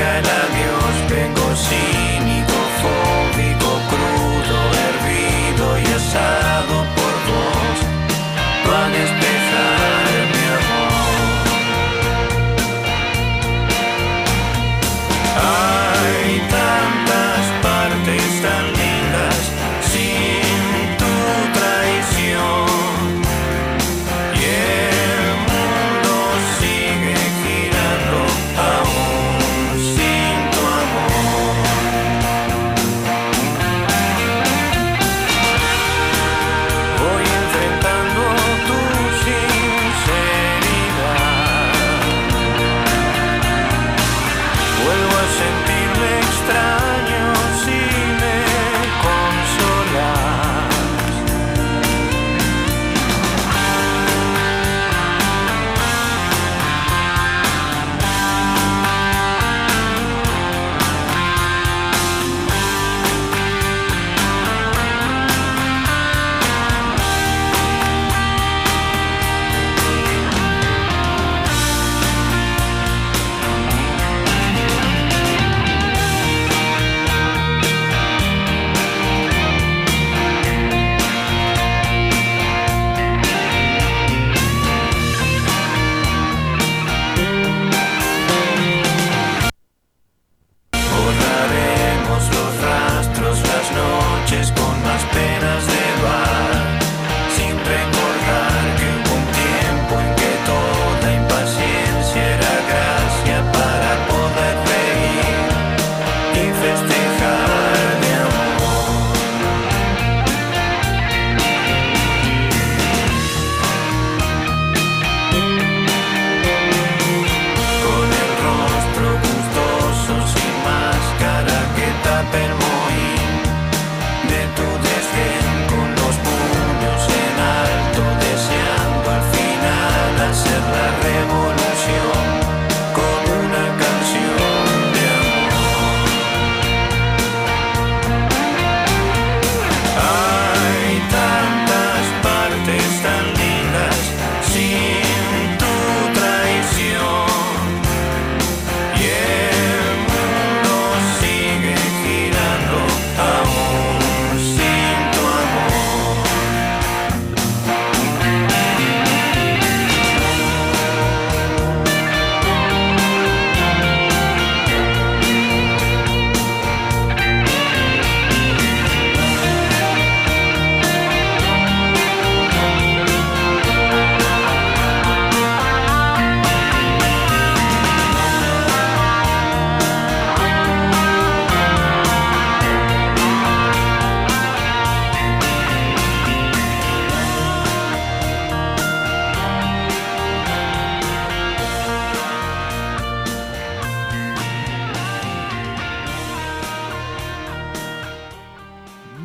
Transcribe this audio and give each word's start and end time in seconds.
el 0.00 0.26
adiós, 0.42 0.94
vengo 1.10 1.56
cínico, 1.56 2.09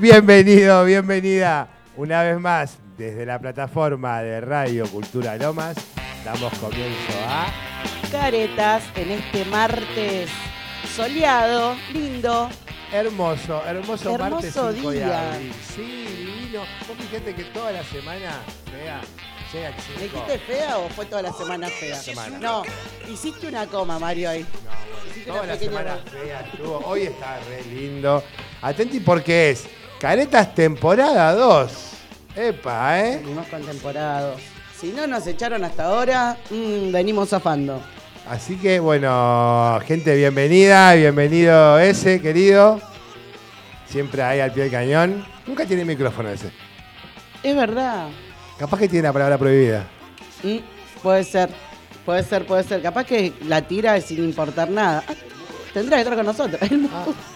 Bienvenido, 0.09 0.85
bienvenida 0.85 1.67
una 1.97 2.21
vez 2.21 2.39
más 2.39 2.77
desde 2.95 3.25
la 3.25 3.39
plataforma 3.39 4.21
de 4.21 4.39
Radio 4.39 4.85
Cultura 4.85 5.35
Lomas. 5.35 5.75
Damos 6.23 6.53
comienzo 6.59 7.11
a 7.27 7.47
Caretas 8.11 8.83
en 8.95 9.09
este 9.09 9.44
martes 9.45 10.29
soleado, 10.95 11.75
lindo. 11.91 12.47
hermoso, 12.94 13.63
hermoso, 13.65 14.11
Hermoso 14.13 14.29
martes 14.29 14.53
5 14.75 14.89
de 14.91 14.95
día. 15.05 15.31
abril. 15.33 15.53
Sí, 15.75 16.05
divino. 16.19 16.59
Vos 16.88 16.97
fíjate 16.99 17.33
que 17.33 17.44
toda 17.45 17.71
la 17.71 17.83
semana 17.83 18.41
fea 18.71 19.01
llega 19.51 19.69
el 19.69 19.73
¿Me 19.73 19.81
5. 19.81 20.01
dijiste 20.03 20.38
fea 20.38 20.77
o 20.77 20.89
fue 20.89 21.07
toda 21.07 21.23
la 21.23 21.33
semana 21.33 21.67
fea? 21.67 21.95
semana. 21.95 22.38
No, 22.38 22.61
hiciste 23.11 23.47
una 23.47 23.65
coma, 23.65 23.97
Mario, 23.97 24.29
ahí. 24.29 24.45
No, 25.25 25.33
bueno, 25.33 25.41
toda 25.41 25.47
la 25.47 25.57
semana 25.57 25.97
fea 26.11 26.41
estuvo. 26.41 26.77
Hoy 26.85 27.01
está 27.07 27.39
re 27.49 27.63
lindo. 27.73 28.23
Atenti 28.61 28.99
porque 28.99 29.51
es 29.51 29.67
Caretas 30.00 30.53
temporada 30.53 31.33
2. 31.33 31.72
Epa, 32.35 33.00
¿eh? 33.00 33.17
Venimos 33.23 33.47
con 33.47 33.61
temporadas. 33.63 34.38
Si 34.80 34.88
no 34.92 35.07
nos 35.07 35.25
echaron 35.25 35.63
hasta 35.63 35.86
ahora, 35.86 36.38
mm, 36.50 36.92
venimos 36.92 37.30
zafando. 37.30 37.81
Así 38.30 38.57
que 38.57 38.80
bueno, 38.80 39.80
gente, 39.86 40.15
bienvenida, 40.15 40.94
bienvenido 40.95 41.80
ese, 41.80 42.21
querido. 42.21 42.81
Siempre 43.88 44.21
ahí 44.21 44.39
al 44.42 44.51
pie 44.51 44.63
del 44.63 44.71
cañón. 44.71 45.25
Nunca 45.47 45.65
tiene 45.65 45.86
micrófono 45.86 46.30
ese. 46.30 46.51
Es 47.44 47.56
verdad. 47.56 48.07
Capaz 48.59 48.80
que 48.80 48.89
tiene 48.89 49.07
la 49.07 49.13
palabra 49.13 49.38
prohibida. 49.38 49.86
Mm, 50.44 50.57
puede 51.01 51.24
ser, 51.24 51.50
puede 52.06 52.24
ser, 52.24 52.45
puede 52.45 52.63
ser. 52.63 52.81
Capaz 52.81 53.06
que 53.06 53.31
la 53.45 53.62
tira 53.62 54.00
sin 54.01 54.24
importar 54.24 54.69
nada. 54.69 55.03
Ah, 55.07 55.13
tendrá 55.74 55.97
que 55.97 56.01
estar 56.03 56.18
con 56.18 56.25
nosotros. 56.25 56.62
El 56.69 56.80
mu- 56.80 56.89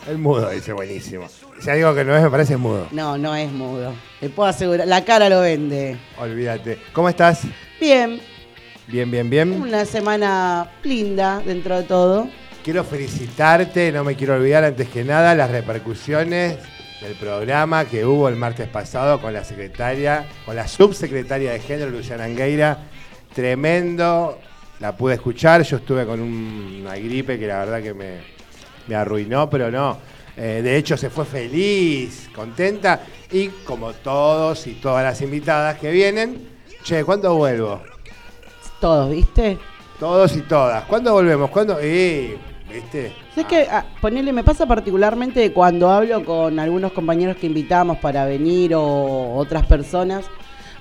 El 0.07 0.17
mudo, 0.17 0.49
dice, 0.49 0.73
buenísimo. 0.73 1.27
Si 1.59 1.69
algo 1.69 1.93
que 1.93 2.05
no 2.05 2.15
es, 2.15 2.23
me 2.23 2.29
parece 2.29 2.55
mudo. 2.57 2.87
No, 2.91 3.17
no 3.17 3.35
es 3.35 3.51
mudo. 3.51 3.93
Te 4.19 4.29
puedo 4.29 4.47
asegurar. 4.49 4.87
La 4.87 5.03
cara 5.03 5.29
lo 5.29 5.41
vende. 5.41 5.97
Olvídate. 6.17 6.79
¿Cómo 6.93 7.09
estás? 7.09 7.41
Bien, 7.79 8.21
Bien, 8.87 9.09
bien, 9.11 9.29
bien. 9.29 9.51
una 9.61 9.85
semana 9.85 10.71
linda 10.83 11.41
dentro 11.45 11.77
de 11.77 11.83
todo. 11.83 12.27
Quiero 12.63 12.83
felicitarte, 12.83 13.91
no 13.91 14.03
me 14.03 14.15
quiero 14.15 14.35
olvidar 14.35 14.63
antes 14.63 14.87
que 14.89 15.03
nada 15.03 15.35
las 15.35 15.49
repercusiones 15.51 16.57
del 17.01 17.13
programa 17.15 17.85
que 17.85 18.05
hubo 18.05 18.27
el 18.29 18.35
martes 18.35 18.67
pasado 18.67 19.21
con 19.21 19.33
la 19.33 19.43
secretaria, 19.43 20.25
con 20.45 20.55
la 20.55 20.67
subsecretaria 20.67 21.51
de 21.53 21.59
género, 21.59 21.89
Luciana 21.91 22.25
Angueira. 22.25 22.79
Tremendo, 23.33 24.37
la 24.79 24.95
pude 24.97 25.13
escuchar, 25.15 25.61
yo 25.63 25.77
estuve 25.77 26.05
con 26.05 26.19
un- 26.19 26.79
una 26.81 26.95
gripe 26.95 27.39
que 27.39 27.47
la 27.47 27.59
verdad 27.59 27.81
que 27.81 27.93
me, 27.93 28.17
me 28.87 28.95
arruinó, 28.95 29.49
pero 29.49 29.71
no. 29.71 29.97
Eh, 30.41 30.61
de 30.61 30.77
hecho 30.77 30.95
se 30.95 31.09
fue 31.09 31.25
feliz, 31.25 32.29
contenta 32.33 33.01
y 33.29 33.49
como 33.65 33.91
todos 33.91 34.67
y 34.67 34.75
todas 34.75 35.03
las 35.03 35.21
invitadas 35.21 35.77
que 35.77 35.91
vienen, 35.91 36.47
che, 36.81 37.03
¿cuándo 37.03 37.35
vuelvo? 37.35 37.81
Todos, 38.79 39.11
¿viste? 39.11 39.57
Todos 39.99 40.37
y 40.37 40.41
todas. 40.43 40.85
¿Cuándo 40.85 41.11
volvemos? 41.11 41.49
¿Cuándo? 41.49 41.77
Eh, 41.81 42.37
¿Viste? 42.71 43.11
Es 43.35 43.45
que, 43.47 43.67
ah, 43.69 43.83
ponele, 43.99 44.31
me 44.31 44.45
pasa 44.45 44.65
particularmente 44.65 45.51
cuando 45.51 45.89
hablo 45.89 46.23
con 46.23 46.57
algunos 46.57 46.93
compañeros 46.93 47.35
que 47.35 47.47
invitamos 47.47 47.97
para 47.97 48.23
venir 48.23 48.73
o 48.75 49.35
otras 49.35 49.65
personas, 49.65 50.23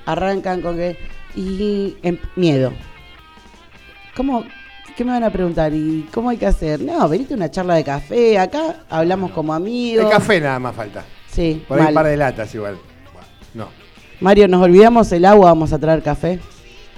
arrancan 0.06 0.62
con 0.62 0.76
que. 0.76 0.96
Y. 1.34 1.96
em, 2.02 2.16
miedo. 2.36 2.72
¿Cómo.? 4.14 4.44
¿Qué 4.98 5.04
me 5.04 5.12
van 5.12 5.22
a 5.22 5.30
preguntar? 5.30 5.72
¿Y 5.72 6.08
cómo 6.12 6.28
hay 6.28 6.36
que 6.38 6.46
hacer? 6.46 6.80
No, 6.80 7.08
venite 7.08 7.32
a 7.32 7.36
una 7.36 7.48
charla 7.48 7.76
de 7.76 7.84
café. 7.84 8.36
Acá 8.36 8.80
hablamos 8.90 9.30
como 9.30 9.54
amigos. 9.54 10.04
El 10.04 10.10
café 10.10 10.40
nada 10.40 10.58
más 10.58 10.74
falta. 10.74 11.04
Sí, 11.30 11.64
Por 11.68 11.78
ahí 11.78 11.84
mal. 11.84 11.92
un 11.92 11.94
par 11.94 12.06
de 12.06 12.16
latas 12.16 12.52
igual. 12.52 12.76
No. 13.54 13.68
Mario, 14.18 14.48
nos 14.48 14.60
olvidamos 14.60 15.12
el 15.12 15.24
agua, 15.24 15.50
vamos 15.50 15.72
a 15.72 15.78
traer 15.78 16.02
café. 16.02 16.40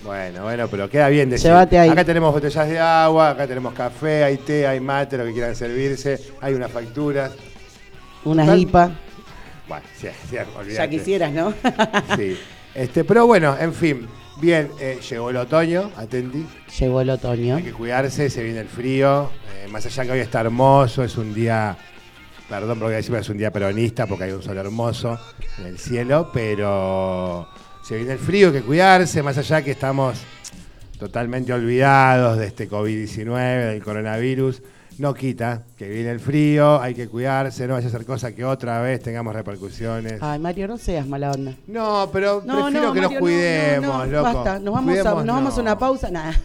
Bueno, 0.03 0.45
bueno, 0.45 0.67
pero 0.69 0.89
queda 0.89 1.11
bien 1.11 1.29
decir. 1.29 1.49
Llévate 1.51 1.79
ahí. 1.79 1.91
Acá 1.91 2.03
tenemos 2.03 2.33
botellas 2.33 2.67
de 2.71 2.79
agua, 2.79 3.29
acá 3.29 3.47
tenemos 3.47 3.75
café, 3.75 4.25
hay 4.25 4.39
té, 4.39 4.67
hay 4.67 4.81
mate, 4.81 5.19
lo 5.19 5.27
que 5.27 5.35
quieran 5.35 5.55
servirse, 5.55 6.19
hay 6.41 6.55
unas 6.55 6.73
facturas. 6.73 7.33
Unas 8.25 8.47
Total. 8.47 8.61
IPA. 8.61 8.91
Bueno, 9.69 9.85
sí. 10.01 10.09
Ya 10.75 10.89
quisieras, 10.89 11.33
¿no? 11.33 11.53
Sí. 12.17 12.39
Este, 12.75 13.05
pero 13.05 13.27
bueno, 13.27 13.55
en 13.61 13.75
fin, 13.75 14.09
bien, 14.41 14.71
eh, 14.81 14.99
llegó 15.09 15.31
el 15.31 15.37
otoño, 15.37 15.91
atenti, 15.97 16.47
Llegó 16.79 17.01
el 17.01 17.11
otoño. 17.11 17.57
hay 17.57 17.63
que 17.63 17.73
cuidarse, 17.73 18.31
se 18.31 18.43
viene 18.43 18.61
el 18.61 18.69
frío, 18.69 19.31
eh, 19.55 19.69
más 19.69 19.85
allá 19.87 20.05
que 20.05 20.13
hoy 20.13 20.21
está 20.21 20.41
hermoso, 20.41 21.05
es 21.05 21.17
un 21.17 21.35
día, 21.35 21.77
perdón 22.49 22.79
por 22.79 22.79
lo 22.79 22.81
que 22.81 22.85
voy 22.85 22.95
a 22.95 22.97
decir, 22.97 23.11
pero 23.11 23.23
es 23.23 23.29
un 23.29 23.39
día 23.39 23.53
peronista 23.53 24.07
porque 24.07 24.25
hay 24.25 24.33
un 24.33 24.43
sol 24.43 24.57
hermoso 24.57 25.19
en 25.59 25.67
el 25.67 25.79
cielo, 25.79 26.31
pero 26.33 27.49
se 27.83 27.97
viene 27.97 28.13
el 28.13 28.19
frío, 28.19 28.49
hay 28.49 28.55
que 28.55 28.63
cuidarse, 28.63 29.23
más 29.23 29.37
allá 29.39 29.63
que 29.63 29.73
estamos 29.73 30.19
totalmente 30.99 31.53
olvidados 31.53 32.39
de 32.39 32.47
este 32.47 32.69
COVID-19, 32.69 33.71
del 33.71 33.83
coronavirus, 33.83 34.63
no 35.01 35.15
quita 35.15 35.65
que 35.79 35.89
viene 35.89 36.11
el 36.11 36.21
frío, 36.21 36.79
hay 36.81 36.95
que 36.95 37.09
cuidarse, 37.09 37.67
no 37.67 37.73
vaya 37.75 37.89
a 37.89 37.91
ser 37.91 38.05
cosa 38.05 38.33
que 38.35 38.45
otra 38.45 38.83
vez 38.83 39.03
tengamos 39.03 39.35
repercusiones. 39.35 40.19
Ay, 40.21 40.39
Mario, 40.39 40.69
no 40.69 40.77
seas 40.77 41.07
mala 41.07 41.31
onda. 41.33 41.55
No, 41.67 42.11
pero 42.13 42.43
No, 42.45 42.65
prefiero 42.65 42.87
no, 42.89 42.93
que 42.93 43.01
Mario, 43.01 43.11
nos 43.11 43.21
cuidemos, 43.21 43.87
no, 43.87 43.93
no, 43.99 44.07
no, 44.07 44.13
loco. 44.13 44.23
Basta, 44.25 44.59
nos 44.59 44.75
vamos, 44.75 44.99
a, 44.99 45.05
nos 45.05 45.27
vamos 45.27 45.59
a 45.59 45.61
una 45.63 45.79
pausa. 45.79 46.11
Nada. 46.11 46.39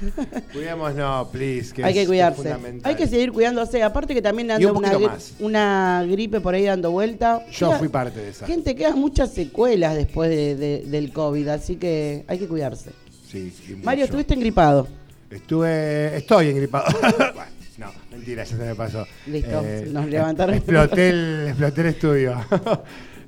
Cuidemos, 0.54 0.96
no, 0.96 1.28
please. 1.32 1.74
Que 1.74 1.84
Hay 1.84 1.90
es- 1.92 1.96
que 1.96 2.02
es 2.04 2.08
cuidarse. 2.08 2.38
fundamental. 2.44 2.90
Hay 2.90 2.96
que 2.96 3.08
seguir 3.08 3.32
cuidándose. 3.34 3.84
Aparte 3.84 4.14
que 4.14 4.22
también 4.22 4.50
anda 4.52 4.72
un 4.72 4.78
una, 4.78 4.94
gri- 4.94 5.08
más. 5.08 5.34
una 5.40 6.06
gripe 6.10 6.40
por 6.40 6.54
ahí 6.56 6.64
dando 6.64 6.92
vuelta. 6.92 7.46
Yo 7.52 7.72
fui 7.74 7.90
parte 7.90 8.22
de 8.22 8.30
esa. 8.30 8.48
Gente, 8.48 8.74
quedan 8.74 8.98
muchas 9.00 9.32
secuelas 9.34 9.96
después 9.96 10.30
de- 10.30 10.56
de- 10.56 10.84
del 10.86 11.12
COVID, 11.12 11.48
así 11.50 11.76
que 11.76 12.24
hay 12.28 12.40
que 12.40 12.48
cuidarse. 12.48 12.92
Sí. 13.30 13.54
Mario, 13.84 14.06
estuviste 14.06 14.34
engripado. 14.34 14.88
Estuve. 15.30 16.16
Estoy 16.16 16.50
engripado. 16.52 16.86
No, 17.78 17.92
mentira, 18.12 18.44
ya 18.44 18.50
se 18.50 18.56
me 18.56 18.74
pasó. 18.76 19.02
Eh, 19.04 19.08
Listo, 19.28 19.62
nos 19.92 20.06
levantaron. 20.08 20.56
Exploté 20.56 21.10
el, 21.10 21.48
exploté 21.50 21.82
el 21.82 21.88
estudio. 21.88 22.46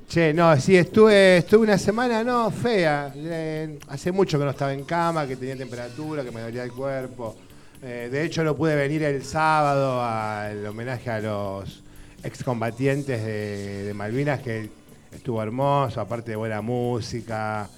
Che, 0.08 0.32
no, 0.32 0.58
sí, 0.58 0.74
estuve, 0.74 1.36
estuve 1.36 1.64
una 1.64 1.76
semana, 1.76 2.24
no, 2.24 2.50
fea. 2.50 3.12
Eh, 3.14 3.78
hace 3.88 4.10
mucho 4.10 4.38
que 4.38 4.44
no 4.46 4.52
estaba 4.52 4.72
en 4.72 4.84
cama, 4.84 5.26
que 5.26 5.36
tenía 5.36 5.54
temperatura, 5.54 6.24
que 6.24 6.30
me 6.30 6.40
dolía 6.40 6.64
el 6.64 6.72
cuerpo. 6.72 7.36
Eh, 7.82 8.08
de 8.10 8.24
hecho, 8.24 8.42
no 8.42 8.56
pude 8.56 8.74
venir 8.74 9.02
el 9.02 9.22
sábado 9.22 10.02
al 10.02 10.64
homenaje 10.66 11.10
a 11.10 11.20
los 11.20 11.82
excombatientes 12.24 13.22
de, 13.22 13.84
de 13.84 13.92
Malvinas, 13.92 14.40
que 14.40 14.70
estuvo 15.12 15.42
hermoso, 15.42 16.00
aparte 16.00 16.30
de 16.30 16.36
buena 16.36 16.62
música. 16.62 17.68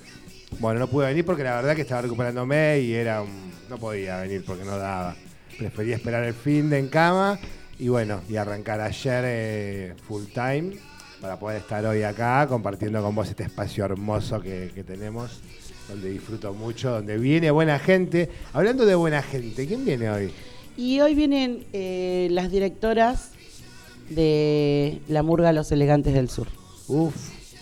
Bueno, 0.61 0.78
no 0.78 0.87
pude 0.87 1.06
venir 1.08 1.25
porque 1.25 1.43
la 1.43 1.56
verdad 1.56 1.75
que 1.75 1.82
estaba 1.82 2.02
recuperándome 2.02 2.78
y 2.78 2.94
era 2.94 3.22
un- 3.22 3.50
no 3.69 3.76
podía 3.76 4.20
venir 4.20 4.44
porque 4.46 4.64
no 4.64 4.78
daba. 4.78 5.17
Prefería 5.61 5.97
esperar 5.97 6.25
el 6.25 6.33
fin 6.33 6.71
de 6.71 6.79
en 6.79 6.89
cama 6.89 7.39
y 7.79 7.89
bueno, 7.89 8.23
y 8.31 8.37
arrancar 8.37 8.81
ayer 8.81 9.25
eh, 9.27 9.95
full 10.09 10.25
time 10.33 10.79
para 11.21 11.39
poder 11.39 11.59
estar 11.59 11.85
hoy 11.85 12.03
acá 12.03 12.47
compartiendo 12.49 13.03
con 13.03 13.15
vos 13.15 13.29
este 13.29 13.43
espacio 13.43 13.85
hermoso 13.85 14.41
que, 14.41 14.71
que 14.75 14.85
tenemos, 14.85 15.43
donde 15.87 16.09
disfruto 16.09 16.55
mucho, 16.55 16.93
donde 16.93 17.19
viene 17.19 17.51
buena 17.51 17.79
gente. 17.79 18.31
Hablando 18.55 18.87
de 18.87 18.95
buena 18.95 19.21
gente, 19.21 19.67
¿quién 19.67 19.85
viene 19.85 20.09
hoy? 20.09 20.33
Y 20.79 21.01
hoy 21.01 21.15
vienen 21.15 21.67
eh, 21.75 22.29
las 22.31 22.51
directoras 22.51 23.33
de 24.09 25.03
La 25.09 25.23
Murga 25.23 25.53
Los 25.53 25.71
Elegantes 25.73 26.15
del 26.15 26.31
Sur. 26.31 26.49
Uf, 26.89 27.15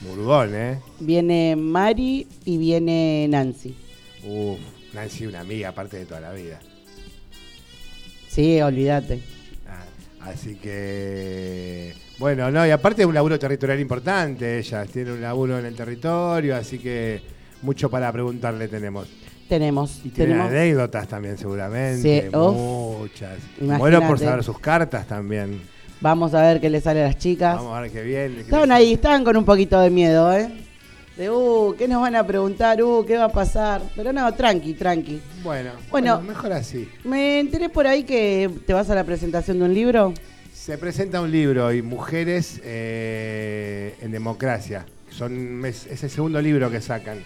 Murgón, 0.03 0.55
¿eh? 0.55 0.79
Viene 1.01 1.57
Mari 1.57 2.29
y 2.45 2.59
viene 2.59 3.27
Nancy. 3.29 3.75
Uf, 4.25 4.61
Nancy, 4.95 5.27
una 5.27 5.41
amiga 5.41 5.71
aparte 5.71 5.97
de 5.97 6.05
toda 6.05 6.21
la 6.21 6.33
vida. 6.33 6.61
Sí, 8.39 8.63
olvídate. 8.63 9.21
Ah, 9.69 10.31
Así 10.31 10.55
que, 10.55 11.93
bueno, 12.21 12.53
no, 12.53 12.65
y 12.65 12.71
aparte 12.71 13.03
es 13.03 13.09
un 13.09 13.15
laburo 13.15 13.37
territorial 13.37 13.81
importante, 13.81 14.61
ella 14.61 14.85
tiene 14.87 15.11
un 15.11 15.21
laburo 15.21 15.59
en 15.59 15.67
el 15.67 15.75
territorio, 15.75 16.55
así 16.55 16.79
que 16.79 17.21
mucho 17.63 17.91
para 17.91 18.13
preguntarle 18.13 18.69
tenemos. 18.69 19.09
Tenemos. 19.49 20.03
Y 20.05 20.11
tiene 20.11 20.35
tenemos 20.35 20.53
anécdotas 20.53 21.09
también 21.09 21.37
seguramente, 21.37 22.31
Sí, 22.31 22.37
muchas. 22.37 23.39
Imagínate. 23.61 23.79
Bueno 23.81 24.07
por 24.07 24.21
saber 24.21 24.45
sus 24.45 24.61
cartas 24.61 25.09
también. 25.09 25.61
Vamos 26.01 26.33
a 26.33 26.43
ver 26.43 26.61
qué 26.61 26.71
le 26.71 26.81
sale 26.81 27.03
a 27.03 27.09
las 27.09 27.19
chicas. 27.19 27.57
Vamos 27.57 27.77
a 27.77 27.81
ver 27.81 27.91
qué 27.91 28.03
bien. 28.03 28.35
qué 28.37 28.41
Estaban 28.43 28.71
ahí, 28.71 28.93
estaban 28.93 29.25
con 29.25 29.37
un 29.37 29.45
poquito 29.45 29.81
de 29.81 29.91
miedo, 29.91 30.33
¿eh? 30.33 30.49
De, 31.19 31.29
uh, 31.31 31.75
¿qué 31.77 31.89
nos 31.89 32.01
van 32.01 32.15
a 32.15 32.25
preguntar? 32.25 32.81
Uh, 32.83 33.05
¿qué 33.05 33.17
va 33.17 33.25
a 33.25 33.29
pasar? 33.29 33.83
Pero 33.97 34.13
no, 34.13 34.33
tranqui, 34.35 34.75
tranqui. 34.75 35.21
Bueno, 35.43 35.73
Bueno. 35.91 36.17
bueno, 36.19 36.21
mejor 36.23 36.53
así. 36.53 36.89
Me 37.05 37.41
enteré 37.41 37.69
por 37.69 37.87
ahí 37.89 38.05
que 38.05 38.49
te 38.67 38.73
vas 38.73 38.89
a 38.89 38.95
la 38.95 39.03
presentación 39.05 39.59
de 39.59 39.65
un 39.65 39.75
libro. 39.75 40.15
Se 40.55 40.79
presenta 40.79 41.21
un 41.21 41.33
libro 41.33 41.73
y 41.73 41.83
Mujeres 41.83 42.61
eh, 42.63 43.97
en 44.01 44.13
Democracia. 44.13 44.87
Son, 45.11 45.65
es, 45.67 45.87
es 45.87 46.05
el 46.05 46.11
segundo 46.11 46.41
libro 46.41 46.71
que 46.71 46.81
sacan. 46.81 47.19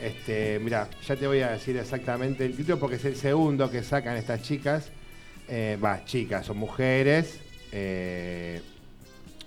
Este, 0.00 0.60
mira, 0.62 0.88
ya 1.06 1.16
te 1.16 1.26
voy 1.26 1.40
a 1.40 1.50
decir 1.50 1.76
exactamente 1.78 2.44
el 2.44 2.54
título 2.54 2.78
porque 2.78 2.96
es 2.96 3.04
el 3.06 3.16
segundo 3.16 3.70
que 3.70 3.82
sacan 3.82 4.16
estas 4.16 4.42
chicas. 4.42 4.90
Eh, 5.48 5.76
Va, 5.84 6.04
chicas, 6.04 6.46
son 6.46 6.58
mujeres. 6.58 7.40
eh, 7.72 8.60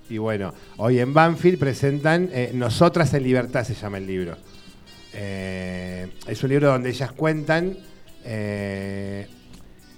y 0.09 0.17
bueno, 0.17 0.53
hoy 0.77 0.99
en 0.99 1.13
Banfield 1.13 1.59
presentan 1.59 2.29
eh, 2.33 2.51
Nosotras 2.53 3.13
en 3.13 3.23
Libertad, 3.23 3.63
se 3.63 3.75
llama 3.75 3.97
el 3.99 4.07
libro. 4.07 4.37
Eh, 5.13 6.07
es 6.27 6.43
un 6.43 6.49
libro 6.49 6.69
donde 6.69 6.89
ellas 6.89 7.11
cuentan 7.11 7.77
eh, 8.25 9.27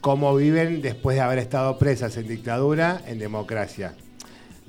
cómo 0.02 0.36
viven 0.36 0.82
después 0.82 1.16
de 1.16 1.22
haber 1.22 1.40
estado 1.40 1.78
presas 1.78 2.18
en 2.18 2.28
dictadura, 2.28 3.02
en 3.08 3.20
democracia. 3.20 3.94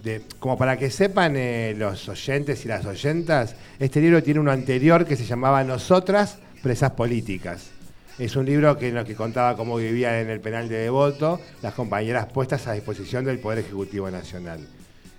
De- 0.03 0.23
como 0.41 0.59
para 0.59 0.77
que 0.79 0.91
sepan 0.91 1.35
los 1.79 2.09
oyentes 2.09 2.65
y 2.65 2.69
las 2.69 2.85
oyentas, 2.87 3.55
este 3.79 4.01
libro 4.01 4.23
tiene 4.23 4.41
uno 4.41 4.51
anterior 4.51 5.05
que 5.07 5.17
se 5.17 5.25
llamaba 5.25 5.63
Nosotras, 5.65 6.39
presas 6.63 6.93
políticas. 6.93 7.71
Es 8.19 8.37
un 8.37 8.45
libro 8.47 8.77
que 8.77 8.89
en 8.89 8.95
lo 8.97 9.05
que 9.05 9.15
contaba 9.15 9.57
cómo 9.57 9.77
vivían 9.77 10.15
en 10.17 10.29
el 10.29 10.41
penal 10.41 10.69
de 10.69 10.77
Devoto 10.77 11.41
las 11.63 11.73
compañeras 11.75 12.27
puestas 12.27 12.67
a 12.67 12.73
disposición 12.73 13.25
del 13.25 13.39
Poder 13.39 13.61
Ejecutivo 13.61 14.11
Nacional. 14.11 14.61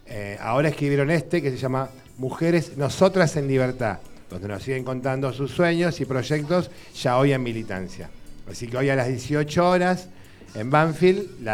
Eh, 0.05 0.37
ahora 0.39 0.69
escribieron 0.69 1.09
este 1.11 1.41
que 1.41 1.51
se 1.51 1.57
llama 1.57 1.89
Mujeres, 2.17 2.77
Nosotras 2.77 3.35
en 3.35 3.47
Libertad, 3.47 3.99
donde 4.29 4.47
nos 4.47 4.63
siguen 4.63 4.83
contando 4.83 5.31
sus 5.33 5.51
sueños 5.51 5.99
y 6.01 6.05
proyectos 6.05 6.69
ya 6.93 7.17
hoy 7.17 7.33
en 7.33 7.43
militancia. 7.43 8.09
Así 8.49 8.67
que 8.67 8.77
hoy 8.77 8.89
a 8.89 8.95
las 8.95 9.07
18 9.07 9.69
horas 9.69 10.09
en 10.55 10.69
Banfield 10.69 11.47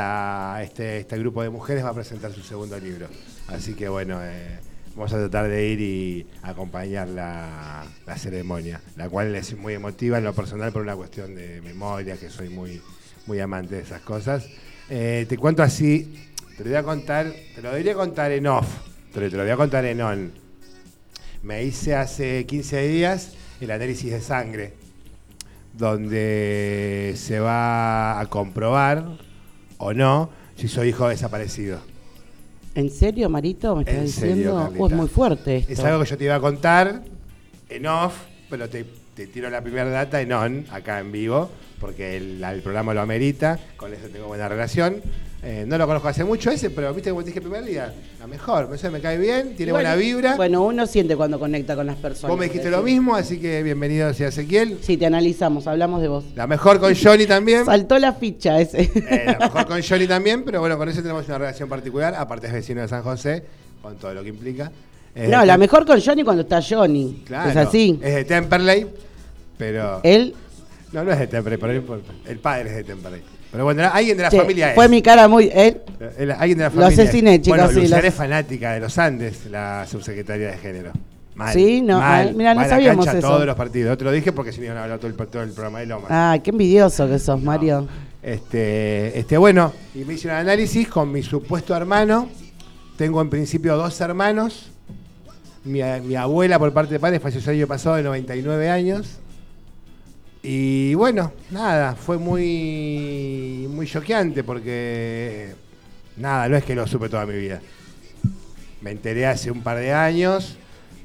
este, 0.62 1.00
este 1.00 1.18
grupo 1.20 1.44
de 1.44 1.50
mujeres 1.50 1.86
va 1.86 1.90
a 1.90 1.94
presentar 1.94 2.34
su 2.34 2.42
segundo 2.42 2.78
libro. 2.80 3.08
Así 3.48 3.74
que 3.74 3.88
bueno, 3.88 4.20
eh, 4.22 4.60
vamos 4.96 5.14
a 5.14 5.18
tratar 5.18 5.48
de 5.48 5.68
ir 5.68 5.82
y 5.82 6.28
acompañar 6.42 7.08
la, 7.08 7.86
la 8.06 8.18
ceremonia, 8.18 8.82
la 8.96 9.10
cual 9.10 9.36
es 9.36 9.56
muy 9.58 9.74
emotiva 9.74 10.18
en 10.18 10.24
lo 10.24 10.34
personal 10.34 10.72
por 10.72 10.82
una 10.82 10.96
cuestión 10.96 11.36
de 11.36 11.62
memoria, 11.62 12.18
que 12.18 12.30
soy 12.30 12.50
muy, 12.50 12.82
muy 13.26 13.40
amante 13.40 13.76
de 13.76 13.82
esas 13.82 14.02
cosas. 14.02 14.48
Eh, 14.90 15.26
te 15.30 15.38
cuento 15.38 15.62
así, 15.62 16.29
te 16.60 16.66
lo 16.66 16.72
voy 16.72 16.78
a 16.78 16.84
contar, 16.84 17.34
te 17.56 17.62
lo 17.62 17.70
debería 17.70 17.94
contar 17.94 18.34
en 18.34 18.46
off, 18.48 18.68
pero 19.14 19.30
te 19.30 19.38
lo 19.38 19.44
voy 19.44 19.52
a 19.52 19.56
contar 19.56 19.86
en 19.86 20.02
on. 20.02 20.32
Me 21.42 21.64
hice 21.64 21.96
hace 21.96 22.46
15 22.46 22.86
días 22.86 23.32
el 23.62 23.72
análisis 23.72 24.12
de 24.12 24.20
sangre, 24.20 24.74
donde 25.74 27.14
se 27.16 27.40
va 27.40 28.20
a 28.20 28.26
comprobar 28.26 29.06
o 29.78 29.94
no 29.94 30.32
si 30.58 30.68
soy 30.68 30.90
hijo 30.90 31.08
desaparecido. 31.08 31.80
¿En 32.76 32.90
serio, 32.90 33.30
Marito? 33.30 33.74
¿Me 33.78 33.84
estás 33.84 33.96
En 33.96 34.06
diciendo? 34.06 34.36
serio, 34.36 34.56
Carlita. 34.58 34.86
es 34.88 34.92
muy 34.92 35.08
fuerte 35.08 35.56
esto. 35.60 35.72
Es 35.72 35.80
algo 35.80 36.04
que 36.04 36.10
yo 36.10 36.18
te 36.18 36.26
iba 36.26 36.36
a 36.36 36.42
contar 36.42 37.04
en 37.70 37.88
off, 37.88 38.16
pero 38.50 38.68
te, 38.68 38.86
te 39.16 39.28
tiro 39.28 39.50
la 39.50 39.62
primera 39.62 39.90
data 39.90 40.20
en 40.20 40.34
on, 40.34 40.66
acá 40.72 41.00
en 41.00 41.14
vivo, 41.14 41.50
porque 41.80 42.18
el, 42.18 42.44
el 42.44 42.62
programa 42.62 42.94
lo 42.94 43.00
amerita, 43.00 43.58
con 43.78 43.94
eso 43.94 44.10
tengo 44.10 44.28
buena 44.28 44.50
relación. 44.50 45.02
Eh, 45.42 45.64
no 45.66 45.78
lo 45.78 45.88
conozco 45.88 46.10
hace 46.10 46.26
mucho 46.26 46.52
ese, 46.52 46.70
pero 46.70 46.94
viste 46.94 47.12
como 47.12 47.22
te 47.22 47.28
dije 47.28 47.40
el 47.40 47.44
primer 47.44 47.64
día, 47.64 47.94
la 48.20 48.28
mejor, 48.28 48.78
sé, 48.78 48.90
me 48.90 49.00
cae 49.00 49.18
bien, 49.18 49.56
tiene 49.56 49.72
Bueno, 49.72 49.90
buena 49.90 49.96
vibra. 49.96 50.36
Bueno, 50.36 50.66
uno 50.66 50.86
siente 50.86 51.16
cuando 51.16 51.40
conecta 51.40 51.78
con 51.78 51.88
las 51.88 51.96
personas. 51.96 52.30
Vos 52.32 52.38
me 52.38 52.48
dijiste 52.48 52.70
lo 52.70 52.82
mismo, 52.82 53.16
así 53.16 53.40
que 53.40 53.64
bienvenido 53.64 54.14
sea 54.14 54.28
Ezequiel. 54.28 54.80
Sí, 54.82 54.98
te 54.98 55.06
analizamos, 55.06 55.66
hablamos 55.66 56.02
de 56.02 56.10
vos. 56.10 56.26
La 56.36 56.46
mejor 56.46 56.82
con 56.82 56.94
Johnny 56.94 57.26
también. 57.26 57.64
Saltó 57.64 57.98
la 58.00 58.14
ficha 58.14 58.60
ese. 58.60 58.82
Eh, 59.10 59.24
la 59.26 59.40
mejor 59.40 59.66
con 59.66 59.82
Johnny 59.82 60.08
también, 60.08 60.44
pero 60.44 60.60
bueno, 60.60 60.78
con 60.78 60.90
ese 60.90 61.02
tenemos 61.02 61.26
una 61.28 61.38
relación 61.38 61.70
particular. 61.70 62.16
Aparte 62.16 62.48
es 62.48 62.54
vecino 62.54 62.82
de 62.82 62.90
San 62.90 63.02
José, 63.02 63.46
con 63.82 63.96
todo 63.96 64.14
lo 64.14 64.22
que 64.24 64.30
implica. 64.30 64.70
Eh, 65.16 65.30
no, 65.30 65.46
la 65.46 65.58
mejor 65.58 65.86
con 65.86 66.02
Johnny 66.02 66.24
cuando 66.24 66.42
está 66.42 66.62
Johnny. 66.62 67.24
Claro, 67.26 67.50
Es 67.50 67.56
así. 67.56 67.98
Es 68.04 68.14
de 68.14 68.26
Temperley, 68.26 68.88
pero. 69.58 70.02
Él 70.04 70.36
No, 70.92 71.06
no 71.06 71.14
es 71.14 71.20
de 71.20 71.28
Temperley, 71.28 71.58
pero 71.58 71.72
no 71.74 71.80
importa. 71.80 72.12
El 72.26 72.40
padre 72.40 72.72
es 72.72 72.76
de 72.76 72.84
Temperley. 72.84 73.39
Pero 73.52 73.64
bueno, 73.64 73.90
alguien 73.92 74.16
de 74.18 74.24
la 74.24 74.30
che, 74.30 74.38
familia 74.38 74.72
fue 74.76 74.86
es. 74.86 74.92
mi 74.92 75.02
cara 75.02 75.28
muy. 75.28 75.50
Él, 75.54 75.82
El- 76.18 76.32
alguien 76.32 76.58
de 76.60 76.64
la 76.66 76.70
Lo 76.70 76.82
familia. 76.82 77.04
asesiné, 77.04 77.36
es. 77.36 77.42
chicos, 77.42 77.58
Bueno, 77.58 77.74
sí, 77.74 77.80
Luciana 77.82 78.02
lo- 78.04 78.08
es 78.08 78.14
fanática 78.14 78.74
de 78.74 78.80
los 78.80 78.98
Andes, 78.98 79.46
la 79.50 79.86
subsecretaria 79.90 80.52
de 80.52 80.58
género. 80.58 80.92
Mal, 81.36 81.54
Sí, 81.54 81.82
no, 81.82 82.00
mal. 82.00 82.34
mira, 82.36 82.54
no 82.54 82.68
sabíamos 82.68 83.06
cancha 83.06 83.20
eso. 83.20 83.28
todos 83.30 83.46
los 83.46 83.56
partidos. 83.56 83.98
Te 83.98 84.04
lo 84.04 84.12
dije 84.12 84.34
porque 84.34 84.52
si 84.52 84.60
no 84.60 84.66
iban 84.66 84.78
a 84.78 84.84
hablar 84.84 85.00
todo 85.00 85.08
el, 85.08 85.16
todo 85.16 85.42
el 85.42 85.52
programa 85.52 85.80
de 85.80 85.86
Lomas. 85.86 86.08
Ah, 86.12 86.38
qué 86.44 86.50
envidioso 86.52 87.08
que 87.08 87.18
sos, 87.18 87.42
Mario. 87.42 87.88
Este, 88.22 89.18
este, 89.18 89.38
bueno, 89.38 89.72
y 89.96 90.00
me 90.00 90.14
hice 90.14 90.28
un 90.28 90.34
análisis 90.34 90.88
con 90.90 91.12
mi 91.12 91.24
supuesto 91.24 91.76
hermano. 91.76 92.28
Tengo 92.98 93.22
en 93.22 93.30
principio 93.30 93.78
dos 93.78 94.00
hermanos. 94.02 94.70
Mi, 95.64 95.80
mi 96.04 96.16
abuela 96.16 96.60
por 96.60 96.74
parte 96.74 96.94
de 96.94 97.00
padre 97.00 97.20
falleció 97.20 97.52
el 97.52 97.58
año 97.60 97.68
pasado 97.68 97.96
de 97.96 98.04
99 98.04 98.70
años. 98.70 99.18
Y 100.42 100.94
bueno, 100.94 101.34
nada, 101.50 101.96
fue 101.96 102.18
muy, 102.18 103.68
muy 103.70 103.86
choqueante 103.86 104.44
porque 104.44 105.54
nada, 106.16 106.48
no 106.48 106.56
es 106.56 106.64
que 106.64 106.76
lo 106.76 106.88
supe 106.88 107.10
toda 107.10 107.26
mi 107.26 107.38
vida. 107.38 107.60
Me 108.82 108.92
enteré 108.92 109.28
hace 109.28 109.52
un 109.52 109.62
par 109.62 109.78
de 109.78 109.92
años, 109.92 110.58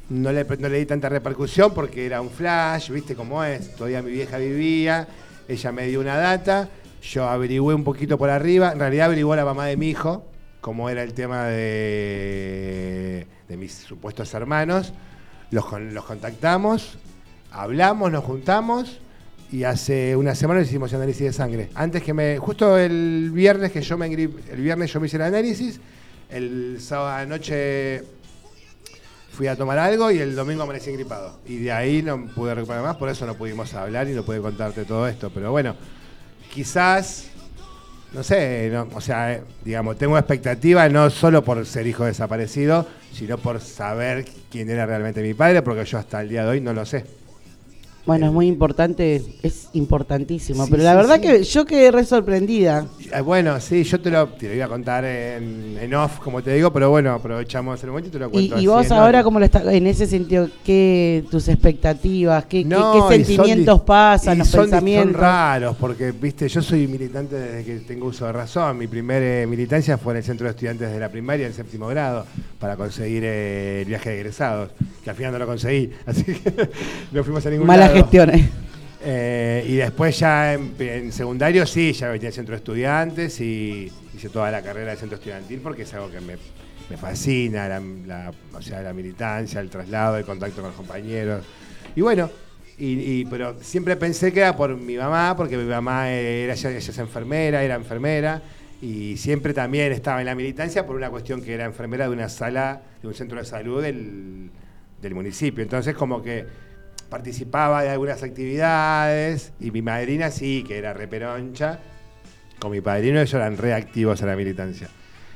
no 0.09 0.31
le, 0.31 0.45
no 0.45 0.69
le 0.69 0.79
di 0.79 0.87
tanta 0.87 1.09
repercusión 1.09 1.75
porque 1.75 2.07
era 2.07 2.21
un 2.21 2.31
flash, 2.31 2.91
viste 2.91 3.17
cómo 3.17 3.43
es, 3.43 3.75
todavía 3.75 4.03
mi 4.03 4.13
vieja 4.13 4.39
vivía, 4.39 5.09
ella 5.49 5.73
me 5.73 5.89
dio 5.89 6.01
una 6.01 6.17
data, 6.17 6.69
yo 7.03 7.29
averigüé 7.29 7.75
un 7.75 7.83
poquito 7.83 8.17
por 8.17 8.31
arriba, 8.31 8.71
en 8.71 8.79
realidad 8.79 9.07
averiguó 9.07 9.35
la 9.35 9.45
mamá 9.45 9.67
de 9.67 9.77
mi 9.77 9.89
hijo, 9.89 10.25
cómo 10.61 10.89
era 10.89 11.03
el 11.03 11.13
tema 11.13 11.47
de, 11.47 13.27
de 13.49 13.57
mis 13.57 13.75
supuestos 13.75 14.33
hermanos, 14.33 14.93
los, 15.51 15.65
los 15.73 16.05
contactamos, 16.05 16.99
hablamos, 17.51 18.13
nos 18.13 18.23
juntamos 18.23 19.01
y 19.53 19.65
hace 19.65 20.17
una 20.17 20.35
semana 20.35 20.61
hicimos 20.61 20.93
el 20.93 20.97
análisis 20.97 21.27
de 21.27 21.33
sangre. 21.33 21.71
Antes 21.75 22.03
que 22.03 22.13
me, 22.13 22.39
justo 22.39 22.79
el 22.79 23.31
viernes 23.33 23.73
que 23.73 23.83
yo 23.83 23.97
me 23.97 24.07
el 24.07 24.29
viernes 24.57 24.93
yo 24.93 25.01
me 25.01 25.07
hice 25.07 25.17
el 25.17 25.23
análisis, 25.23 25.81
el 26.31 26.79
sábado 26.81 27.11
anoche 27.11 28.03
fui 29.35 29.47
a 29.49 29.57
tomar 29.57 29.79
algo 29.79 30.11
y 30.11 30.19
el 30.19 30.35
domingo 30.35 30.63
amanecí 30.63 30.93
gripado. 30.93 31.39
Y 31.47 31.59
de 31.59 31.73
ahí 31.73 32.03
no 32.03 32.27
pude 32.35 32.55
recuperar 32.55 32.83
más, 32.83 32.97
por 32.97 33.09
eso 33.09 33.27
no 33.27 33.35
pudimos 33.35 33.75
hablar 33.75 34.09
y 34.09 34.13
no 34.13 34.25
pude 34.25 34.41
contarte 34.41 34.85
todo 34.85 35.07
esto. 35.07 35.31
Pero 35.31 35.51
bueno, 35.51 35.77
quizás, 36.53 37.27
no 38.13 38.23
sé, 38.23 38.71
no, 38.73 38.89
o 38.95 39.01
sea, 39.01 39.41
digamos, 39.65 39.99
tengo 39.99 40.17
expectativa 40.17 40.89
no 40.89 41.11
solo 41.11 41.45
por 41.45 41.67
ser 41.67 41.87
hijo 41.87 42.05
desaparecido, 42.05 42.87
sino 43.13 43.39
por 43.39 43.61
saber 43.61 44.25
quién 44.51 44.71
era 44.71 44.87
realmente 44.87 45.21
mi 45.23 45.35
padre, 45.35 45.63
porque 45.63 45.85
yo 45.85 45.99
hasta 45.99 46.21
el 46.23 46.29
día 46.29 46.45
de 46.45 46.51
hoy 46.51 46.61
no 46.61 46.73
lo 46.73 46.87
sé. 46.87 47.05
Bueno, 48.07 48.27
es 48.27 48.33
muy 48.33 48.47
importante, 48.49 49.23
es 49.43 49.69
importantísimo. 49.73 50.65
Sí, 50.67 50.71
pero 50.71 50.83
la 50.83 50.91
sí, 50.91 50.97
verdad 50.97 51.15
sí. 51.17 51.21
que 51.23 51.43
yo 51.43 51.65
quedé 51.65 51.91
re 51.91 52.05
sorprendida. 52.05 52.87
Eh, 53.11 53.21
Bueno, 53.23 53.59
sí, 53.61 53.83
yo 53.83 53.99
te 53.99 54.11
lo, 54.11 54.29
te 54.29 54.49
lo 54.49 54.55
iba 54.55 54.67
a 54.67 54.69
contar 54.69 55.05
en, 55.07 55.79
en 55.81 55.95
off, 55.95 56.19
como 56.19 56.43
te 56.43 56.53
digo, 56.53 56.71
pero 56.71 56.91
bueno, 56.91 57.13
aprovechamos 57.13 57.83
el 57.83 57.89
momento 57.89 58.09
y 58.09 58.13
te 58.13 58.19
lo 58.19 58.27
Y, 58.29 58.31
cuento. 58.31 58.55
y 58.57 58.59
así 58.59 58.67
vos 58.67 58.91
ahora. 58.91 59.25
¿cómo 59.25 59.39
lo 59.39 59.47
estás? 59.47 59.67
En 59.69 59.87
ese 59.87 60.07
sentido, 60.07 60.49
¿qué 60.65 61.25
tus 61.31 61.49
expectativas? 61.49 62.45
¿Qué, 62.45 62.63
No, 62.65 63.09
y 63.09 63.15
sentimientos 63.15 63.81
pasan? 63.81 64.35
y 64.37 64.39
¿Los 64.41 64.49
son, 64.49 64.63
pensamientos? 64.65 65.13
Son 65.13 65.21
raros, 65.23 65.77
porque, 65.81 66.13
viste, 66.13 66.47
yo 66.49 66.61
soy 66.61 66.87
militante 66.87 67.37
desde 67.37 67.65
que 67.65 67.77
tengo 67.87 68.07
uso 68.09 68.27
de 68.27 68.33
razón. 68.33 68.77
Mi 68.77 68.87
primera 68.87 69.47
militancia 69.47 69.97
fue 69.97 70.13
en 70.13 70.19
el 70.19 70.25
centro 70.25 70.45
de 70.45 70.51
estudiantes 70.51 70.91
de 70.93 71.01
la 71.01 71.09
primaria, 71.09 71.47
en 71.47 71.55
séptimo 71.55 71.87
grado, 71.89 72.27
para 72.61 72.77
conseguir 72.77 73.23
eh, 73.25 73.81
el 73.81 73.87
viaje 73.89 74.11
de 74.11 74.17
egresados, 74.17 74.71
que 75.03 75.09
al 75.11 75.17
final 75.17 75.33
no 75.33 75.39
lo 75.39 75.47
conseguí, 75.47 75.91
así 76.07 76.23
que 76.25 76.69
no 77.13 77.25
fuimos 77.25 77.45
a 77.47 77.51
ningún 77.51 77.67
Malas 77.67 77.89
lado. 77.89 77.94
Gestiones. 77.95 78.49
Eh, 79.07 79.65
y 79.69 79.75
después 79.77 80.19
ya 80.19 80.55
en, 80.55 80.75
en 80.79 81.13
secundario 81.13 81.67
sí, 81.67 81.93
ya 81.93 82.09
venía 82.09 82.29
al 82.29 82.35
centro 82.35 82.53
de 82.55 82.59
estudiantes 82.59 83.39
y 83.41 83.93
hice 84.17 84.29
toda 84.31 84.51
la 84.51 84.63
carrera 84.63 84.91
del 84.91 84.99
centro 84.99 85.17
estudiantil 85.19 85.61
porque 85.61 85.83
es 85.83 85.93
algo 85.93 86.11
que 86.11 86.21
me, 86.21 86.37
me 86.89 86.97
fascina, 86.97 87.69
la, 87.69 87.81
la- 88.07 88.33
o 88.55 88.63
sea, 88.63 88.81
la 88.83 88.95
militancia, 88.95 89.61
el 89.61 89.69
traslado, 89.69 90.17
el 90.17 90.25
contacto 90.25 90.57
con 90.63 90.67
los 90.71 90.75
compañeros. 90.77 91.45
Y 91.95 92.01
bueno, 92.01 92.31
y, 92.79 92.93
y- 93.21 93.25
pero 93.27 93.57
siempre 93.61 93.95
pensé 93.97 94.33
que 94.33 94.41
era 94.41 94.57
por 94.57 94.75
mi 94.75 94.97
mamá, 94.97 95.37
porque 95.37 95.59
mi 95.59 95.65
mamá 95.65 96.11
era, 96.11 96.55
ella, 96.55 96.71
ella 96.71 96.79
es 96.79 96.99
enfermera, 96.99 97.63
era 97.63 97.75
enfermera, 97.75 98.41
y 98.81 99.19
siempre 99.19 99.53
también 99.53 99.93
estaba 99.93 100.21
en 100.21 100.27
la 100.27 100.35
militancia 100.35 100.87
por 100.87 100.97
una 100.97 101.11
cuestión 101.11 101.43
que 101.43 101.53
era 101.53 101.67
enfermera 101.67 102.05
de 102.09 102.11
una 102.15 102.31
sala, 102.31 102.81
de 103.03 103.09
un 103.09 103.15
centro 103.15 103.39
de 103.39 103.45
salud 103.45 103.83
del, 103.83 104.51
del 105.03 105.15
municipio. 105.15 105.63
Entonces 105.63 105.95
como 105.95 106.23
que 106.23 106.45
participaba 107.15 107.85
de 107.85 107.91
algunas 107.91 108.25
actividades 108.25 109.53
y 109.61 109.71
mi 109.71 109.83
madrina 109.83 110.33
sí, 110.33 110.65
que 110.67 110.79
era 110.79 110.93
reperoncha, 110.93 111.79
con 112.59 112.73
mi 112.73 112.81
padrino 112.81 113.21
ellos 113.21 113.35
eran 113.35 113.57
reactivos 113.57 114.21
a 114.25 114.27
la 114.27 114.35
militancia. 114.35 114.89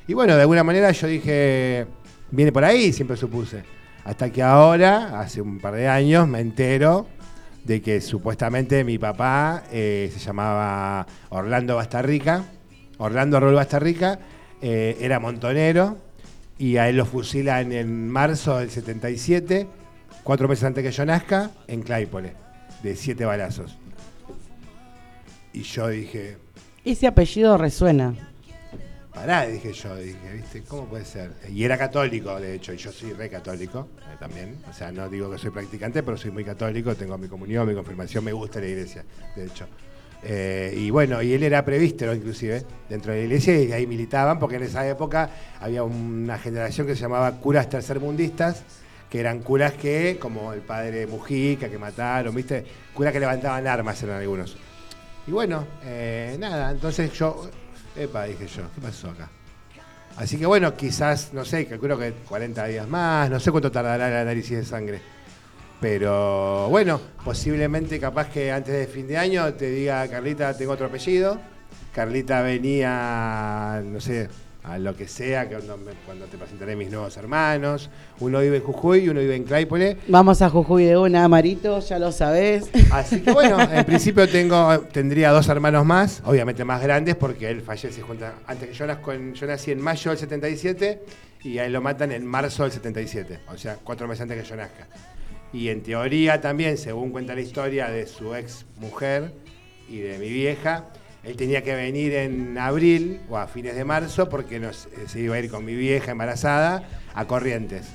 Y 0.09 0.13
bueno, 0.13 0.35
de 0.35 0.41
alguna 0.41 0.65
manera 0.65 0.91
yo 0.91 1.07
dije, 1.07 1.87
viene 2.33 2.51
por 2.51 2.65
ahí, 2.65 2.93
siempre 2.93 3.17
supuse. 3.17 3.63
Hasta 4.05 4.29
que 4.33 4.43
ahora, 4.43 5.21
hace 5.21 5.41
un 5.41 5.61
par 5.61 5.75
de 5.75 5.87
años, 5.87 6.27
me 6.27 6.41
entero 6.41 7.07
de 7.63 7.81
que 7.81 8.01
supuestamente 8.01 8.83
mi 8.83 8.99
papá 8.99 9.63
eh, 9.71 10.11
se 10.13 10.19
llamaba 10.19 11.07
Orlando 11.29 11.77
Bastarrica, 11.77 12.43
Orlando 12.97 13.39
Raúl 13.39 13.55
Bastarrica, 13.55 14.19
eh, 14.61 14.97
era 15.01 15.21
montonero 15.21 15.97
y 16.59 16.79
a 16.79 16.89
él 16.89 16.97
lo 16.97 17.07
fusilan 17.07 17.71
en 17.71 18.09
marzo 18.09 18.59
del 18.59 18.69
77, 18.69 19.69
cuatro 20.23 20.49
meses 20.49 20.65
antes 20.65 20.85
que 20.85 20.91
yo 20.91 21.05
nazca, 21.05 21.51
en 21.67 21.83
Claypole, 21.83 22.35
de 22.83 22.97
siete 22.97 23.25
balazos. 23.25 23.77
Y 25.53 25.63
yo 25.63 25.89
dije, 25.89 26.37
Ese 26.85 27.07
apellido 27.07 27.57
resuena. 27.59 28.15
Pará, 29.19 29.47
dije 29.47 29.73
yo, 29.73 29.97
dije, 29.97 30.33
¿viste? 30.33 30.63
¿Cómo 30.63 30.85
puede 30.85 31.05
ser? 31.05 31.33
Y 31.53 31.65
era 31.65 31.77
católico, 31.77 32.39
de 32.39 32.55
hecho, 32.55 32.73
y 32.73 32.77
yo 32.77 32.93
soy 32.93 33.13
re 33.15 33.29
católico 33.29 33.89
eh, 34.03 34.17
también. 34.21 34.59
O 34.71 34.73
sea, 34.73 34.93
no 34.93 35.09
digo 35.09 35.29
que 35.29 35.39
soy 35.39 35.51
practicante, 35.51 36.05
pero 36.05 36.17
soy 36.17 36.31
muy 36.31 36.45
católico, 36.45 36.95
tengo 36.95 37.19
mi 37.19 37.27
comunión, 37.27 37.67
mi 37.67 37.75
confirmación, 37.75 38.23
me 38.23 38.33
gusta 38.33 38.61
la 38.61 38.69
iglesia, 38.69 39.05
de 39.35 39.47
hecho. 39.47 39.67
Eh, 40.23 40.73
y 40.77 40.91
bueno, 40.91 41.21
y 41.23 41.33
él 41.33 41.43
era 41.43 41.65
prevístero 41.65 42.15
inclusive 42.15 42.65
dentro 42.89 43.13
de 43.13 43.19
la 43.19 43.25
iglesia 43.25 43.61
y 43.61 43.73
ahí 43.73 43.87
militaban, 43.87 44.39
porque 44.39 44.57
en 44.57 44.65
esa 44.65 44.89
época 44.89 45.31
había 45.61 45.83
una 45.83 46.39
generación 46.39 46.87
que 46.87 46.95
se 46.95 47.03
llamaba 47.03 47.33
curas 47.41 47.69
tercermundistas, 47.69 48.63
que 49.09 49.21
eran 49.21 49.41
curas 49.41 49.73
que, 49.73 50.19
como 50.21 50.53
el 50.53 50.61
padre 50.61 51.07
Mujica, 51.07 51.69
que 51.69 51.79
mataron, 51.79 52.35
¿viste? 52.35 52.65
Curas 52.95 53.13
que 53.13 53.21
levantaban 53.21 53.67
armas 53.67 54.03
eran 54.03 54.21
algunos. 54.21 54.57
Y 55.27 55.31
bueno, 55.31 55.67
eh, 55.85 56.37
nada, 56.39 56.71
entonces 56.71 57.13
yo, 57.13 57.51
epa, 57.97 58.25
dije 58.25 58.47
yo, 58.47 58.63
¿qué 58.75 58.81
pasó 58.81 59.11
acá? 59.11 59.31
Así 60.17 60.37
que 60.37 60.47
bueno, 60.47 60.75
quizás, 60.75 61.33
no 61.33 61.45
sé, 61.45 61.67
calculo 61.67 61.97
que 61.99 62.13
40 62.13 62.67
días 62.67 62.89
más, 62.89 63.31
no 63.31 63.39
sé 63.39 63.51
cuánto 63.53 63.71
tardará 63.71 64.09
el 64.09 64.17
análisis 64.17 64.57
de 64.59 64.65
sangre. 64.65 65.01
Pero 65.81 66.69
bueno, 66.71 67.01
posiblemente 67.25 68.01
capaz 68.01 68.29
que 68.29 68.51
antes 68.51 68.75
de 68.75 68.87
fin 68.89 69.07
de 69.07 69.17
año 69.17 69.55
te 69.55 69.71
diga, 69.71 70.09
Carlita, 70.09 70.57
tengo 70.57 70.73
otro 70.73 70.87
apellido. 70.87 71.39
Carlita 71.95 72.43
venía, 72.43 73.81
no 73.85 74.01
sé, 74.01 74.29
a 74.65 74.79
lo 74.79 74.95
que 74.97 75.09
sea, 75.09 75.49
que 75.49 75.57
cuando, 76.05 76.27
te 76.27 76.37
presentaré 76.37 76.77
mis 76.77 76.91
nuevos 76.91 77.17
hermanos. 77.17 77.89
Uno 78.21 78.41
vive 78.41 78.59
en 78.59 78.63
Jujuy 78.63 78.99
y 79.05 79.09
uno 79.09 79.21
vive 79.21 79.37
en 79.37 79.45
Claypole. 79.45 79.97
Vamos 80.09 80.43
a 80.43 80.51
Jujuy 80.51 80.85
de 80.85 80.97
una, 80.97 81.27
Marito, 81.29 81.81
ya 81.81 81.99
lo 81.99 82.13
sabés. 82.13 82.69
Así 82.91 83.21
que 83.21 83.33
bueno, 83.33 83.59
en 83.61 83.85
principio 83.85 84.29
tengo, 84.29 84.81
tendría 84.93 85.31
dos 85.31 85.49
hermanos 85.49 85.85
más, 85.87 86.23
obviamente 86.25 86.65
más 86.65 86.83
grandes, 86.83 87.15
porque 87.17 87.49
él 87.51 87.63
fallece 87.63 88.03
antes 88.47 88.69
que 88.69 88.75
yo 88.75 88.85
en- 89.13 89.35
yo 89.35 89.47
nací 89.47 89.71
en 89.71 89.81
mayo 89.81 90.11
del 90.11 90.19
77 90.19 91.03
y 91.45 91.59
a 91.59 91.65
él 91.67 91.73
lo 91.73 91.81
matan 91.81 92.13
en 92.13 92.27
marzo 92.27 92.65
del 92.65 92.73
77, 92.73 93.41
o 93.49 93.57
sea, 93.57 93.77
cuatro 93.83 94.07
meses 94.09 94.23
antes 94.23 94.43
que 94.43 94.49
yo 94.49 94.57
nazca. 94.57 94.87
Y 95.53 95.69
en 95.69 95.83
teoría 95.83 96.41
también, 96.41 96.77
según 96.77 97.11
cuenta 97.11 97.35
la 97.35 97.41
historia 97.41 97.89
de 97.89 98.07
su 98.07 98.35
ex 98.35 98.67
mujer 98.77 99.33
y 99.89 99.99
de 100.01 100.19
mi 100.19 100.29
vieja, 100.29 100.85
él 101.25 101.37
tenía 101.37 101.63
que 101.63 101.75
venir 101.75 102.15
en 102.15 102.57
abril 102.59 103.21
o 103.29 103.37
a 103.37 103.47
fines 103.47 103.75
de 103.75 103.85
marzo 103.85 104.29
porque 104.29 104.59
nos- 104.61 104.87
eh, 104.87 105.05
se 105.07 105.21
iba 105.21 105.35
a 105.37 105.39
ir 105.41 105.51
con 105.51 105.65
mi 105.65 105.75
vieja 105.75 106.13
embarazada 106.13 106.89
a 107.15 107.25
Corrientes. 107.27 107.87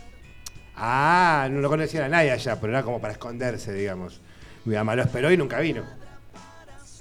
Ah, 0.76 1.48
no 1.52 1.60
lo 1.62 1.70
conocía 1.70 2.06
a 2.06 2.10
nadie 2.10 2.32
allá, 2.32 2.60
pero 2.60 2.74
era 2.74 2.84
como 2.84 3.00
para 3.00 3.14
esconderse, 3.14 3.74
digamos. 3.74 4.22
Mi 4.66 4.76
mamá 4.76 4.96
lo 4.96 5.04
esperó 5.04 5.32
y 5.32 5.38
nunca 5.38 5.60
vino. 5.60 5.84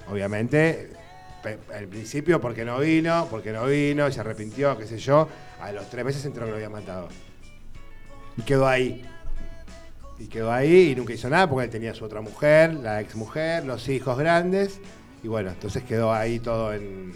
Obviamente, 0.09 0.91
al 1.75 1.87
principio 1.87 2.39
porque 2.39 2.63
no 2.65 2.79
vino, 2.79 3.27
porque 3.29 3.51
no 3.51 3.65
vino, 3.65 4.09
se 4.11 4.19
arrepintió, 4.19 4.77
qué 4.77 4.85
sé 4.85 4.97
yo. 4.97 5.27
A 5.61 5.71
los 5.71 5.89
tres 5.89 6.05
meses 6.05 6.21
se 6.21 6.27
enteró 6.27 6.45
que 6.45 6.51
lo 6.51 6.57
había 6.57 6.69
matado. 6.69 7.09
Y 8.37 8.41
quedó 8.43 8.67
ahí. 8.67 9.05
Y 10.19 10.27
quedó 10.27 10.51
ahí 10.51 10.91
y 10.91 10.95
nunca 10.95 11.13
hizo 11.13 11.29
nada 11.29 11.49
porque 11.49 11.65
él 11.65 11.71
tenía 11.71 11.93
su 11.93 12.05
otra 12.05 12.21
mujer, 12.21 12.73
la 12.73 13.01
ex 13.01 13.15
mujer, 13.15 13.65
los 13.65 13.87
hijos 13.89 14.17
grandes. 14.17 14.79
Y 15.23 15.27
bueno, 15.27 15.51
entonces 15.51 15.83
quedó 15.83 16.11
ahí 16.13 16.39
todo 16.39 16.73
en. 16.73 17.13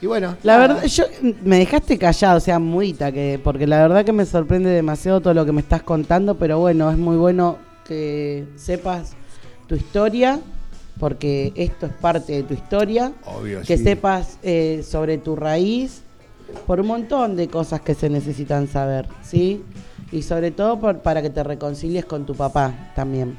Y 0.00 0.06
bueno. 0.06 0.36
La 0.42 0.58
nada. 0.58 0.74
verdad, 0.74 0.84
yo 0.86 1.04
me 1.44 1.58
dejaste 1.58 1.96
callado, 1.98 2.36
o 2.36 2.40
sea, 2.40 2.58
mudita, 2.58 3.10
que, 3.12 3.40
porque 3.42 3.66
la 3.66 3.80
verdad 3.80 4.04
que 4.04 4.12
me 4.12 4.26
sorprende 4.26 4.68
demasiado 4.70 5.20
todo 5.20 5.32
lo 5.32 5.44
que 5.46 5.52
me 5.52 5.60
estás 5.60 5.82
contando, 5.82 6.36
pero 6.36 6.58
bueno, 6.58 6.90
es 6.90 6.98
muy 6.98 7.16
bueno 7.16 7.58
que 7.86 8.46
sepas 8.56 9.12
tu 9.68 9.74
historia, 9.76 10.40
porque 10.98 11.52
esto 11.54 11.86
es 11.86 11.92
parte 11.92 12.32
de 12.32 12.42
tu 12.42 12.52
historia, 12.54 13.12
Obvio, 13.24 13.60
que 13.62 13.78
sí. 13.78 13.84
sepas 13.84 14.38
eh, 14.42 14.82
sobre 14.86 15.18
tu 15.18 15.36
raíz, 15.36 16.02
por 16.66 16.80
un 16.80 16.88
montón 16.88 17.36
de 17.36 17.48
cosas 17.48 17.80
que 17.80 17.94
se 17.94 18.10
necesitan 18.10 18.66
saber, 18.68 19.06
¿sí? 19.22 19.62
Y 20.10 20.22
sobre 20.22 20.50
todo 20.50 20.78
por- 20.80 20.98
para 20.98 21.22
que 21.22 21.30
te 21.30 21.42
reconcilies 21.44 22.04
con 22.04 22.26
tu 22.26 22.34
papá 22.34 22.92
también. 22.96 23.38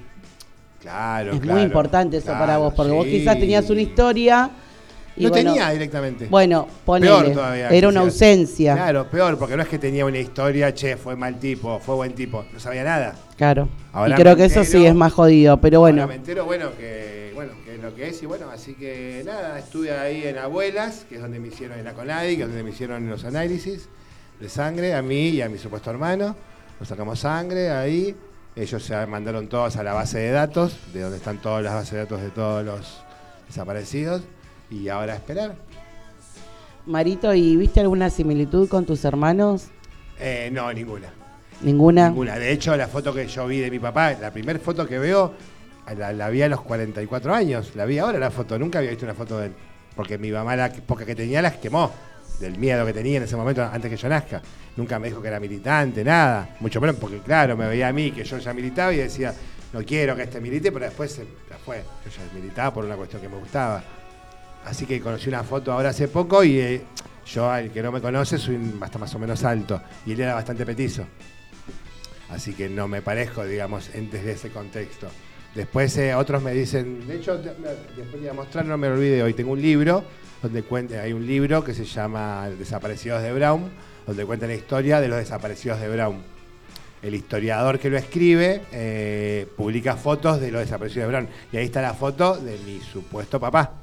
Claro, 0.83 1.31
es 1.33 1.39
claro, 1.39 1.53
muy 1.57 1.63
importante 1.65 2.17
eso 2.17 2.27
para 2.33 2.57
vos, 2.57 2.73
porque 2.75 2.91
vos 2.91 3.05
quizás 3.05 3.39
tenías 3.39 3.69
una 3.69 3.81
historia 3.81 4.51
y 5.15 5.23
No 5.23 5.29
bueno, 5.29 5.51
tenía 5.51 5.69
directamente. 5.69 6.27
Bueno, 6.27 6.67
ponele, 6.85 7.11
Peor 7.11 7.31
todavía. 7.33 7.69
era 7.69 7.87
una 7.87 8.01
quizás. 8.01 8.13
ausencia. 8.13 8.73
Claro, 8.75 9.07
peor, 9.09 9.37
porque 9.37 9.55
no 9.55 9.61
es 9.63 9.69
que 9.69 9.79
tenía 9.79 10.05
una 10.05 10.17
historia, 10.17 10.73
che, 10.73 10.97
fue 10.97 11.15
mal 11.15 11.39
tipo, 11.39 11.79
fue 11.79 11.95
buen 11.95 12.13
tipo, 12.13 12.43
no 12.51 12.59
sabía 12.59 12.83
nada. 12.83 13.15
Claro. 13.37 13.69
Ahora 13.93 14.15
y 14.15 14.21
creo 14.21 14.35
que 14.35 14.45
eso 14.45 14.63
sí 14.65 14.85
es 14.85 14.93
más 14.95 15.13
jodido, 15.13 15.61
pero 15.61 15.79
bueno. 15.79 16.01
Ahora 16.01 16.13
me 16.13 16.15
entero, 16.15 16.45
bueno, 16.45 16.69
que, 16.77 17.31
bueno, 17.33 17.53
que 17.63 17.75
es 17.75 17.81
lo 17.81 17.95
que 17.95 18.09
es, 18.09 18.23
y 18.23 18.25
bueno, 18.25 18.49
así 18.51 18.73
que 18.73 19.21
nada, 19.25 19.57
estuve 19.59 19.91
ahí 19.97 20.23
en 20.25 20.37
Abuelas, 20.37 21.05
que 21.07 21.15
es 21.15 21.21
donde 21.21 21.39
me 21.39 21.47
hicieron 21.47 21.77
en 21.79 21.85
la 21.85 21.93
Conadi, 21.93 22.35
que 22.35 22.41
es 22.41 22.47
donde 22.47 22.63
me 22.63 22.71
hicieron 22.71 23.07
los 23.09 23.23
análisis 23.23 23.87
de 24.39 24.49
sangre, 24.49 24.95
a 24.95 25.01
mí 25.01 25.29
y 25.29 25.41
a 25.41 25.47
mi 25.47 25.57
supuesto 25.59 25.91
hermano. 25.91 26.35
Nos 26.79 26.89
sacamos 26.89 27.19
sangre 27.19 27.69
ahí. 27.69 28.15
Ellos 28.55 28.83
se 28.83 29.05
mandaron 29.07 29.47
todos 29.47 29.77
a 29.77 29.83
la 29.83 29.93
base 29.93 30.19
de 30.19 30.31
datos, 30.31 30.77
de 30.93 31.01
donde 31.01 31.17
están 31.17 31.41
todas 31.41 31.63
las 31.63 31.73
bases 31.73 31.93
de 31.93 31.97
datos 31.99 32.21
de 32.21 32.29
todos 32.29 32.63
los 32.63 33.03
desaparecidos. 33.47 34.21
Y 34.69 34.89
ahora 34.89 35.13
a 35.13 35.15
esperar. 35.15 35.55
Marito, 36.85 37.33
¿y 37.33 37.55
viste 37.55 37.79
alguna 37.79 38.09
similitud 38.09 38.67
con 38.67 38.85
tus 38.85 39.05
hermanos? 39.05 39.67
Eh, 40.19 40.49
no, 40.51 40.71
ninguna. 40.71 41.07
¿Ninguna? 41.61 42.09
Ninguna. 42.09 42.37
De 42.37 42.51
hecho, 42.51 42.75
la 42.75 42.87
foto 42.87 43.13
que 43.13 43.27
yo 43.27 43.47
vi 43.47 43.59
de 43.59 43.71
mi 43.71 43.79
papá, 43.79 44.13
la 44.13 44.31
primera 44.31 44.59
foto 44.59 44.85
que 44.85 44.99
veo, 44.99 45.33
la, 45.97 46.13
la 46.13 46.29
vi 46.29 46.41
a 46.41 46.49
los 46.49 46.61
44 46.61 47.33
años. 47.33 47.75
La 47.75 47.85
vi 47.85 47.97
ahora 47.97 48.19
la 48.19 48.29
foto. 48.29 48.59
Nunca 48.59 48.79
había 48.79 48.91
visto 48.91 49.05
una 49.05 49.15
foto 49.15 49.39
de 49.39 49.47
él. 49.47 49.53
Porque 49.95 50.17
mi 50.17 50.31
mamá, 50.31 50.55
la 50.55 50.71
poca 50.71 51.05
que 51.05 51.15
tenía, 51.15 51.41
las 51.41 51.57
quemó. 51.57 51.91
Del 52.39 52.57
miedo 52.57 52.85
que 52.85 52.93
tenía 52.93 53.17
en 53.17 53.23
ese 53.23 53.35
momento 53.35 53.63
antes 53.63 53.89
que 53.89 53.97
yo 53.97 54.09
nazca. 54.09 54.41
Nunca 54.75 54.99
me 54.99 55.07
dijo 55.07 55.21
que 55.21 55.27
era 55.27 55.39
militante, 55.39 56.03
nada. 56.03 56.55
Mucho 56.59 56.81
menos 56.81 56.95
porque, 56.97 57.19
claro, 57.19 57.55
me 57.55 57.67
veía 57.67 57.87
a 57.87 57.93
mí 57.93 58.11
que 58.11 58.23
yo 58.23 58.37
ya 58.37 58.53
militaba 58.53 58.91
y 58.93 58.97
decía, 58.97 59.33
no 59.71 59.83
quiero 59.83 60.15
que 60.15 60.23
este 60.23 60.41
milite, 60.41 60.71
pero 60.71 60.85
después 60.85 61.11
se, 61.11 61.25
fue. 61.63 61.77
Yo 62.05 62.11
ya 62.11 62.33
militaba 62.33 62.73
por 62.73 62.83
una 62.85 62.95
cuestión 62.95 63.21
que 63.21 63.29
me 63.29 63.37
gustaba. 63.37 63.83
Así 64.65 64.85
que 64.85 64.99
conocí 64.99 65.29
una 65.29 65.43
foto 65.43 65.71
ahora 65.71 65.89
hace 65.89 66.07
poco 66.07 66.43
y 66.43 66.59
eh, 66.59 66.81
yo, 67.25 67.49
al 67.49 67.69
que 67.71 67.81
no 67.83 67.91
me 67.91 68.01
conoce, 68.01 68.37
soy 68.37 68.57
hasta 68.81 68.97
más 68.97 69.13
o 69.15 69.19
menos 69.19 69.43
alto. 69.43 69.81
Y 70.05 70.13
él 70.13 70.21
era 70.21 70.33
bastante 70.33 70.65
petizo. 70.65 71.05
Así 72.29 72.53
que 72.53 72.67
no 72.67 72.87
me 72.87 73.01
parezco, 73.01 73.45
digamos, 73.45 73.89
en- 73.93 74.09
desde 74.09 74.31
ese 74.31 74.49
contexto. 74.49 75.07
Después 75.55 75.95
eh, 75.97 76.15
otros 76.15 76.41
me 76.41 76.51
dicen, 76.51 77.05
de 77.07 77.17
hecho, 77.17 77.37
después 77.37 78.11
voy 78.19 78.27
a 78.27 78.33
mostrar, 78.33 78.65
no 78.65 78.77
me 78.77 78.87
lo 78.87 78.95
olvide 78.95 79.21
hoy, 79.21 79.33
tengo 79.35 79.51
un 79.51 79.61
libro, 79.61 80.03
donde 80.41 80.63
cuenta, 80.63 81.01
hay 81.01 81.13
un 81.13 81.25
libro 81.25 81.63
que 81.63 81.73
se 81.75 81.85
llama 81.85 82.49
Desaparecidos 82.49 83.21
de 83.21 83.31
Brown, 83.33 83.69
donde 84.07 84.25
cuenta 84.25 84.47
la 84.47 84.55
historia 84.55 84.99
de 84.99 85.07
los 85.07 85.17
desaparecidos 85.17 85.79
de 85.79 85.89
Brown. 85.89 86.21
El 87.03 87.15
historiador 87.15 87.79
que 87.79 87.89
lo 87.89 87.97
escribe 87.97 88.61
eh, 88.71 89.45
publica 89.55 89.95
fotos 89.95 90.39
de 90.39 90.51
los 90.51 90.61
desaparecidos 90.61 91.07
de 91.07 91.11
Brown. 91.11 91.27
Y 91.51 91.57
ahí 91.57 91.65
está 91.65 91.81
la 91.81 91.93
foto 91.93 92.37
de 92.37 92.57
mi 92.65 92.79
supuesto 92.79 93.39
papá. 93.39 93.73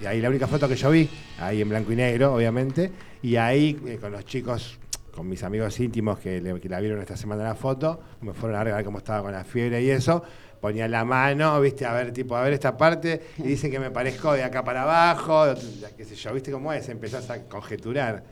Y 0.00 0.06
ahí 0.06 0.20
la 0.20 0.28
única 0.28 0.46
foto 0.46 0.68
que 0.68 0.76
yo 0.76 0.90
vi, 0.90 1.08
ahí 1.38 1.60
en 1.60 1.68
blanco 1.68 1.92
y 1.92 1.96
negro, 1.96 2.34
obviamente. 2.34 2.90
Y 3.22 3.36
ahí 3.36 3.78
eh, 3.86 3.98
con 4.00 4.12
los 4.12 4.24
chicos, 4.24 4.78
con 5.14 5.28
mis 5.28 5.42
amigos 5.42 5.78
íntimos 5.80 6.18
que, 6.18 6.58
que 6.62 6.68
la 6.68 6.80
vieron 6.80 7.00
esta 7.00 7.16
semana 7.16 7.42
la 7.42 7.54
foto, 7.54 8.00
me 8.20 8.32
fueron 8.32 8.58
a 8.58 8.64
ver 8.64 8.84
cómo 8.84 8.98
estaba 8.98 9.22
con 9.22 9.32
la 9.32 9.44
fiebre 9.44 9.82
y 9.82 9.90
eso. 9.90 10.22
Ponía 10.60 10.88
la 10.88 11.04
mano, 11.04 11.60
viste, 11.60 11.84
a 11.84 11.92
ver, 11.92 12.12
tipo, 12.12 12.36
a 12.36 12.42
ver 12.42 12.52
esta 12.52 12.76
parte, 12.76 13.20
y 13.38 13.42
dicen 13.42 13.70
que 13.70 13.78
me 13.78 13.90
parezco 13.90 14.32
de 14.32 14.42
acá 14.42 14.64
para 14.64 14.82
abajo, 14.82 15.54
qué 15.96 16.04
sé 16.04 16.14
yo, 16.14 16.32
viste 16.32 16.50
cómo 16.50 16.72
es, 16.72 16.88
empezás 16.88 17.28
a 17.30 17.44
conjeturar. 17.44 18.24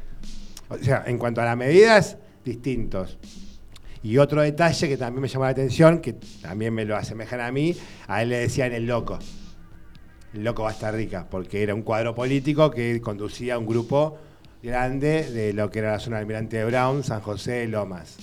O 0.69 0.79
sea, 0.79 1.05
en 1.07 1.19
cuanto 1.19 1.41
a 1.43 1.45
las 1.45 1.57
medidas, 1.57 2.17
distintos. 2.45 3.19
Y 4.03 4.19
otro 4.19 4.43
detalle 4.43 4.89
que 4.89 4.97
también 4.97 5.23
me 5.23 5.29
llamó 5.29 5.45
la 5.45 5.51
atención, 5.51 6.01
que 6.01 6.15
también 6.43 6.75
me 6.75 6.85
lo 6.85 6.97
asemejan 6.97 7.41
a 7.41 7.51
mí, 7.51 7.77
a 8.07 8.23
él 8.23 8.31
le 8.31 8.39
decían 8.39 8.73
el 8.73 8.87
loco. 8.87 9.19
El 10.35 10.45
loco 10.45 10.65
va 10.65 10.71
a 10.71 10.73
estar 10.73 10.95
rica, 10.95 11.27
porque 11.31 11.63
era 11.63 11.75
un 11.75 11.83
cuadro 11.83 12.15
político 12.15 12.71
que 12.71 13.01
conducía 13.01 13.55
a 13.55 13.59
un 13.59 13.67
grupo 13.67 14.19
grande 14.63 15.31
de 15.31 15.53
lo 15.53 15.71
que 15.71 15.79
era 15.79 15.93
la 15.93 16.01
zona 16.01 16.25
de 16.25 16.65
Brown, 16.65 17.05
San 17.05 17.21
José, 17.21 17.67
Lomas. 17.69 18.17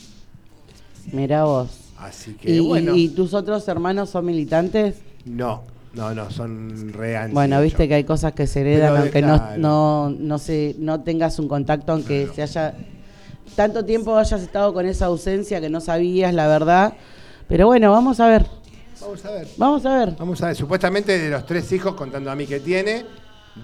Mirá 1.12 1.46
vos. 1.46 1.91
Así 2.02 2.34
que 2.34 2.52
¿Y, 2.52 2.60
bueno, 2.60 2.96
y 2.96 3.10
tus 3.10 3.34
otros 3.34 3.68
hermanos 3.68 4.10
son 4.10 4.26
militantes? 4.26 4.96
no, 5.26 5.62
no, 5.94 6.14
no, 6.16 6.32
son 6.32 6.92
re 6.94 7.18
anti, 7.18 7.34
Bueno, 7.34 7.62
viste 7.62 7.88
que 7.88 7.96
hay 7.96 8.04
cosas 8.06 8.32
que 8.34 8.48
se 8.48 8.62
heredan 8.62 8.92
Pero, 8.92 9.02
aunque 9.04 9.22
no, 9.22 9.38
claro. 9.38 9.58
no, 9.60 10.10
no, 10.10 10.38
se, 10.40 10.76
no 10.80 11.02
tengas 11.02 11.38
un 11.38 11.48
contacto, 11.48 11.92
aunque 11.92 12.30
se 12.34 12.42
haya 12.42 12.74
tanto 13.56 13.84
tiempo 13.84 14.18
hayas 14.18 14.42
estado 14.42 14.74
con 14.74 14.86
esa 14.86 15.08
ausencia 15.08 15.60
que 15.60 15.70
no 15.70 15.82
sabías 15.82 16.34
la 16.34 16.48
verdad. 16.48 16.94
Pero 17.48 17.68
bueno, 17.68 17.92
vamos 17.92 18.20
a 18.20 18.28
ver, 18.28 18.46
Vamos 19.02 19.26
a 19.26 19.32
ver. 19.32 19.48
vamos 19.58 19.86
a 19.86 19.98
ver. 19.98 20.16
Vamos 20.18 20.42
a 20.42 20.48
ver, 20.48 20.56
supuestamente 20.56 21.20
de 21.20 21.30
los 21.30 21.46
tres 21.46 21.72
hijos, 21.74 21.96
contando 21.96 22.32
a 22.32 22.36
mí 22.36 22.48
que 22.48 22.60
tiene, 22.62 23.06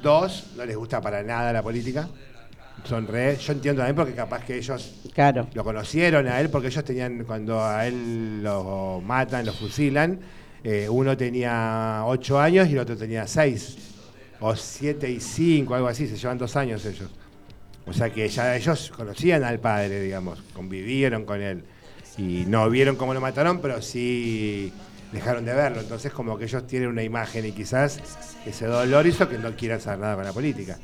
dos 0.04 0.47
no 0.58 0.65
les 0.65 0.76
gusta 0.76 1.00
para 1.00 1.23
nada 1.23 1.54
la 1.54 1.63
política. 1.63 2.08
Son 2.88 3.06
re, 3.08 3.36
yo 3.38 3.52
entiendo 3.54 3.80
también 3.82 3.95
porque 3.95 4.13
capaz 4.13 4.45
que 4.45 4.58
ellos 4.58 4.93
Claro. 5.13 5.47
lo 5.54 5.63
conocieron 5.63 6.28
a 6.28 6.39
él 6.39 6.50
porque 6.50 6.67
ellos 6.67 6.84
tenían, 6.86 7.23
cuando 7.26 7.62
a 7.63 7.86
él 7.86 8.41
lo 8.43 9.02
matan, 9.06 9.45
lo 9.45 9.54
fusilan, 9.54 10.19
eh, 10.63 10.88
uno 10.89 11.17
tenía 11.17 12.04
ocho 12.06 12.39
años 12.39 12.67
y 12.69 12.73
el 12.73 12.80
otro 12.80 12.95
tenía 12.95 13.28
seis, 13.28 13.78
o 14.39 14.56
siete 14.56 15.10
y 15.10 15.19
cinco, 15.19 15.76
algo 15.76 15.88
así, 15.88 16.08
se 16.08 16.15
llevan 16.15 16.38
dos 16.38 16.56
años 16.56 16.86
ellos. 16.86 17.10
O 17.86 17.93
sea 17.93 18.10
que 18.10 18.28
ya 18.28 18.56
ellos 18.56 18.91
conocían 18.95 19.43
al 19.43 19.60
padre, 19.60 20.02
digamos, 20.02 20.41
convivieron 20.54 21.26
con 21.26 21.41
él. 21.41 21.63
Y 22.17 22.45
no 22.47 22.69
vieron 22.69 22.95
cómo 22.95 23.13
lo 23.13 23.21
mataron, 23.21 23.60
pero 23.60 23.82
sí 23.82 24.71
dejaron 25.12 25.45
de 25.45 25.54
verlo. 25.54 25.82
Entonces 25.82 26.12
como 26.12 26.38
que 26.38 26.45
ellos 26.45 26.65
tienen 26.67 26.89
una 26.89 27.04
imagen 27.04 27.45
y 27.45 27.52
quizás 27.52 28.00
ese 28.45 28.65
dolor 28.65 29.06
hizo 29.08 29.28
que 29.30 29.38
no 29.38 29.56
quieran 29.56 29.80
saber 29.80 30.00
nada 30.00 30.15
con 30.15 30.26
la 30.26 30.34
política. 30.34 30.78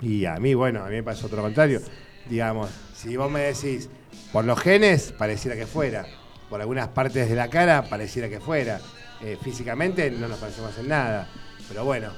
Y 0.00 0.24
a 0.26 0.36
mí, 0.36 0.54
bueno, 0.54 0.84
a 0.84 0.88
mí 0.88 0.96
me 0.96 1.02
pasó 1.02 1.26
otro 1.26 1.42
contrario. 1.42 1.80
Digamos, 2.28 2.70
si 2.94 3.16
vos 3.16 3.30
me 3.30 3.40
decís, 3.40 3.88
por 4.32 4.44
los 4.44 4.58
genes, 4.60 5.12
pareciera 5.16 5.56
que 5.56 5.66
fuera. 5.66 6.06
Por 6.50 6.60
algunas 6.60 6.88
partes 6.88 7.28
de 7.28 7.34
la 7.34 7.48
cara, 7.48 7.82
pareciera 7.88 8.28
que 8.28 8.40
fuera. 8.40 8.80
Eh, 9.22 9.38
físicamente 9.40 10.10
no 10.10 10.28
nos 10.28 10.38
parecemos 10.38 10.76
en 10.78 10.88
nada. 10.88 11.28
Pero 11.68 11.84
bueno, 11.84 12.10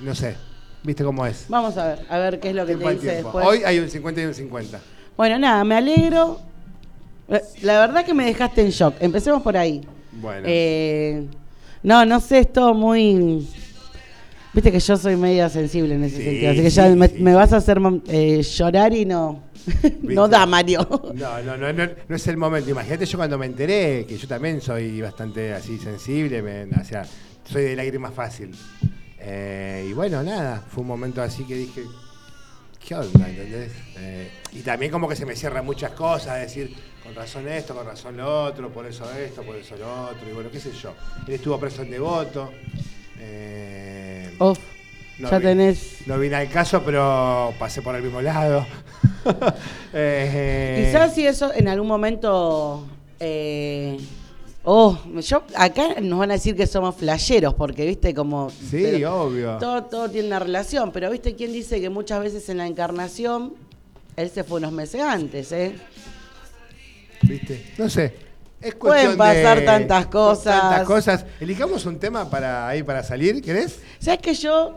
no 0.00 0.14
sé. 0.14 0.36
¿Viste 0.82 1.04
cómo 1.04 1.26
es? 1.26 1.46
Vamos 1.48 1.76
a 1.76 1.88
ver, 1.88 2.06
a 2.08 2.18
ver 2.18 2.40
qué 2.40 2.50
es 2.50 2.54
lo 2.54 2.64
que 2.64 2.76
te 2.76 2.90
dice 2.94 3.16
después. 3.16 3.44
Hoy 3.44 3.62
hay 3.64 3.78
un 3.78 3.88
50 3.88 4.20
y 4.20 4.24
un 4.24 4.34
50. 4.34 4.80
Bueno, 5.16 5.38
nada, 5.38 5.64
me 5.64 5.74
alegro. 5.76 6.40
Eh, 7.28 7.40
La 7.62 7.80
verdad 7.80 8.04
que 8.04 8.14
me 8.14 8.24
dejaste 8.24 8.62
en 8.62 8.70
shock. 8.70 8.94
Empecemos 9.00 9.42
por 9.42 9.56
ahí. 9.56 9.86
Bueno. 10.12 10.46
Eh, 10.48 11.26
no, 11.82 12.04
no 12.04 12.20
sé, 12.20 12.40
es 12.40 12.52
todo 12.52 12.72
muy... 12.74 13.48
Viste 14.56 14.72
que 14.72 14.80
yo 14.80 14.96
soy 14.96 15.16
media 15.16 15.50
sensible 15.50 15.94
en 15.96 16.04
ese 16.04 16.16
Sí, 16.16 16.24
sentido, 16.24 16.50
así 16.50 16.62
que 16.62 16.70
sí, 16.70 16.76
ya 16.76 16.88
me, 16.96 17.08
sí, 17.08 17.14
me 17.20 17.30
sí. 17.32 17.34
vas 17.36 17.52
a 17.52 17.56
hacer 17.58 17.78
eh, 18.08 18.42
llorar 18.42 18.94
y 18.94 19.04
no... 19.04 19.42
no 20.02 20.28
da, 20.28 20.46
Mario. 20.46 20.88
No, 21.14 21.42
no, 21.42 21.56
no, 21.58 21.72
no, 21.74 21.88
no 22.08 22.16
es 22.16 22.26
el 22.26 22.38
momento. 22.38 22.70
Imagínate 22.70 23.04
yo 23.04 23.18
cuando 23.18 23.36
me 23.36 23.44
enteré, 23.44 24.06
que 24.08 24.16
yo 24.16 24.26
también 24.26 24.62
soy 24.62 25.02
bastante 25.02 25.52
así 25.52 25.76
sensible, 25.78 26.40
me- 26.40 26.64
o 26.74 26.84
sea, 26.84 27.04
soy 27.44 27.64
de 27.64 27.76
lágrima 27.76 28.10
fácil. 28.10 28.50
Eh, 29.18 29.88
y 29.90 29.92
bueno, 29.92 30.22
nada, 30.22 30.62
fue 30.70 30.80
un 30.82 30.88
momento 30.88 31.20
así 31.20 31.44
que 31.44 31.54
dije, 31.56 31.82
¿qué 32.86 32.94
onda? 32.94 33.28
¿Entendés? 33.28 33.72
Eh, 33.98 34.30
y 34.52 34.60
también 34.60 34.90
como 34.90 35.06
que 35.06 35.16
se 35.16 35.26
me 35.26 35.36
cierran 35.36 35.66
muchas 35.66 35.90
cosas, 35.90 36.40
decir, 36.40 36.74
con 37.02 37.14
razón 37.14 37.46
esto, 37.46 37.74
con 37.74 37.84
razón 37.84 38.16
lo 38.16 38.44
otro, 38.44 38.72
por 38.72 38.86
eso 38.86 39.04
esto, 39.12 39.42
por 39.42 39.56
eso 39.56 39.76
lo 39.76 40.04
otro, 40.10 40.30
y 40.30 40.32
bueno, 40.32 40.48
qué 40.50 40.60
sé 40.60 40.70
yo. 40.72 40.94
Él 41.28 41.34
estuvo 41.34 41.60
preso 41.60 41.82
en 41.82 41.90
devoto. 41.90 42.52
Eh, 43.18 43.85
No 44.38 45.30
ya 45.30 45.38
vi- 45.38 45.44
tenés... 45.44 46.06
No 46.06 46.18
vine 46.18 46.36
al 46.36 46.48
caso, 46.50 46.82
pero 46.84 47.54
pasé 47.58 47.80
por 47.82 47.94
el 47.96 48.02
mismo 48.02 48.20
lado. 48.22 48.66
Eh, 49.92 50.84
Quizás 50.86 51.14
si 51.14 51.26
eso 51.26 51.52
en 51.54 51.66
algún 51.68 51.88
momento 51.88 52.86
eh, 53.18 53.96
Oh, 54.62 54.98
yo 55.20 55.42
acá 55.56 56.00
nos 56.00 56.18
van 56.18 56.30
a 56.30 56.34
decir 56.34 56.54
que 56.56 56.66
somos 56.66 56.96
flasheros, 56.96 57.54
porque 57.54 57.86
viste 57.86 58.12
como. 58.14 58.50
Sí, 58.50 58.82
pero 58.82 59.22
obvio. 59.22 59.56
Todo, 59.58 59.84
todo 59.84 60.10
tiene 60.10 60.26
una 60.26 60.38
relación, 60.40 60.90
pero 60.92 61.08
viste 61.10 61.34
quién 61.36 61.52
dice 61.52 61.80
que 61.80 61.88
muchas 61.88 62.20
veces 62.20 62.48
en 62.48 62.58
la 62.58 62.66
encarnación 62.66 63.54
él 64.16 64.28
se 64.30 64.42
fue 64.44 64.58
unos 64.58 64.72
meses 64.72 65.00
antes, 65.02 65.52
¿eh? 65.52 65.76
¿Viste? 67.22 67.72
No 67.78 67.88
sé. 67.88 68.14
Es 68.60 68.74
Pueden 68.74 69.16
pasar 69.16 69.60
de- 69.60 69.66
tantas 69.66 70.06
cosas. 70.06 70.60
Tantas 70.60 70.86
cosas. 70.86 71.24
Elijamos 71.40 71.84
un 71.86 71.98
tema 71.98 72.28
para 72.30 72.66
ahí 72.66 72.82
para 72.82 73.02
salir, 73.02 73.42
¿querés? 73.42 73.80
¿Sabes 73.98 74.20
que 74.20 74.34
yo.? 74.34 74.76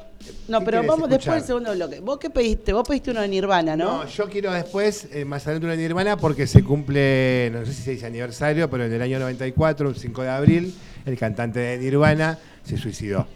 No, 0.50 0.60
¿Qué 0.60 0.66
pero 0.66 0.84
vamos 0.84 1.10
después 1.10 1.36
del 1.38 1.44
segundo 1.46 1.74
bloque. 1.74 2.02
¿Vos 2.02 2.20
qué 2.20 2.30
pediste? 2.30 2.74
Vos 2.74 2.86
pediste 2.88 3.12
uno 3.12 3.22
de 3.22 3.30
Nirvana, 3.30 3.78
¿no? 3.78 4.06
yo 4.06 4.28
quiero 4.30 4.52
después, 4.52 5.08
eh, 5.14 5.24
más 5.24 5.44
adelante 5.48 5.66
una 5.68 5.76
Nirvana, 5.78 6.18
porque 6.18 6.46
se 6.46 6.62
cumple, 6.62 7.50
no 7.54 7.66
sé 7.66 7.74
si 7.74 7.82
se 7.84 7.92
dice 7.92 8.06
aniversario, 8.06 8.70
pero 8.70 8.84
en 8.86 8.92
el 8.94 9.02
año 9.02 9.18
94, 9.18 9.88
un 9.88 9.96
5 9.96 10.22
de 10.24 10.30
abril, 10.30 10.76
el 11.06 11.18
cantante 11.18 11.60
de 11.60 11.78
Nirvana 11.78 12.38
se 12.64 12.76
suicidó 12.78 13.28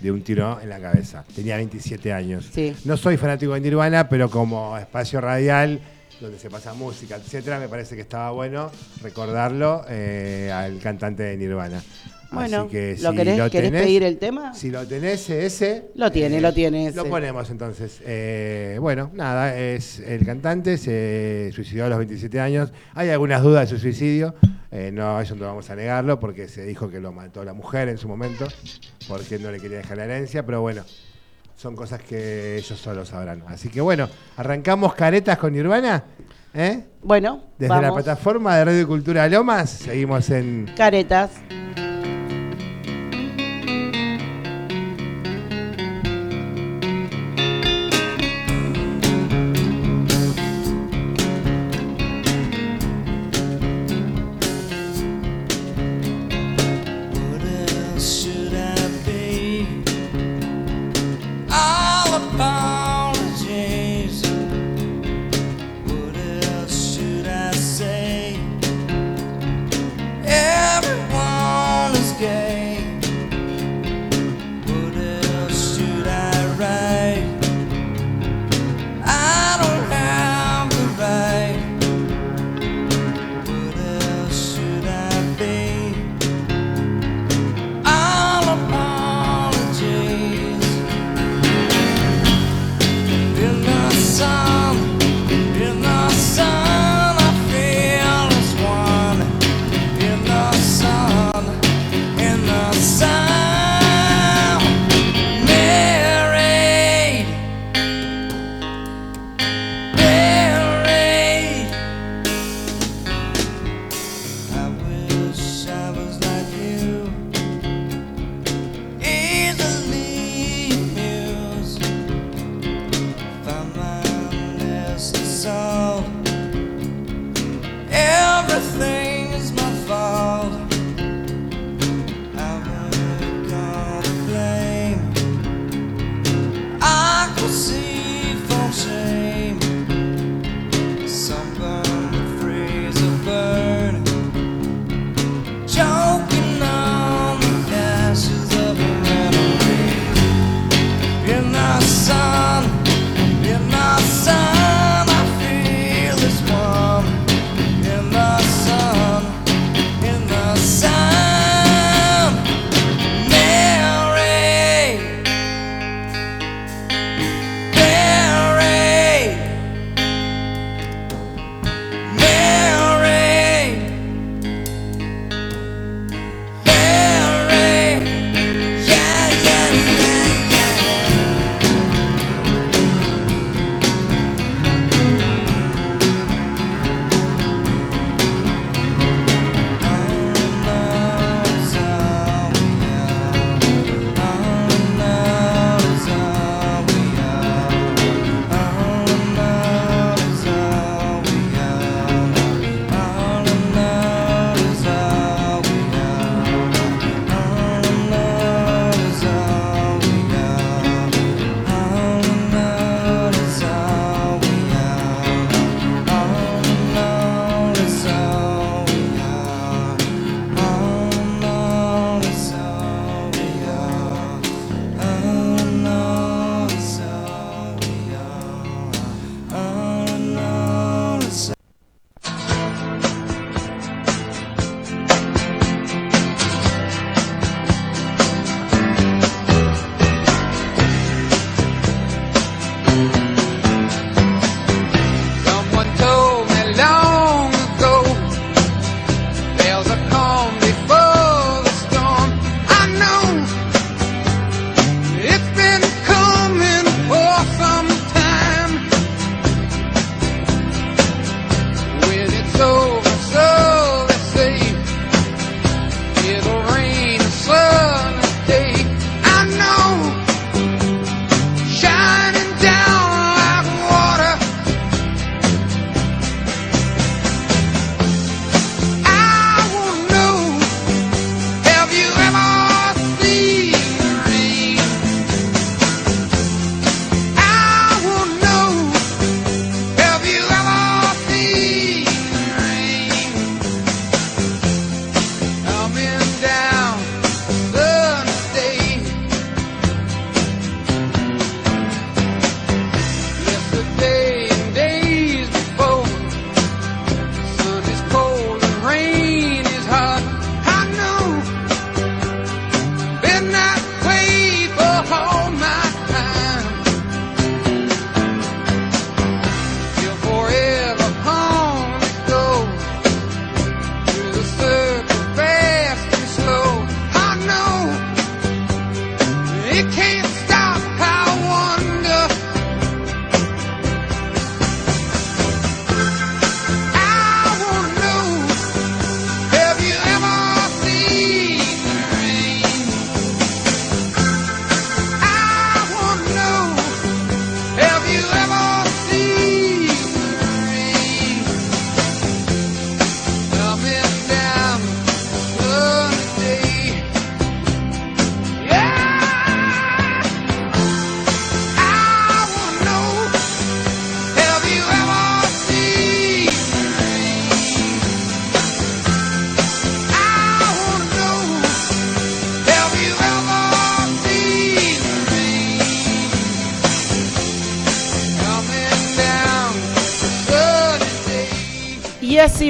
de 0.00 0.10
un 0.10 0.22
tiro 0.22 0.58
en 0.60 0.70
la 0.70 0.80
cabeza. 0.80 1.22
Tenía 1.36 1.56
27 1.56 2.12
años. 2.12 2.48
Sí. 2.52 2.74
No 2.86 2.96
soy 2.96 3.18
fanático 3.18 3.52
de 3.52 3.60
Nirvana, 3.60 4.08
pero 4.08 4.30
como 4.30 4.76
espacio 4.78 5.20
radial, 5.20 5.80
donde 6.20 6.38
se 6.38 6.48
pasa 6.50 6.72
música, 6.74 7.16
etcétera, 7.16 7.58
me 7.58 7.68
parece 7.68 7.94
que 7.96 8.02
estaba 8.02 8.30
bueno 8.30 8.70
recordarlo 9.02 9.84
eh, 9.88 10.50
al 10.52 10.78
cantante 10.78 11.22
de 11.24 11.36
Nirvana. 11.36 11.82
Bueno, 12.30 12.60
Así 12.62 12.68
que 12.70 12.96
¿lo 13.02 13.10
si 13.10 13.16
querés, 13.18 13.38
lo 13.38 13.50
querés 13.50 13.70
tenés- 13.72 13.82
pedir 13.82 14.02
el 14.04 14.16
tema? 14.18 14.54
si 14.54 14.70
lo 14.70 14.86
tenés 14.86 15.28
ese. 15.28 15.90
Lo 15.94 16.10
tiene, 16.10 16.40
lo 16.40 16.54
tiene 16.54 16.86
ese. 16.86 16.96
Lo 16.96 17.04
ponemos 17.04 17.50
entonces. 17.50 18.00
Eh, 18.06 18.78
bueno, 18.80 19.10
nada, 19.12 19.54
es 19.54 19.98
el 20.00 20.24
cantante, 20.24 20.78
se 20.78 21.50
suicidó 21.54 21.84
a 21.84 21.88
los 21.90 21.98
27 21.98 22.40
años. 22.40 22.72
Hay 22.94 23.10
algunas 23.10 23.42
dudas 23.42 23.68
de 23.68 23.76
su 23.76 23.82
suicidio. 23.82 24.34
Eh, 24.70 24.90
no, 24.94 25.20
eso 25.20 25.34
no 25.34 25.44
vamos 25.44 25.68
a 25.68 25.76
negarlo 25.76 26.18
porque 26.18 26.48
se 26.48 26.64
dijo 26.64 26.88
que 26.88 27.00
lo 27.00 27.12
mató 27.12 27.44
la 27.44 27.52
mujer 27.52 27.90
en 27.90 27.98
su 27.98 28.08
momento, 28.08 28.48
porque 29.08 29.38
no 29.38 29.50
le 29.52 29.60
quería 29.60 29.76
dejar 29.78 29.98
la 29.98 30.04
herencia, 30.04 30.46
pero 30.46 30.62
bueno, 30.62 30.84
son 31.62 31.76
cosas 31.76 32.02
que 32.02 32.56
ellos 32.56 32.76
solo 32.76 33.06
sabrán. 33.06 33.44
Así 33.46 33.68
que 33.68 33.80
bueno, 33.80 34.08
arrancamos 34.36 34.94
caretas 34.94 35.38
con 35.38 35.52
Nirvana. 35.52 36.02
¿eh? 36.52 36.84
Bueno, 37.04 37.40
Desde 37.56 37.80
la 37.80 37.94
plataforma 37.94 38.56
de 38.56 38.64
Radio 38.64 38.88
Cultura 38.88 39.28
Lomas, 39.28 39.70
seguimos 39.70 40.28
en 40.30 40.68
Caretas. 40.76 41.30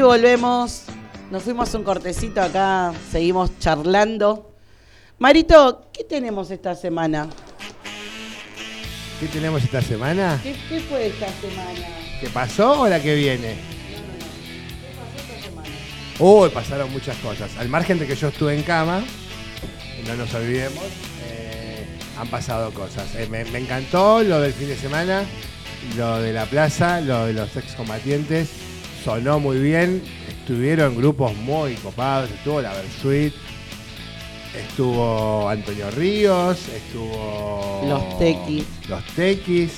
Volvemos. 0.03 0.83
Nos 1.31 1.43
fuimos 1.43 1.73
un 1.75 1.83
cortecito 1.83 2.43
acá, 2.43 2.93
seguimos 3.11 3.59
charlando. 3.59 4.53
Marito, 5.19 5.89
¿qué 5.93 6.05
tenemos 6.05 6.51
esta 6.51 6.75
semana? 6.75 7.29
¿Qué 9.19 9.29
tenemos 9.29 9.63
esta 9.63 9.81
semana? 9.81 10.39
¿Qué, 10.43 10.55
qué 10.69 10.81
fue 10.81 11.07
esta 11.07 11.29
semana? 11.29 11.89
¿Qué 12.21 12.29
pasó 12.29 12.83
o 12.83 12.89
la 12.89 13.01
que 13.01 13.15
viene? 13.15 13.55
¿Qué 13.55 14.93
pasó 14.99 15.33
esta 15.33 15.49
semana? 15.49 15.69
Uy, 16.19 16.51
pasaron 16.51 16.93
muchas 16.93 17.17
cosas. 17.19 17.57
Al 17.57 17.69
margen 17.69 17.99
de 17.99 18.07
que 18.07 18.17
yo 18.17 18.29
estuve 18.29 18.55
en 18.55 18.63
cama, 18.63 19.03
no 20.07 20.15
nos 20.17 20.35
olvidemos, 20.35 20.85
eh, 21.25 21.87
han 22.19 22.29
pasado 22.29 22.73
cosas. 22.75 23.15
Eh, 23.15 23.29
me, 23.31 23.45
me 23.47 23.61
encantó 23.61 24.23
lo 24.23 24.41
del 24.41 24.53
fin 24.53 24.69
de 24.69 24.77
semana, 24.77 25.25
lo 25.97 26.21
de 26.21 26.33
la 26.33 26.45
plaza, 26.47 27.01
lo 27.01 27.27
de 27.27 27.33
los 27.33 27.57
excombatientes. 27.57 28.72
Sonó 29.05 29.41
muy 29.41 29.59
bien, 29.59 30.01
estuvieron 30.29 30.97
grupos 30.97 31.35
muy 31.35 31.75
copados, 31.75 32.31
estuvo 32.31 32.61
la 32.61 32.73
Versuit, 32.73 33.35
estuvo 34.57 35.49
Antonio 35.49 35.91
Ríos, 35.91 36.69
estuvo... 36.69 37.83
Los 37.85 38.19
Tequis. 38.19 38.65
Los 38.89 39.05
Tequis, 39.17 39.73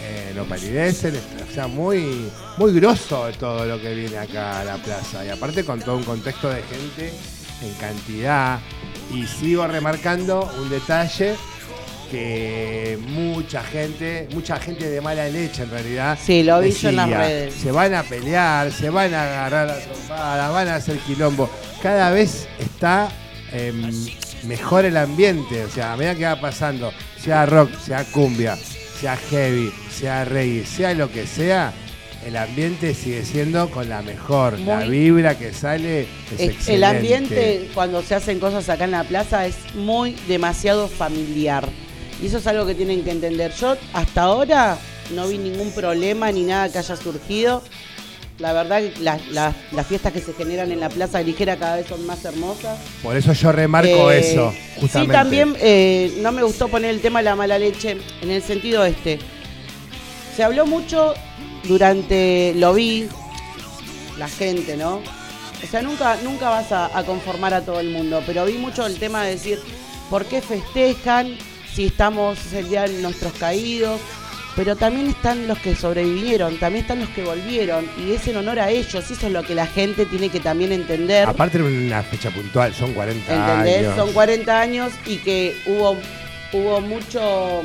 eh, 0.00 0.32
los 0.34 0.46
Palideces, 0.46 1.14
o 1.46 1.52
sea, 1.52 1.66
muy, 1.66 2.30
muy 2.56 2.72
grosso 2.72 3.28
todo 3.38 3.66
lo 3.66 3.78
que 3.80 3.94
viene 3.94 4.16
acá 4.16 4.60
a 4.60 4.64
la 4.64 4.76
plaza. 4.76 5.24
Y 5.26 5.28
aparte 5.28 5.62
con 5.64 5.80
todo 5.80 5.96
un 5.96 6.04
contexto 6.04 6.48
de 6.48 6.62
gente 6.62 7.12
en 7.62 7.74
cantidad. 7.74 8.60
Y 9.12 9.26
sigo 9.26 9.66
remarcando 9.66 10.50
un 10.58 10.70
detalle 10.70 11.34
que 12.10 12.98
mucha 13.08 13.62
gente, 13.62 14.28
mucha 14.32 14.58
gente 14.58 14.88
de 14.88 15.00
mala 15.00 15.28
leche 15.28 15.62
en 15.62 15.70
realidad. 15.70 16.18
Sí, 16.22 16.42
lo 16.42 16.60
vi 16.60 16.70
yo 16.70 16.88
en 16.88 16.96
las 16.96 17.10
redes. 17.10 17.54
Se 17.54 17.70
van 17.72 17.94
a 17.94 18.02
pelear, 18.02 18.70
se 18.72 18.90
van 18.90 19.12
a 19.14 19.22
agarrar 19.22 19.70
a 19.70 19.78
trompadas, 19.78 20.52
van 20.52 20.68
a 20.68 20.74
hacer 20.76 20.98
quilombo. 20.98 21.48
Cada 21.82 22.10
vez 22.10 22.48
está 22.58 23.08
em, 23.52 23.90
mejor 24.44 24.84
el 24.84 24.96
ambiente. 24.96 25.64
O 25.64 25.70
sea, 25.70 25.92
a 25.92 25.96
medida 25.96 26.14
que 26.14 26.24
va 26.24 26.40
pasando, 26.40 26.92
sea 27.22 27.46
rock, 27.46 27.70
sea 27.78 28.04
cumbia, 28.04 28.56
sea 29.00 29.16
heavy, 29.16 29.72
sea 29.90 30.24
reggae, 30.24 30.64
sea 30.66 30.94
lo 30.94 31.10
que 31.10 31.26
sea, 31.26 31.72
el 32.26 32.36
ambiente 32.38 32.94
sigue 32.94 33.22
siendo 33.24 33.68
con 33.70 33.88
la 33.90 34.00
mejor. 34.00 34.58
la 34.58 34.80
vibra 34.80 35.36
que 35.36 35.52
sale 35.52 36.02
es 36.02 36.08
El- 36.40 36.50
excelente. 36.50 36.74
El 36.74 36.84
ambiente 36.84 37.70
cuando 37.74 38.02
se 38.02 38.14
hacen 38.14 38.38
cosas 38.40 38.68
acá 38.70 38.84
en 38.84 38.92
la 38.92 39.04
plaza 39.04 39.46
es 39.46 39.56
muy 39.74 40.16
demasiado 40.26 40.88
familiar. 40.88 41.68
Y 42.24 42.28
eso 42.28 42.38
es 42.38 42.46
algo 42.46 42.64
que 42.64 42.74
tienen 42.74 43.04
que 43.04 43.10
entender. 43.10 43.52
Yo 43.60 43.76
hasta 43.92 44.22
ahora 44.22 44.78
no 45.14 45.28
vi 45.28 45.36
ningún 45.36 45.70
problema 45.72 46.32
ni 46.32 46.44
nada 46.44 46.70
que 46.72 46.78
haya 46.78 46.96
surgido. 46.96 47.62
La 48.38 48.54
verdad 48.54 48.78
que 48.80 48.94
las, 49.00 49.28
las- 49.28 49.54
las 49.72 49.86
fiestas 49.86 50.10
que 50.14 50.20
se 50.22 50.32
generan 50.32 50.72
en 50.72 50.80
la 50.80 50.88
Plaza 50.88 51.20
Ligera 51.20 51.58
cada 51.58 51.76
vez 51.76 51.86
son 51.86 52.06
más 52.06 52.24
hermosas. 52.24 52.78
Por 53.02 53.14
eso 53.14 53.34
yo 53.34 53.52
remarco 53.52 54.10
Eh, 54.10 54.20
eso, 54.20 54.54
justamente. 54.80 55.12
Sí, 55.12 55.18
también 55.18 55.54
eh, 55.60 56.14
no 56.22 56.32
me 56.32 56.42
gustó 56.42 56.68
poner 56.68 56.88
el 56.94 57.02
tema 57.02 57.18
de 57.18 57.26
la 57.26 57.36
mala 57.36 57.58
leche 57.58 57.98
en 58.22 58.30
el 58.30 58.42
sentido 58.42 58.86
este. 58.86 59.18
Se 60.34 60.42
habló 60.42 60.64
mucho 60.64 61.12
durante, 61.64 62.54
lo 62.56 62.72
vi, 62.72 63.06
la 64.18 64.28
gente, 64.28 64.78
¿no? 64.78 64.96
O 65.62 65.66
sea, 65.70 65.82
nunca, 65.82 66.16
nunca 66.24 66.48
vas 66.48 66.72
a, 66.72 66.96
a 66.98 67.04
conformar 67.04 67.52
a 67.52 67.60
todo 67.60 67.80
el 67.80 67.90
mundo, 67.90 68.22
pero 68.26 68.46
vi 68.46 68.54
mucho 68.54 68.86
el 68.86 68.98
tema 68.98 69.24
de 69.24 69.32
decir, 69.32 69.58
¿por 70.08 70.24
qué 70.24 70.40
festejan 70.40 71.36
si 71.74 71.86
estamos 71.86 72.38
es 72.46 72.52
el 72.52 72.68
día 72.68 72.82
de 72.82 73.00
nuestros 73.02 73.32
caídos? 73.34 74.00
Pero 74.56 74.76
también 74.76 75.08
están 75.08 75.48
los 75.48 75.58
que 75.58 75.74
sobrevivieron, 75.74 76.58
también 76.58 76.84
están 76.84 77.00
los 77.00 77.08
que 77.08 77.24
volvieron, 77.24 77.84
y 77.98 78.12
es 78.12 78.28
en 78.28 78.36
honor 78.36 78.60
a 78.60 78.70
ellos, 78.70 78.94
eso 79.10 79.26
es 79.26 79.32
lo 79.32 79.42
que 79.42 79.52
la 79.52 79.66
gente 79.66 80.06
tiene 80.06 80.28
que 80.28 80.38
también 80.38 80.70
entender. 80.70 81.28
Aparte 81.28 81.58
de 81.58 81.64
una 81.64 82.04
fecha 82.04 82.30
puntual, 82.30 82.72
son 82.72 82.92
40 82.94 83.34
¿Entendés? 83.34 83.78
años. 83.88 83.96
Son 83.96 84.12
40 84.12 84.60
años 84.60 84.92
y 85.06 85.16
que 85.16 85.56
hubo, 85.66 85.96
hubo 86.52 86.80
mucho 86.80 87.62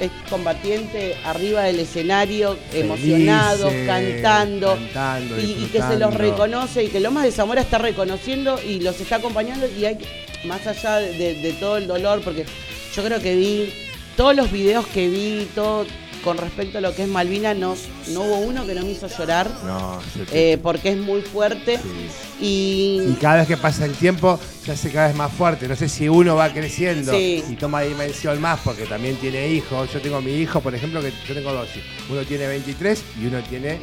eh, 0.00 0.10
combatiente 0.28 1.14
arriba 1.24 1.62
del 1.62 1.78
escenario, 1.78 2.58
emocionados, 2.72 3.72
cantando. 3.86 4.74
cantando, 4.92 5.38
Y, 5.40 5.52
y 5.52 5.68
que 5.72 5.80
se 5.82 5.96
los 6.00 6.14
reconoce 6.14 6.82
y 6.82 6.88
que 6.88 6.98
Lomas 6.98 7.22
de 7.22 7.30
Zamora 7.30 7.60
está 7.60 7.78
reconociendo 7.78 8.60
y 8.60 8.80
los 8.80 9.00
está 9.00 9.16
acompañando 9.16 9.68
y 9.68 9.84
hay 9.84 9.98
más 10.46 10.66
allá 10.66 10.96
de, 10.96 11.34
de 11.40 11.52
todo 11.60 11.76
el 11.76 11.86
dolor, 11.86 12.22
porque 12.24 12.44
yo 12.94 13.04
creo 13.04 13.20
que 13.20 13.34
vi 13.36 13.72
todos 14.16 14.34
los 14.36 14.50
videos 14.52 14.86
que 14.86 15.08
vi, 15.08 15.48
todo 15.54 15.86
con 16.22 16.38
respecto 16.38 16.78
a 16.78 16.80
lo 16.80 16.94
que 16.94 17.02
es 17.02 17.08
Malvina, 17.08 17.52
no, 17.52 17.76
no 18.08 18.20
hubo 18.22 18.38
uno 18.38 18.64
que 18.66 18.74
no 18.74 18.82
me 18.82 18.92
hizo 18.92 19.06
llorar, 19.08 19.50
No, 19.66 20.00
se 20.16 20.24
te- 20.24 20.52
eh, 20.52 20.58
porque 20.58 20.90
es 20.90 20.96
muy 20.96 21.20
fuerte. 21.20 21.78
sí. 21.78 22.08
Y 22.40 23.00
Y 23.12 23.18
cada 23.20 23.36
vez 23.36 23.46
que 23.46 23.56
pasa 23.58 23.84
el 23.84 23.92
tiempo 23.92 24.40
se 24.64 24.72
hace 24.72 24.90
cada 24.90 25.08
vez 25.08 25.16
más 25.16 25.30
fuerte. 25.32 25.68
No 25.68 25.76
sé 25.76 25.88
si 25.88 26.08
uno 26.08 26.34
va 26.34 26.50
creciendo 26.52 27.12
Sí. 27.12 27.44
y 27.48 27.54
toma 27.56 27.82
dimensión 27.82 28.40
más 28.40 28.58
porque 28.64 28.86
también 28.86 29.16
tiene 29.16 29.48
hijos. 29.48 29.92
Yo 29.92 30.00
tengo 30.00 30.20
mi 30.22 30.32
hijo, 30.32 30.60
por 30.60 30.74
ejemplo, 30.74 31.00
que 31.02 31.12
yo 31.28 31.34
tengo 31.34 31.52
dos. 31.52 31.68
hijos. 31.76 31.88
Uno 32.10 32.22
tiene 32.24 32.46
23 32.46 33.02
y 33.22 33.26
uno 33.26 33.40
tiene 33.42 33.78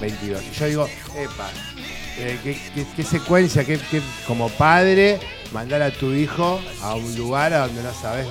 22. 0.00 0.42
Y 0.52 0.58
yo 0.58 0.66
digo, 0.66 0.88
epa, 1.16 1.50
eh, 2.18 2.38
qué, 2.44 2.56
qué- 2.74 2.86
qué 2.96 3.02
secuencia, 3.02 3.64
qué, 3.64 3.78
qué- 3.90 4.00
como 4.26 4.48
padre, 4.48 5.18
mandar 5.52 5.82
a 5.82 5.90
tu 5.90 6.12
hijo 6.12 6.60
a 6.82 6.94
un 6.94 7.16
lugar 7.16 7.52
a 7.52 7.66
donde 7.66 7.82
no 7.82 7.92
sabes 7.94 8.26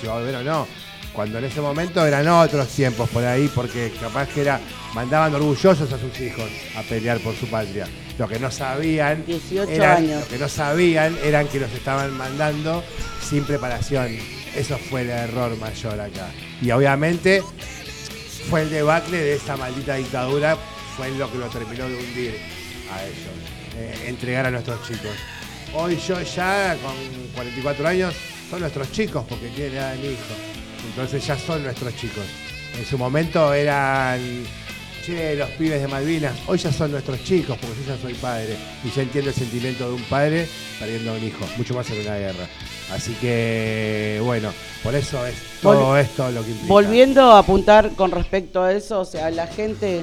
si 0.00 0.06
va 0.06 0.14
a 0.14 0.18
volver 0.18 0.36
o 0.36 0.42
no. 0.42 0.66
Cuando 1.12 1.38
en 1.38 1.44
ese 1.46 1.60
momento 1.60 2.04
eran 2.06 2.28
otros 2.28 2.68
tiempos 2.68 3.08
por 3.10 3.24
ahí, 3.24 3.50
porque 3.52 3.92
capaz 4.00 4.28
que 4.28 4.42
era 4.42 4.60
mandaban 4.94 5.34
orgullosos 5.34 5.92
a 5.92 5.98
sus 5.98 6.20
hijos 6.20 6.48
a 6.76 6.82
pelear 6.82 7.18
por 7.20 7.34
su 7.34 7.46
patria. 7.48 7.86
Lo 8.18 8.28
que 8.28 8.38
no 8.38 8.50
sabían 8.50 9.24
18 9.26 9.70
eran- 9.70 9.96
años. 9.96 10.20
Lo 10.22 10.28
que 10.28 10.38
no 10.38 10.48
sabían 10.48 11.16
eran 11.24 11.48
que 11.48 11.58
los 11.60 11.72
estaban 11.72 12.12
mandando 12.16 12.84
sin 13.28 13.44
preparación. 13.44 14.16
Eso 14.54 14.78
fue 14.78 15.02
el 15.02 15.10
error 15.10 15.56
mayor 15.58 16.00
acá. 16.00 16.30
Y 16.62 16.70
obviamente 16.70 17.42
fue 18.48 18.62
el 18.62 18.70
debacle 18.70 19.18
de 19.18 19.34
esa 19.34 19.56
maldita 19.56 19.94
dictadura, 19.96 20.56
fue 20.96 21.10
lo 21.12 21.30
que 21.30 21.38
lo 21.38 21.46
terminó 21.48 21.88
de 21.88 21.96
hundir 21.96 22.38
a 22.92 23.04
ellos, 23.04 23.16
eh, 23.76 24.04
entregar 24.08 24.46
a 24.46 24.50
nuestros 24.50 24.86
chicos. 24.86 25.10
Hoy 25.74 25.98
yo 26.06 26.20
ya 26.22 26.76
con 26.82 26.94
44 27.34 27.88
años 27.88 28.14
son 28.50 28.60
nuestros 28.60 28.90
chicos 28.92 29.24
porque 29.28 29.48
tienen 29.48 29.74
edad 29.74 29.92
de 29.92 29.98
mi 29.98 30.06
hijo. 30.14 30.34
Entonces 30.90 31.26
ya 31.26 31.36
son 31.38 31.62
nuestros 31.62 31.94
chicos. 31.96 32.24
En 32.78 32.84
su 32.86 32.96
momento 32.96 33.52
eran, 33.52 34.20
che, 35.04 35.34
los 35.36 35.48
pibes 35.50 35.80
de 35.82 35.88
Malvinas. 35.88 36.32
Hoy 36.46 36.58
ya 36.58 36.72
son 36.72 36.90
nuestros 36.92 37.22
chicos 37.24 37.58
porque 37.60 37.76
yo 37.86 37.94
ya 37.94 38.00
soy 38.00 38.14
padre. 38.14 38.56
Y 38.84 38.90
ya 38.90 39.02
entiendo 39.02 39.30
el 39.30 39.36
sentimiento 39.36 39.88
de 39.88 39.94
un 39.94 40.02
padre 40.04 40.48
perdiendo 40.78 41.10
a 41.12 41.14
un 41.14 41.24
hijo, 41.24 41.44
mucho 41.56 41.74
más 41.74 41.90
en 41.90 42.00
una 42.00 42.16
guerra. 42.16 42.46
Así 42.92 43.12
que, 43.20 44.20
bueno, 44.24 44.50
por 44.82 44.94
eso 44.94 45.24
es 45.26 45.34
todo 45.60 45.92
Vol- 45.94 46.00
esto 46.00 46.30
lo 46.30 46.42
que 46.42 46.50
implica. 46.50 46.72
Volviendo 46.72 47.32
a 47.32 47.38
apuntar 47.40 47.90
con 47.94 48.10
respecto 48.10 48.62
a 48.62 48.72
eso, 48.72 49.00
o 49.00 49.04
sea, 49.04 49.30
la 49.30 49.46
gente, 49.46 50.00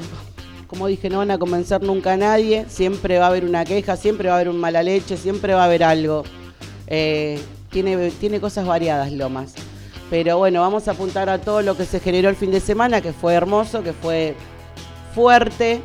como 0.75 0.87
dije, 0.87 1.09
no 1.09 1.19
van 1.19 1.31
a 1.31 1.37
convencer 1.37 1.81
nunca 1.81 2.13
a 2.13 2.17
nadie, 2.17 2.65
siempre 2.67 3.17
va 3.17 3.25
a 3.25 3.29
haber 3.29 3.45
una 3.45 3.63
queja, 3.63 3.95
siempre 3.95 4.27
va 4.27 4.35
a 4.35 4.37
haber 4.39 4.49
un 4.49 4.59
mala 4.59 4.83
leche, 4.83 5.15
siempre 5.15 5.53
va 5.53 5.61
a 5.61 5.65
haber 5.65 5.85
algo. 5.85 6.23
Eh, 6.87 7.39
tiene, 7.71 8.11
tiene 8.11 8.41
cosas 8.41 8.65
variadas, 8.65 9.09
Lomas. 9.13 9.53
Pero 10.09 10.37
bueno, 10.37 10.59
vamos 10.59 10.89
a 10.89 10.91
apuntar 10.91 11.29
a 11.29 11.39
todo 11.39 11.61
lo 11.61 11.77
que 11.77 11.85
se 11.85 12.01
generó 12.01 12.27
el 12.27 12.35
fin 12.35 12.51
de 12.51 12.59
semana, 12.59 12.99
que 12.99 13.13
fue 13.13 13.33
hermoso, 13.35 13.83
que 13.83 13.93
fue 13.93 14.35
fuerte. 15.13 15.79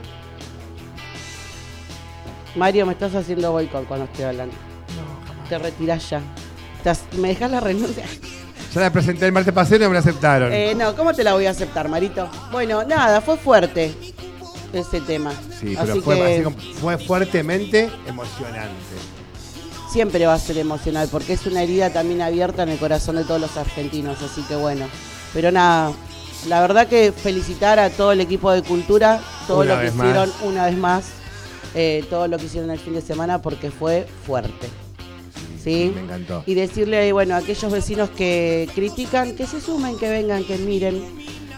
Mario, 2.56 2.84
me 2.84 2.92
estás 2.92 3.14
haciendo 3.14 3.52
boicot 3.52 3.86
cuando 3.86 4.06
estoy 4.06 4.24
hablando. 4.24 4.54
Te 5.48 5.56
retirás 5.56 6.10
ya. 6.10 6.20
Estás- 6.78 7.04
¿Me 7.16 7.28
dejas 7.28 7.48
la 7.52 7.60
renuncia? 7.60 8.04
Ya 8.74 8.80
la 8.80 8.92
presenté 8.92 9.26
el 9.26 9.32
martes 9.32 9.52
pasado 9.54 9.76
y 9.76 9.78
no 9.80 9.86
me 9.88 9.94
la 9.94 10.00
aceptaron. 10.00 10.52
Eh, 10.52 10.74
no, 10.76 10.96
¿cómo 10.96 11.14
te 11.14 11.22
la 11.22 11.34
voy 11.34 11.46
a 11.46 11.50
aceptar, 11.50 11.88
Marito? 11.88 12.28
Bueno, 12.50 12.82
nada, 12.84 13.20
fue 13.20 13.36
fuerte 13.36 13.92
ese 14.72 15.00
tema. 15.00 15.32
sí, 15.60 15.74
pero 15.78 15.92
Así 15.92 16.00
fue, 16.00 16.16
que 16.16 16.34
así 16.34 16.42
como- 16.42 16.56
fue 16.80 16.98
fuertemente 16.98 17.90
emocionante. 18.06 18.70
siempre 19.92 20.24
va 20.26 20.34
a 20.34 20.38
ser 20.38 20.58
emocional 20.58 21.08
porque 21.10 21.32
es 21.32 21.46
una 21.46 21.62
herida 21.62 21.90
también 21.90 22.22
abierta 22.22 22.62
en 22.62 22.68
el 22.70 22.78
corazón 22.78 23.16
de 23.16 23.24
todos 23.24 23.40
los 23.40 23.56
argentinos, 23.56 24.22
así 24.22 24.42
que 24.42 24.54
bueno. 24.56 24.86
Pero 25.34 25.50
nada, 25.50 25.92
la 26.48 26.60
verdad 26.60 26.86
que 26.88 27.12
felicitar 27.12 27.78
a 27.78 27.90
todo 27.90 28.12
el 28.12 28.20
equipo 28.20 28.50
de 28.52 28.62
cultura, 28.62 29.20
todo 29.46 29.60
Una 29.60 29.74
lo 29.74 29.80
que 29.80 29.90
más. 29.90 30.06
hicieron 30.06 30.32
una 30.44 30.66
vez 30.66 30.76
más, 30.76 31.04
eh, 31.74 32.04
todo 32.08 32.28
lo 32.28 32.38
que 32.38 32.46
hicieron 32.46 32.70
el 32.70 32.78
fin 32.78 32.94
de 32.94 33.00
semana 33.02 33.42
porque 33.42 33.70
fue 33.70 34.06
fuerte. 34.26 34.68
¿Sí? 35.62 35.92
Me 35.94 36.00
encantó. 36.00 36.42
y 36.46 36.54
decirle, 36.54 37.12
bueno, 37.12 37.34
a 37.34 37.38
aquellos 37.38 37.70
vecinos 37.70 38.08
que 38.10 38.66
critican, 38.74 39.36
que 39.36 39.46
se 39.46 39.60
sumen, 39.60 39.98
que 39.98 40.08
vengan, 40.08 40.42
que 40.44 40.56
miren, 40.56 41.02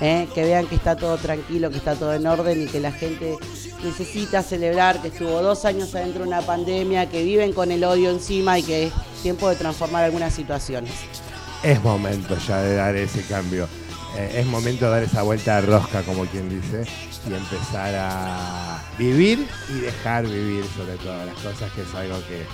¿eh? 0.03 0.29
que 0.35 0.45
vean 0.45 0.67
que 0.67 0.75
está 0.75 0.97
todo 0.97 1.17
tranquilo, 1.17 1.71
que 1.71 1.77
está 1.77 1.95
todo 1.95 2.13
en 2.13 2.27
orden 2.27 2.63
y 2.63 2.67
que 2.67 2.81
la 2.81 2.93
gente 2.93 3.37
necesita 3.83 4.43
celebrar, 4.43 5.01
que 5.01 5.09
estuvo 5.09 5.41
dos 5.41 5.65
años 5.65 5.95
adentro 5.95 6.23
de 6.23 6.29
una 6.29 6.43
pandemia, 6.43 7.09
que 7.09 7.23
viven 7.23 7.53
con 7.53 7.71
el 7.71 7.85
odio 7.85 8.11
encima 8.11 8.59
y 8.59 8.65
que 8.65 8.87
es 8.87 8.93
tiempo 9.23 9.49
de 9.49 9.57
transformar 9.57 10.05
algunas 10.05 10.35
situaciones. 10.35 10.93
Es 11.63 11.81
momento 11.83 12.37
ya 12.47 12.61
de 12.61 12.75
dar 12.75 12.97
ese 12.97 13.23
cambio. 13.23 13.69
Eh, 14.19 14.41
es 14.41 14.47
momento 14.47 14.87
de 14.87 14.91
dar 14.91 15.03
esa 15.05 15.23
vuelta 15.23 15.61
de 15.61 15.69
rosca, 15.69 16.03
como 16.03 16.27
quien 16.27 16.51
dice, 16.51 16.85
y 17.29 17.33
empezar 17.33 17.95
a, 17.97 18.83
vivir 18.99 19.47
y 19.71 19.81
dejar 19.81 20.27
vivir 20.27 20.65
sobre 20.77 20.97
todas 20.97 21.27
las 21.27 21.37
cosas, 21.37 21.73
que 21.73 21.83
es 21.83 21.95
algo 21.95 22.19
que 22.29 22.45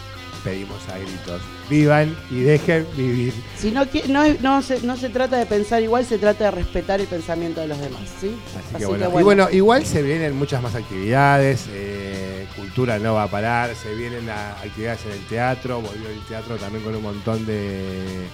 pedimos 0.44 0.88
a 0.88 0.98
gritos. 0.98 1.42
Vivan 1.68 2.16
y 2.31 2.40
dejen 2.40 2.87
vivir. 2.96 3.33
Si 3.57 3.70
no, 3.70 3.87
no, 4.09 4.24
no, 4.40 4.62
se, 4.62 4.81
no 4.83 4.96
se 4.96 5.09
trata 5.09 5.37
de 5.37 5.46
pensar 5.46 5.83
igual, 5.83 6.05
se 6.05 6.18
trata 6.18 6.44
de 6.44 6.51
respetar 6.51 7.01
el 7.01 7.07
pensamiento 7.07 7.61
de 7.61 7.68
los 7.68 7.79
demás, 7.79 8.03
¿sí? 8.20 8.35
Así, 8.59 8.77
que, 8.77 8.87
bueno. 8.87 9.11
Y 9.18 9.22
bueno, 9.22 9.48
igual 9.51 9.85
se 9.85 10.03
vienen 10.03 10.37
muchas 10.37 10.62
más 10.62 10.74
actividades, 10.74 11.66
eh, 11.70 12.46
cultura 12.57 12.98
no 12.98 13.14
va 13.14 13.24
a 13.24 13.31
parar, 13.31 13.74
se 13.74 13.94
vienen 13.94 14.29
actividades 14.31 15.05
en 15.07 15.12
el 15.12 15.27
teatro, 15.27 15.81
volvió 15.81 16.09
el 16.09 16.24
teatro 16.27 16.57
también 16.57 16.85
con 16.85 16.94
un 16.94 17.03
montón 17.03 17.44
de, 17.46 18.27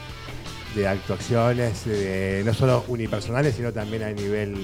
de 0.74 0.88
actuaciones, 0.88 1.84
no 2.44 2.54
solo 2.54 2.84
unipersonales, 2.88 3.54
sino 3.54 3.72
también 3.72 4.02
a 4.02 4.10
nivel 4.10 4.54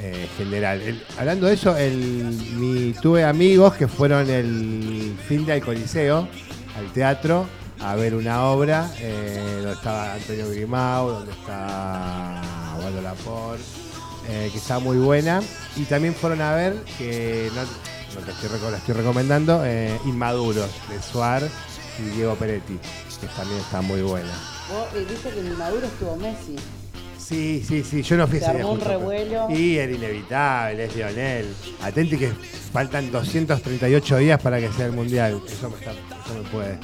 eh, 0.00 0.28
general. 0.36 0.80
Hablando 1.18 1.48
de 1.48 1.54
eso, 1.54 1.76
el, 1.76 2.24
mi, 2.56 2.92
tuve 2.92 3.24
amigos 3.24 3.74
que 3.74 3.88
fueron 3.88 4.30
el 4.30 5.16
fin 5.26 5.44
de 5.44 5.54
al 5.54 5.60
Coliseo, 5.60 6.28
al 6.76 6.92
teatro, 6.92 7.46
a 7.80 7.96
ver 7.96 8.14
una 8.14 8.44
obra 8.44 8.88
eh, 9.00 9.54
donde 9.56 9.72
estaba 9.72 10.14
Antonio 10.14 10.50
Grimau, 10.50 11.08
donde 11.08 11.32
está 11.32 12.40
Waldo 12.80 13.02
Laporte, 13.02 13.62
eh, 14.28 14.48
que 14.52 14.58
está 14.58 14.78
muy 14.78 14.98
buena. 14.98 15.40
Y 15.74 15.82
también 15.84 16.14
fueron 16.14 16.42
a 16.42 16.54
ver, 16.54 16.76
que 16.96 17.50
no, 17.54 18.20
te 18.20 18.30
estoy, 18.30 18.94
recomendando, 18.94 19.64
Inmaduros, 20.06 20.70
de 20.88 21.02
Suar 21.02 21.42
y 21.98 22.02
Diego 22.10 22.36
Peretti, 22.36 22.78
que 23.20 23.26
también 23.36 23.60
está 23.60 23.80
muy 23.80 24.02
buena. 24.02 24.32
Vos 24.70 24.86
que 24.92 25.40
en 25.40 25.58
Maduro 25.58 25.86
estuvo 25.86 26.14
Messi. 26.16 26.56
Sí, 27.28 27.62
sí, 27.66 27.84
sí, 27.84 28.02
yo 28.02 28.16
no 28.16 28.26
fui 28.26 28.38
Se 28.38 28.44
ese 28.46 28.52
día 28.54 28.60
armó 28.62 28.72
un 28.72 28.78
justo, 28.78 28.90
revuelo. 28.90 29.46
Y 29.50 29.76
era 29.76 29.92
inevitable, 29.92 30.84
es 30.84 30.96
Lionel. 30.96 31.54
Atenti 31.82 32.16
que 32.16 32.32
faltan 32.72 33.10
238 33.10 34.16
días 34.16 34.40
para 34.40 34.58
que 34.60 34.72
sea 34.72 34.86
el 34.86 34.92
Mundial. 34.92 35.42
Eso 35.46 35.68
me, 35.68 35.76
está, 35.76 35.90
eso 35.90 36.42
me 36.42 36.48
puede. 36.48 36.74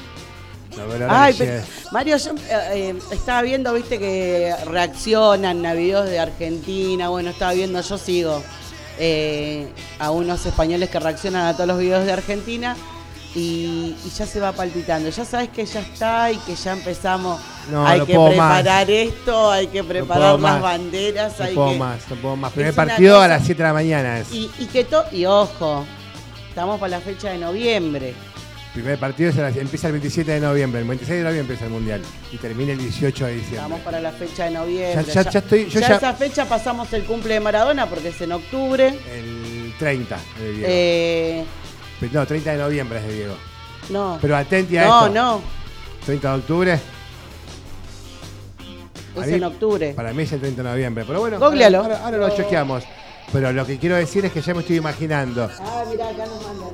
No, 0.77 0.85
pero 0.91 1.05
ahora 1.07 1.25
Ay, 1.25 1.33
que 1.35 1.45
pero- 1.45 1.53
llegue- 1.63 1.67
Mario, 1.93 2.17
yo 2.19 2.31
eh, 2.33 2.37
eh, 2.75 2.95
estaba 3.13 3.41
viendo, 3.43 3.73
viste, 3.73 3.99
que 3.99 4.55
reaccionan 4.67 5.65
a 5.65 5.73
videos 5.73 6.11
de 6.11 6.19
Argentina. 6.19 7.09
Bueno, 7.09 7.31
estaba 7.31 7.53
viendo, 7.55 7.81
yo 7.81 7.97
sigo 7.97 8.43
eh, 8.99 9.69
a 9.99 10.11
unos 10.11 10.45
españoles 10.45 10.91
que 10.91 11.01
reaccionan 11.01 11.47
a 11.47 11.55
todos 11.55 11.69
los 11.69 11.79
videos 11.79 12.05
de 12.05 12.13
Argentina 12.13 12.77
y, 13.35 13.97
y 14.05 14.11
ya 14.17 14.27
se 14.27 14.39
va 14.41 14.53
palpitando. 14.53 15.09
Ya 15.11 15.25
sabes 15.25 15.49
que 15.51 15.65
ya 15.67 15.81
está 15.81 16.31
y 16.31 16.37
que 16.39 16.55
ya 16.55 16.73
empezamos. 16.73 17.41
No, 17.71 17.87
hay 17.87 17.99
no 18.01 18.07
que 18.07 18.13
preparar 18.29 18.91
esto, 18.91 19.51
hay 19.51 19.67
que 19.69 19.83
preparar 19.83 20.33
las 20.33 20.41
más. 20.41 20.61
banderas, 20.63 21.39
no 21.39 21.45
hay 21.47 21.55
puedo 21.55 21.71
que. 21.73 21.79
más, 21.79 21.99
no 22.11 22.17
puedo 22.17 22.37
más. 22.37 22.53
Primer 22.53 22.75
partido 22.75 23.15
cosa- 23.15 23.25
a 23.25 23.29
las 23.29 23.45
7 23.45 23.63
de 23.63 23.69
la 23.69 23.73
mañana. 23.73 24.19
es. 24.21 24.33
Y, 24.33 24.51
y 24.59 24.67
que 24.67 24.85
to 24.85 25.05
y 25.11 25.25
ojo, 25.25 25.85
estamos 26.49 26.79
para 26.79 26.91
la 26.91 27.01
fecha 27.01 27.31
de 27.31 27.39
noviembre. 27.39 28.15
Primer 28.75 28.99
partido 28.99 29.31
es 29.31 29.37
las- 29.37 29.57
empieza 29.57 29.87
el 29.87 29.93
27 29.95 30.33
de 30.33 30.41
noviembre. 30.41 30.81
El 30.83 30.89
26 30.89 31.19
de 31.19 31.25
noviembre 31.25 31.41
empieza 31.55 31.65
el 31.65 31.71
Mundial. 31.71 32.03
Y 32.33 32.37
termina 32.39 32.73
el 32.73 32.79
18 32.79 33.27
de 33.27 33.33
diciembre. 33.35 33.57
Estamos 33.59 33.81
para 33.81 34.01
la 34.01 34.11
fecha 34.13 34.45
de 34.47 34.51
noviembre. 34.51 35.05
Ya- 35.07 35.23
ya- 35.23 35.31
ya 35.31 35.39
estoy- 35.39 35.69
yo 35.71 35.81
ya 35.81 35.97
esa 35.97 36.13
fecha 36.15 36.45
pasamos 36.45 36.93
el 36.93 37.05
cumple 37.05 37.35
de 37.35 37.41
Maradona 37.41 37.87
porque 37.89 38.09
es 38.09 38.21
en 38.21 38.33
octubre. 38.33 38.89
El 39.13 39.73
30 39.79 40.19
de 40.41 40.53
Diego. 40.53 40.67
Eh, 40.69 41.45
No, 42.13 42.27
30 42.27 42.53
de 42.53 42.59
noviembre 42.59 42.99
es 42.99 43.07
de 43.07 43.15
Diego. 43.15 43.35
no. 43.91 44.19
Pero 44.21 44.37
atenti 44.37 44.77
a 44.79 44.85
no, 44.87 45.07
esto. 45.07 45.15
no. 45.15 45.41
30 46.07 46.29
de 46.33 46.39
octubre. 46.39 46.81
Es 49.17 49.27
mí- 49.29 49.33
en 49.35 49.45
octubre. 49.45 49.93
Para 49.95 50.13
mí 50.13 50.23
es 50.25 50.33
el 50.33 50.41
30 50.41 50.63
de 50.63 50.69
noviembre. 50.71 51.05
Pero 51.07 51.21
bueno, 51.21 51.39
Googlealo. 51.39 51.79
ahora, 51.83 51.95
ahora- 52.03 52.19
ahora 52.19 52.29
lo 52.29 52.37
chequeamos. 52.37 52.85
Pero 53.33 53.53
lo 53.53 53.65
que 53.67 53.79
quiero 53.79 53.97
decir 53.97 54.25
es 54.25 54.33
que 54.33 54.41
ya 54.43 54.55
me 54.55 54.61
estoy 54.61 54.77
imaginando. 54.77 55.49
Ah, 55.61 55.85
mirá, 55.91 56.09
acá 56.09 56.27
nos 56.27 56.43
mandan 56.43 56.69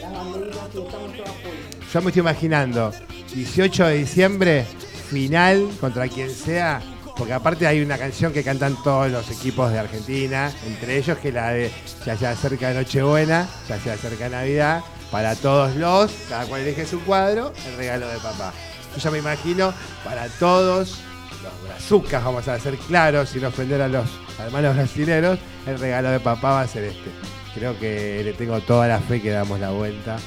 las 0.00 0.12
banderitas 0.12 0.74
y 0.74 0.78
estamos 0.78 1.12
todas 1.16 1.30
full. 1.32 1.92
Yo 1.92 2.00
me 2.02 2.06
estoy 2.08 2.20
imaginando 2.20 2.92
18 3.34 3.86
de 3.86 3.94
diciembre, 3.98 4.66
final 5.10 5.68
contra 5.80 6.08
quien 6.08 6.30
sea. 6.30 6.80
Porque 7.16 7.32
aparte 7.32 7.66
hay 7.66 7.80
una 7.80 7.96
canción 7.96 8.32
que 8.32 8.44
cantan 8.44 8.76
todos 8.82 9.10
los 9.10 9.30
equipos 9.30 9.72
de 9.72 9.78
Argentina, 9.78 10.52
entre 10.66 10.98
ellos 10.98 11.16
que 11.18 11.32
la 11.32 11.50
de 11.50 11.72
ya 12.04 12.16
se 12.16 12.26
acerca 12.26 12.74
Nochebuena, 12.74 13.48
ya 13.68 13.80
se 13.80 13.90
acerca 13.90 14.28
Navidad, 14.28 14.82
para 15.10 15.34
todos 15.34 15.74
los, 15.76 16.12
cada 16.28 16.44
cual 16.46 16.62
elige 16.62 16.84
su 16.84 17.00
cuadro, 17.00 17.52
el 17.66 17.76
regalo 17.76 18.08
de 18.08 18.18
papá. 18.18 18.52
Yo 18.94 19.00
ya 19.00 19.10
me 19.10 19.18
imagino 19.18 19.72
para 20.04 20.28
todos 20.28 20.98
los 21.42 21.62
brazucas, 21.68 22.22
vamos 22.22 22.48
a 22.48 22.58
ser 22.60 22.76
claros, 22.76 23.30
sin 23.30 23.44
ofender 23.44 23.80
a 23.80 23.88
los 23.88 24.08
hermanos 24.38 24.74
brasileros, 24.74 25.38
el 25.66 25.78
regalo 25.78 26.10
de 26.10 26.20
papá 26.20 26.50
va 26.50 26.60
a 26.62 26.68
ser 26.68 26.84
este. 26.84 27.10
Creo 27.54 27.78
que 27.78 28.22
le 28.22 28.34
tengo 28.34 28.60
toda 28.60 28.86
la 28.86 29.00
fe 29.00 29.22
que 29.22 29.30
damos 29.30 29.58
la 29.58 29.70
vuelta. 29.70 30.18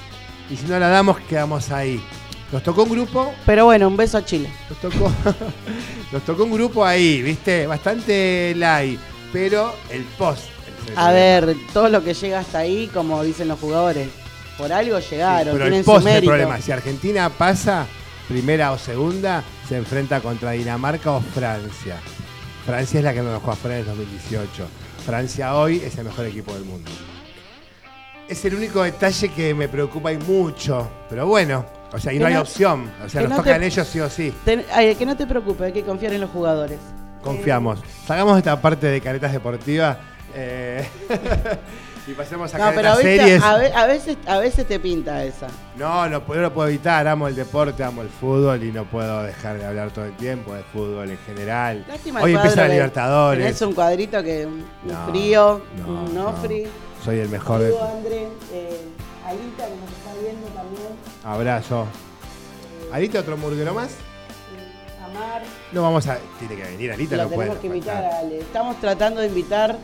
Y 0.50 0.56
si 0.56 0.66
no 0.66 0.80
la 0.80 0.88
damos, 0.88 1.20
quedamos 1.20 1.70
ahí. 1.70 2.04
Nos 2.52 2.64
tocó 2.64 2.84
un 2.84 2.90
grupo, 2.90 3.34
Pero 3.46 3.66
bueno, 3.66 3.88
un 3.88 3.96
beso 3.96 4.18
a 4.18 4.26
Chile. 4.26 4.52
nos 4.70 4.80
tocó, 4.80 5.12
nos 6.12 6.24
tocó 6.24 6.44
un 6.46 6.52
grupo 6.52 6.84
ahí, 6.84 7.22
¿viste? 7.22 7.68
Bastante 7.68 8.54
light, 8.56 9.00
pero 9.32 9.76
el 9.92 10.04
post. 10.18 10.46
el 10.88 10.98
A 10.98 11.12
ver, 11.12 11.56
todo 11.74 11.90
lo 11.90 12.04
que 12.04 12.16
llega 12.16 12.40
hasta 12.40 12.60
ahí, 12.60 12.90
como 12.92 13.24
dicen 13.24 13.48
los 13.48 13.60
jugadores, 13.60 14.10
por 14.58 14.74
algo 14.74 15.00
Sí, 15.00 15.12
llegaron, 15.12 15.54
pero 15.54 15.66
el 15.66 15.72
tienen 15.72 15.86
su 15.86 15.92
post 15.92 16.08
es 16.08 16.16
el 16.16 16.26
problema. 16.26 16.60
Si 16.60 16.72
Argentina 16.72 17.30
pasa, 17.30 17.86
primera 18.28 18.72
o 18.72 18.80
segunda, 18.80 19.44
se 19.68 19.78
enfrenta 19.78 20.20
contra 20.20 20.52
Dinamarca 20.52 21.12
o 21.12 21.22
Francia. 21.22 21.98
Francia 22.66 22.98
es 22.98 23.04
la 23.04 23.14
que 23.14 23.22
nos 23.22 23.34
dejó 23.34 23.52
afuera 23.52 23.78
en 23.78 23.82
el 23.82 23.88
2018. 23.88 24.68
Francia 25.06 25.56
hoy 25.56 25.82
es 25.86 25.98
el 25.98 26.06
mejor 26.06 26.26
equipo 26.26 26.54
del 26.54 26.66
mundo. 26.66 26.90
Es 28.28 28.44
el 28.46 28.56
único 28.56 28.84
detalle 28.84 29.30
que 29.30 29.54
me 29.54 29.68
preocupa 29.68 30.12
y 30.12 30.18
mucho. 30.18 30.88
Pero 31.10 31.26
bueno, 31.26 31.66
o 31.92 32.00
sea, 32.00 32.14
y 32.14 32.20
no 32.20 32.28
hay 32.28 32.36
opción. 32.36 32.92
O 33.06 33.10
sea, 33.10 33.22
nos 33.22 33.30
no 33.32 33.36
tocan 33.38 33.60
te- 33.60 33.68
ellos 33.68 33.88
sí 33.88 34.00
o 34.00 34.10
sí. 34.10 34.34
Ten- 34.46 34.66
ay, 34.74 34.96
que 34.96 35.06
no 35.06 35.16
te 35.18 35.26
preocupes, 35.28 35.68
hay 35.68 35.74
que 35.74 35.84
confiar 35.84 36.14
en 36.14 36.22
los 36.22 36.30
jugadores. 36.30 36.80
Confiamos. 37.24 37.80
Sacamos 38.06 38.38
esta 38.38 38.62
parte 38.62 38.88
de 38.88 39.02
caretas 39.02 39.32
deportivas 39.34 39.98
eh, 40.36 40.88
y 42.08 42.14
pasemos 42.14 42.54
a 42.54 42.58
No, 42.58 42.72
pero 42.76 42.92
viste, 42.98 43.18
series. 43.18 43.44
a, 43.44 43.58
ve- 43.58 43.74
a 43.74 43.86
veces, 43.88 44.18
a 44.26 44.38
veces 44.38 44.66
te 44.68 44.80
pinta 44.80 45.24
esa. 45.24 45.48
No, 45.78 46.08
no, 46.08 46.20
lo 46.20 46.54
puedo 46.54 46.68
evitar. 46.68 47.08
Amo 47.08 47.28
el 47.28 47.36
deporte, 47.36 47.84
amo 47.84 48.02
el 48.04 48.10
fútbol 48.10 48.64
y 48.64 48.72
no 48.72 48.86
puedo 48.86 49.24
dejar 49.24 49.58
de 49.58 49.66
hablar 49.66 49.92
todo 49.92 50.06
el 50.06 50.16
tiempo 50.16 50.54
de 50.54 50.64
fútbol 50.64 51.10
en 51.10 51.18
general. 51.26 51.84
Lástima 51.88 52.22
Hoy 52.22 52.36
empieza 52.36 52.62
la 52.62 52.68
Libertadores. 52.70 53.44
Tenés 53.44 53.62
un 53.64 53.74
cuadrito 53.74 54.24
que 54.24 54.46
un 54.46 54.64
No, 54.86 55.08
frío, 55.10 55.62
no, 55.78 55.88
un 56.04 56.14
no. 56.16 56.32
Nofri. 56.32 56.68
Soy 57.04 57.20
el 57.20 57.30
mejor. 57.30 57.60
de- 57.62 57.72
Saludo, 57.72 57.92
André, 57.98 58.28
eh, 58.54 58.82
Alita 59.30 59.66
que 59.66 59.76
nos 59.76 59.92
está 59.92 60.14
viendo 60.22 60.48
también. 60.48 60.88
Abrazo. 61.24 61.86
¿Alita 62.92 63.20
otro 63.20 63.38
murguero 63.38 63.74
más? 63.74 63.90
eh, 63.92 65.04
Amar. 65.06 65.44
No 65.72 65.84
vamos 65.84 66.08
a. 66.08 66.18
Tiene 66.40 66.56
que 66.56 66.64
venir 66.64 66.92
Alita, 66.92 67.16
Lo 67.16 67.24
no 67.24 67.30
puede. 67.30 67.40
tenemos 67.50 67.62
que 67.62 67.68
invitar 67.68 68.04
a 68.06 68.20
Ale. 68.20 68.40
Estamos 68.40 68.80
tratando 68.82 69.22
de 69.22 69.28
invitar 69.28 69.78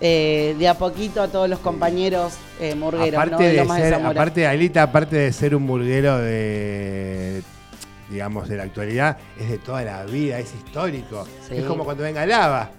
eh, 0.00 0.54
de 0.58 0.68
a 0.68 0.74
poquito 0.74 1.20
a 1.22 1.28
todos 1.28 1.48
los 1.48 1.58
compañeros 1.58 2.34
eh, 2.60 2.74
murgueros, 2.74 3.14
aparte, 3.20 3.32
¿no? 3.32 3.38
De 3.74 3.80
ser, 3.80 3.94
aparte 3.94 4.40
de 4.42 4.46
Alita, 4.46 4.82
aparte 4.84 5.16
de 5.16 5.32
ser 5.32 5.54
un 5.56 5.64
murguero 5.64 6.18
de 6.18 7.42
digamos 8.10 8.46
de 8.48 8.56
la 8.58 8.64
actualidad, 8.64 9.16
es 9.40 9.48
de 9.48 9.58
toda 9.58 9.82
la 9.82 10.04
vida, 10.04 10.38
es 10.38 10.52
histórico. 10.54 11.26
Sí. 11.48 11.56
Es 11.56 11.64
como 11.64 11.82
cuando 11.84 12.02
venga 12.04 12.26
Lava, 12.26 12.70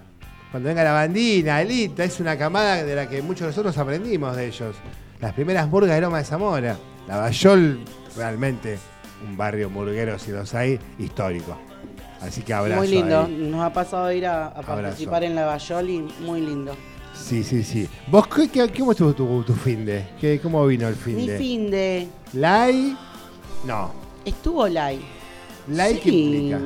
cuando 0.52 0.70
venga 0.70 0.84
la 0.84 0.92
bandina, 0.94 1.58
Alita, 1.58 2.04
es 2.04 2.20
una 2.20 2.38
camada 2.38 2.84
de 2.84 2.96
la 2.96 3.10
que 3.10 3.22
muchos 3.24 3.42
de 3.42 3.48
nosotros 3.48 3.76
aprendimos 3.78 4.36
de 4.36 4.46
ellos. 4.46 4.76
Las 5.24 5.32
primeras 5.32 5.70
murgas 5.70 5.96
de 5.96 6.02
Loma 6.02 6.18
de 6.18 6.26
Zamora. 6.26 6.76
La 7.08 7.16
Bayol, 7.16 7.80
realmente, 8.18 8.78
un 9.26 9.38
barrio 9.38 9.70
murguero, 9.70 10.20
si 10.20 10.32
los 10.32 10.54
hay, 10.54 10.78
histórico. 11.00 11.58
Así 12.20 12.42
que 12.42 12.54
abrazo. 12.54 12.82
muy 12.82 12.90
lindo. 12.90 13.22
ahí. 13.22 13.38
Nos 13.50 13.64
ha 13.64 13.72
pasado 13.72 14.04
a 14.08 14.14
ir 14.14 14.26
a, 14.28 14.54
participar 14.54 15.24
en 15.24 15.36
la 15.36 15.46
Bayoli, 15.46 16.06
muy 16.20 16.42
lindo. 16.42 16.76
Sí, 17.16 17.42
sí, 17.42 17.64
sí. 17.64 17.88
¿Vos 18.08 18.28
qué, 18.28 18.50
qué- 18.50 18.70
cómo 18.78 18.92
estuvo 18.92 19.14
tu, 19.14 19.44
tu 19.44 19.54
fin 19.54 19.86
de? 19.86 20.06
¿Qué, 20.20 20.42
¿Cómo 20.42 20.68
vino 20.68 20.90
el 20.90 20.96
fin 20.96 21.16
Mi 21.16 21.28
de? 21.30 21.38
fin 21.38 21.72
de 21.72 22.08
¿Lai? 22.34 22.98
No. 23.66 23.94
estuvo 24.26 24.68
live. 24.68 25.00
¿Lai 25.70 26.02
qué 26.02 26.10
implica? 26.10 26.60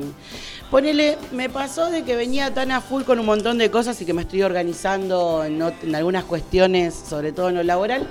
Ponele, 0.68 1.16
me 1.30 1.48
pasó 1.48 1.90
de 1.90 2.02
que 2.02 2.16
venía 2.16 2.52
tan 2.52 2.72
a 2.72 2.80
full 2.80 3.04
con 3.04 3.20
un 3.20 3.26
montón 3.26 3.56
de 3.56 3.70
cosas 3.70 4.00
y 4.02 4.04
que 4.04 4.14
me 4.14 4.22
estoy 4.22 4.42
organizando 4.42 5.44
en 5.44 5.62
algunas 5.94 6.24
cuestiones, 6.24 6.92
sobre 6.96 7.30
todo 7.30 7.50
en 7.50 7.54
lo 7.54 7.62
laboral. 7.62 8.08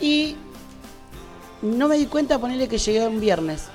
Y 0.00 0.36
no 1.62 1.88
me 1.88 1.98
di 1.98 2.06
cuenta, 2.06 2.38
ponele 2.38 2.68
que 2.68 2.78
llegué 2.78 3.06
un 3.06 3.20
viernes. 3.20 3.66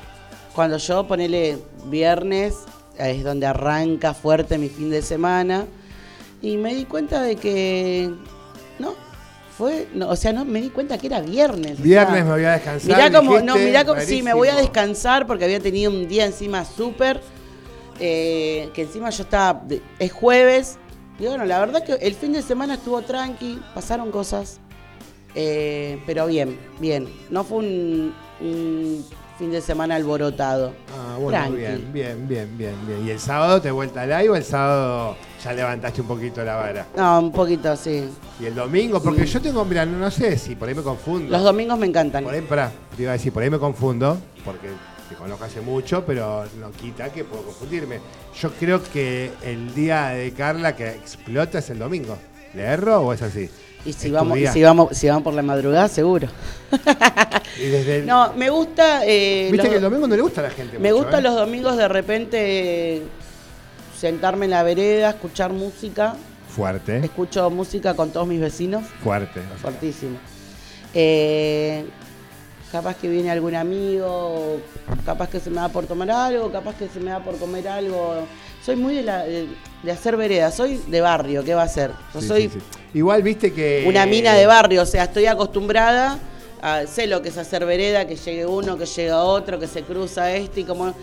Cuando 0.54 0.78
yo, 0.78 1.08
ponele 1.08 1.60
viernes, 1.86 2.56
es 2.98 3.24
donde 3.24 3.46
arranca 3.46 4.14
fuerte 4.14 4.58
mi 4.58 4.70
fin 4.70 4.90
de 4.90 5.02
semana. 5.02 5.66
Y 6.42 6.58
me 6.58 6.74
di 6.76 6.86
cuenta 6.86 7.22
de 7.22 7.36
que. 7.36 8.12
No, 8.80 8.94
fue. 9.58 9.88
no, 9.94 10.10
o 10.10 10.16
sea, 10.16 10.34
no 10.34 10.46
me 10.46 10.62
di 10.62 10.70
cuenta 10.70 10.98
que 10.98 11.08
era 11.08 11.22
viernes. 11.22 11.80
o 11.80 11.84
Viernes 11.84 12.16
sea, 12.16 12.24
me 12.24 12.32
voy 12.32 12.44
a 12.44 12.52
descansar. 12.54 12.88
Mirá 12.88 13.12
como, 13.12 13.32
dijiste, 13.32 13.46
no, 13.46 13.56
mirá 13.58 13.86
como, 13.86 14.02
sí, 14.02 14.22
me 14.22 14.34
voy 14.34 14.48
a 14.50 14.56
descansar 14.56 15.28
porque 15.28 15.46
había 15.46 15.60
tenido 15.60 15.92
un 15.92 16.08
día 16.08 16.26
encima 16.26 16.66
súper, 16.66 17.22
eh, 18.00 18.70
que 18.74 18.84
encima 18.84 19.10
yo 19.10 19.24
estaba, 19.24 19.64
es 20.00 20.12
jueves, 20.12 20.78
Y 21.20 21.26
bueno, 21.26 21.46
la 21.46 21.60
verdad 21.60 21.84
que 21.84 21.94
el 21.94 22.14
fin 22.14 22.34
de 22.34 22.42
semana 22.42 22.76
estuvo 22.76 23.02
tranqui, 23.02 23.62
pasaron 23.74 24.12
cosas, 24.12 24.60
eh, 25.36 26.02
pero 26.06 26.28
bien, 26.28 26.58
bien. 26.80 27.08
No 27.30 27.44
fue 27.44 27.58
un, 27.60 28.14
un 28.42 29.06
fin 29.38 29.52
de 29.52 29.62
semana 29.62 29.96
alborotado. 29.96 30.74
Ah, 30.98 31.18
bueno, 31.20 31.38
Tranqui. 31.38 31.58
bien, 31.58 31.94
bien, 31.94 32.28
bien, 32.28 32.58
bien, 32.58 32.76
bien. 32.88 33.06
¿Y 33.08 33.12
el 33.12 33.20
sábado 33.20 33.62
te 33.62 33.70
vuelta 33.72 34.02
al 34.04 34.10
live 34.10 34.30
o 34.30 34.36
el 34.36 34.44
sábado 34.44 35.18
ya 35.44 35.54
levantaste 35.54 36.02
un 36.02 36.08
poquito 36.08 36.44
la 36.44 36.56
vara? 36.56 36.88
No, 36.96 37.20
un 37.20 37.32
poquito 37.32 37.72
así. 37.72 38.10
¿Y 38.40 38.46
el 38.46 38.56
domingo? 38.56 39.02
Porque 39.02 39.26
Sí. 39.28 39.34
yo 39.34 39.42
tengo, 39.42 39.64
mira, 39.66 39.86
no, 39.86 39.98
no 39.98 40.10
sé 40.12 40.38
si 40.38 40.56
por 40.56 40.70
ahí 40.70 40.76
me 40.76 40.82
confundo. 40.84 41.30
Los 41.32 41.44
domingos 41.44 41.78
me 41.78 41.86
encantan. 41.88 42.24
Por 42.24 42.34
ahí, 42.34 42.42
pará, 42.42 42.72
te 42.96 43.04
iba 43.04 43.12
a 43.12 43.14
decir, 43.14 43.32
por 43.34 43.44
ahí 43.44 43.50
me 43.50 43.60
confundo, 43.60 44.18
porque 44.44 44.70
te 45.10 45.16
conozco 45.16 45.44
hace 45.46 45.62
mucho, 45.62 46.04
pero 46.06 46.46
no 46.60 46.72
quita 46.72 47.12
que 47.12 47.24
puedo 47.26 47.44
confundirme. 47.44 48.00
Yo 48.42 48.52
creo 48.54 48.82
que 48.84 49.32
el 49.44 49.74
día 49.76 50.08
de 50.08 50.32
Carla 50.34 50.76
que 50.76 50.90
explota 50.90 51.60
es 51.60 51.70
el 51.70 51.80
domingo. 51.80 52.18
¿Le 52.54 52.64
erro 52.64 53.02
o 53.02 53.14
es 53.14 53.22
así? 53.22 53.50
Y 53.86 53.94
si 53.94 54.10
vamos, 54.10 54.38
y 54.38 54.48
si 54.48 54.64
vamos, 54.64 54.98
si 54.98 55.08
vamos 55.08 55.24
por 55.24 55.34
la 55.34 55.42
madrugada, 55.44 55.88
seguro. 55.88 56.28
Y 57.58 57.68
desde 57.68 57.98
el- 58.00 58.06
No, 58.06 58.34
me 58.34 58.50
gusta. 58.50 59.06
eh, 59.06 59.48
Viste 59.52 59.58
los- 59.68 59.70
que 59.70 59.76
el 59.78 59.82
domingo 59.82 60.08
no 60.08 60.16
le 60.16 60.22
gusta 60.22 60.42
a 60.42 60.46
la 60.46 60.50
gente. 60.50 60.78
me 60.80 60.92
gusta 60.92 61.20
¿eh? 61.20 61.22
los 61.22 61.36
domingos 61.36 61.78
de 61.78 61.88
repente 61.88 63.02
sentarme 63.98 64.46
en 64.46 64.52
la 64.52 64.64
vereda, 64.64 65.12
escuchar 65.12 65.54
música. 65.54 66.16
Fuerte, 66.50 66.98
Escucho 67.00 67.50
música 67.50 67.94
con 67.94 68.10
todos 68.12 68.28
mis 68.28 68.40
vecinos. 68.42 68.84
fuerte. 69.04 69.40
o 69.40 69.44
sea, 69.50 69.58
Fuertísimo. 69.58 70.18
Eh, 70.94 71.86
capaz 72.72 72.96
que 72.98 73.08
viene 73.08 73.30
algún 73.32 73.56
amigo, 73.56 74.60
capaz 75.06 75.30
que 75.30 75.40
se 75.40 75.50
me 75.50 75.58
da 75.58 75.70
por 75.70 75.86
tomar 75.86 76.10
algo, 76.12 76.52
capaz 76.52 76.76
que 76.76 76.88
se 76.90 77.00
me 77.00 77.12
da 77.12 77.24
por 77.24 77.38
comer 77.38 77.68
algo. 77.68 78.26
Soy 78.66 78.76
muy 78.76 78.96
de, 78.96 79.04
la- 79.04 79.24
de, 79.26 79.48
de 79.84 79.92
hacer 79.92 80.18
vereda, 80.18 80.50
soy 80.52 80.82
de 80.88 81.00
barrio, 81.02 81.44
¿qué 81.44 81.54
va 81.54 81.62
a 81.64 81.68
ser? 81.68 81.92
Yo 82.14 82.22
sí, 82.22 82.28
soy 82.28 82.42
sí, 82.50 82.60
sí. 82.60 82.60
Igual 82.96 83.22
viste 83.22 83.54
que. 83.54 83.84
una 83.88 84.06
mina 84.08 84.34
de 84.34 84.48
barrio, 84.48 84.82
o 84.82 84.86
sea, 84.88 85.04
estoy 85.04 85.28
acostumbrada, 85.28 86.18
a, 86.62 86.88
sé 86.88 87.06
lo 87.06 87.22
que 87.22 87.30
es 87.30 87.38
hacer 87.38 87.64
vereda, 87.66 88.08
que 88.08 88.16
llegue 88.16 88.46
uno, 88.46 88.76
que 88.78 88.86
llega 88.88 89.22
otro, 89.22 89.60
que 89.60 89.68
se 89.68 89.84
cruza 89.84 90.32
este 90.34 90.62
y 90.62 90.64
como... 90.64 90.96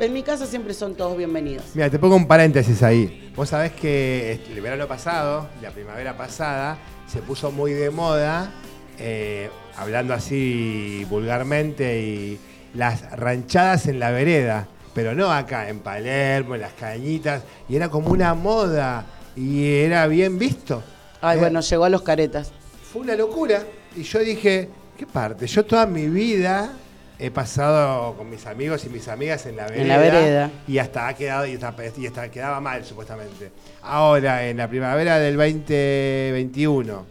En 0.00 0.12
mi 0.14 0.22
casa 0.22 0.46
siempre 0.46 0.72
son 0.72 0.94
todos 0.94 1.16
bienvenidos. 1.18 1.64
Mira, 1.74 1.90
te 1.90 1.98
pongo 1.98 2.16
un 2.16 2.26
paréntesis 2.26 2.82
ahí. 2.82 3.30
Vos 3.36 3.50
sabés 3.50 3.72
que 3.72 4.32
este, 4.32 4.54
el 4.54 4.60
verano 4.62 4.88
pasado, 4.88 5.48
la 5.60 5.70
primavera 5.70 6.16
pasada, 6.16 6.78
se 7.06 7.20
puso 7.20 7.52
muy 7.52 7.72
de 7.72 7.90
moda, 7.90 8.50
eh, 8.98 9.50
hablando 9.76 10.14
así 10.14 11.06
vulgarmente, 11.10 12.00
y 12.00 12.38
las 12.72 13.02
ranchadas 13.12 13.86
en 13.86 14.00
la 14.00 14.10
vereda. 14.10 14.66
Pero 14.96 15.14
no 15.14 15.30
acá, 15.30 15.68
en 15.68 15.80
Palermo, 15.80 16.54
en 16.54 16.62
las 16.62 16.72
cañitas. 16.72 17.42
Y 17.68 17.76
era 17.76 17.90
como 17.90 18.08
una 18.08 18.32
moda. 18.32 19.04
Y 19.36 19.66
era 19.82 20.06
bien 20.06 20.38
visto. 20.38 20.82
Ay, 21.20 21.36
Eh, 21.36 21.40
bueno, 21.40 21.60
llegó 21.60 21.84
a 21.84 21.90
los 21.90 22.00
caretas. 22.00 22.50
fue 22.90 23.02
una 23.02 23.14
locura. 23.14 23.62
Y 23.94 24.02
yo 24.04 24.20
dije, 24.20 24.70
¿qué 24.96 25.06
parte? 25.06 25.46
Yo 25.46 25.66
toda 25.66 25.84
mi 25.84 26.06
vida 26.08 26.72
he 27.18 27.30
pasado 27.30 28.14
con 28.16 28.30
mis 28.30 28.46
amigos 28.46 28.86
y 28.86 28.88
mis 28.88 29.06
amigas 29.08 29.44
en 29.44 29.56
la 29.56 29.64
vereda. 29.66 29.82
En 29.82 29.88
la 29.88 29.98
vereda. 29.98 30.50
Y 30.66 30.78
hasta 30.78 31.08
ha 31.08 31.14
quedado, 31.14 31.46
y 31.46 31.52
hasta, 31.54 31.74
y 31.98 32.06
hasta 32.06 32.30
quedaba 32.30 32.58
mal, 32.62 32.82
supuestamente. 32.82 33.52
Ahora, 33.82 34.48
en 34.48 34.56
la 34.56 34.66
primavera 34.66 35.18
del 35.18 35.36
2021 35.36 37.04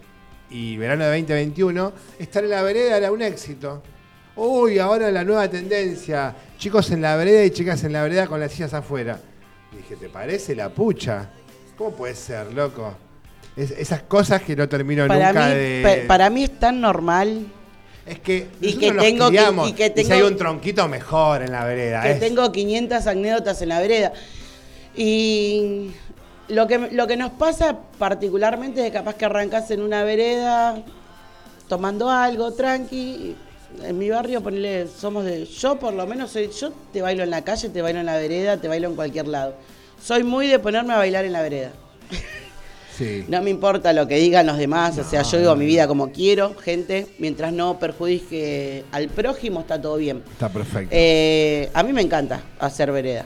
y 0.50 0.78
verano 0.78 1.04
de 1.06 1.10
2021, 1.20 1.94
estar 2.18 2.44
en 2.44 2.50
la 2.50 2.64
vereda 2.64 2.98
era 2.98 3.12
un 3.12 3.22
éxito. 3.22 3.84
Uy, 4.36 4.80
ahora 4.80 5.12
la 5.12 5.24
nueva 5.24 5.48
tendencia. 5.48 6.36
Chicos 6.58 6.89
en 6.91 7.01
la 7.01 7.16
vereda 7.16 7.43
y 7.43 7.51
chicas 7.51 7.84
en 7.84 7.93
la 7.93 8.03
vereda 8.03 8.28
con 8.28 8.39
las 8.39 8.51
sillas 8.51 8.74
afuera. 8.74 9.20
Y 9.74 9.78
dije, 9.78 9.95
¿te 9.97 10.10
parece 10.10 10.56
la 10.56 10.70
pucha? 10.70 11.30
¿Cómo 11.78 11.91
puede 11.91 12.16
ser, 12.16 12.53
loco? 12.53 12.95
Es- 13.56 13.72
esas 13.72 14.03
cosas 14.03 14.41
que 14.41 14.56
no 14.56 14.68
termino 14.68 15.08
Para 15.08 15.28
nunca 15.34 15.47
mí, 15.47 15.53
de. 15.56 15.82
pa- 16.03 16.08
para 16.08 16.30
mí 16.30 16.43
es 16.43 16.60
tan 16.60 16.82
normal 16.82 17.47
Es 18.06 18.20
que 18.20 18.47
Y 18.62 18.76
que 18.78 18.91
tengo 18.91 19.26
que- 19.32 19.38
criamos, 19.38 19.68
y 19.70 19.74
que 19.74 19.88
si 19.88 19.93
tengo- 19.95 20.14
hay 20.14 20.22
un 20.22 20.38
tronquito 20.38 20.88
mejor 20.88 21.41
en 21.41 21.51
la 21.51 21.66
vereda. 21.66 22.03
que 22.03 22.12
es- 22.12 22.20
tengo 22.20 22.51
500 22.51 23.08
anécdotas 23.08 23.60
en 23.64 23.70
la 23.70 23.80
vereda. 23.80 24.14
Y 24.95 25.91
lo 26.49 26.68
que, 26.68 26.78
lo 26.91 27.08
que 27.08 27.18
nos 27.18 27.32
pasa 27.32 27.80
particularmente 27.97 28.82
es 28.82 28.88
que 28.88 28.93
capaz 28.99 29.16
que 29.16 29.26
arrancas 29.26 29.72
en 29.72 29.82
una 29.82 30.03
vereda 30.03 30.84
tomando 31.68 32.10
algo 32.10 32.53
tranqui. 32.53 33.36
En 33.84 33.98
mi 33.98 34.10
barrio, 34.10 34.42
ponele, 34.42 34.88
somos 34.88 35.26
de. 35.26 35.46
Yo, 35.46 35.78
por 35.78 35.94
lo 35.94 36.06
menos, 36.08 36.32
soy. 36.32 36.50
Yo 36.50 36.72
te 36.94 37.02
bailo 37.02 37.24
en 37.24 37.30
la 37.30 37.44
calle, 37.44 37.70
te 37.70 37.82
bailo 37.82 38.00
en 38.00 38.06
la 38.06 38.18
vereda, 38.18 38.58
te 38.58 38.68
bailo 38.68 38.90
en 38.90 38.96
cualquier 38.96 39.28
lado. 39.28 39.56
Soy 40.02 40.24
muy 40.24 40.48
de 40.48 40.60
ponerme 40.60 40.94
a 40.94 40.98
bailar 40.98 41.26
en 41.26 41.34
la 41.34 41.42
vereda. 41.42 41.72
Sí. 42.98 43.26
No 43.28 43.42
me 43.42 43.50
importa 43.50 43.92
lo 43.92 44.08
que 44.08 44.16
digan 44.16 44.46
los 44.46 44.58
demás, 44.58 44.98
o 44.98 45.04
sea, 45.04 45.22
yo 45.24 45.38
vivo 45.38 45.54
mi 45.58 45.66
vida 45.66 45.86
como 45.86 46.14
quiero, 46.14 46.56
gente, 46.56 47.08
mientras 47.20 47.52
no 47.52 47.78
perjudique 47.78 48.86
al 48.94 49.10
prójimo, 49.10 49.60
está 49.60 49.82
todo 49.82 49.98
bien. 49.98 50.24
Está 50.32 50.48
perfecto. 50.48 50.96
Eh, 50.96 51.70
a 51.74 51.84
mí 51.84 51.92
me 51.92 52.02
encanta 52.02 52.42
hacer 52.58 52.94
vereda. 52.94 53.26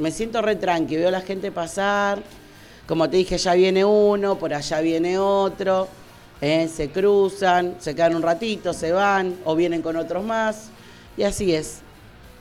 Me 0.00 0.10
siento 0.10 0.42
re 0.42 0.56
tranqui, 0.56 0.96
veo 0.96 1.06
a 1.06 1.12
la 1.12 1.20
gente 1.20 1.52
pasar. 1.52 2.20
Como 2.86 3.08
te 3.08 3.16
dije, 3.16 3.38
ya 3.38 3.54
viene 3.54 3.84
uno, 3.84 4.38
por 4.38 4.52
allá 4.52 4.80
viene 4.80 5.18
otro. 5.18 5.88
Eh, 6.40 6.68
se 6.68 6.90
cruzan, 6.90 7.76
se 7.78 7.94
quedan 7.94 8.16
un 8.16 8.22
ratito, 8.22 8.72
se 8.72 8.92
van 8.92 9.34
o 9.44 9.56
vienen 9.56 9.82
con 9.82 9.96
otros 9.96 10.24
más. 10.24 10.68
Y 11.16 11.22
así 11.22 11.54
es. 11.54 11.78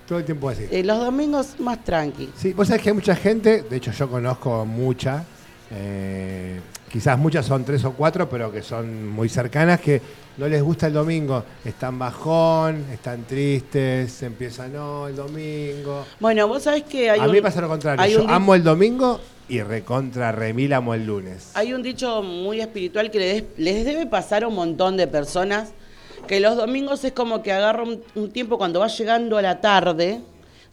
Todo 0.08 0.20
el 0.20 0.26
tiempo 0.26 0.50
así. 0.50 0.68
Eh, 0.70 0.84
los 0.84 1.00
domingos 1.00 1.60
más 1.60 1.84
tranqui. 1.84 2.30
Sí, 2.38 2.54
vos 2.54 2.68
sabés 2.68 2.84
que 2.84 2.90
hay 2.90 2.96
mucha 2.96 3.16
gente, 3.16 3.64
de 3.64 3.78
hecho 3.78 3.92
yo 3.92 4.10
conozco 4.10 4.66
mucha, 4.66 5.24
eh, 5.72 6.60
quizás 6.96 7.20
muchas 7.20 7.46
son 7.46 7.66
tres 7.66 7.84
o 7.84 7.92
cuatro, 7.92 8.30
pero 8.30 8.50
que 8.50 8.62
son 8.62 9.10
muy 9.10 9.28
cercanas, 9.28 9.82
que 9.82 10.02
no 10.38 10.48
les 10.48 10.64
gusta 10.64 10.88
el 10.88 10.94
domingo. 10.94 11.44
Están 11.66 12.00
bajón, 12.00 12.86
están 12.90 13.26
tristes, 13.26 14.24
empiezan, 14.24 14.72
no, 14.72 15.06
el 15.10 15.14
domingo. 15.18 16.06
Bueno, 16.22 16.48
vos 16.48 16.64
sabés 16.64 16.84
que 16.84 17.10
hay 17.10 17.20
A 17.20 17.26
un, 17.26 17.34
mí 17.34 17.42
pasa 17.42 17.60
lo 17.60 17.68
contrario, 17.68 18.02
hay 18.02 18.14
yo 18.14 18.26
amo 18.30 18.56
el 18.56 18.64
domingo 18.64 19.20
y 19.50 19.62
recontra 19.62 20.32
remil 20.32 20.72
amo 20.72 20.94
el 20.94 21.06
lunes. 21.06 21.52
Hay 21.56 21.74
un 21.74 21.84
dicho 21.84 22.24
muy 22.24 22.62
espiritual 22.62 23.12
que 23.12 23.20
les, 23.20 23.44
les 23.58 23.84
debe 23.84 24.06
pasar 24.06 24.46
a 24.46 24.48
un 24.48 24.56
montón 24.56 24.96
de 24.96 25.08
personas, 25.08 25.74
que 26.30 26.40
los 26.40 26.56
domingos 26.56 27.04
es 27.04 27.12
como 27.12 27.44
que 27.44 27.52
agarra 27.52 27.84
un, 27.84 28.02
un 28.16 28.32
tiempo 28.32 28.58
cuando 28.58 28.80
va 28.80 28.88
llegando 28.88 29.38
a 29.38 29.42
la 29.42 29.60
tarde, 29.60 30.22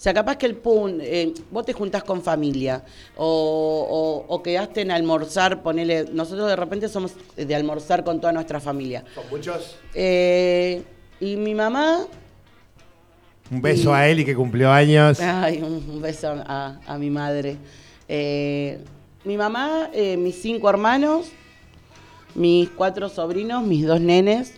sea, 0.03 0.12
capaz 0.12 0.36
que 0.36 0.46
el 0.46 0.57
pun, 0.57 0.98
eh, 1.00 1.32
vos 1.50 1.64
te 1.64 1.72
juntás 1.72 2.03
con 2.03 2.22
familia, 2.22 2.84
o, 3.16 4.24
o- 4.28 4.34
o 4.34 4.42
quedaste 4.42 4.80
en 4.80 4.90
almorzar, 4.90 5.62
ponele, 5.62 6.07
nosotros 6.12 6.48
de 6.48 6.57
repente 6.57 6.88
somos 6.88 7.12
de 7.36 7.55
almorzar 7.55 8.03
con 8.03 8.20
toda 8.20 8.32
nuestra 8.32 8.59
familia. 8.61 9.05
Son 9.14 9.24
muchos. 9.30 9.76
Eh, 9.94 10.82
y 11.20 11.36
mi 11.36 11.55
mamá, 11.55 12.00
Un 13.50 13.61
beso 13.61 13.90
Y- 13.90 13.92
a 13.94 14.09
Eli 14.09 14.24
que 14.24 14.34
cumplió 14.34 14.70
años. 14.72 15.20
Ay, 15.20 15.61
un 15.62 15.74
un 15.88 16.00
beso 16.00 16.34
a, 16.46 16.80
a 16.86 16.98
mi 16.98 17.11
madre. 17.11 17.59
Eh, 18.09 18.80
mi 19.24 19.36
mamá, 19.36 19.90
eh, 19.92 20.16
mis 20.16 20.40
cinco 20.40 20.68
hermanos, 20.70 21.26
mis 22.34 22.70
cuatro 22.70 23.09
sobrinos, 23.09 23.62
mis 23.62 23.86
dos 23.86 24.00
nenes. 24.00 24.55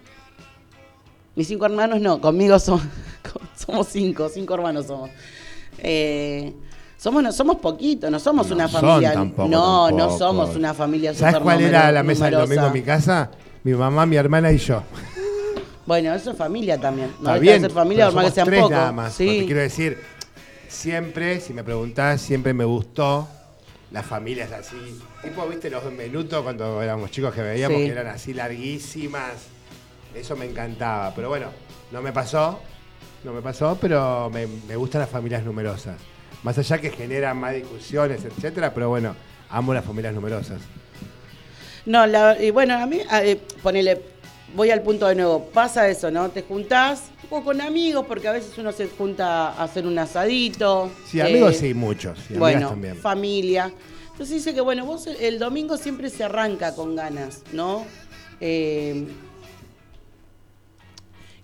Mis 1.34 1.48
cinco 1.48 1.66
hermanos 1.66 2.00
no, 2.00 2.20
conmigo 2.20 2.58
son- 2.60 2.80
somos 3.56 3.88
cinco, 3.88 4.28
cinco 4.28 4.54
hermanos 4.54 4.86
somos. 4.86 5.10
Eh, 5.78 6.52
somos, 6.96 7.34
somos 7.36 7.56
poquitos, 7.56 8.10
no 8.10 8.18
somos 8.18 8.48
No 8.48 8.54
una 8.54 8.68
son 8.68 8.80
familia. 8.80 9.12
tampoco, 9.12 9.48
no, 9.48 9.90
no 9.90 10.16
somos 10.18 10.56
una 10.56 10.72
familia 10.74 11.12
¿Sabes 11.14 11.40
cuál 11.40 11.60
era 11.60 11.92
la 11.92 12.02
mesa 12.02 12.26
del 12.26 12.34
domingo 12.34 12.66
en 12.66 12.72
mi 12.72 12.80
numerosa. 12.80 12.96
casa? 13.26 13.30
Mi 13.62 13.72
mamá, 13.74 14.06
mi 14.06 14.16
hermana 14.16 14.52
y 14.52 14.58
yo. 14.58 14.82
Bueno, 15.86 16.14
eso 16.14 16.30
es 16.30 16.36
familia 16.38 16.80
también. 16.80 17.10
No 17.20 17.34
Está 17.34 17.52
de 17.52 17.60
ser 17.60 17.70
familia, 17.70 18.04
normal 18.06 18.26
que 18.26 18.30
sean 18.32 18.46
tres 18.46 18.60
pocos. 18.60 18.76
nada 18.76 18.92
más. 18.92 19.12
Sí. 19.14 19.26
Porque 19.26 19.44
quiero 19.46 19.60
decir, 19.60 19.98
siempre, 20.68 21.40
si 21.40 21.52
me 21.52 21.62
preguntás, 21.64 22.20
siempre 22.22 22.54
me 22.54 22.64
gustó 22.64 23.28
las 23.90 24.06
familias 24.06 24.50
así. 24.52 24.76
Tipo, 25.22 25.46
viste 25.46 25.68
los 25.70 25.84
minutos 25.92 26.42
cuando 26.42 26.80
éramos 26.82 27.10
chicos 27.10 27.34
que 27.34 27.42
veíamos 27.42 27.78
Sí. 27.78 27.84
que 27.86 27.92
eran 27.92 28.06
así 28.08 28.32
larguísimas. 28.34 29.32
Eso 30.14 30.36
me 30.36 30.46
encantaba. 30.46 31.12
Pero 31.14 31.28
bueno, 31.28 31.46
no 31.92 32.00
me 32.00 32.12
pasó. 32.12 32.60
No 33.24 33.32
me 33.32 33.40
pasó, 33.42 33.76
pero 33.80 34.30
me, 34.30 34.46
me 34.46 34.76
gustan 34.76 35.00
las 35.00 35.10
familias 35.10 35.42
numerosas. 35.44 35.96
Más 36.42 36.58
allá 36.58 36.78
que 36.78 36.90
generan 36.90 37.38
más 37.38 37.54
discusiones, 37.54 38.22
etcétera, 38.24 38.72
pero 38.74 38.90
bueno, 38.90 39.14
amo 39.48 39.72
las 39.72 39.84
familias 39.84 40.14
numerosas. 40.14 40.60
No, 41.86 42.06
la- 42.06 42.40
y 42.42 42.50
bueno, 42.50 42.74
a 42.74 42.86
mí, 42.86 43.00
eh, 43.22 43.40
ponele, 43.62 44.02
voy 44.54 44.70
al 44.70 44.82
punto 44.82 45.06
de 45.06 45.14
nuevo, 45.14 45.46
pasa 45.52 45.88
eso, 45.88 46.10
¿no? 46.10 46.28
Te 46.30 46.42
juntás 46.42 47.04
un 47.22 47.28
poco 47.30 47.44
con 47.46 47.60
amigos, 47.62 48.04
porque 48.06 48.28
a 48.28 48.32
veces 48.32 48.56
uno 48.58 48.72
se 48.72 48.88
junta 48.88 49.48
a 49.52 49.64
hacer 49.64 49.86
un 49.86 49.98
asadito. 49.98 50.90
Sí, 51.06 51.20
amigos 51.20 51.54
eh, 51.56 51.58
sí, 51.60 51.74
muchos. 51.74 52.18
Y 52.30 52.34
bueno, 52.34 52.68
también. 52.68 52.96
familia. 52.96 53.72
Entonces 54.12 54.36
dice 54.36 54.54
que, 54.54 54.60
bueno, 54.60 54.84
vos 54.84 55.06
el, 55.06 55.16
el 55.16 55.38
domingo 55.38 55.76
siempre 55.78 56.10
se 56.10 56.24
arranca 56.24 56.74
con 56.74 56.94
ganas, 56.94 57.42
¿no? 57.52 57.84
Eh, 58.40 59.06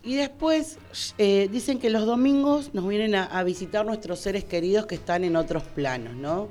y 0.02 0.14
después 0.16 0.78
eh, 1.18 1.48
dicen 1.52 1.78
que 1.78 1.90
los 1.90 2.06
domingos 2.06 2.70
nos 2.74 2.86
vienen 2.88 3.14
a, 3.14 3.24
a 3.24 3.42
visitar 3.44 3.84
nuestros 3.84 4.18
seres 4.20 4.44
queridos 4.44 4.86
que 4.86 4.94
están 4.94 5.24
en 5.24 5.36
otros 5.36 5.62
planos, 5.62 6.14
¿no? 6.14 6.48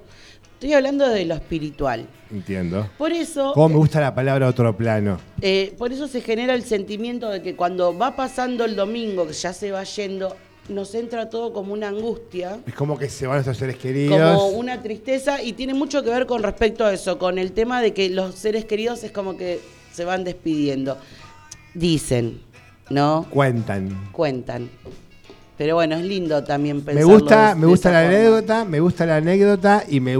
Estoy 0.53 0.73
hablando 0.73 1.07
de 1.07 1.23
lo 1.25 1.35
espiritual. 1.35 2.05
Entiendo. 2.29 2.89
Por 2.97 3.13
eso, 3.13 3.53
¿Cómo 3.53 3.69
me 3.69 3.75
gusta 3.77 4.01
la 4.01 4.13
palabra 4.13 4.47
otro 4.47 4.75
plano? 4.75 5.17
eh, 5.41 5.73
por 5.77 5.93
eso 5.93 6.07
se 6.07 6.19
genera 6.21 6.53
el 6.53 6.63
sentimiento 6.63 7.29
de 7.29 7.41
que 7.41 7.55
cuando 7.55 7.97
va 7.97 8.15
pasando 8.15 8.65
el 8.65 8.75
domingo, 8.75 9.25
que 9.25 9.33
ya 9.33 9.53
se 9.53 9.71
va 9.71 9.83
yendo, 9.85 10.35
nos 10.67 10.93
entra 10.95 11.29
todo 11.29 11.53
como 11.53 11.71
una 11.73 11.87
angustia, 11.87 12.59
Es 12.67 12.73
como 12.75 12.99
que 12.99 13.09
se 13.09 13.25
van 13.25 13.37
nuestros 13.37 13.57
seres 13.57 13.77
queridos. 13.77 14.19
como 14.19 14.49
una 14.49 14.83
tristeza, 14.83 15.41
y 15.41 15.53
tiene 15.53 15.73
mucho 15.73 16.03
que 16.03 16.09
ver 16.09 16.25
con 16.27 16.43
respecto 16.43 16.85
a 16.85 16.93
eso, 16.93 17.17
con 17.17 17.39
el 17.39 17.53
tema 17.53 17.81
de 17.81 17.93
que 17.93 18.09
los 18.09 18.35
seres 18.35 18.65
queridos 18.65 19.03
es 19.05 19.11
como 19.11 19.37
que 19.37 19.59
se 19.93 20.03
van 20.05 20.23
despidiendo. 20.25 20.97
Dicen, 21.73 22.41
¿no? 22.89 23.25
Cuentan. 23.29 24.09
Cuentan. 24.11 24.69
Pero 25.57 25.75
bueno, 25.75 25.95
es 25.95 26.03
lindo 26.05 26.41
también 26.43 26.77
Me 26.77 26.83
pensarlo 26.83 27.09
gusta, 27.19 27.49
de- 27.49 27.55
me 27.59 27.67
gusta 27.67 27.91
la 27.91 27.99
forma. 28.03 28.15
anécdota, 28.17 28.65
me 28.65 28.79
gusta 28.79 29.05
la 29.05 29.15
anécdota 29.17 29.83
y 29.89 29.99
me 29.99 30.15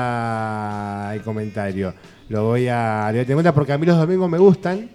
gusta 0.00 1.10
el 1.14 1.22
comentario. 1.22 1.92
Lo 2.28 2.44
voy 2.44 2.68
a, 2.68 3.06
lo 3.08 3.12
voy 3.12 3.20
a 3.20 3.22
tener 3.24 3.30
en 3.30 3.34
cuenta 3.36 3.52
porque 3.54 3.72
a 3.72 3.78
mí 3.78 3.86
los 3.86 3.96
domingos 3.98 4.30
me 4.30 4.38
gustan 4.38 4.88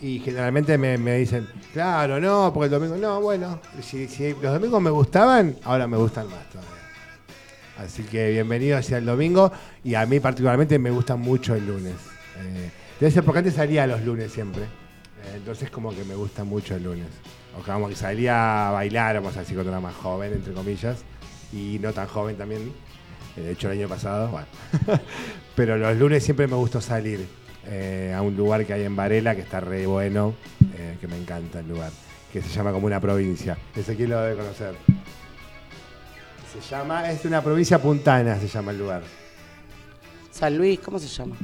y 0.00 0.20
generalmente 0.20 0.78
me, 0.78 0.96
me 0.96 1.16
dicen, 1.18 1.46
claro, 1.74 2.18
no, 2.20 2.50
porque 2.54 2.66
el 2.66 2.70
domingo, 2.80 2.96
no, 2.96 3.20
bueno, 3.20 3.60
si, 3.82 4.08
si 4.08 4.30
los 4.40 4.52
domingos 4.54 4.80
me 4.80 4.90
gustaban, 4.90 5.56
ahora 5.64 5.86
me 5.86 5.96
gustan 5.98 6.26
más 6.28 6.48
todavía. 6.50 6.72
Así 7.84 8.02
que 8.04 8.30
bienvenido 8.30 8.78
hacia 8.78 8.96
el 8.98 9.04
domingo 9.04 9.52
y 9.84 9.94
a 9.94 10.06
mí 10.06 10.18
particularmente 10.20 10.78
me 10.78 10.90
gusta 10.90 11.16
mucho 11.16 11.54
el 11.54 11.66
lunes. 11.66 11.94
Eh, 12.38 12.70
debe 12.98 13.12
ser 13.12 13.22
porque 13.24 13.40
antes 13.40 13.54
salía 13.54 13.86
los 13.86 14.02
lunes 14.02 14.32
siempre. 14.32 14.62
Entonces 15.38 15.70
como 15.70 15.94
que 15.94 16.04
me 16.04 16.14
gusta 16.14 16.44
mucho 16.44 16.74
el 16.74 16.82
lunes. 16.82 17.06
O 17.58 17.62
que 17.62 17.70
como 17.70 17.88
que 17.88 17.96
salía 17.96 18.68
a 18.68 18.72
bailar, 18.72 19.14
vamos 19.16 19.36
a 19.36 19.40
decir 19.40 19.54
cuando 19.54 19.70
era 19.70 19.80
más 19.80 19.94
joven, 19.94 20.32
entre 20.32 20.52
comillas. 20.52 20.98
Y 21.52 21.78
no 21.80 21.92
tan 21.92 22.06
joven 22.06 22.36
también. 22.36 22.72
Eh, 23.36 23.40
De 23.40 23.52
hecho 23.52 23.70
el 23.70 23.78
año 23.78 23.88
pasado, 23.88 24.28
bueno. 24.28 24.46
Pero 25.56 25.76
los 25.78 25.96
lunes 25.96 26.22
siempre 26.24 26.46
me 26.46 26.56
gustó 26.56 26.80
salir 26.80 27.26
eh, 27.66 28.12
a 28.16 28.20
un 28.20 28.36
lugar 28.36 28.66
que 28.66 28.72
hay 28.72 28.82
en 28.82 28.96
Varela 28.96 29.34
que 29.34 29.42
está 29.42 29.60
re 29.60 29.86
bueno, 29.86 30.34
eh, 30.76 30.96
que 31.00 31.06
me 31.06 31.16
encanta 31.16 31.60
el 31.60 31.68
lugar. 31.68 31.92
Que 32.32 32.42
se 32.42 32.48
llama 32.50 32.72
como 32.72 32.86
una 32.86 33.00
provincia. 33.00 33.56
Ese 33.74 33.92
aquí 33.92 34.06
lo 34.06 34.20
debe 34.20 34.36
conocer. 34.36 34.74
Se 36.52 36.60
llama, 36.68 37.10
es 37.10 37.24
una 37.24 37.42
provincia 37.42 37.80
puntana, 37.80 38.38
se 38.38 38.48
llama 38.48 38.72
el 38.72 38.78
lugar. 38.78 39.02
San 40.30 40.56
Luis, 40.56 40.80
¿cómo 40.80 40.98
se 40.98 41.08
llama? 41.08 41.36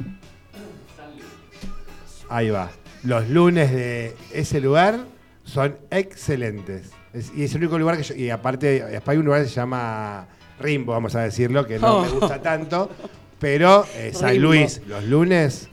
Ahí 2.29 2.51
va. 2.51 2.71
Los 3.05 3.29
lunes 3.29 3.71
de 3.73 4.17
ese 4.33 4.61
lugar 4.61 5.01
son 5.45 5.77
excelentes. 5.91 6.91
Es- 7.13 7.33
y 7.37 7.45
es 7.45 7.53
el 7.55 7.59
único 7.63 7.79
lugar 7.79 7.97
que 7.97 8.03
yo. 8.03 8.15
Y 8.15 8.31
aparte, 8.31 8.83
después 8.85 9.09
hay 9.15 9.19
un 9.19 9.27
lugar 9.27 9.43
que 9.43 9.49
se 9.49 9.55
llama 9.55 10.27
Rimbo, 10.59 10.93
vamos 10.93 11.15
a 11.15 11.21
decirlo, 11.21 11.67
que 11.67 11.79
no 11.79 12.01
me 12.03 12.09
Oh. 12.09 12.13
gusta 12.21 12.41
tanto. 12.41 12.91
Pero 13.39 13.85
eh, 13.95 14.13
San. 14.15 14.39
Luis, 14.39 14.81
los 14.87 15.05
lunes, 15.05 15.69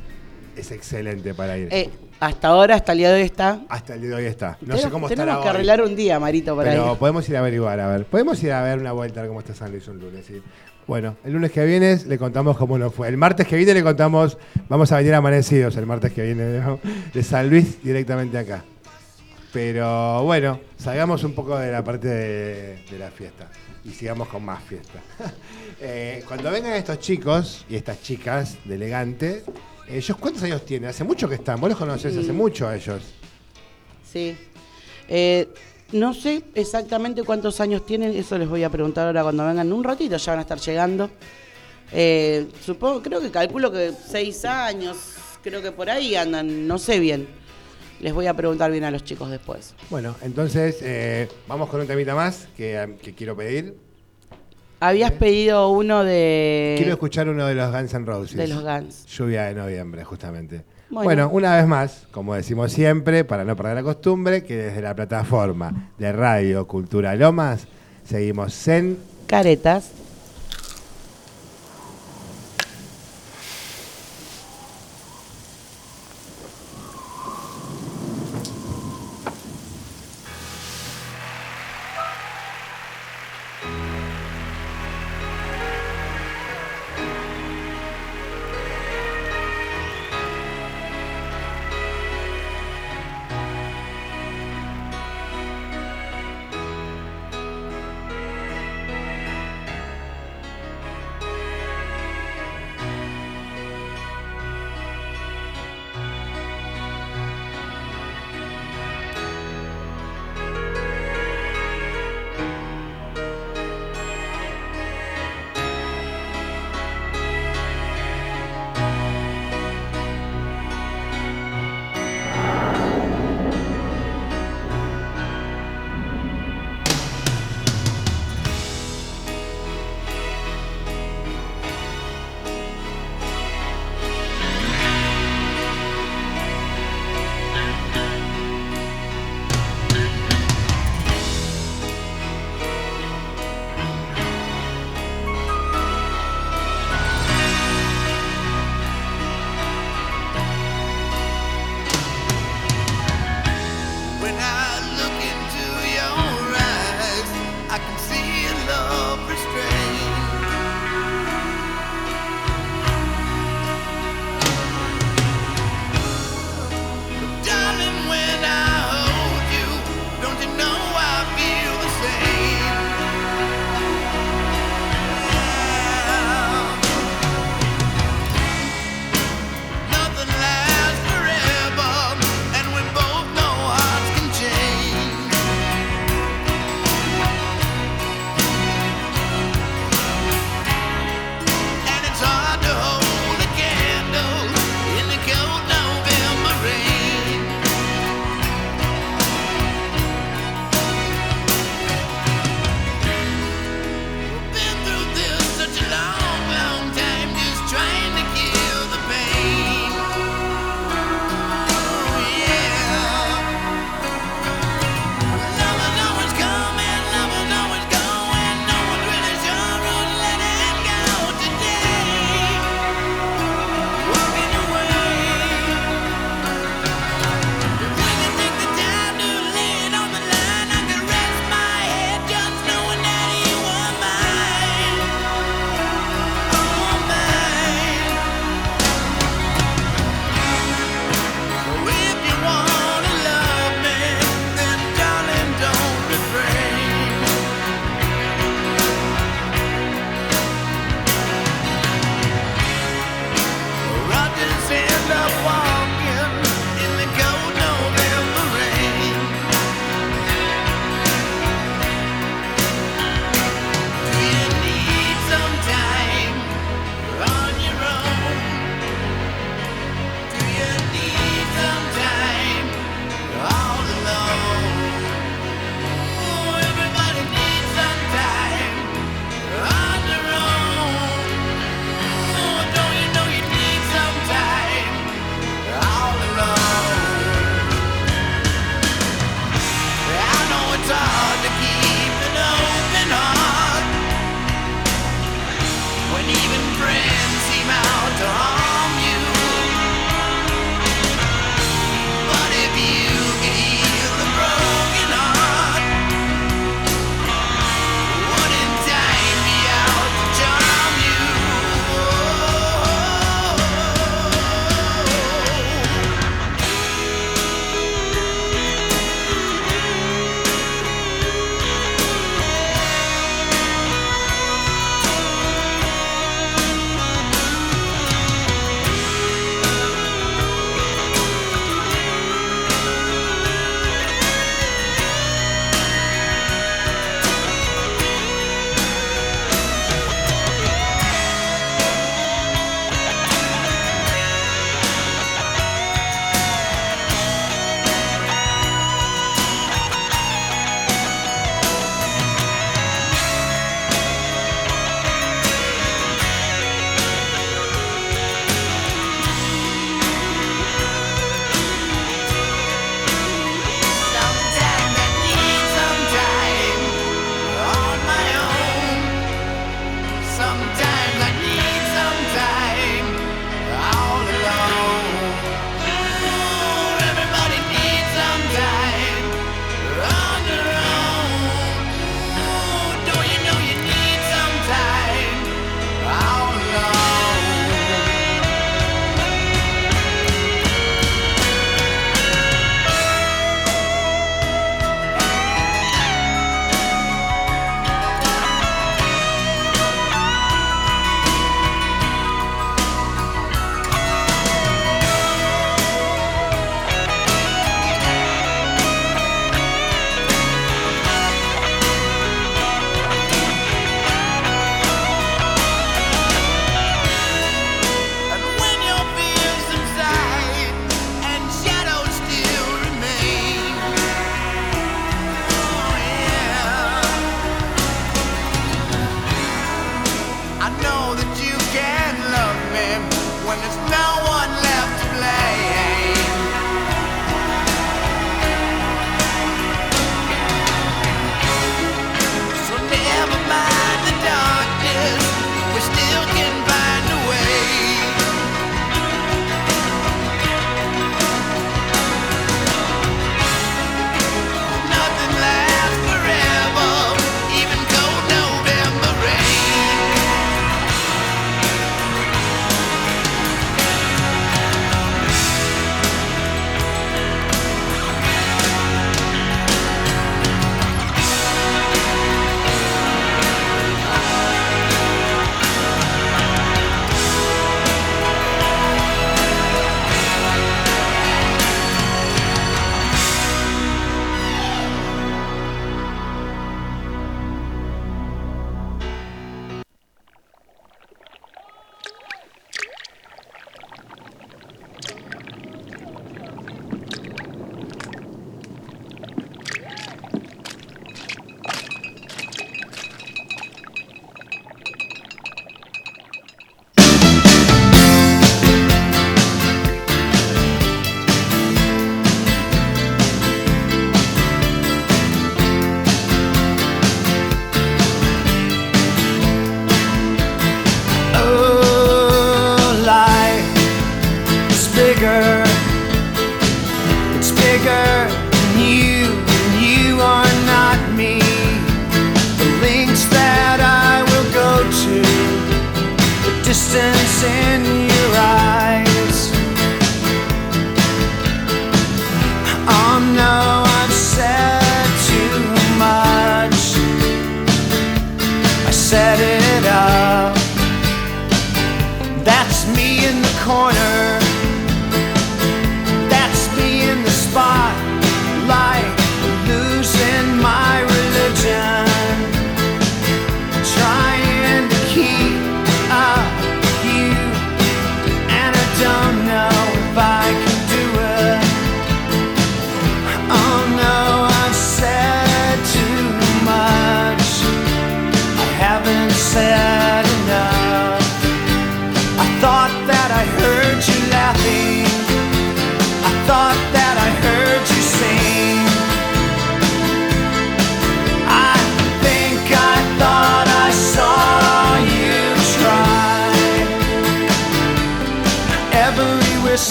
es 0.58 0.72
excelente 0.72 1.34
para 1.34 1.58
ir. 1.58 1.70
Eh, 1.72 1.90
hasta 2.20 2.50
ahora, 2.50 2.76
hasta 2.76 2.92
el 2.92 2.98
día 2.98 3.10
de 3.10 3.16
hoy 3.16 3.22
está. 3.22 3.62
Hasta 3.70 3.94
el 3.96 4.02
día 4.02 4.10
de 4.12 4.16
hoy 4.18 4.26
está. 4.26 4.50
No 4.52 4.58
Tenemos- 4.76 4.82
sé 4.82 4.90
cómo 4.90 5.08
estará 5.08 5.24
Tenemos 5.26 5.44
que 5.44 5.50
hoy. 5.50 5.56
arreglar 5.56 5.82
un 5.82 5.96
día, 5.96 6.20
Marito, 6.20 6.56
para 6.56 6.70
Pero 6.72 6.92
ir. 6.94 6.98
podemos 7.00 7.30
ir 7.30 7.36
a 7.38 7.40
averiguar, 7.40 7.80
a 7.80 7.88
ver. 7.88 8.06
Podemos 8.06 8.44
ir 8.44 8.52
a 8.52 8.62
ver 8.62 8.78
una 8.80 8.92
vuelta 8.92 9.22
a 9.22 9.24
ver 9.24 9.30
cómo 9.30 9.40
está 9.40 9.56
San 9.56 9.72
Luis 9.72 9.88
un 9.88 10.00
lunes, 10.00 10.26
sí. 10.26 10.42
Bueno, 10.88 11.16
el 11.24 11.34
lunes 11.34 11.52
que 11.52 11.64
viene 11.66 11.98
le 12.08 12.18
contamos 12.18 12.58
cómo 12.58 12.78
nos 12.78 12.94
fue. 12.94 13.08
El 13.08 13.18
martes 13.18 13.48
que 13.48 13.56
viene 13.56 13.74
le 13.74 13.84
contamos, 13.84 14.38
vamos 14.68 14.92
a 14.92 14.98
venir 14.98 15.14
amanecidos 15.14 15.76
el 15.78 15.86
martes 15.86 16.12
que 16.12 16.24
viene 16.24 16.60
¿no? 16.60 16.80
de 17.14 17.24
San 17.24 17.50
Luis 17.50 17.82
directamente 17.84 18.38
acá. 18.38 18.64
Pero 19.54 20.24
bueno, 20.24 20.60
salgamos 20.78 21.24
un 21.24 21.34
poco 21.34 21.58
de 21.58 21.72
la 21.72 21.84
parte 21.84 22.08
de, 22.08 22.86
de 22.90 23.00
la 23.00 23.12
fiesta 23.12 23.48
y 23.84 23.90
sigamos 23.92 24.28
con 24.28 24.44
más 24.44 24.64
fiesta. 24.64 25.00
Eh, 25.84 26.24
cuando 26.28 26.52
vengan 26.52 26.74
estos 26.74 27.00
chicos 27.00 27.66
y 27.68 27.76
estas 27.76 28.04
chicas 28.04 28.56
de 28.66 28.76
elegante, 28.76 29.44
ellos 29.88 30.16
cuántos 30.18 30.44
años 30.44 30.64
tienen? 30.64 30.92
Hace 30.92 31.04
mucho 31.04 31.28
que 31.28 31.34
están, 31.34 31.60
vos 31.60 31.72
los 31.72 31.80
conocés 31.80 32.16
hace 32.16 32.32
mucho 32.32 32.68
a 32.68 32.76
ellos. 32.76 33.02
Sí. 34.08 34.38
Eh, 35.08 35.50
no 35.92 36.14
sé 36.14 36.44
exactamente 36.56 37.24
cuántos 37.24 37.60
años 37.60 37.86
tienen, 37.86 38.16
eso 38.16 38.38
les 38.38 38.48
voy 38.48 38.64
a 38.64 38.70
preguntar 38.70 39.08
ahora 39.08 39.24
cuando 39.24 39.46
vengan. 39.46 39.72
Un 39.72 39.84
ratito 39.84 40.18
ya 40.18 40.32
van 40.32 40.40
a 40.40 40.42
estar 40.44 40.60
llegando. 40.60 41.10
Eh, 41.92 42.48
supongo, 42.64 43.02
creo 43.02 43.20
que 43.20 43.32
calculo 43.32 43.72
que 43.72 43.92
seis 44.08 44.46
años, 44.46 44.98
creo 45.44 45.62
que 45.62 45.72
por 45.72 45.90
ahí 45.90 46.16
andan, 46.16 46.68
no 46.68 46.78
sé 46.78 47.00
bien. 47.00 47.28
Les 48.00 48.14
voy 48.14 48.28
a 48.28 48.34
preguntar 48.34 48.72
bien 48.72 48.84
a 48.84 48.92
los 48.92 49.04
chicos 49.04 49.30
después. 49.30 49.76
Bueno, 49.90 50.16
entonces 50.22 50.78
eh, 50.82 51.28
vamos 51.48 51.70
con 51.70 51.82
un 51.82 51.88
temita 51.88 52.16
más 52.16 52.48
que, 52.58 52.96
que 53.02 53.14
quiero 53.14 53.36
pedir. 53.36 53.76
Habías 54.84 55.12
pedido 55.12 55.70
uno 55.70 56.04
de, 56.04 56.74
Quiero 56.78 56.94
escuchar 56.94 57.30
uno 57.30 57.46
de 57.46 57.54
los 57.54 57.72
Guns 57.72 57.94
N' 57.94 58.04
Roses. 58.04 58.36
de 58.36 58.48
los 58.48 58.64
Guns. 58.64 59.06
Lluvia 59.06 59.44
de 59.44 59.54
noviembre, 59.54 60.04
justamente. 60.04 60.64
Bueno. 60.90 61.04
Bueno. 61.06 61.30
una 61.30 61.56
vez 61.56 61.68
más, 61.68 62.08
como 62.10 62.34
decimos 62.34 62.74
siempre, 62.74 63.24
para 63.24 63.46
no 63.46 63.56
perder 63.56 63.76
la 63.76 63.84
costumbre, 63.84 64.44
que 64.44 64.58
desde 64.58 64.82
la 64.82 64.96
plataforma 64.96 65.92
de 66.00 66.12
Radio 66.12 66.66
Cultura 66.68 67.16
Lomas 67.16 67.68
seguimos 68.04 68.68
en 68.68 68.98
Caretas. 69.28 70.01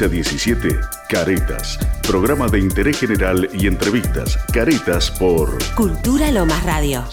15 0.00 0.04
a 0.04 0.08
17, 0.08 0.80
Caretas. 1.08 1.78
Programa 2.06 2.46
de 2.48 2.60
interés 2.60 2.98
general 2.98 3.48
y 3.52 3.66
entrevistas. 3.66 4.38
Caretas 4.52 5.10
por 5.10 5.58
Cultura 5.74 6.30
Lomas 6.30 6.62
Radio. 6.64 7.04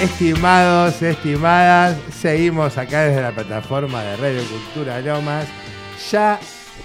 Estimados, 0.00 1.02
estimadas, 1.02 1.96
seguimos 2.20 2.76
acá 2.78 3.04
desde 3.04 3.22
la 3.22 3.32
plataforma 3.32 4.02
de 4.02 4.16
Radio 4.16 4.42
Cultura 4.44 5.00
Lomas, 5.00 5.46
ya 6.10 6.38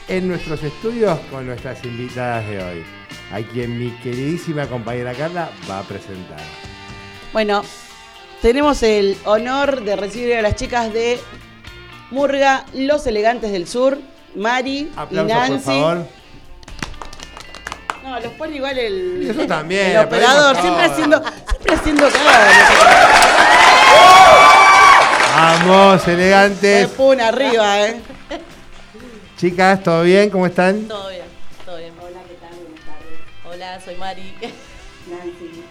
en 0.07 0.27
nuestros 0.27 0.63
estudios 0.63 1.19
con 1.31 1.45
nuestras 1.45 1.83
invitadas 1.83 2.47
de 2.47 2.63
hoy, 2.63 2.83
a 3.31 3.41
quien 3.41 3.77
mi 3.77 3.91
queridísima 3.97 4.65
compañera 4.67 5.13
Carla 5.13 5.49
va 5.69 5.79
a 5.79 5.83
presentar. 5.83 6.39
Bueno, 7.33 7.63
tenemos 8.41 8.83
el 8.83 9.17
honor 9.25 9.83
de 9.83 9.95
recibir 9.95 10.35
a 10.35 10.41
las 10.41 10.55
chicas 10.55 10.93
de 10.93 11.19
Murga, 12.11 12.65
Los 12.73 13.05
Elegantes 13.07 13.51
del 13.51 13.67
Sur, 13.67 13.99
Mari 14.35 14.91
y 15.11 15.15
Nancy. 15.15 15.51
por 15.53 15.61
favor. 15.61 16.07
No, 18.03 18.19
los 18.19 18.33
pone 18.33 18.55
igual 18.55 18.77
el, 18.77 19.29
eso 19.29 19.45
también, 19.45 19.91
el 19.91 19.97
operador, 19.99 20.55
siempre 20.59 20.85
haciendo, 20.85 21.21
siempre 21.21 21.75
haciendo. 21.75 22.09
Vamos, 25.35 26.07
elegantes. 26.07 26.87
pun 26.89 27.21
arriba, 27.21 27.87
eh. 27.87 28.01
Chicas, 29.37 29.83
¿todo 29.83 30.03
bien? 30.03 30.29
¿Cómo 30.29 30.47
están? 30.47 30.87
Todo 30.87 31.09
bien, 31.09 31.23
todo 31.65 31.77
bien. 31.77 31.93
Hola, 32.01 32.19
¿qué 32.27 32.33
tal? 32.35 32.49
Buenas 32.59 32.85
tardes. 32.85 33.19
Hola, 33.45 33.81
soy 33.81 33.95
Mari. 33.95 34.35
Nancy. 35.09 35.63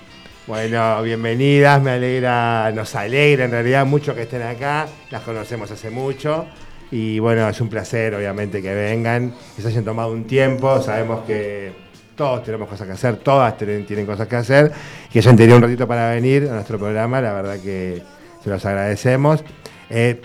Bueno, 0.49 1.03
bienvenidas, 1.03 1.83
me 1.83 1.91
alegra, 1.91 2.73
nos 2.73 2.95
alegra 2.95 3.45
en 3.45 3.51
realidad 3.51 3.85
mucho 3.85 4.15
que 4.15 4.23
estén 4.23 4.41
acá, 4.41 4.89
las 5.11 5.21
conocemos 5.21 5.71
hace 5.71 5.91
mucho 5.91 6.47
y 6.91 7.19
bueno, 7.19 7.47
es 7.51 7.61
un 7.61 7.69
placer 7.69 8.15
obviamente 8.15 8.63
que 8.63 8.73
vengan, 8.73 9.35
que 9.55 9.61
se 9.61 9.69
hayan 9.69 9.85
tomado 9.85 10.11
un 10.11 10.25
tiempo, 10.25 10.81
sabemos 10.81 11.27
que 11.27 11.73
todos 12.17 12.45
tenemos 12.45 12.67
cosas 12.67 12.87
que 12.87 12.95
hacer, 12.95 13.17
todas 13.17 13.59
tienen, 13.59 14.07
cosas 14.07 14.27
que 14.27 14.37
hacer, 14.37 14.73
que 15.13 15.19
hayan 15.19 15.37
tenido 15.37 15.59
un 15.59 15.65
ratito 15.65 15.87
para 15.87 16.13
venir 16.13 16.49
a 16.51 16.55
nuestro 16.55 16.79
programa, 16.79 17.21
la 17.21 17.35
verdad 17.35 17.59
que 17.63 18.03
se 18.43 18.49
los 18.49 18.65
agradecemos. 18.65 19.45
Eh, 19.91 20.19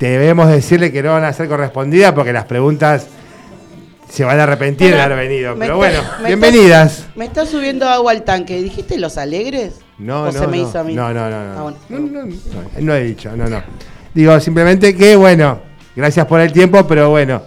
debemos 0.00 0.48
decirle 0.48 0.90
que 0.90 1.04
no 1.04 1.12
van 1.12 1.22
a 1.22 1.32
ser 1.32 1.46
correspondidas 1.46 2.14
porque 2.14 2.32
las 2.32 2.46
preguntas 2.46 3.06
se 4.14 4.24
van 4.24 4.38
a 4.38 4.44
arrepentir 4.44 4.94
de 4.94 5.00
haber 5.00 5.18
venido, 5.28 5.54
pero 5.58 5.82
está- 5.82 5.98
bueno, 5.98 6.10
me 6.22 6.26
bienvenidas. 6.28 6.98
está- 6.98 7.12
me 7.16 7.24
está 7.24 7.46
subiendo 7.46 7.88
agua 7.88 8.12
al 8.12 8.22
tanque. 8.22 8.62
¿Dijiste 8.62 8.96
los 8.98 9.18
alegres? 9.18 9.74
No, 9.98 10.22
¿O 10.22 10.26
no, 10.26 10.32
se 10.32 10.46
me 10.46 10.58
no. 10.58 10.68
hizo 10.68 10.78
a 10.78 10.84
mí? 10.84 10.94
No, 10.94 11.12
no, 11.12 11.28
no, 11.30 11.44
no. 11.54 11.58
Ah, 11.58 11.62
bueno. 11.62 11.78
No, 11.88 11.98
no, 11.98 12.24
no, 12.26 12.34
no 12.80 12.94
he 12.94 13.02
dicho, 13.04 13.36
no, 13.36 13.48
no. 13.48 13.62
Digo 14.14 14.38
simplemente 14.40 14.96
que, 14.96 15.16
bueno, 15.16 15.58
gracias 15.96 16.26
por 16.26 16.40
el 16.40 16.52
tiempo, 16.52 16.86
pero 16.86 17.10
bueno, 17.10 17.42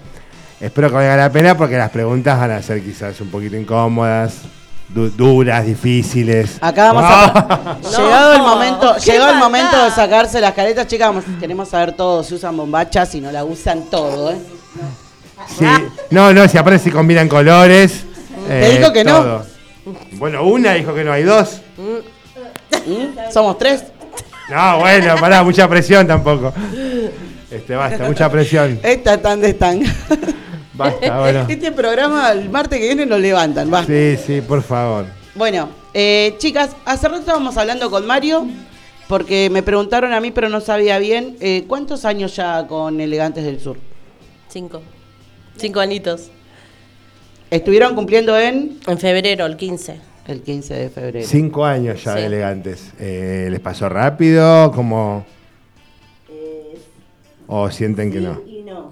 espero 0.59 0.89
que 0.89 0.95
valga 0.95 1.15
la 1.15 1.31
pena 1.31 1.55
porque 1.57 1.77
las 1.77 1.89
preguntas 1.89 2.37
van 2.37 2.51
a 2.51 2.61
ser 2.61 2.81
quizás 2.83 3.19
un 3.21 3.29
poquito 3.29 3.55
incómodas, 3.55 4.41
du- 4.89 5.09
duras, 5.09 5.65
difíciles. 5.65 6.57
Acá 6.59 6.91
vamos 6.91 7.03
a. 7.05 7.77
llegado 7.97 8.33
el 8.33 8.39
No, 8.39 8.47
momento, 8.47 8.97
llegó 8.97 9.27
el 9.29 9.37
momento 9.37 9.85
de 9.85 9.91
sacarse 9.91 10.41
las 10.41 10.53
caretas, 10.53 10.85
chicas. 10.87 11.07
vamos- 11.07 11.23
queremos 11.39 11.69
saber 11.69 11.93
todo. 11.93 12.23
Si 12.23 12.33
usan 12.35 12.57
bombachas, 12.57 13.09
si 13.09 13.21
no 13.21 13.31
la 13.31 13.45
usan 13.45 13.83
todo, 13.89 14.31
¿eh? 14.31 14.37
Sí, 15.47 15.65
no, 16.11 16.33
no, 16.33 16.47
si 16.47 16.57
aparece 16.57 16.85
si 16.85 16.91
combinan 16.91 17.27
colores. 17.27 18.03
Te 18.47 18.77
dijo 18.77 18.93
que 18.93 19.03
no. 19.03 19.17
todo. 19.17 19.45
Bueno, 20.13 20.43
una 20.43 20.73
dijo 20.73 20.93
que 20.93 21.03
no, 21.03 21.11
hay 21.11 21.23
dos. 21.23 21.61
Somos 23.31 23.57
tres. 23.57 23.83
No, 24.49 24.79
bueno, 24.79 25.15
pará, 25.19 25.43
mucha 25.43 25.67
presión 25.67 26.07
tampoco. 26.07 26.53
Este, 27.49 27.75
basta, 27.75 28.05
mucha 28.05 28.29
presión. 28.29 28.79
Esta 28.83 29.21
tan 29.21 29.41
de 29.41 29.49
están. 29.49 29.81
Basta, 30.73 31.19
bueno. 31.19 31.45
Este 31.47 31.71
programa 31.71 32.31
el 32.31 32.49
martes 32.49 32.79
que 32.79 32.85
viene 32.85 33.05
lo 33.05 33.17
levantan, 33.17 33.73
va. 33.73 33.83
Sí, 33.85 34.15
sí, 34.17 34.41
por 34.41 34.61
favor. 34.61 35.05
Bueno, 35.33 35.69
eh, 35.93 36.35
chicas, 36.37 36.75
hace 36.85 37.07
rato 37.07 37.21
estábamos 37.21 37.57
hablando 37.57 37.89
con 37.89 38.05
Mario, 38.05 38.47
porque 39.07 39.49
me 39.49 39.63
preguntaron 39.63 40.13
a 40.13 40.19
mí, 40.19 40.31
pero 40.31 40.49
no 40.49 40.61
sabía 40.61 40.99
bien, 40.99 41.35
eh, 41.39 41.63
¿cuántos 41.67 42.05
años 42.05 42.35
ya 42.35 42.67
con 42.67 42.99
Elegantes 42.99 43.43
del 43.43 43.59
Sur? 43.59 43.77
Cinco. 44.49 44.81
Cinco 45.57 45.79
anitos. 45.79 46.29
Estuvieron 47.49 47.95
cumpliendo 47.95 48.37
en 48.37 48.79
En 48.87 48.97
febrero, 48.97 49.45
el 49.45 49.55
15. 49.57 49.99
el 50.27 50.41
15 50.41 50.73
de 50.73 50.89
febrero. 50.89 51.25
Cinco 51.27 51.65
años 51.65 52.03
ya 52.03 52.13
Sí. 52.13 52.19
de 52.19 52.25
elegantes. 52.25 52.93
Eh, 52.99 53.47
¿Les 53.49 53.59
pasó 53.59 53.87
rápido? 53.89 54.71
¿Cómo? 54.73 55.25
¿O 57.49 57.71
sienten 57.71 58.11
que 58.11 58.19
Sí 58.19 58.25
no? 58.25 58.41
Y 58.45 58.61
no. 58.63 58.91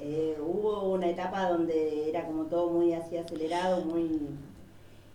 Eh, 0.00 0.36
hubo 0.40 0.92
una 0.92 1.08
etapa 1.08 1.48
donde 1.48 2.10
era 2.10 2.26
como 2.26 2.44
todo 2.44 2.68
muy 2.70 2.92
así 2.92 3.16
acelerado, 3.16 3.82
muy. 3.86 4.20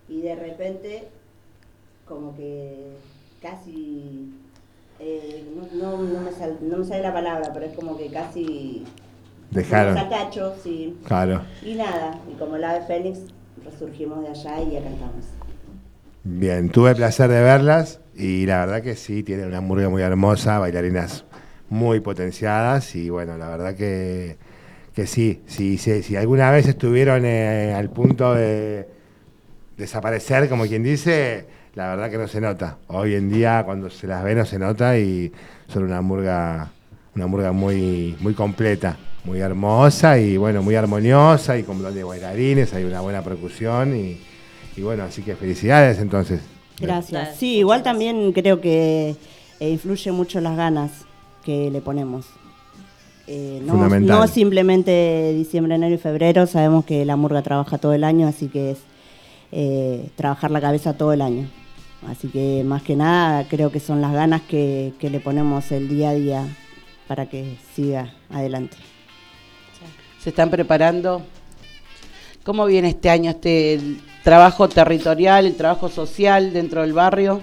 Y 0.09 0.21
de 0.21 0.35
repente, 0.35 1.03
como 2.07 2.35
que 2.35 2.87
casi. 3.41 4.33
eh, 4.99 5.43
no, 5.73 5.97
no, 5.97 6.03
no 6.03 6.21
me 6.21 6.31
sal- 6.31 6.57
no 6.61 6.77
me 6.77 6.85
sale 6.85 7.01
la 7.03 7.13
palabra, 7.13 7.51
pero 7.53 7.65
es 7.67 7.73
como 7.75 7.95
que 7.97 8.07
casi. 8.07 8.85
Dejaron. 9.53 9.97
sí. 10.63 10.97
Claro. 11.05 11.41
Y 11.61 11.75
nada, 11.75 12.19
y 12.31 12.37
como 12.37 12.55
el 12.55 12.63
ave 12.63 12.85
fénix, 12.85 13.19
resurgimos 13.63 14.21
de 14.23 14.29
allá 14.29 14.61
y 14.61 14.77
acá 14.77 14.89
estamos. 14.89 15.25
Bien, 16.23 16.69
tuve 16.69 16.91
el 16.91 16.95
placer 16.95 17.29
de 17.29 17.41
verlas 17.41 17.99
y 18.15 18.45
la 18.45 18.59
verdad 18.59 18.81
que 18.81 18.95
sí, 18.95 19.23
tienen 19.23 19.47
una 19.47 19.61
murga 19.61 19.89
muy 19.89 20.01
hermosa, 20.01 20.59
bailarinas 20.59 21.25
muy 21.69 21.99
potenciadas 21.99 22.95
y 22.95 23.09
bueno, 23.09 23.37
la 23.37 23.49
verdad 23.49 23.75
que, 23.75 24.37
que 24.95 25.07
sí, 25.07 25.41
sí, 25.47 25.77
sí, 25.77 26.03
si 26.03 26.15
alguna 26.15 26.51
vez 26.51 26.67
estuvieron 26.67 27.25
eh, 27.25 27.73
al 27.75 27.89
punto 27.89 28.33
de 28.33 28.87
desaparecer, 29.77 30.47
como 30.49 30.65
quien 30.65 30.83
dice, 30.83 31.45
la 31.75 31.89
verdad 31.89 32.09
que 32.09 32.17
no 32.17 32.27
se 32.27 32.39
nota. 32.39 32.77
Hoy 32.87 33.15
en 33.15 33.29
día 33.29 33.63
cuando 33.65 33.89
se 33.89 34.07
las 34.07 34.23
ve 34.23 34.35
no 34.35 34.45
se 34.45 34.59
nota 34.59 34.97
y 34.97 35.31
son 35.67 35.83
una 35.83 36.01
murga, 36.01 36.71
una 37.15 37.27
murga 37.27 37.51
muy, 37.51 38.15
muy 38.19 38.33
completa, 38.33 38.95
muy 39.25 39.39
hermosa 39.39 40.19
y 40.19 40.37
bueno, 40.37 40.61
muy 40.61 40.75
armoniosa 40.75 41.57
y 41.57 41.63
con 41.63 41.81
de 41.93 42.03
bailarines, 42.03 42.73
hay 42.73 42.83
una 42.83 43.01
buena 43.01 43.21
percusión 43.21 43.95
y, 43.95 44.17
y 44.75 44.81
bueno, 44.81 45.03
así 45.03 45.21
que 45.21 45.35
felicidades 45.35 45.99
entonces. 45.99 46.41
Gracias. 46.79 47.37
Sí, 47.37 47.57
igual 47.57 47.83
también 47.83 48.33
creo 48.33 48.59
que 48.59 49.15
eh, 49.59 49.69
influye 49.69 50.11
mucho 50.11 50.41
las 50.41 50.57
ganas 50.57 50.91
que 51.43 51.69
le 51.71 51.81
ponemos. 51.81 52.25
Eh, 53.27 53.61
no, 53.63 53.73
Fundamental. 53.73 54.19
no 54.19 54.27
simplemente 54.27 55.33
diciembre, 55.33 55.75
enero 55.75 55.95
y 55.95 55.97
febrero, 55.97 56.45
sabemos 56.45 56.83
que 56.83 57.05
la 57.05 57.15
murga 57.15 57.41
trabaja 57.41 57.77
todo 57.77 57.93
el 57.93 58.03
año, 58.03 58.27
así 58.27 58.47
que 58.47 58.71
es 58.71 58.79
eh, 59.53 60.09
trabajar 60.17 60.51
la 60.51 60.59
cabeza 60.59 60.97
todo 60.97 61.13
el 61.13 61.21
año. 61.21 61.47
Así 62.09 62.27
que 62.27 62.63
más 62.65 62.83
que 62.83 62.97
nada 62.97 63.47
creo 63.47 63.71
que 63.71 63.79
son 63.79 64.01
las 64.01 64.11
ganas 64.11 64.41
que, 64.41 64.91
que 64.99 65.09
le 65.09 65.21
ponemos 65.21 65.71
el 65.71 65.87
día 65.87 66.09
a 66.09 66.13
día 66.13 66.47
para 67.07 67.29
que 67.29 67.55
siga 67.73 68.13
adelante. 68.29 68.75
¿Se 70.23 70.29
están 70.29 70.49
preparando? 70.49 71.21
¿Cómo 72.45 72.65
viene 72.65 72.89
este 72.89 73.09
año 73.09 73.31
este 73.31 73.73
el 73.73 74.01
trabajo 74.23 74.69
territorial, 74.69 75.45
el 75.45 75.57
trabajo 75.57 75.89
social 75.89 76.53
dentro 76.53 76.79
del 76.79 76.93
barrio? 76.93 77.41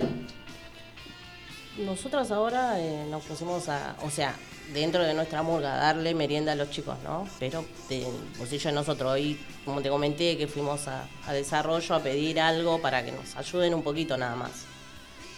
Nosotros 1.84 2.30
ahora 2.30 2.80
eh, 2.80 3.04
nos 3.10 3.22
pusimos 3.24 3.68
a, 3.68 3.96
o 4.02 4.08
sea, 4.08 4.34
dentro 4.72 5.02
de 5.02 5.12
nuestra 5.12 5.42
murga, 5.42 5.76
darle 5.76 6.14
merienda 6.14 6.52
a 6.52 6.54
los 6.54 6.70
chicos, 6.70 6.96
¿no? 7.04 7.28
Pero 7.38 7.66
de 7.90 8.06
bolsillo 8.38 8.70
de 8.70 8.74
nosotros. 8.74 9.12
Hoy, 9.12 9.38
como 9.66 9.82
te 9.82 9.90
comenté, 9.90 10.38
que 10.38 10.46
fuimos 10.46 10.88
a, 10.88 11.04
a 11.26 11.34
desarrollo 11.34 11.94
a 11.94 12.00
pedir 12.00 12.40
algo 12.40 12.80
para 12.80 13.04
que 13.04 13.12
nos 13.12 13.36
ayuden 13.36 13.74
un 13.74 13.82
poquito 13.82 14.16
nada 14.16 14.36
más. 14.36 14.52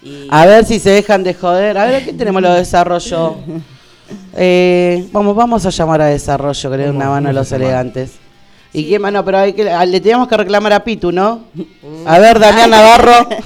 Y 0.00 0.28
A 0.30 0.46
ver 0.46 0.64
si 0.64 0.78
se 0.78 0.90
dejan 0.90 1.24
de 1.24 1.34
joder. 1.34 1.76
A 1.76 1.86
ver, 1.86 1.96
aquí 1.96 2.12
tenemos 2.12 2.40
los 2.40 2.54
desarrollo. 2.54 3.34
Eh, 4.36 5.06
vamos, 5.12 5.34
vamos 5.36 5.66
a 5.66 5.70
llamar 5.70 6.02
a 6.02 6.06
desarrollo, 6.06 6.70
den 6.70 6.90
una 6.96 7.08
mano 7.08 7.28
a 7.28 7.32
vamos 7.32 7.34
los 7.34 7.52
elegantes. 7.52 8.12
¿Y 8.72 8.88
qué 8.88 8.98
mano? 8.98 9.22
Pero 9.24 9.38
hay 9.38 9.52
que, 9.52 9.64
le 9.64 10.00
teníamos 10.00 10.28
que 10.28 10.36
reclamar 10.36 10.72
a 10.72 10.82
Pitu, 10.82 11.12
¿no? 11.12 11.44
A 12.06 12.18
ver, 12.18 12.38
Damián 12.38 12.70
Navarro. 12.70 13.28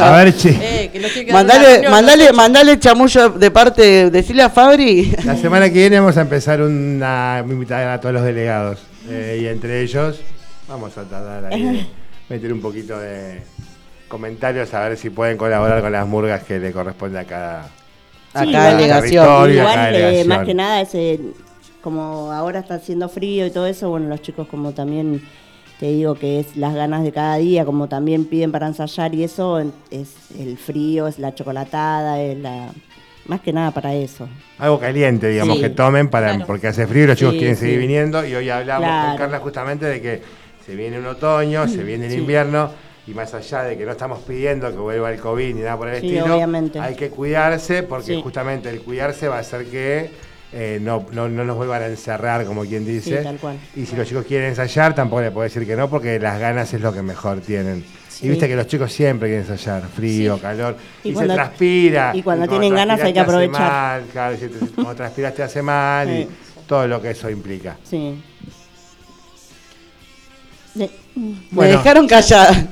A 0.00 0.10
ver, 0.12 0.36
che. 0.36 0.50
Eh, 0.50 0.90
que 0.92 1.00
tiene 1.00 1.24
que 1.24 1.32
Mandale, 1.32 1.66
reunión, 1.66 1.90
mandale, 1.90 2.26
¿no? 2.26 2.32
mandale 2.34 2.78
chamullo 2.78 3.30
de 3.30 3.50
parte 3.50 3.82
de 3.82 4.10
decirle 4.10 4.42
a 4.42 4.50
Fabri. 4.50 5.12
La 5.24 5.36
semana 5.36 5.66
que 5.68 5.74
viene 5.78 5.98
vamos 5.98 6.16
a 6.16 6.20
empezar 6.20 6.60
una 6.62 7.42
invitada 7.48 7.94
a 7.94 8.00
todos 8.00 8.14
los 8.14 8.24
delegados. 8.24 8.78
eh, 9.08 9.40
y 9.42 9.46
entre 9.46 9.80
ellos 9.82 10.20
vamos 10.68 10.96
a 10.98 11.02
tratar 11.04 11.46
ahí 11.46 11.62
de 11.62 11.86
meter 12.28 12.52
un 12.52 12.60
poquito 12.60 12.98
de 12.98 13.42
comentarios 14.08 14.72
a 14.74 14.80
ver 14.88 14.96
si 14.96 15.10
pueden 15.10 15.36
colaborar 15.36 15.80
con 15.80 15.90
las 15.92 16.06
murgas 16.06 16.44
que 16.44 16.58
le 16.60 16.70
corresponde 16.72 17.18
a 17.18 17.24
cada, 17.24 17.68
A 18.32 18.44
Sí, 18.44 18.52
cada 18.52 18.68
igual- 18.70 18.76
delegación. 18.76 19.24
territorio, 19.24 19.60
a 19.60 19.72
Igual, 19.72 19.78
eh, 19.78 19.98
delegación. 19.98 20.28
más 20.28 20.46
que 20.46 20.54
nada, 20.54 20.80
ese, 20.80 21.20
como 21.82 22.30
ahora 22.32 22.60
está 22.60 22.74
haciendo 22.74 23.08
frío 23.08 23.46
y 23.46 23.50
todo 23.50 23.66
eso, 23.66 23.88
bueno, 23.90 24.08
los 24.08 24.22
chicos 24.22 24.46
como 24.48 24.72
también 24.72 25.22
te 25.80 25.86
digo 25.86 26.14
que 26.14 26.40
es 26.40 26.56
las 26.56 26.74
ganas 26.74 27.02
de 27.02 27.10
cada 27.12 27.36
día, 27.36 27.64
como 27.64 27.88
también 27.88 28.26
piden 28.26 28.52
para 28.52 28.66
ensayar 28.66 29.14
y 29.14 29.24
eso 29.24 29.58
en- 29.58 29.72
es 29.90 30.14
el 30.38 30.58
frío, 30.58 31.06
es 31.08 31.18
la 31.18 31.34
chocolatada, 31.34 32.20
es 32.20 32.38
la 32.38 32.68
más 33.26 33.40
que 33.40 33.52
nada 33.52 33.70
para 33.70 33.94
eso. 33.94 34.28
Algo 34.58 34.78
caliente, 34.78 35.28
digamos, 35.28 35.56
Sí, 35.56 35.62
que 35.62 35.70
tomen 35.70 36.08
para 36.08 36.30
claro. 36.30 36.46
porque 36.46 36.66
hace 36.68 36.86
frío 36.86 37.04
y 37.04 37.06
los 37.06 37.16
chicos 37.16 37.32
Sí, 37.34 37.38
quieren 37.38 37.56
sí. 37.56 37.62
seguir 37.62 37.78
viniendo. 37.78 38.26
Y 38.26 38.34
hoy 38.34 38.50
hablamos 38.50 38.88
con. 39.08 39.16
Carla 39.16 39.38
justamente 39.38 39.86
de 39.86 40.00
que 40.02 40.22
se 40.66 40.74
viene 40.74 40.98
un 40.98 41.06
otoño, 41.06 41.66
se 41.68 41.82
viene 41.82 42.06
el 42.06 42.12
Sí. 42.12 42.18
invierno. 42.18 42.70
Y 43.06 43.14
más 43.14 43.32
allá 43.34 43.62
de 43.64 43.76
que 43.78 43.84
no 43.84 43.92
estamos 43.92 44.20
pidiendo 44.20 44.70
que 44.70 44.76
vuelva 44.76 45.10
el 45.10 45.18
COVID 45.18 45.54
ni 45.54 45.62
nada 45.62 45.76
por 45.76 45.88
el 45.88 46.00
Sí, 46.00 46.08
estilo, 46.16 46.34
obviamente. 46.34 46.78
hay 46.78 46.94
que 46.94 47.08
cuidarse 47.10 47.82
porque 47.82 48.14
Sí. 48.14 48.20
justamente 48.22 48.68
el 48.68 48.82
cuidarse 48.82 49.26
va 49.28 49.36
a 49.36 49.40
hacer 49.40 49.66
que 49.66 50.10
eh, 50.52 50.78
no, 50.82 51.06
no, 51.12 51.28
no 51.28 51.44
nos 51.44 51.56
vuelvan 51.56 51.82
a 51.82 51.86
encerrar, 51.86 52.44
como 52.44 52.62
quien 52.64 52.84
dice. 52.84 53.18
Sí, 53.18 53.22
tal 53.24 53.36
cual. 53.38 53.56
Y 53.76 53.86
si 53.86 53.94
los 53.94 54.06
chicos 54.08 54.24
quieren 54.26 54.48
ensayar, 54.48 54.94
tampoco 54.96 55.22
le 55.22 55.30
puedo 55.30 55.44
decir 55.44 55.64
que 55.64 55.76
no, 55.76 55.88
porque 55.88 56.18
las 56.18 56.40
ganas 56.40 56.74
es 56.74 56.80
lo 56.80 56.92
que 56.92 57.02
mejor 57.02 57.40
tienen. 57.40 57.84
Sí. 58.08 58.26
Y 58.26 58.30
viste 58.30 58.48
que 58.48 58.56
los 58.56 58.66
chicos 58.66 58.92
siempre 58.92 59.28
quieren 59.28 59.46
ensayar, 59.48 59.82
frío, 59.88 60.38
calor, 60.38 60.76
y, 61.04 61.10
Y 61.10 61.12
cuando- 61.12 61.32
se 61.34 61.36
transpira. 61.36 62.10
y 62.16 62.22
cuando 62.24 62.48
tienen 62.48 62.74
ganas 62.74 63.00
hay 63.00 63.12
que 63.12 63.20
aprovechar. 63.20 63.60
mal, 63.60 64.02
claro, 64.12 64.36
si 64.36 64.48
te- 64.48 64.66
cuando 64.74 64.94
transpiras 64.96 65.34
te 65.34 65.42
hace 65.44 65.62
mal 65.62 66.10
y 66.10 66.28
todo 66.66 66.86
lo 66.88 67.00
que 67.00 67.10
eso 67.10 67.30
implica. 67.30 67.76
Sí. 67.84 68.20
Me 70.74 70.88
Bueno. 71.50 71.78
dejaron 71.78 72.06
callada. 72.08 72.66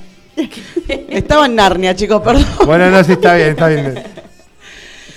Estaba 1.08 1.46
en 1.46 1.54
Narnia, 1.54 1.94
chicos, 1.94 2.22
perdón. 2.22 2.46
Bueno, 2.64 2.90
no, 2.90 3.02
sí, 3.04 3.12
está 3.12 3.34
bien, 3.34 3.50
está 3.50 3.68
bien. 3.68 4.02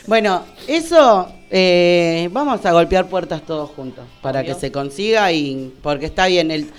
Bueno, 0.07 0.43
eso 0.67 1.31
eh, 1.49 2.29
vamos 2.31 2.65
a 2.65 2.71
golpear 2.71 3.07
puertas 3.07 3.45
todos 3.45 3.69
juntos 3.69 4.05
para 4.21 4.39
Obvio. 4.39 4.53
que 4.53 4.59
se 4.59 4.71
consiga 4.71 5.31
y 5.31 5.73
porque 5.81 6.07
está 6.07 6.27
bien. 6.27 6.49
El, 6.49 6.69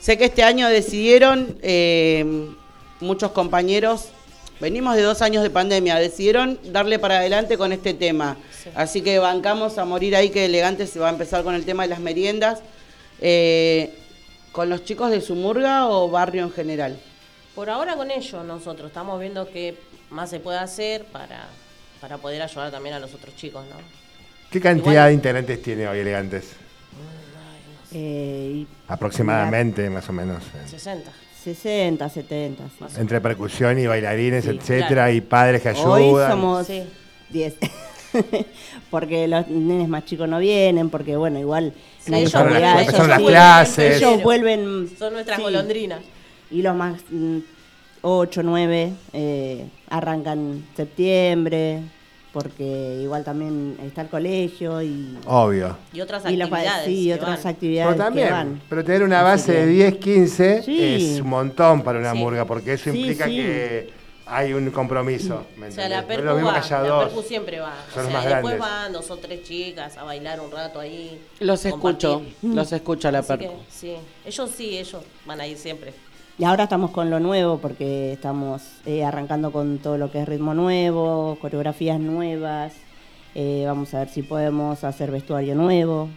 sé 0.00 0.16
que 0.16 0.26
este 0.26 0.42
año 0.42 0.68
decidieron 0.68 1.56
eh, 1.62 2.48
muchos 3.00 3.32
compañeros, 3.32 4.08
venimos 4.60 4.96
de 4.96 5.02
dos 5.02 5.22
años 5.22 5.42
de 5.42 5.50
pandemia, 5.50 5.96
decidieron 5.96 6.58
darle 6.64 6.98
para 6.98 7.18
adelante 7.18 7.58
con 7.58 7.72
este 7.72 7.94
tema. 7.94 8.36
Sí. 8.62 8.70
Así 8.74 9.00
que 9.02 9.18
bancamos 9.18 9.78
a 9.78 9.84
morir 9.84 10.14
ahí 10.14 10.30
que 10.30 10.44
elegante 10.44 10.86
se 10.86 10.98
va 11.00 11.08
a 11.08 11.12
empezar 11.12 11.42
con 11.42 11.54
el 11.54 11.64
tema 11.64 11.82
de 11.82 11.88
las 11.88 12.00
meriendas. 12.00 12.60
Eh, 13.20 13.94
¿Con 14.52 14.70
los 14.70 14.84
chicos 14.84 15.10
de 15.10 15.20
su 15.20 15.34
murga 15.34 15.88
o 15.88 16.08
barrio 16.10 16.42
en 16.42 16.50
general? 16.50 16.98
Por 17.58 17.70
ahora 17.70 17.96
con 17.96 18.08
ellos 18.08 18.44
nosotros 18.44 18.86
estamos 18.86 19.18
viendo 19.18 19.48
qué 19.50 19.76
más 20.10 20.30
se 20.30 20.38
puede 20.38 20.58
hacer 20.60 21.04
para, 21.06 21.48
para 22.00 22.16
poder 22.16 22.40
ayudar 22.40 22.70
también 22.70 22.94
a 22.94 23.00
los 23.00 23.12
otros 23.12 23.34
chicos, 23.34 23.64
¿no? 23.68 23.74
¿Qué 24.48 24.60
cantidad 24.60 24.92
Igual- 24.92 25.08
de 25.08 25.14
integrantes 25.14 25.60
tiene 25.60 25.88
hoy 25.88 25.98
Elegantes? 25.98 26.50
eh, 27.92 28.64
Aproximadamente, 28.86 29.90
más 29.90 30.08
o 30.08 30.12
menos. 30.12 30.44
eh. 30.54 30.68
60. 30.68 31.10
60, 31.42 32.08
70. 32.08 32.62
sí. 32.62 32.70
Más 32.78 32.96
Entre 32.96 33.20
percusión 33.20 33.76
y 33.76 33.88
bailarines, 33.88 34.44
Sí. 34.44 34.50
etcétera, 34.50 34.86
Claro. 35.06 35.12
y 35.14 35.20
padres 35.20 35.60
que 35.60 35.70
ayudan. 35.70 35.90
Hoy 35.90 36.26
somos 36.30 36.64
Sí. 36.64 36.84
10. 37.30 37.56
porque 38.90 39.26
los 39.26 39.48
nenes 39.48 39.88
más 39.88 40.04
chicos 40.04 40.28
no 40.28 40.38
vienen, 40.38 40.90
porque 40.90 41.16
bueno, 41.16 41.40
igual 41.40 41.72
Sí, 41.98 42.14
ellos 42.14 42.32
las- 42.34 42.88
ellos 42.88 43.18
clases. 43.28 43.96
Ellos 43.96 44.22
vuelven. 44.22 44.88
Son 44.96 45.12
nuestras 45.12 45.38
sí. 45.38 45.42
golondrinas. 45.42 46.02
Y 46.50 46.62
los 46.62 46.74
más 46.74 47.00
8, 48.02 48.42
9 48.42 48.92
arrancan 49.90 50.38
en 50.38 50.66
septiembre, 50.76 51.80
porque 52.32 53.00
igual 53.02 53.24
también 53.24 53.76
está 53.84 54.02
el 54.02 54.08
colegio 54.08 54.80
y, 54.82 55.18
Obvio. 55.26 55.76
Y 55.92 56.00
otras 56.00 56.24
actividades. 56.24 56.84
sí, 56.84 57.00
y 57.00 57.06
que 57.08 57.14
otras 57.14 57.42
van. 57.44 57.54
actividades 57.54 57.86
Pero 57.92 57.96
que 57.98 58.04
también, 58.04 58.30
van. 58.30 58.62
pero 58.68 58.84
tener 58.84 59.02
una 59.02 59.22
base 59.22 59.52
que- 59.52 59.58
de 59.58 59.66
10, 59.66 59.96
15 59.96 60.62
Sí. 60.62 61.12
es 61.14 61.20
un 61.20 61.28
montón 61.28 61.82
para 61.82 61.98
una 61.98 62.12
Sí. 62.12 62.18
murga, 62.18 62.44
porque 62.44 62.74
eso 62.74 62.92
Sí, 62.92 62.98
implica 63.00 63.26
sí. 63.26 63.36
que 63.36 63.90
hay 64.26 64.52
un 64.52 64.70
compromiso. 64.70 65.46
¿me 65.56 65.68
O 65.68 65.72
sea, 65.72 65.88
la? 65.88 66.02
No 66.02 66.06
percu, 66.06 66.24
lo 66.24 66.34
mismo 66.34 66.48
va, 66.50 66.60
la 66.60 66.98
percu 67.06 67.22
siempre 67.22 67.60
va. 67.60 67.74
Son 67.94 68.00
o 68.00 68.02
los 68.04 68.12
sea, 68.12 68.20
más 68.20 68.24
después 68.28 68.54
grandes. 68.56 68.60
van 68.60 68.92
dos 68.92 69.10
o 69.10 69.16
tres 69.16 69.42
chicas 69.42 69.96
a 69.96 70.04
bailar 70.04 70.38
un 70.40 70.50
rato 70.50 70.80
ahí. 70.80 71.18
Los 71.40 71.64
escucho, 71.64 72.22
los 72.42 72.70
escucho 72.72 73.08
a 73.08 73.12
la 73.12 73.20
Así 73.20 73.28
percu. 73.28 73.44
que, 73.46 73.56
sí, 73.70 73.94
ellos 74.26 74.50
sí, 74.54 74.76
ellos 74.78 75.02
van 75.24 75.40
a 75.40 75.46
ir 75.46 75.56
siempre. 75.56 75.94
Y 76.38 76.44
ahora 76.44 76.64
estamos 76.64 76.92
con 76.92 77.10
lo 77.10 77.18
nuevo 77.18 77.58
porque 77.58 78.12
estamos 78.12 78.62
eh, 78.86 79.04
arrancando 79.04 79.50
con 79.50 79.78
todo 79.78 79.98
lo 79.98 80.10
que 80.12 80.20
es 80.22 80.28
ritmo 80.28 80.54
nuevo, 80.54 81.36
coreografías 81.40 81.98
nuevas. 81.98 82.72
eh, 83.34 83.64
vamos 83.66 83.92
a 83.94 83.98
ver 84.00 84.08
si 84.08 84.22
podemos 84.22 84.82
hacer 84.84 85.10
vestuario 85.10 85.54
nuevo. 85.54 86.08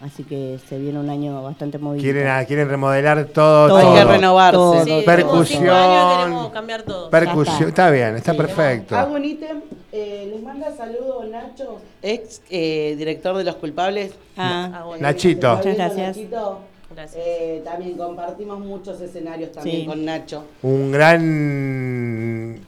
Así 0.00 0.22
que 0.22 0.58
se 0.68 0.78
viene 0.78 0.98
un 1.00 1.10
año 1.10 1.42
bastante 1.42 1.78
movido. 1.78 2.02
Quieren, 2.02 2.28
a- 2.28 2.44
quieren 2.44 2.68
remodelar 2.68 3.24
todo. 3.26 3.68
Todo. 3.68 3.78
Hay 3.78 3.94
que 3.96 4.02
todo. 4.02 4.12
renovarse. 4.12 4.56
Todo. 4.56 4.84
Sí, 4.84 5.02
Percusión. 5.04 5.60
cinco 5.62 5.72
años 5.74 6.16
queremos 6.18 6.50
cambiar 6.50 6.82
todo. 6.82 7.10
Percusión, 7.10 7.56
está. 7.56 7.68
está 7.68 7.90
bien, 7.90 8.16
está 8.16 8.32
Sí. 8.32 8.38
perfecto. 8.38 8.96
Hago 8.96 9.14
un 9.14 9.24
ítem, 9.24 9.60
eh, 9.90 10.28
les 10.32 10.42
manda 10.42 10.70
saludos 10.76 11.28
Nacho, 11.28 11.80
ex 12.02 12.42
eh, 12.50 12.94
director 12.96 13.36
de 13.36 13.42
Los 13.44 13.56
Culpables. 13.56 14.12
Ah, 14.36 14.70
Ah, 14.72 14.84
bueno. 14.84 15.02
Nachito. 15.02 15.56
Muchas 15.56 15.74
gracias. 15.76 16.16
Nachito. 16.16 16.60
Gracias. 16.98 17.24
Eh, 17.24 17.62
también 17.64 17.96
compartimos 17.96 18.58
muchos 18.58 19.00
escenarios 19.00 19.52
también 19.52 19.82
Sí. 19.82 19.86
con 19.86 20.04
Nacho. 20.04 20.44
Un 20.62 20.90
gran, 20.90 22.58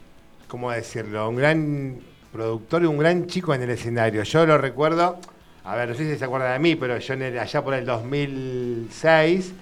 ¿cómo 0.46 0.70
decirlo? 0.70 1.28
Un 1.28 1.34
gran 1.34 1.98
productor 2.32 2.82
y 2.82 2.86
un 2.86 2.96
gran 2.98 3.26
chico 3.26 3.52
en 3.54 3.62
el 3.62 3.70
escenario. 3.70 4.22
Yo 4.22 4.46
lo 4.46 4.56
recuerdo, 4.56 5.16
a 5.64 5.74
ver, 5.74 5.88
no 5.88 5.94
sé 5.96 6.08
si 6.12 6.16
se 6.16 6.24
acuerda 6.24 6.52
de 6.52 6.60
mí, 6.60 6.76
pero 6.76 6.96
yo 6.98 7.14
en 7.14 7.22
el- 7.22 7.38
allá 7.40 7.64
por 7.64 7.74
el 7.74 7.84
2006 7.84 9.52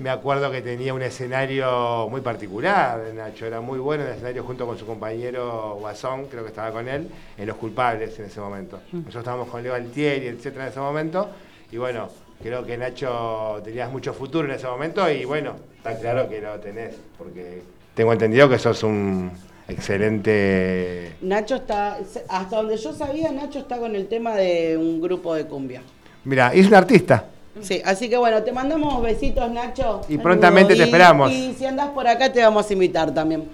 me 0.00 0.10
acuerdo 0.10 0.50
que 0.50 0.60
tenía 0.60 0.92
un 0.92 1.00
escenario 1.00 2.06
muy 2.10 2.20
particular, 2.20 3.00
Nacho, 3.14 3.46
era 3.46 3.62
muy 3.62 3.78
bueno 3.78 4.02
en 4.02 4.10
el 4.10 4.14
escenario 4.16 4.44
junto 4.44 4.66
con 4.66 4.76
su 4.76 4.84
compañero 4.84 5.78
Guasón, 5.80 6.26
creo 6.26 6.42
que 6.42 6.50
estaba 6.50 6.72
con 6.72 6.86
él, 6.88 7.08
en 7.38 7.46
Los 7.46 7.56
Culpables 7.56 8.18
en 8.18 8.26
ese 8.26 8.38
momento. 8.38 8.80
Nosotros 8.92 9.16
estábamos 9.22 9.48
con 9.48 9.62
Leo 9.62 9.74
Altieri, 9.74 10.26
etcétera, 10.26 10.64
en 10.66 10.70
ese 10.72 10.80
momento, 10.80 11.30
y 11.72 11.78
bueno, 11.78 12.10
creo 12.42 12.64
que 12.64 12.76
Nacho 12.76 13.60
tenías 13.64 13.90
mucho 13.90 14.12
futuro 14.12 14.48
en 14.48 14.54
ese 14.54 14.66
momento, 14.66 15.10
y 15.10 15.24
bueno, 15.24 15.56
está 15.76 15.98
claro 15.98 16.28
que 16.28 16.40
lo 16.40 16.58
tenés, 16.60 16.94
porque 17.18 17.62
tengo 17.94 18.12
entendido 18.12 18.48
que 18.48 18.58
sos 18.58 18.82
un 18.82 19.30
excelente... 19.68 21.16
Nacho 21.20 21.56
está, 21.56 21.98
hasta 22.28 22.56
donde 22.56 22.76
yo 22.76 22.92
sabía, 22.92 23.30
Nacho 23.30 23.60
está 23.60 23.78
con 23.78 23.94
el 23.94 24.08
tema 24.08 24.34
de 24.34 24.76
un 24.76 25.00
grupo 25.00 25.34
de 25.34 25.46
cumbia. 25.46 25.82
Mira, 26.24 26.52
es 26.52 26.66
un 26.66 26.74
artista. 26.74 27.24
Sí, 27.60 27.82
así 27.84 28.08
que 28.08 28.16
bueno, 28.16 28.42
te 28.42 28.52
mandamos 28.52 29.02
besitos, 29.02 29.50
Nacho. 29.50 30.02
Y 30.08 30.18
prontamente 30.18 30.74
te 30.76 30.84
esperamos. 30.84 31.30
Y 31.30 31.54
si 31.54 31.66
andás 31.66 31.90
por 31.90 32.06
acá 32.06 32.32
te 32.32 32.40
vamos 32.40 32.68
a 32.68 32.72
invitar 32.72 33.12
también. 33.12 33.48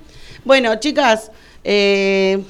Bueno, 0.44 0.76
chicas, 0.76 1.32
eh, 1.64 2.42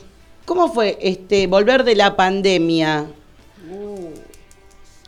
¿cómo 0.44 0.72
fue 0.72 0.98
este 1.00 1.46
volver 1.46 1.84
de 1.84 1.94
la 1.94 2.14
pandemia? 2.14 3.06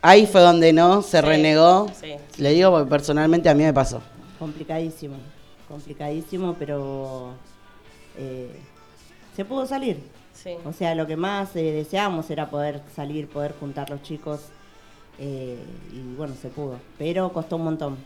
Ahí 0.01 0.25
fue 0.25 0.41
donde 0.41 0.71
no 0.73 1.01
se 1.01 1.19
Sí, 1.19 1.25
renegó. 1.25 1.87
sí. 1.99 2.13
Le 2.37 2.51
digo 2.51 2.71
porque 2.71 2.89
personalmente 2.89 3.49
a 3.49 3.53
mí 3.53 3.63
me 3.63 3.73
pasó. 3.73 4.01
complicadísimo, 4.37 5.17
complicadísimo, 5.67 6.55
pero 6.57 7.33
eh, 8.17 8.49
se 9.35 9.43
pudo 9.43 9.65
salir. 9.65 9.99
Sí. 10.33 10.55
O 10.65 10.71
sea, 10.71 10.95
lo 10.95 11.05
que 11.05 11.17
más 11.17 11.53
eh, 11.57 11.71
deseábamos 11.73 12.29
era 12.29 12.49
poder 12.49 12.81
salir, 12.95 13.27
poder 13.27 13.53
juntar 13.59 13.89
los 13.89 14.01
chicos. 14.01 14.39
eh, 15.21 15.57
y 15.91 16.15
bueno, 16.15 16.33
se 16.41 16.47
pudo. 16.47 16.77
Pero 16.97 17.33
costó 17.33 17.57
un 17.57 17.65
montón. 17.65 17.97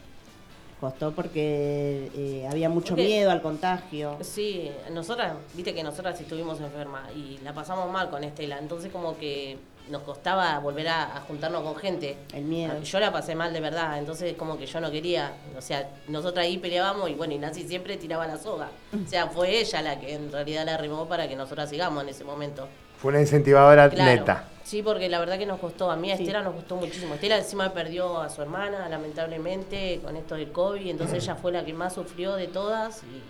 Costó 0.82 1.12
porque 1.12 2.10
eh, 2.16 2.48
había 2.50 2.70
mucho 2.70 2.90
Porque- 2.96 3.06
miedo 3.06 3.30
al 3.30 3.44
contagio. 3.44 4.18
Sí, 4.22 4.72
nosotras, 4.92 5.34
viste 5.54 5.76
que 5.76 5.84
nosotras 5.84 6.20
estuvimos 6.20 6.60
enfermas 6.60 7.04
y 7.16 7.38
la 7.44 7.54
pasamos 7.54 7.92
mal 7.92 8.10
con 8.10 8.24
Estela, 8.24 8.58
entonces 8.58 8.92
como 8.92 9.16
que 9.20 9.58
nos 9.90 10.02
costaba 10.04 10.58
volver 10.60 10.88
a, 10.88 11.18
a 11.18 11.22
juntarnos 11.22 11.62
con 11.64 11.76
gente. 11.76 12.18
El 12.34 12.44
miedo. 12.46 12.82
Yo 12.82 13.00
la 13.00 13.12
pasé 13.12 13.36
mal 13.36 13.52
de 13.54 13.60
verdad, 13.60 13.98
entonces 14.00 14.34
como 14.36 14.58
que 14.58 14.66
yo 14.66 14.80
no 14.80 14.90
quería, 14.92 15.34
o 15.58 15.62
sea, 15.62 15.90
nosotras 16.08 16.46
ahí 16.46 16.58
peleábamos 16.58 17.10
y 17.10 17.14
bueno, 17.14 17.34
y 17.34 17.38
Nancy 17.38 17.64
siempre 17.68 17.98
tiraba 17.98 18.26
la 18.28 18.38
soga. 18.38 18.70
O 18.94 19.08
sea, 19.10 19.28
fue 19.28 19.60
ella 19.60 19.82
la 19.82 20.00
que 20.00 20.14
en 20.14 20.32
realidad 20.32 20.66
la 20.66 20.76
arrimó 20.76 21.08
para 21.08 21.28
que 21.28 21.36
nosotras 21.36 21.70
sigamos 21.70 22.04
en 22.04 22.10
ese 22.10 22.24
momento. 22.24 22.68
Fue 22.98 23.10
una 23.12 23.20
incentivadora 23.20 23.90
Claro. 23.90 24.12
neta. 24.22 24.46
Sí, 24.64 24.82
porque 24.82 25.10
la 25.10 25.20
verdad 25.20 25.38
que 25.38 25.46
nos 25.46 25.60
costó, 25.60 25.92
a 25.92 25.98
mí 25.98 26.10
a 26.10 26.16
Sí. 26.16 26.24
Estela 26.24 26.42
nos 26.42 26.56
costó 26.56 26.78
muchísimo. 26.78 27.16
Estela 27.16 27.38
encima 27.38 27.74
perdió 27.74 28.22
a 28.22 28.30
su 28.30 28.42
hermana, 28.42 28.88
lamentablemente, 28.88 30.00
con 30.04 30.16
esto 30.16 30.36
del 30.36 30.52
COVID, 30.54 30.88
entonces 30.90 31.22
ella 31.24 31.36
fue 31.36 31.52
la 31.52 31.66
que 31.66 31.74
más 31.74 31.94
sufrió 31.94 32.36
de 32.36 32.48
todas 32.48 33.04
y 33.04 33.22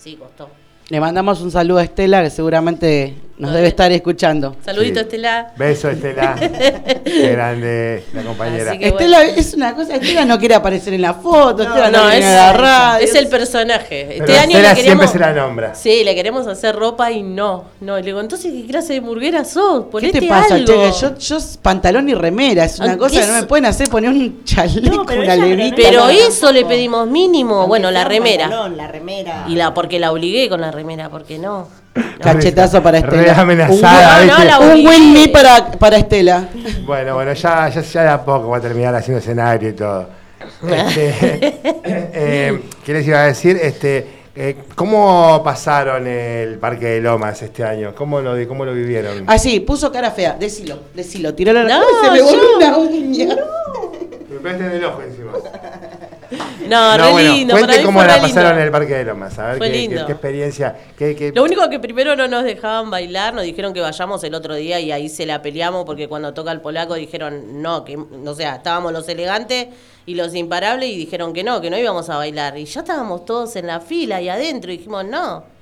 sí, 0.00 0.16
costó. 0.16 0.50
Le 0.90 1.00
mandamos 1.00 1.40
un 1.40 1.50
saludo 1.50 1.78
a 1.78 1.84
Estela, 1.84 2.22
que 2.22 2.28
seguramente 2.28 3.14
Nos 3.36 3.52
debe 3.52 3.66
estar 3.66 3.90
escuchando. 3.90 4.54
Saludito, 4.64 5.00
Sí. 5.00 5.06
Estela. 5.06 5.52
Beso, 5.56 5.90
Estela. 5.90 6.36
Qué 7.04 7.30
grande 7.32 8.04
la 8.12 8.22
compañera. 8.22 8.74
Estela 8.74 9.24
es 9.24 9.54
una 9.54 9.74
cosa, 9.74 9.96
Estela 9.96 10.24
no 10.24 10.38
quiere 10.38 10.54
aparecer 10.54 10.94
en 10.94 11.02
la 11.02 11.14
foto, 11.14 11.64
Estela 11.64 11.90
no, 11.90 12.04
No, 12.04 12.10
viene 12.10 12.18
es, 12.32 12.38
a 12.38 12.46
la 12.46 12.52
radio. 12.52 13.04
es 13.04 13.14
el 13.16 13.26
personaje. 13.26 14.06
Pero 14.10 14.24
Este 14.24 14.38
año 14.38 14.50
Estela 14.56 14.68
le 14.70 14.76
queríamos, 14.76 15.00
siempre 15.00 15.08
se 15.08 15.18
la 15.18 15.32
nombra. 15.32 15.74
Sí, 15.74 16.04
le 16.04 16.14
queremos 16.14 16.46
hacer 16.46 16.76
ropa 16.76 17.10
y 17.10 17.24
no. 17.24 17.64
No, 17.80 17.96
le 17.96 18.02
digo, 18.04 18.20
entonces, 18.20 18.52
¿qué 18.52 18.66
clase 18.68 18.92
de 18.92 19.00
murguera 19.00 19.44
sos? 19.44 19.86
¿Qué 19.86 19.90
Ponete 19.90 20.20
te 20.20 20.28
pasa, 20.28 20.54
algo. 20.54 20.66
Che? 20.92 21.00
Yo, 21.00 21.18
yo 21.18 21.38
pantalón 21.60 22.08
y 22.08 22.14
remera, 22.14 22.64
es 22.66 22.78
una 22.78 22.92
Ah, 22.92 22.96
cosa 22.98 23.14
que 23.20 23.26
no 23.26 23.32
eso- 23.32 23.40
me 23.42 23.46
pueden 23.48 23.66
hacer 23.66 23.88
poner 23.88 24.10
un 24.10 24.44
chaleco, 24.44 24.94
No, 24.98 25.06
pero 25.06 25.22
una 25.22 25.34
levita. 25.34 25.74
Pero 25.76 26.00
No, 26.04 26.08
eso 26.08 26.52
le 26.52 26.64
pedimos 26.64 27.08
mínimo. 27.08 27.54
Aunque 27.56 27.68
bueno, 27.68 27.90
la 27.90 28.04
remera. 28.04 28.44
pantalón, 28.44 28.76
la 28.76 28.86
remera. 28.86 29.44
Y 29.48 29.56
la 29.56 29.74
porque 29.74 29.98
la 29.98 30.12
obligué 30.12 30.48
con 30.48 30.60
la 30.60 30.70
remera, 30.70 31.08
porque 31.10 31.36
no. 31.38 31.66
Cachetazo 32.20 32.82
para 32.82 33.00
Re 33.00 33.06
Estela. 33.18 33.40
amenazada, 33.40 34.20
Un- 34.22 34.26
no, 34.28 34.44
la 34.44 34.58
Un 34.58 34.86
win 34.86 35.12
me 35.12 35.28
para, 35.28 35.70
para 35.72 35.96
Estela. 35.96 36.48
Bueno, 36.86 37.14
bueno, 37.14 37.32
ya, 37.34 37.68
ya, 37.68 37.80
ya 37.80 38.02
de 38.02 38.08
a 38.08 38.24
poco 38.24 38.48
va 38.48 38.56
a 38.58 38.60
terminar 38.60 38.94
haciendo 38.94 39.20
escenario 39.20 39.68
y 39.68 39.72
todo. 39.74 40.08
Este, 40.68 41.14
eh, 41.84 42.60
¿Qué 42.84 42.92
les 42.92 43.06
iba 43.06 43.20
a 43.20 43.26
decir? 43.26 43.58
Este, 43.62 44.06
eh, 44.34 44.56
¿Cómo 44.74 45.42
pasaron 45.44 46.06
el 46.06 46.58
Parque 46.58 46.86
de 46.86 47.00
Lomas 47.00 47.40
este 47.42 47.62
año? 47.64 47.94
¿Cómo 47.94 48.20
lo, 48.20 48.34
cómo 48.48 48.64
lo 48.64 48.72
vivieron? 48.74 49.24
Ah, 49.26 49.38
sí, 49.38 49.60
puso 49.60 49.92
cara 49.92 50.10
fea. 50.10 50.36
Decilo, 50.38 50.80
decilo. 50.94 51.34
Tiró 51.34 51.52
la 51.52 51.62
No, 51.64 51.80
se 52.02 52.10
me 52.10 52.18
yo- 52.18 52.24
volvió 52.24 52.56
una 52.56 52.78
uña. 52.78 53.36
Me 54.42 54.50
el 54.50 54.84
ojo 54.84 55.00
encima. 55.00 55.23
No, 56.68 56.96
No, 56.98 57.04
re 57.06 57.10
bueno, 57.12 57.32
lindo. 57.32 57.54
cuente 57.54 57.82
cómo 57.82 58.02
la 58.02 58.14
lindo. 58.18 58.28
pasaron 58.28 58.58
en 58.58 58.64
el 58.64 58.70
Parque 58.70 58.94
de 58.94 59.04
Lomas. 59.04 59.38
A 59.38 59.46
ver 59.48 59.58
Fue 59.58 59.66
qué, 59.68 59.72
qué- 59.72 59.78
lindo. 59.80 60.06
qué 60.06 60.12
experiencia. 60.12 60.76
Qué- 60.96 61.32
Lo 61.34 61.42
único 61.44 61.68
que 61.68 61.78
primero 61.78 62.16
no 62.16 62.26
nos 62.28 62.44
dejaban 62.44 62.90
bailar, 62.90 63.34
nos 63.34 63.44
dijeron 63.44 63.72
que 63.74 63.80
vayamos 63.80 64.22
el 64.24 64.34
otro 64.34 64.54
día 64.54 64.80
y 64.80 64.92
ahí 64.92 65.08
se 65.08 65.26
la 65.26 65.42
peleamos 65.42 65.84
porque 65.84 66.08
cuando 66.08 66.32
toca 66.34 66.52
el 66.52 66.60
polaco 66.60 66.94
dijeron 66.94 67.62
no, 67.62 67.84
que, 67.84 67.96
o 67.96 68.34
sea, 68.34 68.56
estábamos 68.56 68.92
los 68.92 69.08
elegantes 69.08 69.68
y 70.06 70.14
los 70.14 70.34
imparables 70.34 70.90
y 70.90 70.96
dijeron 70.96 71.32
que 71.32 71.44
no, 71.44 71.60
que 71.60 71.70
no 71.70 71.78
íbamos 71.78 72.08
a 72.10 72.16
bailar. 72.16 72.58
Y 72.58 72.64
ya 72.64 72.80
estábamos 72.80 73.24
todos 73.24 73.56
en 73.56 73.66
la 73.66 73.80
fila 73.80 74.20
y 74.20 74.28
adentro 74.28 74.72
y 74.72 74.76
dijimos 74.78 75.04
no. 75.04 75.53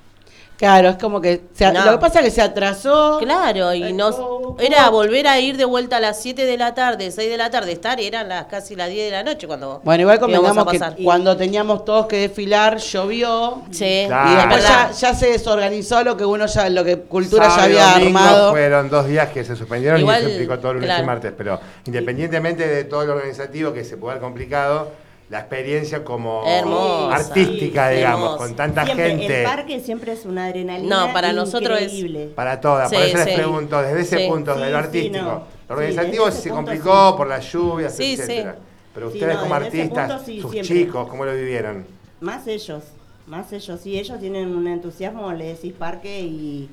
Claro, 0.62 0.90
es 0.90 0.96
como 0.96 1.20
que. 1.20 1.40
se- 1.54 1.72
No. 1.72 1.84
Lo 1.84 1.90
que 1.90 1.98
pasa 1.98 2.20
es 2.20 2.26
que 2.26 2.30
se 2.30 2.40
atrasó. 2.40 3.18
Claro, 3.20 3.74
y 3.74 3.92
nos 3.92 4.14
¿cómo- 4.14 4.56
era 4.60 4.88
volver 4.90 5.26
a 5.26 5.40
ir 5.40 5.56
de 5.56 5.64
vuelta 5.64 5.96
a 5.96 6.00
las 6.00 6.22
7 6.22 6.46
de 6.46 6.56
la 6.56 6.72
tarde, 6.72 7.10
6 7.10 7.28
de 7.28 7.36
la 7.36 7.50
tarde, 7.50 7.72
estar 7.72 7.98
y 7.98 8.06
eran 8.06 8.28
las 8.28 8.44
casi 8.46 8.76
las 8.76 8.88
10 8.88 9.06
de 9.06 9.10
la 9.10 9.24
noche 9.24 9.48
cuando 9.48 9.80
Bueno, 9.82 10.02
igual 10.02 10.20
convengamos 10.20 10.64
que 10.70 10.78
cuando 11.02 11.36
teníamos 11.36 11.84
todos 11.84 12.06
que 12.06 12.18
desfilar, 12.28 12.76
llovió. 12.78 13.62
Sí, 13.72 14.04
Claro. 14.06 14.30
Y 14.30 14.32
es 14.34 14.38
después 14.38 14.62
ya, 14.62 14.90
ya 14.92 15.14
se 15.16 15.26
desorganizó 15.32 16.04
lo 16.04 16.16
que 16.16 16.24
uno 16.24 16.46
ya, 16.46 16.68
lo 16.70 16.84
que 16.84 16.96
Cultura 17.00 17.50
Sábado 17.50 17.68
ya 17.72 17.94
había 17.94 17.98
domingo 17.98 18.18
armado. 18.20 18.50
Fueron 18.52 18.88
dos 18.88 19.08
días 19.08 19.30
que 19.30 19.44
se 19.44 19.56
suspendieron 19.56 19.98
Igual, 19.98 20.20
y 20.20 20.24
se 20.26 20.28
explicó 20.30 20.58
todo 20.60 20.70
el 20.70 20.74
lunes 20.76 20.90
claro. 20.90 21.02
y 21.02 21.06
martes. 21.06 21.32
Pero 21.36 21.58
independientemente 21.86 22.68
de 22.68 22.84
todo 22.84 23.04
lo 23.04 23.14
organizativo 23.14 23.72
que 23.72 23.84
se 23.84 23.96
puede 23.96 24.12
haber 24.12 24.22
complicado, 24.22 24.90
la 25.32 25.38
experiencia 25.40 26.04
como 26.04 26.42
Hermosa. 26.46 27.16
artística, 27.16 27.88
Sí, 27.88 27.96
digamos, 27.96 28.20
hermosa. 28.32 28.36
con 28.44 28.54
tanta 28.54 28.84
Siempre, 28.84 29.10
gente. 29.16 29.38
El 29.38 29.44
parque 29.46 29.80
siempre 29.80 30.12
es 30.12 30.26
una 30.26 30.44
adrenalina. 30.44 31.06
No, 31.06 31.12
para 31.14 31.32
nosotros 31.32 31.80
es- 31.80 31.86
increíble. 31.94 32.26
Para 32.34 32.60
todas, 32.60 32.92
por 32.92 33.00
Sí, 33.02 33.08
eso 33.08 33.16
les 33.16 33.28
sí. 33.28 33.34
pregunto, 33.34 33.80
desde 33.82 34.00
ese 34.02 34.18
Sí. 34.18 34.28
punto, 34.28 34.50
desde 34.52 34.66
Sí, 34.66 34.72
lo 34.72 34.78
sí, 34.78 34.84
artístico. 34.84 35.24
no. 35.24 35.42
Lo 35.70 35.74
organizativo 35.74 36.30
se 36.30 36.50
complicó 36.50 37.10
sí. 37.12 37.16
por 37.16 37.26
las 37.28 37.50
lluvias, 37.50 37.96
Sí, 37.96 38.12
etcétera. 38.12 38.52
sí. 38.52 38.62
Pero 38.94 39.10
Sí, 39.10 39.16
ustedes 39.16 39.34
no, 39.36 39.40
como 39.40 39.54
artistas, 39.54 40.08
punto, 40.12 40.24
sí, 40.26 40.40
sus 40.42 40.50
siempre. 40.50 40.76
chicos, 40.76 41.08
¿cómo 41.08 41.24
lo 41.24 41.34
vivieron? 41.34 41.86
Más 42.20 42.46
ellos, 42.46 42.82
más 43.26 43.50
ellos. 43.54 43.80
Sí, 43.80 43.98
ellos 43.98 44.20
tienen 44.20 44.54
un 44.54 44.66
entusiasmo, 44.68 45.32
le 45.32 45.46
decís 45.46 45.72
parque 45.72 46.20
y... 46.20 46.68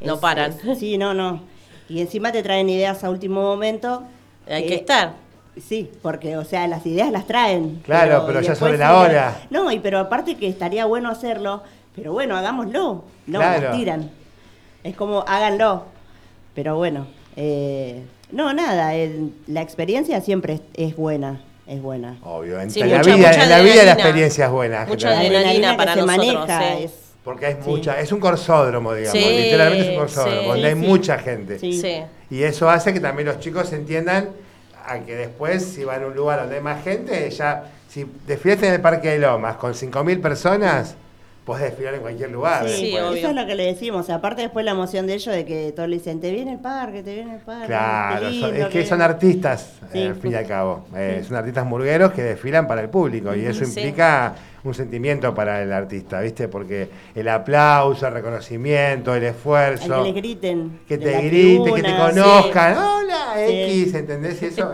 No 0.00 0.20
paran. 0.20 0.52
es- 0.64 0.78
sí, 0.78 0.96
no, 0.96 1.12
no. 1.12 1.42
Y 1.88 2.00
encima 2.00 2.30
te 2.30 2.44
traen 2.44 2.70
ideas 2.70 3.02
a 3.02 3.10
último 3.10 3.42
momento. 3.42 4.04
Hay 4.48 4.64
que 4.66 4.76
estar. 4.76 5.14
Sí, 5.66 5.90
porque, 6.02 6.36
o 6.36 6.44
sea, 6.44 6.66
las 6.66 6.84
ideas 6.86 7.10
las 7.12 7.26
traen. 7.26 7.80
Claro, 7.84 8.24
pero 8.26 8.40
y 8.40 8.44
ya 8.44 8.54
sobre 8.54 8.78
la 8.78 8.98
hora. 8.98 9.40
No, 9.50 9.70
y 9.70 9.78
pero 9.80 9.98
aparte 9.98 10.36
que 10.36 10.48
estaría 10.48 10.84
bueno 10.86 11.10
hacerlo, 11.10 11.62
pero 11.94 12.12
bueno, 12.12 12.36
hagámoslo. 12.36 13.04
No, 13.26 13.38
Claro. 13.38 13.68
las 13.68 13.76
tiran. 13.76 14.10
Es 14.84 14.96
como, 14.96 15.24
háganlo. 15.26 15.84
Pero 16.54 16.76
bueno, 16.76 17.06
eh, 17.36 18.02
no, 18.32 18.52
nada, 18.52 18.94
el- 18.94 19.32
la 19.46 19.62
experiencia 19.62 20.20
siempre 20.20 20.54
es, 20.54 20.60
es 20.74 20.96
buena, 20.96 21.40
es 21.66 21.80
buena. 21.80 22.18
Obvio, 22.24 22.60
en, 22.60 22.70
Sí, 22.70 22.80
en 22.80 22.90
la 22.90 23.02
vida, 23.02 23.30
en 23.32 23.48
la 23.50 23.60
vida 23.60 23.82
la 23.84 23.92
experiencia 23.92 24.46
es 24.46 24.50
buena. 24.50 24.82
en 24.82 24.88
Mucha 24.88 25.10
adrenalina 25.18 25.76
para 25.76 25.94
que 25.94 26.00
se 26.00 26.06
nosotros, 26.06 26.34
maneja 26.48 26.76
sí. 26.78 26.82
es... 26.84 26.92
Porque 27.22 27.48
es 27.50 27.56
Sí. 27.62 27.70
mucha, 27.70 28.00
es 28.00 28.10
un 28.12 28.18
corsódromo, 28.20 28.94
digamos, 28.94 29.12
Sí, 29.20 29.24
literalmente 29.28 29.84
es 29.84 29.90
un 29.90 29.96
corsódromo, 29.96 30.40
sí. 30.40 30.48
donde 30.48 30.68
hay 30.68 30.74
mucha 30.74 31.18
gente. 31.18 31.58
Sí. 31.58 31.78
Sí. 31.80 32.02
Y 32.30 32.42
eso 32.42 32.68
hace 32.70 32.92
que 32.94 33.00
también 33.00 33.28
los 33.28 33.38
chicos 33.40 33.70
entiendan 33.74 34.30
a 34.86 34.98
que 35.00 35.14
después, 35.16 35.64
si 35.64 35.84
van 35.84 36.02
a 36.02 36.06
un 36.06 36.14
lugar 36.14 36.40
donde 36.40 36.56
hay 36.56 36.62
más 36.62 36.82
gente, 36.84 37.28
ya, 37.30 37.64
si 37.88 38.06
desfilaste 38.26 38.66
en 38.68 38.74
el 38.74 38.80
Parque 38.80 39.10
de 39.10 39.18
Lomas 39.18 39.56
con 39.56 39.72
5.000 39.74 40.20
personas, 40.20 40.94
podés 41.44 41.64
desfilar 41.70 41.94
en 41.94 42.00
cualquier 42.02 42.30
lugar. 42.30 42.68
Sí, 42.68 42.74
Sí, 42.76 42.82
después. 42.92 43.02
obvio. 43.04 43.16
eso 43.18 43.28
es 43.30 43.34
lo 43.34 43.46
que 43.46 43.54
le 43.56 43.64
decimos. 43.64 44.10
Aparte 44.10 44.42
después 44.42 44.64
la 44.64 44.70
emoción 44.72 45.06
de 45.06 45.14
ellos 45.14 45.34
de 45.34 45.44
que 45.44 45.72
todos 45.72 45.88
le 45.88 45.96
dicen, 45.96 46.20
te 46.20 46.30
viene 46.30 46.52
el 46.52 46.58
parque, 46.60 47.02
te 47.02 47.14
viene 47.14 47.34
el 47.34 47.40
parque. 47.40 47.66
Claro, 47.66 48.28
lindo, 48.30 48.48
es 48.52 48.66
que 48.68 48.84
son 48.86 49.02
artistas, 49.02 49.72
Sí. 49.92 49.98
eh, 50.00 50.06
al 50.08 50.14
fin 50.16 50.32
y 50.32 50.34
al 50.36 50.46
cabo. 50.46 50.86
Eh, 50.94 51.24
Son 51.26 51.36
artistas 51.36 51.64
murgueros 51.66 52.12
que 52.12 52.22
desfilan 52.22 52.68
para 52.68 52.82
el 52.82 52.88
público 52.90 53.34
y 53.34 53.44
eso 53.46 53.64
Sí. 53.64 53.80
Un 54.62 54.74
sentimiento 54.74 55.34
para 55.34 55.62
el 55.62 55.72
artista, 55.72 56.20
¿viste? 56.20 56.48
Porque 56.48 56.88
el 57.14 57.28
aplauso, 57.28 58.06
el 58.06 58.12
reconocimiento, 58.14 59.14
el 59.14 59.22
Al 59.24 59.30
esfuerzo. 59.30 59.96
que 59.98 60.02
les 60.04 60.14
griten. 60.14 60.80
Que 60.86 60.98
te 60.98 61.20
griten, 61.22 61.74
que 61.74 61.82
te 61.82 61.96
conozcan. 61.96 62.76
Hola, 62.76 63.16
Sí. 63.46 63.62
X, 63.82 63.94
¿entendés 63.94 64.42
eso? 64.42 64.70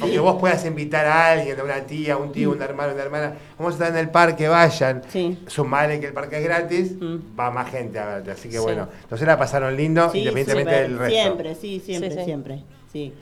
O 0.00 0.06
que 0.06 0.18
vos 0.18 0.36
puedas 0.40 0.64
invitar 0.66 1.06
a 1.06 1.32
alguien, 1.32 1.58
a 1.60 1.62
una 1.62 1.80
tía, 1.82 2.16
un 2.16 2.32
tío, 2.32 2.50
un 2.50 2.60
hermano, 2.62 2.94
una 2.94 3.02
hermana. 3.02 3.34
Vamos 3.58 3.74
a 3.74 3.76
estar 3.76 3.90
en 3.92 3.98
el 3.98 4.10
parque, 4.10 4.48
vayan. 4.48 5.02
Sí. 5.08 5.38
Sumale 5.46 6.00
que 6.00 6.06
el 6.06 6.12
parque 6.12 6.38
es 6.38 6.44
gratis, 6.44 6.92
Mm. 6.98 7.38
va 7.38 7.50
más 7.50 7.70
gente 7.70 7.98
a 7.98 8.06
verte. 8.06 8.30
Así 8.32 8.48
que 8.48 8.56
Sí. 8.56 8.62
bueno, 8.62 8.88
entonces 9.02 9.26
la 9.26 9.38
pasaron 9.38 9.76
lindo, 9.76 10.10
Sí, 10.10 10.18
independientemente 10.18 10.82
del 10.82 10.98
resto. 10.98 11.14
Siempre, 11.20 11.54
sí, 11.54 11.80
siempre, 11.84 12.10
Sí, 12.10 12.16
sí. 12.18 12.24
siempre. 12.24 12.62
Sí. 12.92 13.12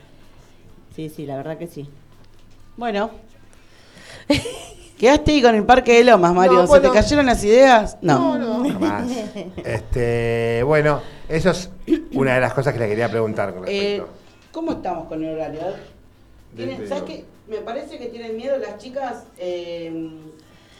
Sí, 0.95 1.09
sí, 1.11 1.27
la 1.27 1.37
verdad 1.37 1.59
que 1.59 1.67
sí. 1.67 1.89
Bueno. 2.77 3.11
Quedaste 4.99 5.33
ahí 5.33 5.43
con 5.43 5.55
el 5.55 5.65
Parque 5.65 5.99
de 5.99 6.05
Lomas, 6.05 6.33
Mario. 6.33 6.55
No, 6.55 6.63
¿Se 6.63 6.69
bueno. 6.69 6.91
te 6.91 6.95
cayeron 6.99 7.27
las 7.27 7.45
ideas? 7.45 7.99
No. 8.01 8.33
Jamás. 8.73 9.05
Este, 9.65 10.63
bueno, 10.65 11.01
eso 11.29 11.51
es 11.51 11.71
una 12.15 12.35
de 12.35 12.41
las 12.41 12.55
cosas 12.55 12.73
que 12.73 12.79
le 12.81 12.89
quería 12.89 13.11
preguntar 13.11 13.53
con 13.55 13.65
Eh, 13.69 13.99
respecto. 13.99 14.09
¿Cómo 14.53 14.73
estamos 14.73 15.07
con 15.09 15.23
el 15.23 15.35
horario? 15.35 15.61
¿Tienen- 16.57 16.79
Desde- 16.81 16.89
¿Sabes 16.89 17.05
qué? 17.05 17.25
Me 17.49 17.59
parece 17.59 17.99
que 17.99 18.07
tienen 18.07 18.37
miedo 18.37 18.57
las 18.59 18.79
chicas 18.79 19.25
eh, 19.39 19.93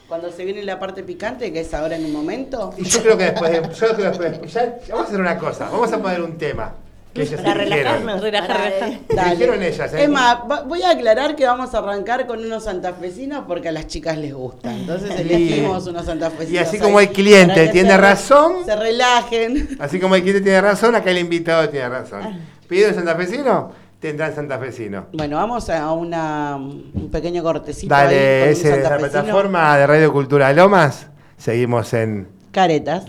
cuando 0.09 0.33
se 0.33 0.45
viene 0.45 0.63
la 0.65 0.79
parte 0.79 1.03
picante, 1.03 1.53
que 1.53 1.61
es 1.61 1.75
ahora 1.75 1.97
en 1.97 2.05
un 2.07 2.13
momento. 2.13 2.73
Y 2.79 2.85
yo 2.85 3.03
creo 3.03 3.19
que 3.19 3.25
después, 3.25 3.51
de- 3.51 3.75
yo 3.75 3.95
creo 3.95 4.13
que 4.13 4.19
después 4.31 4.53
ya 4.55 4.79
vamos 4.89 5.05
a 5.05 5.09
hacer 5.09 5.21
una 5.21 5.39
cosa, 5.39 5.69
vamos 5.71 5.93
a 5.93 5.99
poner 6.01 6.23
un 6.23 6.39
tema 6.39 6.73
que 7.17 7.23
ellas 7.23 7.41
Para 7.41 7.55
relajarnos. 7.55 8.21
Para- 8.21 9.29
eligieron 9.31 9.63
ellas, 9.63 9.93
¿eh? 9.95 10.03
Es 10.05 10.09
más, 10.09 10.39
va- 10.51 10.63
voy 10.63 10.83
a 10.83 10.91
aclarar 10.91 11.35
que 11.37 11.45
vamos 11.47 11.75
a 11.75 11.79
arrancar 11.79 12.27
con 12.27 12.45
unos 12.45 12.65
santafesinos 12.65 13.45
porque 13.49 13.69
a 13.69 13.73
las 13.73 13.87
chicas 13.87 14.17
les 14.19 14.35
gusta. 14.35 14.73
Entonces 14.73 15.11
Y- 15.19 15.23
elegimos 15.23 15.87
unos 15.87 16.07
santafesinos. 16.07 16.51
y 16.53 16.59
así 16.59 16.77
ahí 16.77 16.83
como 16.83 17.01
el 17.01 17.09
cliente 17.11 17.69
tiene 17.69 17.91
se 17.91 17.97
razón. 17.97 18.53
Se 18.65 18.77
relajen. 18.77 19.77
Así 19.81 19.99
como 19.99 20.15
el 20.15 20.23
cliente 20.23 20.43
tiene 20.43 20.61
razón, 20.61 20.95
acá 20.95 21.11
el 21.11 21.19
invitado 21.19 21.69
tiene 21.69 21.89
razón. 21.89 22.21
Pide 22.69 22.89
un 22.89 22.95
santafesino, 22.95 23.73
tendrán 24.01 24.35
santafesino. 24.35 25.07
Bueno, 25.13 25.37
vamos 25.37 25.71
a 25.71 25.93
una, 25.93 26.57
un 26.57 27.09
pequeño 27.11 27.43
cortecito. 27.43 27.95
ahí 27.95 28.05
Dale, 28.05 28.41
con 28.41 28.49
ese 28.51 28.63
de 28.71 28.77
la 28.77 28.89
santafesino. 28.89 29.23
plataforma 29.23 29.79
de 29.79 29.87
Radio 29.87 30.13
Cultura 30.13 30.53
Lomas. 30.53 31.07
Seguimos 31.39 31.93
en 31.95 32.29
Caretas. 32.53 33.05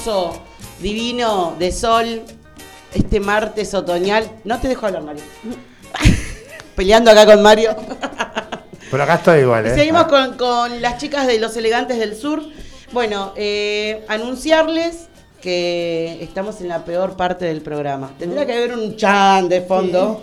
Hermoso, 0.00 0.40
divino, 0.80 1.54
de 1.58 1.72
sol. 1.72 2.22
Este 2.94 3.20
martes 3.20 3.72
otoñal. 3.74 4.28
No 4.44 4.58
te 4.58 4.66
dejo 4.68 4.86
hablar, 4.86 5.02
Mario. 5.04 5.22
Peleando 6.74 7.10
acá 7.10 7.24
con 7.26 7.40
Mario. 7.42 7.76
Pero 8.90 9.02
acá 9.04 9.14
estoy 9.16 9.40
igual, 9.40 9.66
¿eh? 9.66 9.74
Seguimos 9.74 10.04
con, 10.04 10.36
con 10.36 10.82
las 10.82 10.98
chicas 10.98 11.26
de 11.28 11.38
los 11.38 11.56
elegantes 11.56 11.98
del 11.98 12.16
sur. 12.16 12.42
Bueno, 12.92 13.32
eh, 13.36 14.04
anunciarles 14.08 15.08
que 15.40 16.18
estamos 16.20 16.60
en 16.60 16.68
la 16.68 16.84
peor 16.84 17.16
parte 17.16 17.44
del 17.44 17.60
programa. 17.62 18.10
Tendría 18.18 18.44
que 18.44 18.52
haber 18.54 18.72
un 18.72 18.96
chan 18.96 19.48
de 19.48 19.60
fondo. 19.62 20.20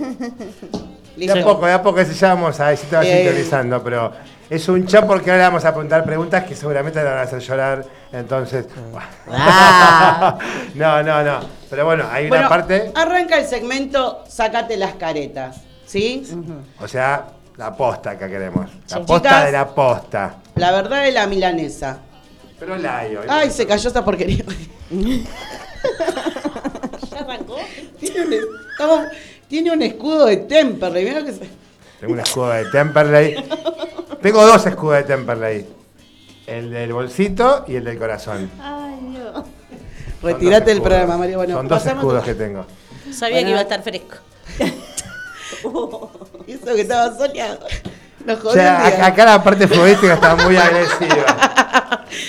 De 1.15 1.31
a 1.31 1.43
poco, 1.43 1.65
de 1.65 1.71
a 1.71 1.81
poco, 1.81 1.99
ese 2.01 2.13
ya 2.13 2.33
vamos 2.35 2.59
a 2.59 2.67
ver 2.67 2.77
si 2.77 2.85
te 2.87 2.95
vas 2.97 3.05
Eh. 3.05 3.23
sintonizando, 3.25 3.81
pero 3.81 4.11
es 4.49 4.67
un 4.69 4.85
chat 4.87 5.05
porque 5.05 5.29
ahora 5.31 5.43
le 5.43 5.47
vamos 5.49 5.65
a 5.65 5.71
preguntar 5.71 6.03
preguntas 6.05 6.43
que 6.45 6.55
seguramente 6.55 6.99
le 6.99 7.05
van 7.05 7.17
a 7.17 7.21
hacer 7.21 7.39
llorar, 7.39 7.85
entonces... 8.11 8.65
Ah. 9.29 10.37
no, 10.75 11.03
no, 11.03 11.23
no, 11.23 11.39
pero 11.69 11.85
bueno, 11.85 12.05
hay 12.11 12.25
una 12.27 12.35
Bueno, 12.35 12.49
parte, 12.49 12.91
arranca 12.95 13.37
el 13.39 13.45
segmento 13.45 14.23
Sácate 14.27 14.77
las 14.77 14.93
caretas. 14.95 15.57
¿Sí? 15.85 16.23
o 16.81 16.87
sea, 16.87 17.27
la 17.57 17.75
posta 17.75 18.17
que 18.17 18.27
queremos, 18.27 18.69
la 18.89 18.97
Sí. 18.97 19.03
posta 19.07 19.29
Chicas. 19.29 19.45
de 19.45 19.51
la 19.53 19.67
posta. 19.67 20.35
La 20.55 20.71
verdad 20.71 21.03
de 21.03 21.11
la 21.11 21.27
milanesa. 21.27 21.99
Pero 22.59 22.75
la 22.77 22.97
hay 22.99 23.15
hoy. 23.15 23.25
Ay, 23.29 23.49
se 23.51 23.65
cayó 23.67 23.87
esta 23.87 24.03
porquería. 24.03 24.43
¿Ya 27.11 27.19
arrancó? 27.19 27.57
Tiene 27.99 28.19
un, 28.25 28.33
estamos- 28.71 29.05
tiene 29.47 29.71
un 29.71 29.81
escudo 29.81 30.25
de 30.25 30.37
Temperley. 30.37 31.05
mirá 31.05 31.23
que 31.23 31.33
se- 31.33 31.49
Tengo 31.99 32.13
un 32.13 32.19
escudo 32.19 32.49
de 32.49 32.65
Temperley. 32.65 33.35
Tengo 34.21 34.45
dos 34.45 34.65
escudos 34.65 34.97
de 34.97 35.03
Temperley. 35.03 35.65
El 36.45 36.71
del 36.71 36.93
bolsito 36.93 37.65
y 37.67 37.75
el 37.75 37.83
del 37.83 37.97
corazón. 37.97 38.49
Ay, 38.61 38.99
Dios. 39.11 39.43
Retirate 40.21 40.69
del 40.71 40.81
programa, 40.81 41.17
Mario. 41.17 41.37
Bueno, 41.37 41.55
Son 41.55 41.67
dos 41.67 41.85
escudos 41.85 42.23
que 42.23 42.33
tengo. 42.35 42.65
Sabía 43.11 43.37
Bueno. 43.37 43.45
que 43.45 43.51
iba 43.51 43.59
a 43.59 43.63
estar 43.63 43.83
fresco. 43.83 44.15
Eso 46.47 46.75
que 46.75 46.81
estaba 46.81 47.15
soleado. 47.15 47.59
Nos 48.27 48.43
O 48.45 48.51
sea, 48.51 49.05
acá, 49.07 49.25
la 49.25 49.43
parte 49.43 49.67
futbolística 49.67 50.13
está 50.13 50.35
muy 50.35 50.55
agresiva. 50.57 51.25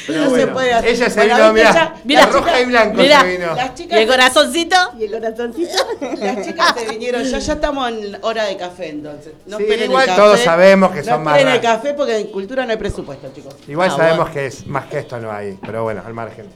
Pero 0.06 0.18
No 0.20 0.24
se 0.26 0.30
bueno, 0.30 0.52
puede 0.52 0.72
hacer. 0.74 0.90
Ella 0.90 1.10
se 1.10 1.20
Bueno, 1.20 1.36
vino, 1.36 1.52
mirá, 1.52 1.72
ya- 1.72 1.94
mirá, 2.04 2.20
la 2.22 2.26
roja 2.32 2.60
y 2.60 2.64
blanco 2.66 2.96
mirá. 3.02 3.20
se 3.20 3.26
vino. 3.26 3.54
Las 3.54 3.70
¿Y 3.70 3.74
chicas, 3.74 3.98
el 3.98 4.06
corazoncito? 4.08 4.76
Y 4.98 5.04
el 5.04 5.10
corazoncito. 5.12 5.78
las 6.20 6.46
chicas 6.46 6.74
se 6.78 6.88
vinieron. 6.88 7.22
Ya, 7.24 7.38
ya 7.38 7.52
estamos 7.52 7.88
en 7.88 8.18
hora 8.22 8.44
de 8.44 8.56
café, 8.56 8.88
entonces. 8.90 9.32
No 9.46 9.56
Sí, 9.56 9.62
esperen 9.64 9.84
el 9.84 9.90
igual 9.90 10.06
café. 10.06 10.20
todos 10.20 10.40
sabemos 10.40 10.90
que 10.92 10.98
no 10.98 11.04
son 11.04 11.22
más 11.24 11.36
esperen 11.36 11.54
el 11.56 11.60
café 11.60 11.94
porque 11.94 12.16
en 12.18 12.26
cultura 12.28 12.64
no 12.64 12.70
hay 12.72 12.76
presupuesto, 12.78 13.30
chicos. 13.34 13.54
Igual 13.66 13.90
Ah, 13.92 13.96
sabemos 13.96 14.18
bueno. 14.18 14.32
que 14.34 14.46
es 14.46 14.66
más 14.66 14.86
que 14.86 14.98
esto 14.98 15.18
no 15.18 15.32
hay, 15.32 15.58
pero 15.64 15.82
bueno, 15.82 16.02
al 16.06 16.14
margen. 16.14 16.46
No 16.46 16.52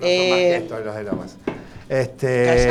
son 0.00 0.08
Eh, 0.08 0.28
más 0.30 0.38
que 0.38 0.56
esto 0.56 0.78
los 0.80 0.94
de 0.94 1.02
Lomas. 1.04 1.36
Este, 1.88 2.68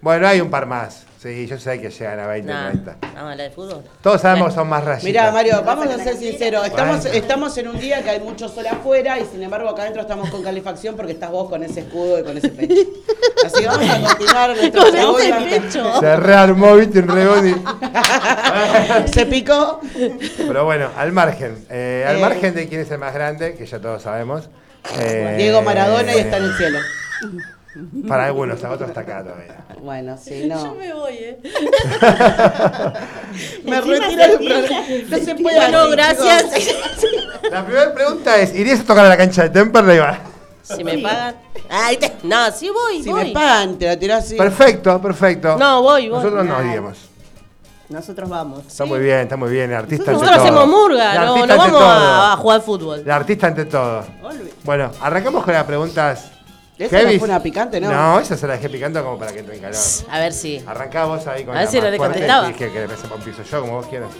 bueno, 0.00 0.26
hay 0.28 0.40
un 0.40 0.50
par 0.50 0.66
más. 0.66 1.02
Sí, 1.18 1.46
yo 1.48 1.58
sé 1.58 1.80
que 1.80 1.90
llegan 1.90 2.20
a 2.20 2.26
20, 2.28 2.52
No, 2.52 2.66
30. 2.70 2.96
no, 3.16 3.34
la 3.34 3.42
de 3.42 3.50
fútbol. 3.50 3.82
Todos 4.00 4.20
sabemos 4.20 4.50
que 4.50 4.54
son 4.54 4.68
más 4.68 4.84
rayitas. 4.84 5.02
Mirá, 5.04 5.32
Mario, 5.32 5.60
vamos 5.64 5.88
a 5.88 5.98
ser 5.98 6.16
sinceros. 6.16 6.64
Estamos, 6.66 7.00
Bueno. 7.02 7.16
estamos 7.16 7.58
en 7.58 7.66
un 7.68 7.78
día 7.80 8.02
que 8.04 8.10
hay 8.10 8.20
mucho 8.20 8.48
sol 8.48 8.64
afuera 8.68 9.18
y 9.18 9.24
sin 9.24 9.42
embargo 9.42 9.68
acá 9.70 9.82
adentro 9.82 10.02
estamos 10.02 10.30
con 10.30 10.44
calefacción 10.44 10.94
porque 10.94 11.10
estás 11.12 11.30
vos 11.32 11.48
con 11.48 11.64
ese 11.64 11.80
escudo 11.80 12.20
y 12.20 12.22
con 12.22 12.36
ese 12.38 12.50
pecho. 12.50 12.74
Así 13.44 13.60
que 13.62 13.66
vamos 13.66 13.90
a 13.90 14.00
continuar 14.02 14.56
nuestro 14.56 14.82
Con 14.82 15.20
ese 15.20 15.60
pecho. 15.60 15.98
Se 16.00 16.16
rearmó, 16.16 16.76
viste, 16.76 17.00
un. 17.00 17.06
Se 19.12 19.26
picó. 19.26 19.80
Pero 20.46 20.64
bueno, 20.64 20.90
al 20.96 21.10
margen. 21.10 21.66
eh, 21.70 22.04
al 22.06 22.18
Eh. 22.18 22.20
margen 22.20 22.54
de 22.54 22.68
quién 22.68 22.82
es 22.82 22.90
el 22.92 22.98
más 22.98 23.12
grande, 23.14 23.54
que 23.56 23.66
ya 23.66 23.80
todos 23.80 24.02
sabemos. 24.02 24.48
eh, 25.00 25.34
Diego 25.38 25.62
Maradona 25.62 26.14
y 26.14 26.18
está 26.18 26.36
en 26.36 26.44
el 26.44 26.54
cielo. 26.56 26.78
Para 28.08 28.26
algunos, 28.26 28.62
a 28.64 28.70
otros 28.70 28.88
está 28.88 29.02
acá 29.02 29.22
todavía. 29.22 29.56
Bueno, 29.82 30.16
sí, 30.16 30.44
no. 30.48 30.64
Yo 30.64 30.74
me 30.74 30.94
voy, 30.94 31.12
¿eh? 31.14 31.38
Me 33.64 33.80
retiro 33.80 34.10
se 34.10 34.16
del 34.16 34.38
programa. 34.38 34.86
No 35.08 35.18
se 35.18 35.34
puede 35.34 35.56
Bueno, 35.56 35.78
así, 35.80 35.90
gracias. 35.92 36.44
La 37.50 37.64
primera 37.64 37.94
pregunta 37.94 38.36
es, 38.38 38.54
¿irías 38.54 38.80
a 38.80 38.84
tocar 38.84 39.06
a 39.06 39.08
la 39.08 39.16
cancha 39.16 39.42
de 39.44 39.50
Temperley? 39.50 40.00
Si 40.62 40.82
me 40.82 40.98
pagan. 40.98 41.36
Ay, 41.68 41.96
te- 41.96 42.12
No, 42.22 42.50
sí 42.50 42.70
voy, 42.70 43.02
Si 43.02 43.10
voy. 43.10 43.26
me 43.26 43.30
pagan, 43.32 43.78
te 43.78 43.86
la 43.86 43.98
tirás 43.98 44.24
así. 44.24 44.36
Perfecto, 44.36 45.00
perfecto. 45.00 45.56
No, 45.56 45.82
voy, 45.82 46.08
voy. 46.08 46.18
Nosotros 46.18 46.44
no 46.44 46.64
iríamos. 46.64 46.98
Nosotros 47.88 48.28
vamos. 48.28 48.66
Está 48.66 48.84
muy 48.84 48.98
bien, 48.98 49.20
está 49.20 49.36
muy 49.36 49.50
bien. 49.50 49.70
El 49.70 49.76
artista 49.76 50.10
ante 50.10 50.24
Nosotros 50.24 50.36
todo. 50.36 50.44
hacemos 50.44 50.68
murga, 50.68 51.14
no, 51.24 51.46
no 51.46 51.56
vamos 51.56 51.82
a, 51.82 52.32
a 52.32 52.36
jugar 52.36 52.60
fútbol. 52.62 53.00
El 53.00 53.10
artista 53.10 53.46
ante 53.46 53.64
todo. 53.66 54.04
Bueno, 54.64 54.90
arrancamos 55.00 55.44
con 55.44 55.54
las 55.54 55.64
preguntas. 55.64 56.32
¿Esa 56.78 57.02
no 57.02 57.18
fue 57.18 57.28
una 57.28 57.42
picante, 57.42 57.80
no? 57.80 57.90
No, 57.90 58.20
esa 58.20 58.36
se 58.36 58.46
la 58.46 58.54
dejé 58.54 58.68
picando 58.68 59.02
como 59.02 59.18
para 59.18 59.32
que 59.32 59.40
entre 59.40 59.56
en 59.56 59.62
calor. 59.62 59.78
A 60.10 60.18
ver 60.20 60.32
si. 60.32 60.62
Arrancá 60.66 61.06
vos 61.06 61.26
ahí 61.26 61.44
con 61.44 61.56
A 61.56 61.60
ver 61.60 61.66
la 61.66 61.70
si 61.70 61.80
le 61.80 61.96
fuerte 61.96 61.98
contestaba. 61.98 62.52
que, 62.52 62.96
sepa 62.96 63.14
un 63.14 63.22
piso 63.22 63.42
yo, 63.42 63.60
como 63.60 63.72
vos 63.74 63.86
quieras. 63.86 64.10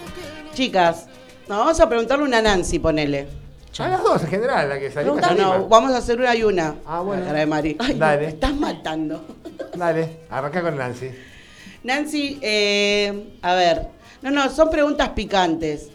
Chicas, 0.55 1.07
no, 1.49 1.59
vamos 1.59 1.79
a 1.81 1.89
preguntarle 1.89 2.25
una 2.25 2.39
a 2.39 2.43
Nancy, 2.43 2.79
ponele. 2.79 3.29
A 3.79 3.89
las 3.89 4.03
dos 4.03 4.23
en 4.23 4.31
general, 4.31 4.71
la 4.71 4.79
que 4.79 4.91
salió. 4.91 5.15
No, 5.15 5.35
no, 5.35 5.69
vamos 5.69 5.93
a 5.93 5.99
hacer 5.99 6.19
una 6.19 6.35
y 6.35 6.43
una. 6.45 6.77
Ah, 6.87 7.01
bueno. 7.01 7.21
La 7.21 7.29
cara 7.29 7.41
de 7.41 7.47
Mari. 7.47 7.77
Ay, 7.79 7.95
Dale. 7.95 8.23
me 8.23 8.29
estás 8.29 8.55
matando. 8.55 9.23
Dale, 9.75 10.21
arranca 10.31 10.63
con 10.63 10.79
Nancy. 10.79 11.11
Nancy, 11.83 12.39
eh, 12.41 13.37
a 13.43 13.55
ver. 13.55 13.89
No, 14.23 14.31
no, 14.31 14.49
son 14.49 14.71
preguntas 14.71 15.11
picantes. 15.11 15.91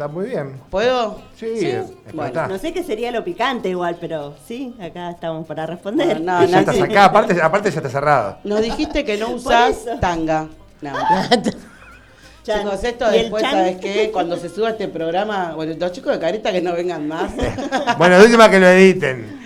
Está 0.00 0.08
muy 0.08 0.28
bien. 0.28 0.58
¿Puedo? 0.70 1.20
Sí, 1.36 1.58
Sí. 1.58 1.66
explotá. 1.66 2.48
No 2.48 2.56
sé 2.56 2.72
qué 2.72 2.82
sería 2.82 3.10
lo 3.10 3.22
picante 3.22 3.68
igual, 3.68 3.98
pero 4.00 4.34
sí, 4.46 4.74
acá 4.80 5.10
estamos 5.10 5.46
para 5.46 5.66
responder. 5.66 6.16
Bueno, 6.16 6.40
no, 6.40 6.46
ya 6.46 6.60
estás 6.60 6.78
Nancy. 6.78 6.90
acá, 6.90 7.04
aparte, 7.04 7.42
aparte 7.42 7.70
ya 7.70 7.76
está 7.80 7.90
cerrado. 7.90 8.38
Nos 8.44 8.62
dijiste 8.62 9.04
que 9.04 9.18
no 9.18 9.28
usás 9.32 9.84
tanga. 10.00 10.48
No. 10.80 10.92
Chicos, 12.44 12.82
esto 12.82 13.04
¿Y 13.12 13.16
el 13.16 13.20
después? 13.24 13.42
¿sabes 13.42 13.76
qué? 13.76 14.10
Cuando 14.10 14.38
se 14.38 14.48
suba 14.48 14.70
este 14.70 14.88
programa, 14.88 15.52
bueno, 15.54 15.74
los 15.78 15.92
chicos 15.92 16.14
de 16.14 16.18
carita 16.18 16.50
que 16.50 16.62
no 16.62 16.72
vengan 16.72 17.06
más. 17.06 17.30
Bueno, 17.98 18.18
de 18.18 18.24
última 18.24 18.50
que 18.50 18.58
lo 18.58 18.68
editen. 18.68 19.38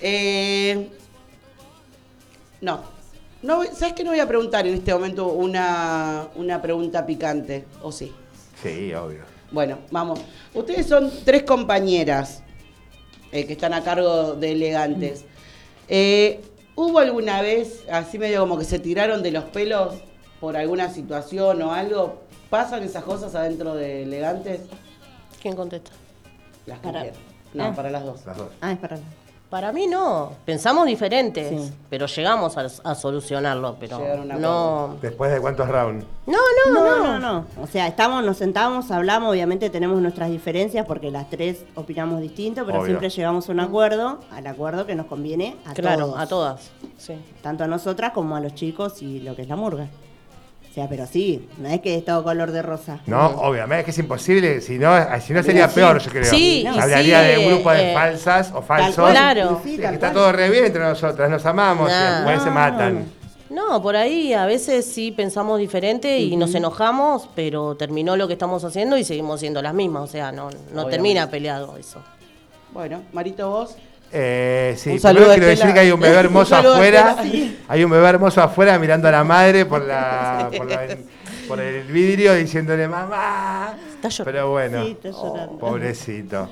Eh, 0.00 0.88
no. 2.62 2.80
no. 3.42 3.62
¿Sabes 3.74 3.92
qué? 3.92 4.04
No 4.04 4.12
voy 4.12 4.20
a 4.20 4.26
preguntar 4.26 4.66
en 4.66 4.72
este 4.72 4.94
momento 4.94 5.26
una, 5.26 6.28
una 6.36 6.62
pregunta 6.62 7.04
picante. 7.04 7.66
¿O 7.82 7.92
sí? 7.92 8.10
Sí, 8.62 8.94
obvio. 8.94 9.29
Bueno, 9.52 9.78
vamos. 9.90 10.20
Ustedes 10.54 10.86
son 10.86 11.10
tres 11.24 11.42
compañeras 11.42 12.42
eh, 13.32 13.46
que 13.46 13.52
están 13.54 13.72
a 13.74 13.82
cargo 13.82 14.34
de 14.34 14.52
elegantes. 14.52 15.24
Eh, 15.88 16.40
¿Hubo 16.76 16.98
alguna 17.00 17.42
vez, 17.42 17.84
así 17.90 18.18
medio 18.18 18.40
como 18.40 18.56
que 18.58 18.64
se 18.64 18.78
tiraron 18.78 19.22
de 19.22 19.32
los 19.32 19.44
pelos 19.44 19.96
por 20.40 20.56
alguna 20.56 20.88
situación 20.92 21.60
o 21.62 21.72
algo? 21.72 22.22
¿Pasan 22.48 22.82
esas 22.84 23.04
cosas 23.04 23.34
adentro 23.34 23.74
de 23.74 24.04
elegantes? 24.04 24.60
¿Quién 25.42 25.56
contesta? 25.56 25.90
Las 26.66 26.78
que 26.78 26.84
Para- 26.86 27.02
quieran. 27.02 27.20
No, 27.52 27.64
Ah. 27.64 27.72
para 27.74 27.90
las 27.90 28.04
dos. 28.04 28.24
Las 28.26 28.36
dos. 28.36 28.48
Ah, 28.60 28.72
es 28.72 28.78
para. 28.78 28.98
Para 29.50 29.72
mí 29.72 29.88
no. 29.88 30.30
Pensamos 30.46 30.86
diferentes, 30.86 31.48
Sí. 31.48 31.72
pero 31.90 32.06
llegamos 32.06 32.56
a, 32.56 32.66
a 32.84 32.94
solucionarlo. 32.94 33.76
Pero 33.80 33.98
no. 34.24 34.96
Después 35.02 35.32
de 35.32 35.40
cuántos 35.40 35.68
rounds. 35.68 36.06
No, 36.28 36.38
no, 36.66 36.72
No, 36.72 36.96
no. 36.98 37.18
no, 37.18 37.18
no. 37.18 37.46
O 37.60 37.66
sea, 37.66 37.88
estamos, 37.88 38.22
nos 38.24 38.36
sentamos, 38.36 38.92
hablamos, 38.92 39.30
obviamente 39.32 39.68
tenemos 39.68 40.00
nuestras 40.00 40.30
diferencias 40.30 40.86
porque 40.86 41.10
las 41.10 41.28
tres 41.28 41.64
opinamos 41.74 42.20
distinto, 42.20 42.64
pero 42.64 42.78
Obvio. 42.78 42.86
siempre 42.86 43.10
llegamos 43.10 43.48
a 43.48 43.52
un 43.52 43.58
acuerdo, 43.60 44.20
al 44.30 44.46
acuerdo 44.46 44.86
que 44.86 44.94
nos 44.94 45.06
conviene 45.06 45.56
a 45.66 45.74
Claro, 45.74 46.06
todos. 46.06 46.18
a 46.20 46.26
todas. 46.28 46.70
Sí. 46.96 47.14
Tanto 47.42 47.64
a 47.64 47.66
nosotras 47.66 48.12
como 48.12 48.36
a 48.36 48.40
los 48.40 48.54
chicos 48.54 49.02
y 49.02 49.18
lo 49.18 49.34
que 49.34 49.42
es 49.42 49.48
la 49.48 49.56
murga. 49.56 49.88
O 50.70 50.72
sea, 50.72 50.88
pero 50.88 51.04
sí, 51.06 51.48
no 51.58 51.68
es 51.68 51.80
que 51.80 51.96
es 51.96 52.04
todo 52.04 52.22
color 52.22 52.52
de 52.52 52.62
rosa. 52.62 53.00
No, 53.06 53.26
obviamente, 53.26 53.80
es 53.80 53.84
que 53.86 53.90
es 53.90 53.98
imposible. 53.98 54.60
Si 54.60 54.78
no, 54.78 54.92
si 55.20 55.32
no 55.32 55.42
sería 55.42 55.68
Sí. 55.68 55.74
peor, 55.74 55.98
yo 55.98 56.10
creo. 56.12 56.24
Sí, 56.24 56.64
hablaría 56.64 57.22
sí, 57.22 57.26
de 57.28 57.38
un 57.38 57.54
grupo 57.54 57.72
de 57.72 57.90
eh, 57.90 57.94
falsas 57.94 58.52
o 58.54 58.62
falsos. 58.62 59.10
Claro. 59.10 59.60
Sí, 59.64 59.78
tal 59.78 59.94
está 59.94 60.12
todo 60.12 60.30
re 60.30 60.48
bien 60.48 60.66
entre 60.66 60.80
nosotras, 60.82 61.28
nos 61.28 61.44
amamos, 61.44 61.88
y 61.88 61.92
Nah. 61.92 62.16
después 62.20 62.42
se 62.44 62.50
matan. 62.50 63.04
No, 63.50 63.82
por 63.82 63.96
ahí 63.96 64.32
a 64.32 64.46
veces 64.46 64.86
sí 64.86 65.10
pensamos 65.10 65.58
diferente 65.58 66.20
y 66.20 66.36
nos 66.36 66.54
enojamos, 66.54 67.28
pero 67.34 67.74
terminó 67.74 68.16
lo 68.16 68.28
que 68.28 68.34
estamos 68.34 68.62
haciendo 68.62 68.96
y 68.96 69.02
seguimos 69.02 69.40
siendo 69.40 69.60
las 69.62 69.74
mismas. 69.74 70.04
O 70.04 70.06
sea, 70.06 70.30
no, 70.30 70.44
no 70.44 70.48
Obviamente. 70.50 70.90
termina 70.92 71.28
peleado 71.30 71.76
eso. 71.76 72.00
Bueno, 72.72 73.02
Marito, 73.12 73.50
vos. 73.50 73.74
Eh, 74.12 74.74
sí, 74.76 74.90
Un 74.90 75.00
saludo 75.00 75.28
quiero 75.34 75.46
decir 75.46 75.72
que 75.72 75.80
hay 75.80 75.90
un 75.92 76.00
bebé 76.00 76.16
hermoso 76.20 76.56
afuera. 76.56 77.16
Hay 77.68 77.84
un 77.84 77.90
bebé 77.90 78.08
hermoso 78.08 78.42
afuera 78.42 78.78
mirando 78.78 79.06
a 79.08 79.10
la 79.12 79.24
madre 79.24 79.66
por 79.66 79.82
la, 79.82 80.48
por, 80.56 80.68
la- 80.68 80.96
por 81.46 81.60
el 81.60 81.82
vidrio 81.84 82.34
diciéndole 82.34 82.88
mamá. 82.88 83.74
Está 83.94 84.08
llorando. 84.08 84.24
Pero 84.32 84.50
bueno, 84.50 84.84
Sí, 84.84 84.90
está 84.92 85.10
llorando. 85.10 85.58
pobrecito. 85.58 86.48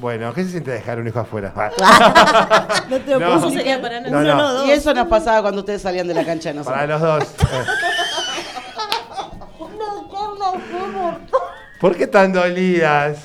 Bueno, 0.00 0.32
¿qué 0.32 0.42
se 0.44 0.50
siente 0.52 0.70
dejar 0.70 0.98
un 1.00 1.06
hijo 1.08 1.20
afuera? 1.20 1.52
No 2.88 2.98
te 2.98 3.10
lo 3.10 3.20
No. 3.20 3.36
Eso 3.36 3.50
sería 3.50 3.80
para 3.80 4.00
No, 4.00 4.08
Uno, 4.08 4.22
no. 4.22 4.34
no, 4.36 4.52
dos. 4.54 4.66
Y 4.66 4.70
eso 4.70 4.94
nos 4.94 5.06
pasaba 5.08 5.42
cuando 5.42 5.60
ustedes 5.60 5.82
salían 5.82 6.08
de 6.08 6.14
la 6.14 6.24
cancha 6.24 6.48
de 6.48 6.54
nosotros. 6.56 6.80
Para 6.80 6.86
los 6.98 7.00
dos. 7.02 7.24
¿Por 11.80 11.96
qué 11.96 12.06
tan 12.06 12.32
dolidas? 12.32 13.18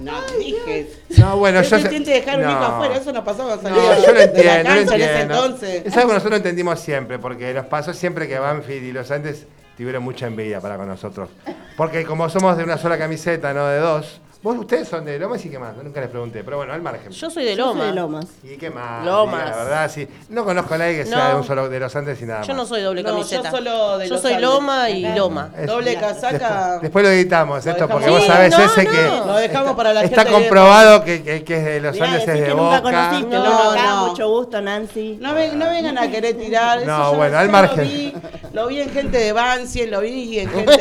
No, 0.00 0.20
dije. 0.38 0.90
No, 1.18 1.36
bueno, 1.36 1.62
Yo 1.62 1.78
intente 1.78 2.10
dejar 2.10 2.38
un 2.38 2.44
no. 2.44 2.50
hijo 2.52 2.60
afuera, 2.64 2.96
eso 2.96 3.12
nos 3.12 3.24
pasaba 3.24 3.58
cuando 3.58 3.70
No, 3.70 3.76
salíamos 3.76 4.06
yo 4.06 4.12
lo 4.14 4.20
entiendo, 4.20 4.52
lo 4.58 4.64
cancha 4.64 4.94
en 4.94 5.00
ese 5.00 5.10
entiendo. 5.12 5.44
entonces. 5.44 5.82
Es 5.86 5.96
algo 5.96 6.08
que 6.08 6.14
nosotros 6.14 6.36
entendimos 6.38 6.80
siempre, 6.80 7.18
porque 7.18 7.52
nos 7.54 7.66
pasó 7.66 7.92
siempre 7.92 8.26
que 8.28 8.38
Banfield 8.38 8.84
y 8.84 8.92
los 8.92 9.10
antes 9.10 9.46
tuvieron 9.76 10.02
mucha 10.02 10.26
envidia 10.26 10.60
para 10.60 10.76
con 10.76 10.88
nosotros. 10.88 11.28
Porque 11.76 12.04
como 12.04 12.28
somos 12.28 12.56
de 12.56 12.64
una 12.64 12.78
sola 12.78 12.98
camiseta, 12.98 13.52
no 13.54 13.66
de 13.66 13.78
dos, 13.78 14.20
vos 14.42 14.56
ustedes 14.58 14.88
son 14.88 15.04
de 15.04 15.18
Lomas 15.18 15.44
y 15.44 15.50
qué 15.50 15.58
más, 15.58 15.76
nunca 15.76 16.00
les 16.00 16.08
pregunté, 16.08 16.42
pero 16.42 16.56
bueno, 16.58 16.72
al 16.72 16.80
margen. 16.80 17.10
Yo 17.12 17.28
soy 17.30 17.44
de 17.44 17.54
Yo 17.56 17.66
soy 17.66 17.74
Loma. 17.74 17.84
de 17.86 17.92
Lomas. 17.92 18.26
¿Y 18.42 18.56
qué 18.56 18.70
más? 18.70 19.04
Lomas. 19.04 19.44
Diga 19.44 19.56
La 19.56 19.64
verdad, 19.64 19.90
sí. 19.92 20.08
No 20.30 20.44
conozco 20.44 20.74
a 20.74 20.78
nadie 20.78 20.96
que 20.96 21.06
sea 21.06 21.28
de 21.30 21.34
un 21.36 21.44
solo 21.44 21.68
de 21.68 21.78
los 21.80 21.94
antes 21.94 22.20
y 22.22 22.24
nada 22.24 22.42
Yo 22.42 22.48
más. 22.48 22.56
no 22.56 22.66
soy 22.66 22.82
doble 22.82 23.02
No, 23.02 23.08
yo 23.10 23.14
camiseta. 23.16 23.50
solo 23.50 23.98
de 23.98 24.08
Yo 24.08 24.14
los 24.14 24.22
soy 24.22 24.32
Andes. 24.34 24.48
Loma 24.48 24.90
y 24.90 25.04
Acá. 25.04 25.16
Loma. 25.16 25.50
Es- 25.58 25.66
Doble 25.66 25.94
casaca. 25.96 26.38
Después, 26.38 26.82
después 26.82 27.04
lo 27.04 27.10
editamos 27.10 27.64
Lo 27.66 27.70
esto, 27.72 27.88
porque 27.88 28.06
dejamos. 28.06 28.18
vos 28.18 28.22
Sí, 28.22 28.26
sabés 28.32 28.50
no, 28.58 28.64
ese 28.64 28.84
no. 28.84 28.90
que 28.90 29.26
Lo 29.26 29.36
dejamos 29.36 29.76
para 29.76 29.92
la 29.92 30.04
está 30.04 30.22
gente 30.22 30.32
comprobado 30.32 31.04
que, 31.04 31.22
que- 31.22 31.44
que 31.44 31.56
es 31.58 31.64
de 31.64 31.80
los 31.80 31.92
Mirá, 31.94 32.06
Andes, 32.06 32.28
es 32.28 32.40
de 32.40 32.52
Boca. 32.54 32.82
conociste, 32.82 33.36
No, 33.36 33.74
no, 33.76 34.06
mucho 34.08 34.28
gusto, 34.30 34.60
Nancy. 34.62 35.18
No, 35.20 35.34
ven- 35.34 35.58
no 35.58 35.66
vengan 35.68 35.98
a 35.98 36.10
querer 36.10 36.36
tirar. 36.38 36.86
No, 36.86 37.12
yo 37.12 37.16
bueno, 37.18 37.36
al 37.38 37.46
yo 37.46 37.52
margen. 37.52 38.12
Lo 38.52 38.66
vi, 38.66 38.80
en 38.80 38.90
gente 38.90 39.18
de 39.18 39.32
Banfield, 39.32 39.92
lo 39.92 40.00
vi 40.00 40.38
en 40.40 40.48
gente 40.50 40.76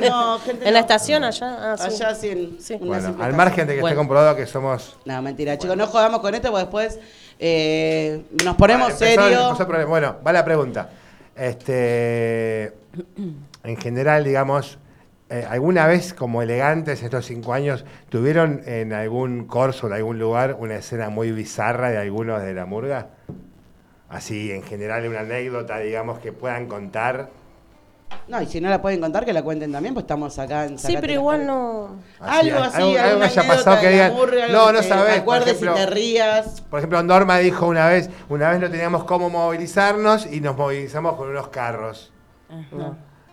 de 0.00 0.08
No, 0.08 0.38
gente 0.40 0.66
En 0.66 0.74
la 0.74 0.80
estación 0.80 1.22
allá. 1.22 1.72
Ah, 1.72 1.76
sí. 1.76 1.84
Allá 2.02 2.14
sí, 2.14 2.56
Sí. 2.60 2.77
Bueno, 2.80 3.16
al 3.20 3.34
margen 3.34 3.66
de 3.66 3.74
que 3.74 3.80
Bueno. 3.80 3.94
esté 3.94 3.96
comprobado 3.98 4.36
que 4.36 4.46
somos 4.46 4.98
No, 5.04 5.20
mentira, 5.22 5.56
chicos, 5.58 5.76
no 5.76 5.86
jodamos 5.86 6.20
con 6.20 6.34
esto 6.34 6.50
porque 6.50 6.64
después 6.64 6.98
eh, 7.38 8.22
nos 8.44 8.56
ponemos 8.56 8.88
Vale, 8.88 8.98
serios. 8.98 9.88
Bueno, 9.88 10.16
va 10.26 10.32
la 10.32 10.44
pregunta. 10.44 10.90
Este, 11.36 12.72
en 13.64 13.76
general, 13.76 14.24
digamos, 14.24 14.78
eh, 15.30 15.46
¿alguna 15.48 15.86
vez 15.86 16.14
como 16.14 16.42
elegantes 16.42 17.02
estos 17.02 17.26
cinco 17.26 17.52
años 17.52 17.84
tuvieron 18.08 18.62
en 18.66 18.92
algún 18.92 19.46
corso, 19.46 19.86
en 19.86 19.92
algún 19.92 20.18
lugar, 20.18 20.56
una 20.58 20.76
escena 20.76 21.10
muy 21.10 21.30
bizarra 21.32 21.90
de 21.90 21.98
algunos 21.98 22.42
de 22.42 22.54
la 22.54 22.66
murga? 22.66 23.08
Así, 24.08 24.50
en 24.50 24.62
general, 24.62 25.06
una 25.06 25.20
anécdota, 25.20 25.78
digamos, 25.78 26.18
que 26.18 26.32
puedan 26.32 26.66
contar. 26.66 27.28
No, 28.28 28.42
y 28.42 28.46
si 28.46 28.60
no 28.60 28.68
la 28.68 28.82
pueden 28.82 29.00
contar, 29.00 29.24
que 29.24 29.32
la 29.32 29.42
cuenten 29.42 29.72
también, 29.72 29.94
pues 29.94 30.04
estamos 30.04 30.38
acá 30.38 30.66
en 30.66 30.78
Sí, 30.78 30.96
pero 31.00 31.14
igual 31.14 31.46
no. 31.46 31.96
Algo 32.20 32.58
así, 32.60 32.82
algo, 32.82 32.98
algo 32.98 33.22
haya 33.22 33.42
pasado 33.46 33.80
que 33.80 33.88
digan. 33.88 34.12
No, 34.52 34.70
no 34.70 34.80
que 34.80 34.86
sabés. 34.86 35.14
Te 35.14 35.20
por 35.20 35.36
acuerdes 35.36 35.48
ejemplo, 35.62 35.72
y 35.72 35.76
te 35.76 35.86
rías. 35.86 36.60
Por 36.68 36.78
ejemplo, 36.80 37.02
Norma 37.02 37.38
dijo 37.38 37.66
una 37.66 37.86
vez, 37.86 38.10
una 38.28 38.50
vez 38.50 38.60
no 38.60 38.70
teníamos 38.70 39.04
cómo 39.04 39.30
movilizarnos 39.30 40.26
y 40.30 40.40
nos 40.42 40.56
movilizamos 40.56 41.14
con 41.16 41.28
unos 41.30 41.48
carros. 41.48 42.12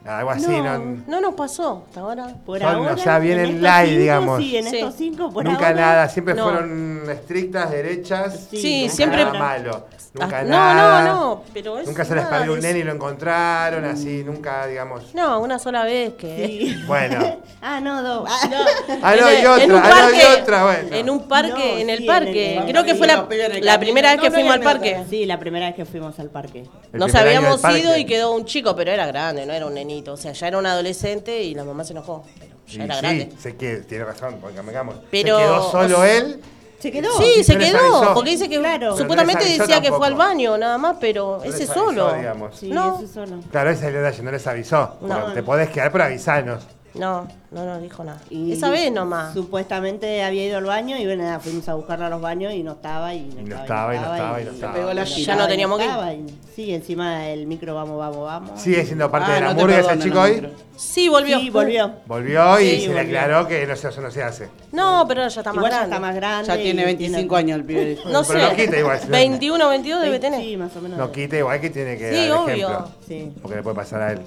Algo 0.05 0.29
así, 0.29 0.47
no, 0.61 0.77
¿no? 0.77 1.03
no 1.07 1.21
nos 1.21 1.33
pasó 1.33 1.83
hasta 1.87 1.99
ahora. 2.01 2.27
Por 2.45 2.59
Son, 2.61 2.67
ahora, 2.75 2.93
o 2.93 2.97
sea, 2.97 3.17
vienen 3.17 3.61
light, 3.63 3.87
cinco, 3.89 3.99
digamos. 4.01 4.37
Sí, 4.39 4.55
en 4.57 4.63
Sí. 4.69 4.75
estos 4.77 4.95
cinco, 4.95 5.31
por 5.31 5.43
Nunca 5.43 5.69
ahora. 5.69 5.81
nada, 5.81 6.09
siempre 6.09 6.35
no. 6.35 6.43
fueron 6.43 7.01
estrictas, 7.09 7.71
derechas. 7.71 8.47
Sí, 8.51 8.87
siempre- 8.87 9.25
Nada 9.25 9.39
malo. 9.39 9.87
Nunca 10.17 10.39
Ah, 10.39 10.43
nada. 10.43 11.03
No, 11.03 11.13
no, 11.13 11.19
no, 11.35 11.43
pero 11.53 11.77
es 11.79 11.87
Nunca 11.87 12.05
se 12.05 12.15
les 12.15 12.25
perdió 12.25 12.53
un 12.53 12.59
nene 12.61 12.79
y 12.79 12.83
lo 12.83 12.93
encontraron, 12.93 13.83
así, 13.85 14.23
nunca, 14.23 14.65
digamos. 14.65 15.13
No, 15.13 15.39
una 15.39 15.59
sola 15.59 15.83
vez 15.83 16.13
que. 16.13 16.47
Sí. 16.47 16.83
Bueno. 16.87 17.37
Ah, 17.67 17.79
no, 17.81 18.03
dos. 18.03 18.29
Ah, 18.31 18.65
Ah, 19.01 19.15
no, 19.19 19.31
y 19.33 19.43
otra, 19.43 19.81
ah, 19.83 20.09
no, 20.11 20.15
y 20.15 20.39
otra, 20.41 20.63
bueno. 20.65 20.95
En 20.95 21.09
un 21.09 21.27
parque, 21.27 21.71
No, 21.73 21.77
en 21.79 21.89
el 21.89 21.97
sí, 21.99 22.05
parque. 22.05 22.53
en 22.57 22.61
el- 22.63 22.69
Creo 22.69 22.83
que 22.85 22.93
fue 22.93 23.07
la, 23.07 23.27
primera 23.27 24.09
vez 24.09 24.17
No, 24.17 24.21
que 24.23 24.29
no 24.29 24.35
fuimos 24.35 24.53
al 24.53 24.61
parque. 24.61 25.03
Sí, 25.09 25.25
la 25.25 25.39
primera 25.39 25.65
vez 25.65 25.75
que 25.75 25.83
fuimos 25.85 26.19
al 26.19 26.29
parque. 26.29 26.65
El 26.93 26.99
Nos 26.99 27.15
habíamos 27.15 27.61
ido 27.75 27.97
y 27.97 28.05
quedó 28.05 28.33
un 28.33 28.45
chico, 28.45 28.75
pero 28.75 28.91
era 28.91 29.07
grande, 29.07 29.47
no 29.47 29.53
era 29.53 29.65
un 29.65 29.73
nenito. 29.73 30.13
O 30.13 30.17
sea, 30.17 30.31
ya 30.33 30.47
era 30.47 30.59
un 30.59 30.65
adolescente 30.67 31.41
y 31.41 31.55
la 31.55 31.63
mamá 31.63 31.83
se 31.83 31.93
enojó. 31.93 32.23
Pero 32.39 32.55
Y 32.67 32.77
ya 32.77 32.83
era 32.83 32.95
sí, 32.95 33.01
grande. 33.01 33.29
sé 33.39 33.55
que 33.55 33.77
tiene 33.77 34.05
razón, 34.05 34.37
porque 34.39 34.57
convengamos. 34.57 34.97
Pero- 35.09 35.37
Se 35.39 35.43
quedó 35.43 35.71
solo 35.71 36.03
él. 36.05 36.41
¿Se 36.85 36.91
quedó? 36.91 37.09
Sí, 37.17 37.43
se 37.43 37.57
quedó, 37.57 37.79
avisó. 37.79 38.13
porque 38.13 38.29
dice 38.29 38.47
que 38.47 38.59
Claro. 38.59 38.95
Supuestamente 38.95 39.43
no 39.43 39.49
avisó 39.49 39.63
decía 39.63 39.81
que 39.81 39.91
fue 39.91 40.05
al 40.05 40.13
baño, 40.13 40.55
nada 40.55 40.77
más, 40.77 40.97
pero 41.01 41.37
No 41.39 41.43
ese 41.43 41.63
avisó, 41.63 41.73
solo. 41.73 42.13
digamos. 42.13 42.55
Sí, 42.57 42.69
No. 42.69 42.99
ese 43.01 43.11
solo. 43.11 43.39
Claro, 43.49 43.71
ese 43.71 43.79
es 43.81 43.87
el 43.87 43.93
detalle, 43.93 44.21
no 44.21 44.31
les 44.31 44.45
avisó. 44.45 44.97
Te 45.33 45.41
podés 45.41 45.69
quedar, 45.69 45.91
pero 45.91 46.03
avisanos. 46.03 46.67
No, 46.97 47.27
no 47.51 47.65
nos 47.65 47.81
dijo 47.81 48.03
nada. 48.03 48.19
Y 48.29 48.53
Esa 48.53 48.69
vez 48.69 48.91
nomás. 48.91 49.33
Supuestamente 49.33 50.23
había 50.23 50.45
ido 50.45 50.57
al 50.57 50.63
baño 50.65 50.97
y 50.97 51.05
bueno, 51.05 51.23
nada, 51.23 51.39
fuimos 51.39 51.67
a 51.67 51.73
buscarla 51.73 52.07
a 52.07 52.09
los 52.09 52.21
baños 52.21 52.53
y 52.53 52.63
no 52.63 52.73
estaba 52.73 53.13
y 53.13 53.21
no, 53.21 53.41
Y 53.41 53.43
no 53.43 53.55
estaba, 53.57 53.93
y 53.95 53.99
no 53.99 54.03
estaba, 54.13 54.41
y 54.41 54.45
no 54.45 54.51
estaba. 54.51 54.73
pegó 54.73 54.93
la 54.93 55.03
Ya 55.03 55.35
no 55.35 55.47
teníamos 55.47 55.77
que 55.77 55.83
ir. 55.85 55.89
estaba, 55.89 56.13
y- 56.13 56.25
Sí, 56.55 56.73
encima 56.73 57.27
el 57.27 57.47
micro 57.47 57.75
vamos, 57.75 57.97
vamos, 57.99 58.23
vamos. 58.25 58.61
Sigue 58.61 58.85
siendo 58.85 59.11
parte 59.11 59.29
Ah, 59.31 59.35
de 59.35 59.41
la 59.41 59.47
no 59.49 59.55
te 59.57 59.61
murga 59.61 59.79
ese 59.79 59.99
chico 59.99 60.15
no, 60.15 60.21
hoy. 60.21 60.31
pero- 60.35 60.51
Sí, 60.77 61.09
volvió. 61.09 61.39
Sí, 61.39 61.49
volvió. 61.49 61.91
Volvió 62.05 62.59
y 62.61 62.69
Sí, 62.79 62.81
se 62.85 62.93
le 62.93 62.99
aclaró 63.01 63.45
que 63.47 63.65
no 63.67 63.75
se, 63.75 63.89
eso 63.89 64.01
no 64.01 64.09
se 64.11 64.23
hace. 64.23 64.49
No, 64.71 65.05
pero 65.07 65.27
ya 65.27 65.41
está 65.41 65.51
más 65.51 65.55
Igual 65.57 65.71
ya 65.71 65.77
grande. 65.79 65.95
está 65.95 65.99
más 66.01 66.15
grande. 66.15 66.47
Ya 66.47 66.57
tiene 66.57 66.85
25 66.85 67.35
años 67.35 67.59
el 67.59 67.65
pibe. 67.65 67.97
No 68.05 68.23
Pero 68.23 68.39
sé. 68.39 68.49
no 68.51 68.55
quita 68.55 68.79
igual. 68.79 68.99
21, 69.09 69.69
22 69.69 70.01
debe 70.01 70.19
tener. 70.19 70.41
Sí, 70.41 70.55
más 70.57 70.75
o 70.75 70.81
menos. 70.81 70.97
No 70.97 71.11
quita 71.11 71.37
igual 71.37 71.59
que 71.59 71.69
tiene 71.69 71.97
que 71.97 72.13
Sí, 72.25 72.29
obvio. 72.31 72.87
Sí, 73.05 73.33
Porque 73.41 73.57
le 73.57 73.63
puede 73.63 73.75
pasar 73.75 74.01
a 74.01 74.11
él. 74.13 74.19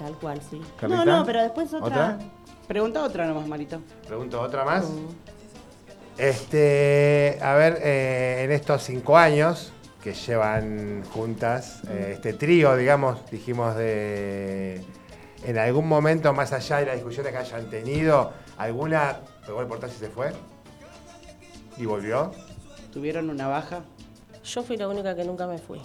Tal 0.00 0.14
cual, 0.16 0.40
sí. 0.48 0.60
¿Capitán? 0.80 1.06
No, 1.06 1.18
no, 1.18 1.26
pero 1.26 1.42
después 1.42 1.72
otra. 1.74 1.86
¿Otra? 1.86 2.18
Pregunta 2.66 3.02
otra 3.02 3.26
nomás, 3.26 3.46
Marito. 3.46 3.80
Pregunto 4.06 4.40
otra 4.40 4.64
más. 4.64 4.86
Este, 6.16 7.38
a 7.42 7.54
ver, 7.54 7.78
eh, 7.82 8.42
en 8.44 8.52
estos 8.52 8.82
cinco 8.82 9.16
años 9.16 9.72
que 10.02 10.12
llevan 10.14 11.04
juntas, 11.12 11.82
eh, 11.88 12.12
este 12.14 12.32
trío, 12.32 12.76
digamos, 12.76 13.18
dijimos 13.30 13.76
de. 13.76 14.82
En 15.44 15.56
algún 15.58 15.88
momento, 15.88 16.32
más 16.34 16.52
allá 16.52 16.78
de 16.78 16.86
las 16.86 16.94
discusiones 16.96 17.32
que 17.32 17.38
hayan 17.38 17.70
tenido, 17.70 18.32
¿alguna 18.58 19.20
pegó 19.46 19.60
el 19.62 19.66
portazo 19.66 19.94
y 19.96 19.98
se 19.98 20.08
fue? 20.10 20.32
¿Y 21.78 21.86
volvió? 21.86 22.32
¿Tuvieron 22.92 23.30
una 23.30 23.48
baja? 23.48 23.80
Yo 24.44 24.62
fui 24.62 24.76
la 24.76 24.88
única 24.88 25.14
que 25.14 25.24
nunca 25.24 25.46
me 25.46 25.58
fui. 25.58 25.80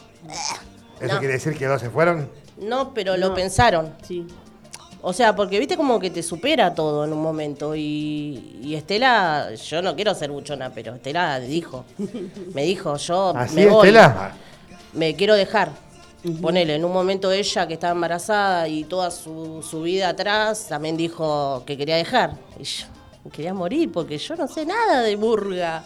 ¿Eso 0.99 1.13
No. 1.13 1.19
quiere 1.19 1.33
decir 1.35 1.57
que 1.57 1.65
dos 1.67 1.79
se 1.81 1.89
fueron? 1.89 2.29
No, 2.57 2.93
pero 2.93 3.17
lo 3.17 3.33
pensaron. 3.33 3.93
Sí. 4.03 4.25
O 5.01 5.13
sea, 5.13 5.35
porque 5.35 5.59
viste 5.59 5.77
como 5.77 5.99
que 5.99 6.09
te 6.09 6.23
supera 6.23 6.73
todo 6.73 7.05
en 7.05 7.13
un 7.13 7.21
momento. 7.21 7.75
Y, 7.75 8.57
y 8.63 8.73
Estela, 8.73 9.53
yo 9.53 9.81
no 9.83 9.95
quiero 9.95 10.15
ser 10.15 10.31
buchona, 10.31 10.71
pero 10.73 10.95
Estela 10.95 11.39
dijo. 11.39 11.85
Me 12.53 12.63
dijo, 12.63 12.97
yo 12.97 13.29
¿Así, 13.35 13.55
me 13.55 13.67
voy. 13.67 13.87
Estela? 13.87 14.33
Me 14.93 15.15
quiero 15.15 15.35
dejar. 15.35 15.69
Ponele, 16.41 16.73
en 16.73 16.83
un 16.83 16.91
momento 16.91 17.31
ella 17.31 17.67
que 17.67 17.75
estaba 17.75 17.93
embarazada 17.93 18.67
y 18.67 18.83
toda 18.85 19.11
su, 19.11 19.61
su 19.61 19.83
vida 19.83 20.09
atrás, 20.09 20.65
también 20.67 20.97
dijo 20.97 21.61
que 21.67 21.77
quería 21.77 21.97
dejar. 21.97 22.33
Y 22.59 22.63
yo 22.63 22.87
quería 23.31 23.53
morir 23.53 23.91
porque 23.91 24.17
yo 24.17 24.35
no 24.35 24.47
sé 24.47 24.65
nada 24.65 25.03
de 25.03 25.15
burga. 25.15 25.83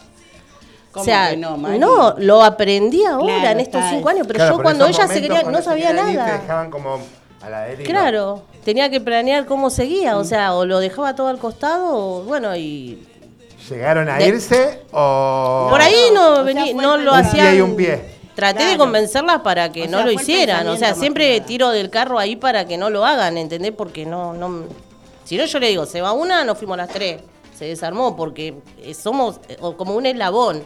¿Cómo 0.92 1.02
o 1.02 1.04
sea, 1.04 1.30
que 1.30 1.36
no, 1.36 1.56
Mari? 1.56 1.78
no, 1.78 2.14
lo 2.18 2.42
aprendí 2.42 3.04
ahora 3.04 3.34
Claro, 3.36 3.50
en 3.50 3.60
estos 3.60 3.84
cinco 3.90 4.08
años, 4.08 4.26
pero 4.26 4.38
Claro, 4.38 4.52
yo 4.52 4.56
pero 4.58 4.64
cuando 4.64 4.86
ella 4.86 5.06
se 5.06 5.20
quería, 5.22 5.42
no 5.44 5.62
sabía 5.62 5.88
querían 5.88 6.10
ir, 6.10 6.16
nada. 6.16 6.32
Te 6.36 6.40
dejaban 6.42 6.70
como 6.70 6.98
a 7.42 7.48
la 7.50 7.60
de 7.62 7.72
él 7.74 7.80
y 7.80 7.84
no. 7.84 7.88
Claro, 7.90 8.42
tenía 8.64 8.90
que 8.90 9.00
planear 9.00 9.46
cómo 9.46 9.70
seguía, 9.70 10.16
o 10.18 10.24
sea, 10.24 10.54
o 10.54 10.64
lo 10.66 10.80
dejaba 10.80 11.14
todo 11.14 11.28
al 11.28 11.38
costado, 11.38 11.96
o 11.96 12.22
bueno, 12.24 12.54
y 12.56 13.06
¿Llegaron 13.68 14.08
a 14.08 14.16
De- 14.16 14.26
irse 14.26 14.82
o...? 14.90 15.68
por 15.70 15.80
ahí 15.80 15.94
no, 16.12 16.44
vení- 16.44 16.74
no 16.74 16.96
lo 16.96 17.12
Un 17.14 17.20
pie 17.20 17.28
hacían. 17.28 17.56
y 17.56 17.60
un 17.60 17.76
pie. 17.76 18.18
Traté 18.34 18.64
de 18.64 18.76
convencerlas 18.78 19.42
para 19.42 19.70
que 19.70 19.82
O 19.84 19.86
no 19.88 19.98
sea, 19.98 20.06
lo 20.06 20.12
hicieran, 20.12 20.66
o 20.68 20.76
sea, 20.76 20.94
siempre 20.94 21.34
nada. 21.36 21.46
tiro 21.46 21.70
del 21.70 21.88
carro 21.90 22.18
ahí 22.18 22.34
para 22.36 22.64
que 22.64 22.76
no 22.78 22.90
lo 22.90 23.04
hagan, 23.04 23.36
¿entendés? 23.38 23.72
Porque 23.76 24.06
no, 24.06 24.32
no, 24.32 24.64
si 25.24 25.36
no 25.36 25.44
yo 25.44 25.58
le 25.60 25.68
digo, 25.68 25.86
se 25.86 26.00
va 26.00 26.12
una, 26.12 26.42
nos 26.42 26.56
fuimos 26.58 26.76
las 26.78 26.88
tres, 26.88 27.20
se 27.56 27.66
desarmó 27.66 28.16
porque 28.16 28.54
somos 29.00 29.40
eh, 29.48 29.56
o 29.60 29.76
como 29.76 29.94
un 29.94 30.06
eslabón, 30.06 30.64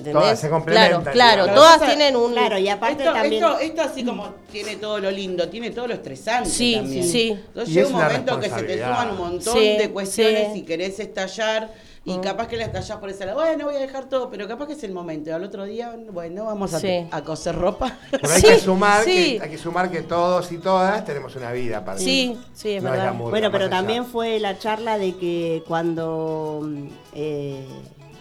¿entendés? 0.00 0.22
Todas 0.22 0.40
se 0.40 0.50
complementan, 0.50 1.02
Claro, 1.04 1.44
claro, 1.44 1.54
todas 1.54 1.80
tienen 1.86 2.16
un, 2.16 2.32
Claro, 2.32 2.58
y 2.58 2.68
aparte 2.68 3.02
Esto, 3.04 3.14
también. 3.14 3.42
esto, 3.44 3.58
esto 3.60 3.82
así 3.82 4.04
como 4.04 4.34
tiene 4.50 4.76
todo 4.76 4.98
lo 4.98 5.10
lindo, 5.10 5.48
tiene 5.48 5.70
todo 5.70 5.86
lo 5.86 5.94
estresante 5.94 6.50
Sí, 6.50 6.74
también. 6.76 7.04
sí. 7.04 7.30
Entonces 7.30 7.68
Y 7.68 7.72
llega 7.72 7.86
es 7.88 7.92
un 7.94 8.00
momento 8.00 8.40
que 8.40 8.50
se 8.50 8.62
te 8.64 8.74
suman 8.82 9.10
un 9.12 9.16
montón 9.18 9.54
Sí, 9.54 9.76
de 9.78 9.90
cuestiones 9.90 10.52
sí. 10.52 10.58
y 10.58 10.62
querés 10.62 10.98
estallar 11.00 11.72
y 12.02 12.16
capaz 12.18 12.48
que 12.48 12.56
la 12.56 12.64
estallás 12.64 12.96
por 12.98 13.10
ese 13.10 13.26
lado. 13.26 13.38
Bueno, 13.38 13.66
voy 13.66 13.76
a 13.76 13.78
dejar 13.78 14.08
todo, 14.08 14.30
pero 14.30 14.48
capaz 14.48 14.66
que 14.66 14.72
es 14.72 14.82
el 14.84 14.90
momento. 14.92 15.28
Y 15.28 15.32
al 15.34 15.44
otro 15.44 15.64
día, 15.64 15.94
bueno, 16.10 16.46
vamos 16.46 16.72
a, 16.72 16.80
Sí. 16.80 17.06
a 17.10 17.22
coser 17.22 17.54
ropa. 17.54 17.98
Pero 18.10 18.26
hay, 18.32 18.40
Sí, 18.40 18.46
que 18.48 18.58
sumar 18.58 19.04
sí. 19.04 19.36
que, 19.38 19.44
hay 19.44 19.50
que 19.50 19.58
sumar 19.58 19.90
que 19.90 20.00
todos 20.02 20.50
y 20.50 20.56
todas 20.58 21.04
tenemos 21.04 21.36
una 21.36 21.52
vida 21.52 21.76
aparte. 21.78 22.02
Sí, 22.02 22.38
sí, 22.54 22.70
es 22.72 22.82
No 22.82 22.90
verdad. 22.90 23.12
murga, 23.12 23.30
Bueno, 23.30 23.50
pero 23.52 23.64
allá. 23.66 23.76
también 23.76 24.06
fue 24.06 24.40
la 24.40 24.58
charla 24.58 24.96
de 24.98 25.14
que 25.16 25.62
cuando 25.68 26.62
mm, 26.64 26.86
eh, 27.14 27.66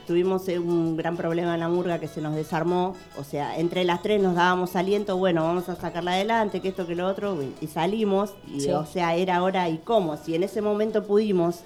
tuvimos 0.09 0.47
eh, 0.49 0.57
un 0.57 0.97
gran 0.97 1.15
problema 1.15 1.53
en 1.53 1.59
la 1.59 1.69
murga 1.69 1.99
que 1.99 2.07
se 2.07 2.19
nos 2.19 2.33
desarmó, 2.33 2.95
o 3.15 3.23
sea, 3.23 3.59
entre 3.59 3.83
las 3.83 4.01
tres 4.01 4.19
nos 4.19 4.33
dábamos 4.33 4.75
aliento, 4.75 5.15
bueno, 5.17 5.43
vamos 5.43 5.69
a 5.69 5.75
sacarla 5.75 6.13
adelante, 6.13 6.61
que 6.61 6.69
esto, 6.69 6.87
que 6.87 6.95
lo 6.95 7.05
otro, 7.05 7.37
y- 7.61 7.67
salimos, 7.67 8.33
y 8.51 8.61
Sí. 8.61 8.71
o 8.71 8.87
sea, 8.87 9.13
era 9.15 9.35
ahora 9.35 9.69
y 9.69 9.77
cómo, 9.77 10.17
si 10.17 10.33
en 10.33 10.41
ese 10.41 10.63
momento 10.63 11.03
pudimos, 11.05 11.59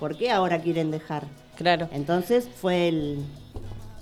¿por 0.00 0.16
qué 0.16 0.32
ahora 0.32 0.60
quieren 0.60 0.90
dejar? 0.90 1.22
Claro. 1.54 1.88
Entonces 1.92 2.48
fue 2.60 2.88
el 2.88 3.18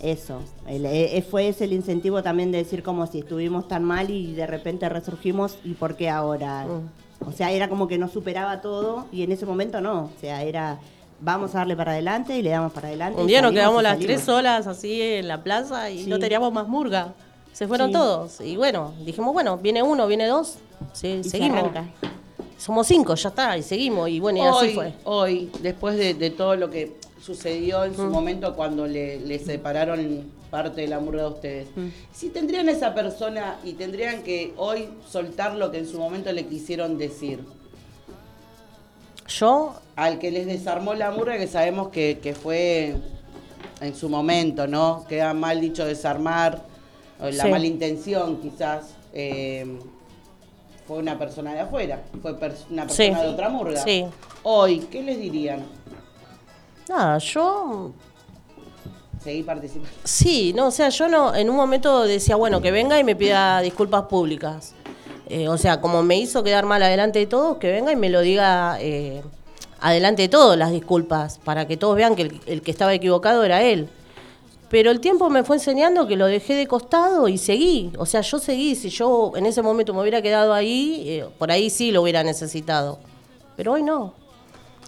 eso, 0.01 0.41
el- 0.67 0.87
eh, 0.87 1.23
fue 1.31 1.49
ese 1.49 1.65
el 1.65 1.75
incentivo 1.75 2.23
también 2.23 2.51
de 2.51 2.59
decir 2.59 2.83
como 2.83 3.07
si 3.07 3.19
estuvimos 3.19 3.69
tan 3.69 3.85
mal 3.85 4.09
y 4.09 4.33
de 4.33 4.47
repente 4.47 4.89
resurgimos 4.89 5.59
y 5.65 5.75
por 5.75 5.97
qué 5.97 6.09
ahora. 6.09 6.65
Mm. 6.65 7.29
O 7.29 7.33
sea, 7.33 7.53
era 7.53 7.69
como 7.69 7.87
que 7.89 7.99
nos 7.99 8.11
superaba 8.11 8.63
todo 8.63 9.05
y 9.13 9.23
en 9.23 9.33
ese 9.33 9.45
momento 9.45 9.83
no, 9.83 10.05
o 10.05 10.11
sea, 10.19 10.43
era 10.45 10.79
vamos 11.23 11.55
a 11.55 11.59
darle 11.59 11.77
para 11.77 11.93
adelante 11.93 12.37
y 12.37 12.43
le 12.43 12.51
damos 12.51 12.73
para 12.73 12.89
adelante. 12.89 13.21
Un 13.21 13.27
día 13.27 13.41
nos 13.41 13.53
quedamos 13.53 13.83
las 13.83 13.99
tres 13.99 14.23
solas 14.23 14.67
así 14.67 15.01
en 15.01 15.29
la 15.29 15.43
plaza 15.43 15.91
y 15.91 16.05
Sí. 16.05 16.11
no 16.11 16.19
teníamos 16.19 16.53
más 16.53 16.69
murga. 16.69 17.15
Se 17.53 17.69
fueron 17.69 17.89
Sí. 17.89 17.93
todos. 17.95 18.41
Y 18.41 18.57
bueno, 18.57 18.93
dijimos, 19.05 19.33
bueno, 19.33 19.59
viene 19.59 19.83
uno, 19.83 20.07
viene 20.07 20.27
dos, 20.27 20.59
sí, 20.93 21.09
Y 21.21 21.25
se 21.25 21.31
seguimos. 21.31 21.71
Somos 22.59 22.87
cinco, 22.87 23.15
ya 23.15 23.29
está, 23.29 23.57
y 23.59 23.63
seguimos. 23.63 24.09
Y 24.09 24.21
bueno, 24.21 24.39
y 24.39 24.43
hoy, 24.43 24.67
así 24.67 24.75
fue. 24.75 24.95
hoy, 25.05 25.51
después 25.61 25.97
de, 25.97 26.15
de 26.15 26.31
todo 26.31 26.57
lo 26.57 26.71
que 26.71 26.97
sucedió 27.21 27.85
en 27.85 27.95
su 27.95 28.03
Mm. 28.03 28.11
momento 28.11 28.55
cuando 28.57 28.87
le, 28.87 29.21
le 29.21 29.39
separaron 29.39 30.31
parte 30.51 30.83
de 30.83 30.89
la 30.89 30.99
murga 31.01 31.23
de 31.23 31.29
ustedes, 31.29 31.69
Mm. 31.77 31.89
si 32.13 32.29
tendrían 32.31 32.69
esa 32.69 32.95
persona 32.95 33.57
y 33.65 33.73
tendrían 33.75 34.23
que 34.23 34.53
hoy 34.57 34.89
soltar 35.09 35.55
lo 35.57 35.71
que 35.71 35.79
en 35.79 35.89
su 35.89 35.99
momento 35.99 36.33
le 36.33 36.47
quisieron 36.47 36.99
decir, 36.99 37.41
Yo, 39.39 39.75
al 39.97 40.19
que 40.19 40.31
les 40.31 40.47
desarmó 40.47 40.95
la 40.95 41.11
murga, 41.11 41.39
que 41.39 41.47
sabemos 41.47 41.89
que, 41.89 42.19
que 42.23 42.35
fue 42.35 42.97
en 43.81 43.95
su 43.95 44.09
momento, 44.09 44.67
¿no? 44.67 45.05
Queda 45.09 45.33
mal 45.35 45.61
dicho 45.61 45.85
desarmar, 45.85 46.63
o 47.21 47.29
la 47.31 47.45
Sí. 47.45 47.51
mala 47.51 47.67
intención 47.67 48.39
quizás, 48.41 48.95
eh, 49.13 49.79
fue 50.87 50.99
una 50.99 51.19
persona 51.19 51.55
de 51.55 51.61
afuera, 51.61 52.03
fue 52.21 52.39
pers- 52.39 52.67
una 52.71 52.89
Sí. 52.89 53.05
persona 53.05 53.23
de 53.23 53.29
otra 53.29 53.49
murga. 53.49 53.83
Sí. 53.83 54.05
Hoy, 54.43 54.81
¿qué 54.91 55.03
les 55.03 55.19
dirían? 55.19 55.63
nada, 56.89 57.17
yo 57.19 57.93
Seguí 59.23 59.45
participando. 59.45 59.89
Sí, 60.03 60.53
no, 60.53 60.67
o 60.67 60.71
sea, 60.73 60.89
yo 60.89 61.09
no, 61.09 61.33
en 61.33 61.49
un 61.49 61.55
momento 61.55 62.03
decía, 62.03 62.35
bueno, 62.35 62.61
que 62.61 62.73
venga 62.73 62.99
y 62.99 63.05
me 63.05 63.15
pida 63.15 63.61
disculpas 63.61 64.03
públicas. 64.07 64.75
Eh, 65.33 65.49
o 65.49 65.57
sea, 65.57 65.81
como 65.81 66.03
me 66.03 66.19
hizo 66.19 66.45
quedar 66.45 66.67
mal 66.67 66.83
adelante 66.83 67.19
de 67.19 67.27
todos, 67.27 67.57
que 67.57 67.73
venga 67.73 67.91
y 67.91 67.97
me 67.97 68.11
lo 68.11 68.21
diga 68.21 68.77
eh, 68.81 69.23
adelante 69.81 70.21
de 70.21 70.29
todos 70.29 70.59
las 70.59 70.73
disculpas, 70.73 71.39
para 71.39 71.67
que 71.67 71.79
todos 71.79 71.97
vean 71.97 72.15
que 72.15 72.23
el, 72.23 72.41
el 72.45 72.61
que 72.61 72.71
estaba 72.71 72.93
equivocado 72.93 73.43
era 73.43 73.63
él. 73.63 73.89
Pero 74.69 74.91
el 74.91 75.01
tiempo 75.01 75.31
me 75.31 75.43
fue 75.43 75.57
enseñando 75.57 76.07
que 76.07 76.17
lo 76.17 76.27
dejé 76.27 76.55
de 76.55 76.67
costado 76.67 77.29
y 77.29 77.39
seguí. 77.39 77.95
O 77.97 78.05
sea, 78.05 78.21
yo 78.21 78.39
seguí. 78.39 78.75
Si 78.75 78.91
yo 78.91 79.33
en 79.35 79.47
ese 79.47 79.63
momento 79.63 79.95
me 79.95 80.03
hubiera 80.03 80.21
quedado 80.21 80.53
ahí, 80.53 81.03
eh, 81.07 81.27
por 81.39 81.51
ahí 81.51 81.71
sí 81.71 81.93
lo 81.93 82.03
hubiera 82.03 82.23
necesitado. 82.23 82.99
Pero 83.57 83.73
hoy 83.73 83.83
no. 83.83 84.13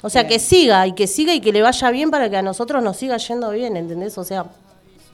O 0.03 0.11
sea, 0.11 0.29
que 0.29 0.39
siga 0.39 0.87
y 0.87 0.93
que 0.93 1.07
siga 1.07 1.33
y 1.33 1.41
que 1.41 1.55
le 1.55 1.63
vaya 1.63 1.91
bien 1.91 2.11
para 2.11 2.29
que 2.29 2.37
a 2.37 2.43
nosotros 2.43 2.83
nos 2.83 2.99
siga 2.99 3.17
yendo 3.17 3.49
bien, 3.49 3.79
¿entendés? 3.79 4.19
O 4.19 4.25
sea, 4.25 4.45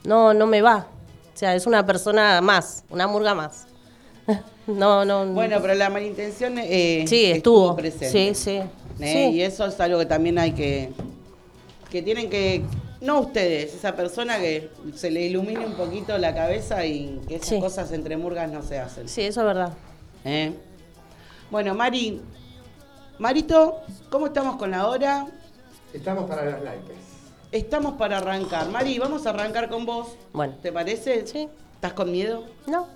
no, 0.03 0.35
no 0.35 0.49
me 0.49 0.61
va. 0.61 0.89
O 1.33 1.39
sea, 1.39 1.55
es 1.55 1.69
una 1.69 1.87
persona 1.87 2.41
más, 2.41 2.83
una 2.91 3.07
murga 3.07 3.33
más. 3.33 3.70
No, 4.67 5.05
no. 5.05 5.27
Bueno, 5.27 5.59
pero 5.61 5.75
la 5.75 5.91
malintención 5.91 6.57
eh, 6.59 7.05
sí, 7.09 7.25
estuvo. 7.25 7.75
presente. 7.75 8.35
Sí, 8.35 8.35
sí. 8.35 8.51
¿eh? 8.59 8.69
sí. 9.31 9.37
Y 9.37 9.43
eso 9.43 9.67
es 9.67 9.81
algo 9.81 9.99
que 9.99 10.07
también 10.07 10.39
hay 10.39 10.53
que. 10.53 10.91
que 11.91 12.03
tienen 12.03 12.31
que. 12.31 12.63
No 13.01 13.19
ustedes, 13.21 13.75
esa 13.75 13.97
persona 13.97 14.39
que 14.39 14.69
se 14.95 15.11
le 15.11 15.23
ilumine 15.23 15.65
un 15.67 15.73
poquito 15.73 16.17
la 16.19 16.35
cabeza 16.35 16.85
y 16.87 17.19
que 17.27 17.37
esas 17.37 17.49
Sí. 17.49 17.59
cosas 17.59 17.91
entre 17.93 18.17
murgas 18.17 18.51
no 18.53 18.63
se 18.63 18.79
hacen. 18.79 19.09
Sí, 19.09 19.23
eso 19.23 19.41
es 19.41 19.47
verdad. 19.47 19.73
¿eh? 20.25 20.53
Bueno, 21.51 21.75
Mari. 21.75 22.21
Marito, 23.19 23.81
¿cómo 24.11 24.27
estamos 24.27 24.57
con 24.57 24.71
la 24.71 24.87
hora? 24.87 25.27
Estamos 25.93 26.29
para 26.29 26.45
los 26.45 26.63
naipes. 26.63 26.97
Estamos 27.51 27.95
para 27.95 28.19
arrancar. 28.19 28.69
Mari, 28.69 28.99
vamos 28.99 29.27
a 29.27 29.31
arrancar 29.31 29.69
con 29.69 29.85
vos. 29.85 30.09
Bueno. 30.33 30.55
¿Te 30.63 30.71
parece? 30.71 31.27
Sí. 31.27 31.49
¿Estás 31.75 31.95
con 31.95 32.13
miedo? 32.13 32.45
No, 32.67 32.87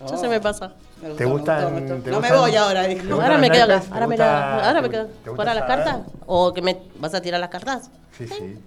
ya 0.00 0.14
Oh. 0.14 0.18
se 0.18 0.28
me 0.28 0.40
pasa. 0.40 0.72
Me 1.02 1.08
gustó, 1.08 1.16
¿Te 1.18 1.24
gustan- 1.24 2.02
No 2.06 2.20
me 2.20 2.32
voy 2.36 2.56
ahora, 2.56 2.82
¿Te 2.82 2.88
dijo. 2.88 3.02
gustan 3.06 3.20
Ahora 3.22 3.38
me 3.38 3.50
quedo 3.50 3.64
acá. 3.64 3.82
Ahora 3.92 4.06
me 4.06 4.16
¿Te 4.16 4.22
quedo 4.22 4.30
gusta- 4.32 4.66
Ahora 4.68 4.82
me 4.82 4.90
quedo. 4.90 5.08
¿Fuera 5.36 5.54
las 5.54 5.64
cartas? 5.64 5.98
¿O 6.26 6.52
que 6.52 6.62
me 6.62 6.78
vas 6.98 7.14
a 7.14 7.20
tirar 7.22 7.40
las 7.40 7.50
cartas? 7.50 7.90
Sí, 8.16 8.26
sí. 8.26 8.58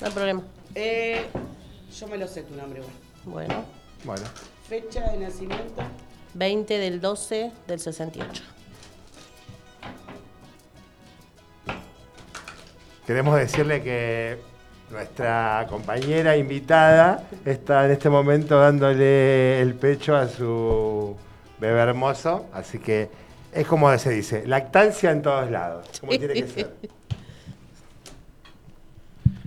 No 0.00 0.06
hay 0.06 0.12
problema. 0.12 0.42
Eh, 0.74 1.26
yo 1.98 2.08
me 2.08 2.18
lo 2.18 2.28
sé 2.28 2.42
tu 2.42 2.54
nombre 2.54 2.80
igual. 2.80 2.94
Bueno, 3.24 3.64
Bueno. 4.04 4.22
Fecha 4.68 5.10
de 5.10 5.18
nacimiento. 5.18 5.82
20 6.34 6.78
del 6.78 7.00
12 7.00 7.50
del 7.66 7.80
68. 7.80 8.42
queremos 13.06 13.36
decirle 13.38 13.82
que 13.82 14.38
nuestra 14.90 15.66
compañera 15.68 16.36
invitada 16.36 17.24
está 17.44 17.84
en 17.86 17.92
este 17.92 18.08
momento 18.08 18.58
dándole 18.58 19.60
el 19.60 19.74
pecho 19.74 20.14
a 20.16 20.28
su 20.28 21.16
bebé 21.60 21.80
hermoso, 21.80 22.46
así 22.52 22.78
que 22.78 23.08
es 23.52 23.66
como 23.66 23.96
se 23.98 24.10
dice, 24.10 24.46
lactancia 24.46 25.10
en 25.10 25.22
todos 25.22 25.50
lados, 25.50 25.86
como 26.00 26.10
tiene 26.12 26.34
que 26.34 26.46
ser. 26.48 26.70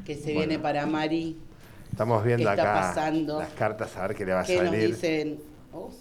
Que 0.05 0.15
se 0.15 0.31
viene 0.31 0.57
para 0.57 0.87
Mari. 0.87 1.37
Estamos 1.91 2.23
viendo 2.23 2.45
¿Qué 2.45 2.55
está 2.55 2.71
acá 2.79 2.87
pasando? 2.87 3.39
las 3.39 3.53
cartas 3.53 3.95
a 3.95 4.07
ver 4.07 4.15
qué 4.17 4.25
le 4.25 4.33
va 4.33 4.39
a 4.41 4.43
¿Qué 4.43 4.55
nos 4.55 4.65
salir. 4.65 4.87
dicen? 4.87 5.39
Oh, 5.71 5.91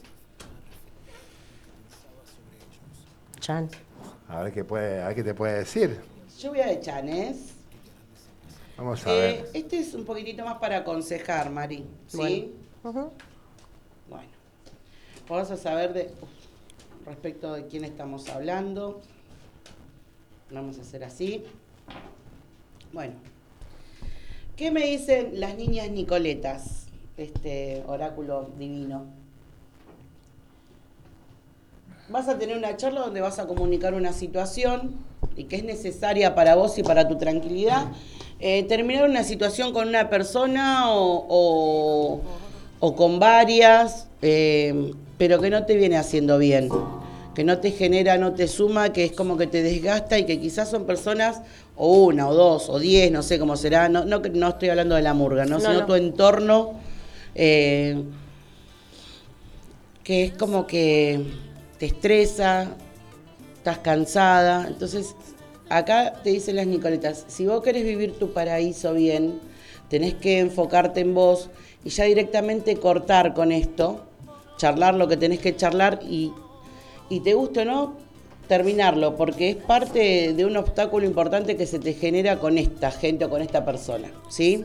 Chan. 3.39 3.69
A 4.31 4.43
ver 4.43 4.52
qué 4.55 4.65
puede, 4.65 5.02
a 5.02 5.09
ver 5.09 5.16
qué 5.16 5.24
te 5.24 5.35
puede 5.35 5.59
decir. 5.59 6.01
Yo 6.39 6.51
voy 6.51 6.60
a 6.60 6.69
de 6.69 6.81
Chanes. 6.81 7.57
Vamos 8.79 9.05
a 9.07 9.13
Eh, 9.13 9.19
ver. 9.21 9.51
este 9.55 9.79
es 9.79 9.93
un 9.95 10.05
poquitito 10.05 10.45
más 10.45 10.59
para 10.59 10.79
aconsejar, 10.79 11.51
Mari. 11.51 11.85
¿Sí? 12.07 12.55
Bueno. 12.83 13.11
Vamos 15.29 15.51
a 15.51 15.57
saber 15.57 15.93
de 15.93 16.05
uf, 16.23 17.07
respecto 17.07 17.53
de 17.55 17.67
quién 17.67 17.85
estamos 17.85 18.29
hablando. 18.31 19.01
Vamos 20.51 20.79
a 20.79 20.83
hacer 20.83 21.05
así. 21.05 21.45
Bueno. 22.93 23.15
¿Qué 24.57 24.71
me 24.71 24.87
dicen 24.87 25.39
las 25.41 25.57
niñas 25.57 25.91
Nicoletas? 25.91 26.87
Este 27.17 27.83
oráculo 27.87 28.51
divino. 28.59 29.07
Vas 32.09 32.29
a 32.29 32.39
tener 32.39 32.57
una 32.57 32.77
charla 32.77 33.01
donde 33.01 33.21
vas 33.21 33.39
a 33.39 33.47
comunicar 33.47 33.93
una 33.93 34.13
situación 34.15 34.97
y 35.37 35.45
que 35.45 35.57
es 35.57 35.65
necesaria 35.65 36.35
para 36.35 36.55
vos 36.55 36.79
y 36.79 36.83
para 36.83 37.07
tu 37.07 37.19
tranquilidad. 37.19 37.89
Eh, 38.40 38.62
terminar 38.65 39.09
una 39.09 39.24
situación 39.24 39.73
con 39.73 39.89
una 39.89 40.09
persona 40.09 40.93
o, 40.93 41.27
o- 41.28 42.20
o 42.81 42.94
con 42.94 43.19
varias, 43.19 44.06
eh, 44.23 44.93
pero 45.19 45.40
que 45.40 45.51
no 45.51 45.65
te 45.66 45.74
viene 45.77 45.97
haciendo 45.97 46.39
bien, 46.39 46.69
que 47.35 47.43
no 47.43 47.59
te 47.59 47.73
genera, 47.73 48.16
no 48.16 48.35
te 48.35 48.47
suma, 48.47 48.93
que 48.93 49.05
es 49.05 49.12
como 49.12 49.36
que 49.36 49.48
te 49.48 49.62
desgasta 49.65 50.19
y 50.19 50.24
que 50.24 50.39
quizás 50.40 50.70
son 50.70 50.85
personas, 50.85 51.40
o 51.77 52.05
una, 52.05 52.28
o 52.28 52.35
dos, 52.35 52.69
o 52.69 52.78
diez, 52.78 53.10
no 53.10 53.23
sé 53.24 53.40
cómo 53.40 53.56
será, 53.56 53.89
no, 53.89 54.05
no, 54.05 54.23
que- 54.23 54.31
no 54.31 54.48
estoy 54.51 54.69
hablando 54.69 54.94
de 54.94 55.02
la 55.02 55.15
murga, 55.15 55.44
¿no? 55.44 55.59
No, 55.59 55.60
sino 55.60 55.81
no. 55.81 55.86
tu 55.86 55.94
entorno, 55.97 56.74
eh, 57.35 58.01
que 60.05 60.24
es 60.27 60.32
como 60.32 60.66
que 60.66 61.20
te 61.78 61.86
estresa, 61.86 62.69
estás 63.56 63.78
cansada. 63.78 64.66
Entonces, 64.69 65.15
acá 65.69 66.15
te 66.23 66.31
dicen 66.31 66.57
las 66.57 66.66
Nicoletas, 66.66 67.24
si 67.28 67.47
vos 67.47 67.62
querés 67.62 67.85
vivir 67.85 68.19
tu 68.19 68.32
paraíso 68.32 68.95
bien, 68.95 69.40
tenés 69.89 70.15
que 70.15 70.39
enfocarte 70.39 71.01
en 71.01 71.15
vos 71.15 71.51
y 71.85 71.90
ya 71.90 72.05
directamente 72.05 72.77
cortar 72.77 73.35
con 73.35 73.53
esto, 73.53 74.07
charlar 74.57 74.95
lo 74.95 75.09
que 75.09 75.16
tenés 75.16 75.40
que 75.40 75.57
charlar 75.57 76.01
y, 76.03 76.32
y 77.09 77.20
te 77.20 77.35
guste 77.35 77.61
o 77.61 77.65
no, 77.65 77.97
terminarlo, 78.49 79.15
porque 79.16 79.51
es 79.51 79.57
parte 79.57 80.32
de 80.32 80.45
un 80.45 80.57
obstáculo 80.57 81.07
importante 81.07 81.57
que 81.57 81.66
se 81.66 81.78
te 81.78 81.93
genera 81.93 82.39
con 82.39 82.59
esta 82.59 82.90
gente 82.90 83.27
o 83.27 83.31
con 83.31 83.43
esta 83.43 83.65
persona, 83.65 84.11
¿sí? 84.31 84.65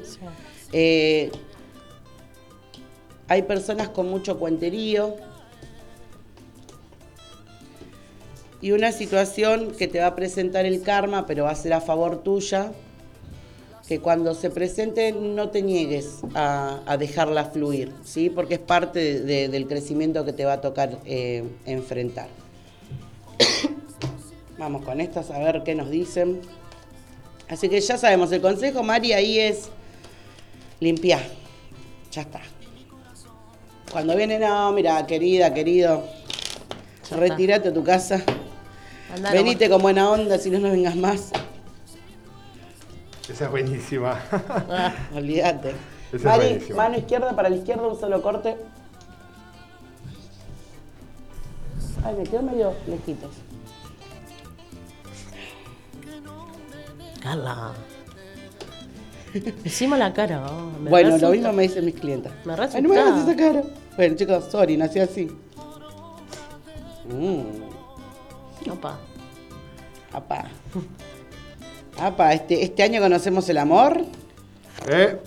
Eh, 0.71 1.29
hay 3.27 3.41
personas 3.43 3.89
con 3.89 4.09
mucho 4.09 4.39
cuenterío 4.39 5.15
y 8.63 8.71
una 8.71 8.91
situación 8.93 9.71
que 9.77 9.87
te 9.87 9.99
va 9.99 10.07
a 10.07 10.15
presentar 10.15 10.65
el 10.65 10.81
karma, 10.81 11.25
pero 11.27 11.43
va 11.43 11.51
a 11.51 11.55
ser 11.55 11.73
a 11.73 11.81
favor 11.81 12.23
tuya, 12.23 12.71
que 13.87 13.99
cuando 13.99 14.33
se 14.33 14.49
presente 14.49 15.11
no 15.11 15.49
te 15.49 15.61
niegues 15.61 16.21
a, 16.33 16.79
a 16.85 16.95
dejarla 16.95 17.43
fluir, 17.45 17.91
¿sí? 18.05 18.29
Porque 18.29 18.53
es 18.53 18.59
parte 18.61 18.99
de- 18.99 19.19
de- 19.21 19.47
del 19.49 19.67
crecimiento 19.67 20.23
que 20.23 20.31
te 20.31 20.45
va 20.45 20.53
a 20.53 20.61
tocar 20.61 20.97
eh, 21.05 21.43
enfrentar. 21.65 22.29
Vamos 24.57 24.83
con 24.83 25.01
estas 25.01 25.29
a 25.31 25.39
ver 25.39 25.63
qué 25.65 25.75
nos 25.75 25.89
dicen. 25.89 26.39
Así 27.49 27.67
que 27.67 27.81
ya 27.81 27.97
sabemos, 27.97 28.31
el 28.31 28.39
consejo, 28.41 28.81
Mari, 28.83 29.11
ahí 29.11 29.39
es 29.39 29.67
limpiar. 30.79 31.21
Ya 32.13 32.21
está. 32.21 32.39
Cuando 33.91 34.15
viene, 34.15 34.39
no, 34.39 34.71
mira, 34.71 35.05
querida, 35.05 35.53
querido, 35.53 36.03
retírate 37.11 37.67
a 37.69 37.73
tu 37.73 37.83
casa. 37.83 38.23
Andá 39.13 39.31
Venite 39.31 39.69
con 39.69 39.81
buena 39.81 40.09
onda, 40.09 40.39
si 40.39 40.49
no, 40.49 40.59
no 40.59 40.71
vengas 40.71 40.95
más. 40.95 41.31
Esa 43.29 43.45
es 43.45 43.51
buenísima. 43.51 44.19
Ah, 44.31 44.93
Olvídate. 45.15 45.75
Mari, 46.23 46.59
mano 46.75 46.97
izquierda 46.97 47.35
para 47.35 47.49
la 47.49 47.55
izquierda, 47.55 47.87
un 47.87 47.99
solo 47.99 48.21
corte. 48.21 48.57
Ay, 52.03 52.15
me 52.15 52.23
quedo 52.23 52.41
medio 52.41 52.73
lejitos. 52.87 53.31
Carla. 57.21 57.73
Hicimos 59.63 59.97
la 59.97 60.13
cara. 60.13 60.45
oh, 60.45 60.71
me 60.79 60.89
bueno, 60.89 61.17
lo 61.17 61.29
mismo 61.29 61.53
me 61.53 61.63
dicen 61.63 61.85
mis 61.85 61.95
clientes. 61.95 62.31
Me 62.45 62.55
re 62.55 62.67
Ay, 62.73 62.81
no 62.81 62.89
me 62.89 62.99
hagas 62.99 63.21
esa 63.21 63.35
cara. 63.35 63.63
Bueno, 63.95 64.15
chicos, 64.15 64.45
sorry, 64.51 64.75
nací 64.75 64.99
así. 64.99 65.27
Mmm, 67.05 67.43
Opa. 68.71 68.99
apá. 70.11 70.45
Apá, 71.99 72.33
este, 72.33 72.63
este 72.63 72.83
año 72.83 73.01
conocemos 73.01 73.47
el 73.49 73.57
amor. 73.57 74.01
¿Eh? 74.87 75.17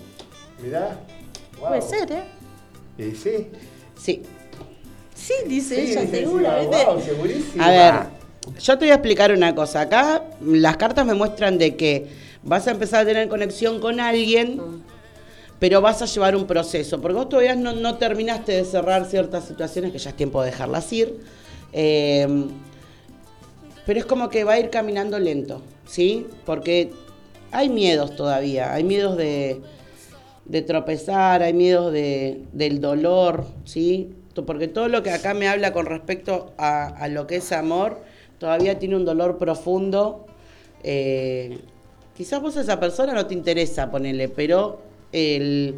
Mirá. 0.63 0.99
Wow. 1.59 1.69
Puede 1.69 1.83
ser, 1.83 2.13
¿eh? 2.13 2.25
¿Y 2.99 3.15
sí? 3.15 3.49
Sí. 3.97 4.23
Sí, 5.15 5.35
dice 5.47 5.75
Sí, 5.77 5.93
ella, 5.93 6.01
dice 6.03 6.17
segura, 6.19 6.59
encima, 6.61 6.77
¿viste? 6.77 6.91
wow, 6.91 7.01
segurísima. 7.03 7.67
A 7.67 7.71
ver, 7.71 7.95
yo 8.61 8.79
te 8.79 8.85
voy 8.85 8.91
a 8.91 8.95
explicar 8.95 9.33
una 9.33 9.55
cosa. 9.55 9.83
Acá 9.83 10.25
las 10.43 10.77
cartas 10.77 11.07
me 11.07 11.15
muestran 11.15 11.59
de 11.59 11.77
que 11.77 12.09
vas 12.43 12.67
a 12.69 12.73
empezar 12.73 13.03
a 13.03 13.07
tener 13.07 13.29
conexión 13.29 13.81
con 13.81 13.99
alguien, 14.01 14.61
pero 15.59 15.81
vas 15.81 16.03
a 16.03 16.07
llevar 16.07 16.37
un 16.37 16.47
proceso. 16.47 17.01
Porque 17.01 17.15
vos 17.15 17.29
todavía 17.29 17.55
no, 17.55 17.73
no 17.73 17.97
terminaste 17.97 18.53
de 18.53 18.65
cerrar 18.65 19.07
ciertas 19.07 19.45
situaciones 19.45 19.93
que 19.93 19.99
ya 19.99 20.11
es 20.11 20.17
tiempo 20.17 20.43
de 20.43 20.51
dejarlas 20.51 20.93
ir. 20.93 21.21
Eh, 21.73 22.47
pero 23.87 24.01
es 24.01 24.05
como 24.05 24.29
que 24.29 24.45
va 24.45 24.55
a 24.55 24.59
ir 24.59 24.69
caminando 24.69 25.19
lento, 25.19 25.63
¿sí? 25.87 26.27
Porque 26.45 26.91
hay 27.53 27.69
miedos 27.69 28.17
todavía, 28.17 28.75
hay 28.75 28.83
miedos 28.83 29.17
de, 29.17 29.63
tropezar, 30.67 31.43
hay 31.43 31.53
miedos 31.53 31.93
de, 31.93 32.43
del 32.53 32.81
dolor, 32.81 33.47
¿sí? 33.65 34.13
Porque 34.45 34.69
todo 34.69 34.89
lo 34.89 35.03
que 35.03 35.11
acá 35.11 35.33
me 35.33 35.49
habla 35.49 35.73
con 35.73 35.87
respecto 35.87 36.53
a, 36.59 36.89
a 36.89 37.09
lo 37.09 37.27
que 37.27 37.37
es 37.37 37.53
amor, 37.53 38.03
todavía 38.39 38.79
tiene 38.79 38.97
un 38.97 39.05
dolor 39.05 39.39
profundo. 39.39 40.27
eh, 40.83 41.61
quizás 42.17 42.43
vos 42.43 42.57
a 42.57 42.63
esa 42.63 42.81
persona 42.81 43.13
no 43.13 43.27
te 43.27 43.35
interesa 43.35 43.91
ponerle, 43.91 44.29
pero 44.29 44.81
el, 45.13 45.77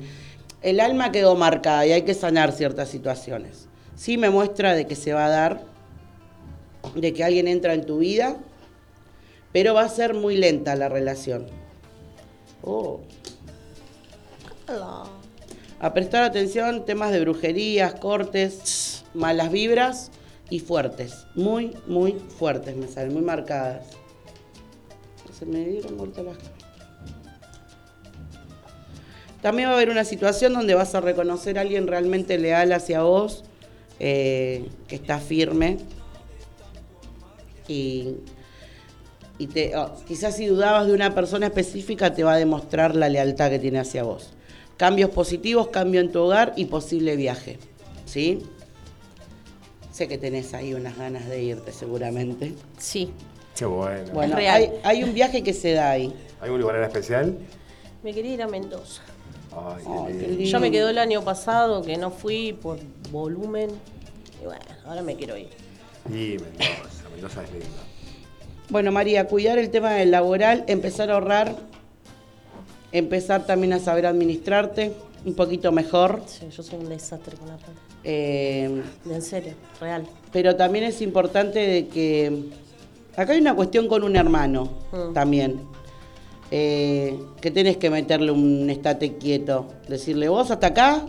el 0.63 0.81
alma 0.81 1.13
quedó 1.13 1.37
marcada 1.37 1.87
y 1.87 1.93
hay 1.93 2.03
que 2.03 2.15
sanar 2.15 2.53
ciertas 2.53 2.89
situaciones. 2.89 3.69
Sí 3.97 4.17
me 4.17 4.31
muestra 4.31 4.75
de 4.75 4.87
que 4.87 4.95
se 4.95 5.13
va 5.13 5.27
a 5.27 5.29
dar, 5.29 5.63
de 7.01 7.13
que 7.13 7.25
alguien 7.25 7.49
entra 7.49 7.75
en 7.75 7.85
tu 7.87 7.99
vida, 7.99 8.37
pero 9.53 9.75
va 9.75 9.83
a 9.83 9.89
ser 9.89 10.15
muy 10.15 10.37
lenta 10.37 10.77
la 10.77 10.89
relación. 10.89 11.47
Oh. 12.63 13.01
A 15.81 15.95
prestar 15.95 16.25
atención, 16.25 16.85
temas 16.85 17.13
de 17.13 17.21
brujerías, 17.21 17.95
cortes, 17.95 19.05
malas 19.15 19.51
vibras 19.51 20.11
y 20.51 20.61
fuertes. 20.61 21.27
Muy, 21.35 21.77
muy 21.87 22.13
fuertes 22.13 22.77
me 22.77 22.89
salen, 22.89 23.13
muy 23.13 23.23
marcadas. 23.23 23.87
Se 25.39 25.47
me 25.47 25.65
dieron 25.65 25.97
vuelta 25.97 26.23
las. 26.23 26.37
También 29.41 29.69
va 29.69 29.73
a 29.73 29.77
haber 29.77 29.91
una 29.91 30.05
situación 30.05 30.53
donde 30.53 30.75
vas 30.75 30.97
a 30.97 31.01
reconocer 31.01 31.59
a 31.59 31.61
alguien 31.61 31.87
realmente 31.87 32.39
leal 32.39 32.73
hacia 32.73 33.03
vos, 33.03 33.45
eh, 34.01 34.69
que 34.89 34.97
está 34.97 35.21
firme. 35.21 35.79
Y, 37.69 38.15
y 39.39 39.47
te, 39.47 39.77
oh, 39.77 39.95
quizás 40.07 40.37
si 40.37 40.47
dudabas 40.47 40.87
de 40.87 40.95
una 40.95 41.15
persona 41.15 41.47
específica, 41.47 42.13
te 42.13 42.25
va 42.25 42.33
a 42.35 42.37
demostrar 42.37 42.97
la 42.97 43.09
lealtad 43.09 43.51
que 43.51 43.59
tiene 43.59 43.79
hacia 43.79 44.03
vos. 44.03 44.31
Cambios 44.77 45.11
positivos, 45.11 45.69
cambio 45.69 46.01
en 46.01 46.11
tu 46.11 46.21
hogar 46.21 46.55
y 46.57 46.65
posible 46.67 47.15
viaje. 47.17 47.59
¿Sí? 48.05 48.41
Sé 49.93 50.09
que 50.09 50.19
tenés 50.19 50.55
ahí 50.55 50.75
unas 50.75 50.97
ganas 50.97 51.29
de 51.29 51.43
irte 51.43 51.73
seguramente. 51.73 52.55
Sí. 52.79 53.11
Qué 53.57 53.65
bueno. 53.67 54.13
Bueno, 54.13 54.37
real. 54.37 54.55
hay, 54.55 54.71
hay 54.85 55.05
un 55.05 55.13
viaje 55.13 55.43
que 55.43 55.53
se 55.53 55.73
da 55.73 55.91
ahí. 55.91 56.15
¿Hay 56.41 56.51
un 56.51 56.61
lugar 56.61 56.77
en 56.77 56.85
especial? 56.85 57.37
Me 58.05 58.15
quería 58.15 58.35
ir 58.35 58.43
a 58.43 58.47
Mendoza. 58.47 59.03
Ay, 59.51 60.15
qué 60.17 60.29
lindo. 60.29 60.45
Yo 60.45 60.61
me 60.61 60.71
quedó 60.71 60.89
el 60.89 60.99
año 60.99 61.25
pasado 61.25 61.83
que 61.83 61.97
no 61.97 62.13
fui 62.13 62.53
por 62.53 62.79
volumen. 63.11 63.71
Y 64.41 64.45
bueno, 64.45 64.65
ahora 64.87 65.03
me 65.03 65.17
quiero 65.17 65.37
ir. 65.37 65.49
Y 66.09 66.37
Mendoza, 66.39 66.98
Mendoza 67.19 67.43
es 67.43 67.51
lindo. 67.51 67.67
Bueno, 68.69 68.93
María, 68.93 69.27
cuidar 69.27 69.59
el 69.59 69.71
tema 69.71 69.91
del 69.95 70.13
laboral, 70.13 70.63
empezar 70.69 71.11
a 71.11 71.15
ahorrar 71.15 71.57
empezar 72.93 73.45
también 73.45 73.73
a 73.75 73.81
saber 73.81 74.07
administrarte 74.07 74.93
un 75.27 75.35
poquito 75.35 75.73
mejor. 75.73 76.23
Sí, 76.27 76.47
yo 76.57 76.63
soy 76.63 76.79
un 76.79 76.89
desastre 76.89 77.37
con 77.37 77.49
la 77.49 77.57
plata. 77.57 77.73
Eh, 78.05 78.83
En 79.11 79.21
serio, 79.23 79.53
real. 79.81 80.07
pero 80.33 80.55
también 80.57 80.85
es 80.85 81.03
importante 81.03 81.59
de 81.59 81.89
que 81.89 82.45
acá 83.17 83.33
hay 83.35 83.41
una 83.41 83.55
cuestión 83.55 83.89
con 83.89 84.05
un 84.05 84.15
hermano 84.17 84.71
Mm. 84.93 85.13
también. 85.13 85.61
eh, 86.51 87.19
que 87.43 87.51
tenés 87.51 87.77
que 87.77 87.91
meterle 87.91 88.31
un 88.31 88.71
estate 88.71 89.19
quieto. 89.19 89.67
Decirle 89.87 90.31
vos 90.31 90.51
hasta 90.51 90.69
acá, 90.69 91.05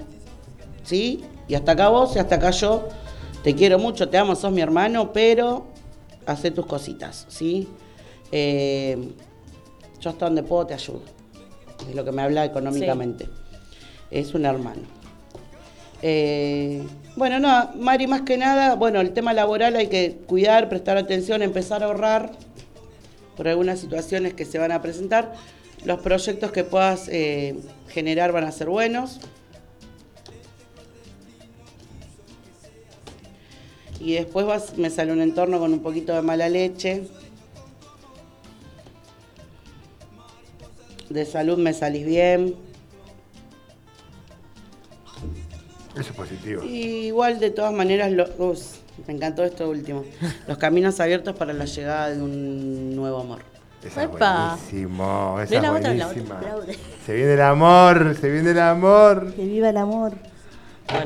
¿sí? 0.84 1.22
Y 1.48 1.56
hasta 1.56 1.72
acá 1.72 1.88
vos 1.88 2.14
y 2.18 2.20
hasta 2.20 2.36
acá 2.36 2.52
yo. 2.52 2.90
Te 3.42 3.56
quiero 3.56 3.80
mucho, 3.80 4.10
te 4.10 4.18
amo, 4.18 4.36
sos 4.36 4.52
mi 4.52 4.60
hermano, 4.60 5.14
pero 5.14 5.68
hacé 6.32 6.52
tus 6.52 6.66
cositas, 6.66 7.26
¿sí? 7.28 7.68
Eh, 8.32 8.98
yo 10.00 10.10
hasta 10.10 10.26
donde 10.26 10.44
puedo 10.44 10.68
te 10.68 10.74
ayudo. 10.74 11.02
Es 11.88 11.96
lo 11.96 12.06
que 12.06 12.12
me 12.12 12.22
habla 12.22 12.46
económicamente. 12.46 13.28
Es 14.12 14.34
un 14.34 14.46
hermano. 14.46 14.82
Eh, 16.02 16.84
bueno, 17.16 17.40
no, 17.40 17.72
Mari, 17.76 18.08
más 18.08 18.22
que 18.22 18.38
nada, 18.38 18.76
bueno, 18.76 19.02
el 19.02 19.12
tema 19.12 19.34
laboral 19.34 19.76
hay 19.76 19.88
que 19.88 20.18
cuidar, 20.26 20.70
prestar 20.70 20.98
atención, 20.98 21.42
empezar 21.42 21.84
a 21.84 21.88
ahorrar 21.88 22.32
por 23.36 23.48
algunas 23.48 23.80
situaciones 23.80 24.34
que 24.34 24.46
se 24.46 24.58
van 24.58 24.72
a 24.72 24.82
presentar. 24.82 25.34
Los 25.86 26.00
proyectos 26.02 26.52
que 26.52 26.64
puedas 26.64 27.08
eh, 27.10 27.56
generar 27.88 28.32
van 28.32 28.44
a 28.44 28.52
ser 28.52 28.70
buenos. 28.70 29.20
Y 34.00 34.14
después 34.14 34.46
vas, 34.46 34.78
me 34.78 34.90
sale 34.90 35.12
un 35.12 35.22
entorno 35.22 35.60
con 35.60 35.74
un 35.74 35.80
poquito 35.82 36.14
de 36.14 36.22
mala 36.22 36.48
leche. 36.50 37.08
De 41.10 41.26
salud 41.26 41.58
me 41.58 41.74
salís 41.74 42.06
bien. 42.06 42.56
Eso 45.94 46.12
es 46.12 46.16
positivo. 46.16 46.64
Y 46.64 47.08
igual 47.08 47.40
de 47.40 47.50
todas 47.50 47.74
maneras, 47.74 48.12
lo- 48.12 48.28
us, 48.38 48.76
me 49.08 49.14
encantó 49.16 49.44
esto 49.44 49.70
último. 49.70 50.06
Los 50.48 50.58
caminos 50.58 51.00
abiertos 51.00 51.36
para 51.36 51.52
la 51.52 51.66
llegada 51.66 52.10
de 52.12 52.22
un 52.22 52.96
nuevo 52.96 53.20
amor. 53.20 53.40
Esa 53.84 54.04
es 54.04 54.10
buenísimo, 54.10 55.40
esa 55.42 55.56
es 55.56 55.62
buenísima. 55.72 56.42
Se 57.06 57.14
viene 57.16 57.34
el 57.34 57.42
amor, 57.42 58.16
se 58.20 58.30
viene 58.30 58.52
el 58.52 58.60
amor. 58.60 59.34
Que 59.34 59.46
viva 59.46 59.70
el 59.70 59.78
amor. 59.78 60.14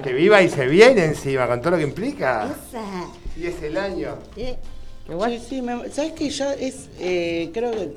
Que 0.03 0.13
viva 0.13 0.41
y 0.41 0.49
se 0.49 0.65
viene 0.67 1.05
encima, 1.05 1.47
con 1.47 1.59
todo 1.61 1.71
lo 1.71 1.77
que 1.77 1.83
implica. 1.83 2.45
Esa. 2.69 2.81
Y 3.39 3.47
es 3.47 3.61
el 3.63 3.77
año. 3.77 4.17
Eh, 4.37 4.57
Igual, 5.09 5.39
sí, 5.47 5.61
me- 5.61 5.89
¿sabes 5.89 6.13
que 6.13 6.29
Ya 6.29 6.53
es, 6.53 6.87
eh, 6.99 7.49
creo 7.53 7.71
que 7.71 7.93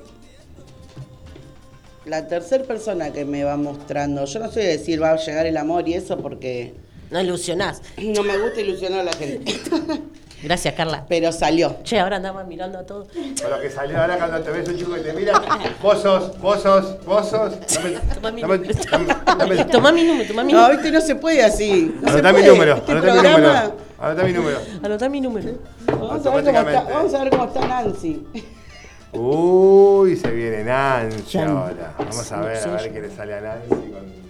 la 2.04 2.26
tercera 2.26 2.64
persona 2.64 3.12
que 3.12 3.24
me 3.24 3.44
va 3.44 3.56
mostrando. 3.56 4.24
Yo 4.24 4.38
no 4.40 4.50
soy 4.50 4.62
de 4.64 4.68
decir 4.78 5.00
va 5.02 5.10
a 5.12 5.16
llegar 5.16 5.46
el 5.46 5.56
amor 5.56 5.88
y 5.88 5.94
eso 5.94 6.18
porque 6.18 6.74
No 7.10 7.20
ilusionás. 7.20 7.80
no 7.96 8.22
me 8.24 8.36
gusta 8.38 8.60
ilusionar 8.60 9.00
a 9.00 9.04
la 9.04 9.12
gente. 9.12 9.54
Gracias, 10.42 10.74
Carla. 10.74 11.04
Pero 11.08 11.32
salió. 11.32 11.76
Che, 11.82 11.98
ahora 11.98 12.16
andamos 12.16 12.46
mirando 12.46 12.78
a 12.78 12.84
todos. 12.84 13.08
Lo 13.14 13.60
que 13.60 13.70
salió 13.70 14.00
ahora 14.00 14.18
cuando 14.18 14.40
te 14.40 14.50
ves 14.50 14.68
un 14.68 14.76
chico 14.76 14.94
que 14.94 15.00
te 15.00 15.12
mira, 15.12 15.40
vos 15.82 16.02
sos. 16.02 16.32
Dame, 19.38 19.64
Tomá 19.64 19.92
mi 19.92 20.02
número. 20.04 20.28
Tomá 20.28 20.44
mi 20.44 20.52
número, 20.52 20.68
No, 20.68 20.70
viste, 20.70 20.90
no 20.90 21.00
se 21.00 21.14
puede 21.16 21.42
así. 21.42 21.94
No 22.02 22.08
Anotá 22.10 22.32
mi 22.32 22.42
número, 22.42 22.76
Este 22.76 22.92
anotá 22.92 23.12
mi 23.12 23.22
número. 23.22 23.76
Anotá 23.98 24.24
mi 24.24 24.32
número. 24.32 24.58
Anotá 24.82 25.08
mi 25.08 25.20
número. 25.20 25.50
Vamos 25.86 26.26
a, 26.26 26.30
ver 26.30 26.44
cómo 26.44 26.58
está, 26.68 26.82
vamos 26.82 27.14
a 27.14 27.22
ver 27.22 27.30
cómo 27.30 27.44
está 27.46 27.66
Nancy. 27.66 28.26
Uy, 29.12 30.16
se 30.16 30.30
viene 30.30 30.64
Nancy 30.64 31.38
ahora. 31.38 31.94
Vamos 31.98 32.32
a 32.32 32.40
ver, 32.40 32.68
a 32.68 32.70
ver 32.72 32.92
qué 32.92 33.00
le 33.00 33.10
sale 33.10 33.34
a 33.34 33.40
Nancy 33.40 33.68
con. 33.70 34.26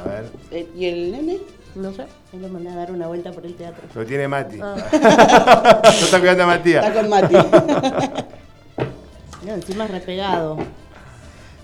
A 0.00 0.08
ver, 0.08 0.24
Eh, 0.50 0.68
¿Y 0.76 0.86
el 0.86 1.12
nene? 1.12 1.38
No 1.76 1.92
sé. 1.92 2.06
me 2.32 2.40
lo 2.40 2.48
mandé 2.48 2.70
a 2.70 2.74
dar 2.74 2.90
una 2.90 3.06
vuelta 3.06 3.30
por 3.32 3.44
el 3.46 3.54
teatro. 3.54 3.84
lo 3.94 4.04
tiene 4.06 4.26
Mati. 4.26 4.58
Ah. 4.62 4.74
no 5.84 5.90
está 5.90 6.18
cuidando 6.18 6.42
a 6.44 6.46
Matías. 6.46 6.84
Está 6.86 7.00
con 7.00 7.08
Mati. 7.10 7.34
No, 9.44 9.54
encima 9.54 9.86
repegado. 9.86 10.56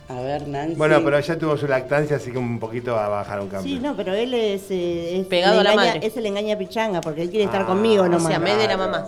A 0.08 0.20
ver, 0.20 0.46
Nancy. 0.46 0.74
Bueno, 0.76 1.00
pero 1.02 1.18
ya 1.20 1.38
tuvo 1.38 1.56
su 1.56 1.66
lactancia, 1.66 2.16
así 2.16 2.30
que 2.30 2.38
un 2.38 2.58
poquito 2.60 2.92
va 2.94 3.06
a 3.06 3.08
bajar 3.08 3.40
un 3.40 3.48
cambio. 3.48 3.74
Sí, 3.74 3.80
no, 3.82 3.96
pero 3.96 4.12
él 4.12 4.34
es, 4.34 4.70
eh, 4.70 5.18
es 5.20 5.26
Pegado 5.26 5.60
a 5.60 5.62
la 5.64 5.72
engaña- 5.72 5.94
madre. 5.94 6.06
Es 6.06 6.16
el 6.16 6.26
engaña 6.26 6.58
pichanga, 6.58 7.00
porque 7.00 7.22
él 7.22 7.30
quiere 7.30 7.46
estar 7.46 7.62
Ah, 7.62 7.66
conmigo 7.66 8.02
O 8.04 8.08
nomás. 8.08 8.26
sea, 8.28 8.38
me 8.38 8.54
de 8.54 8.66
la 8.68 8.76
mamá. 8.76 9.06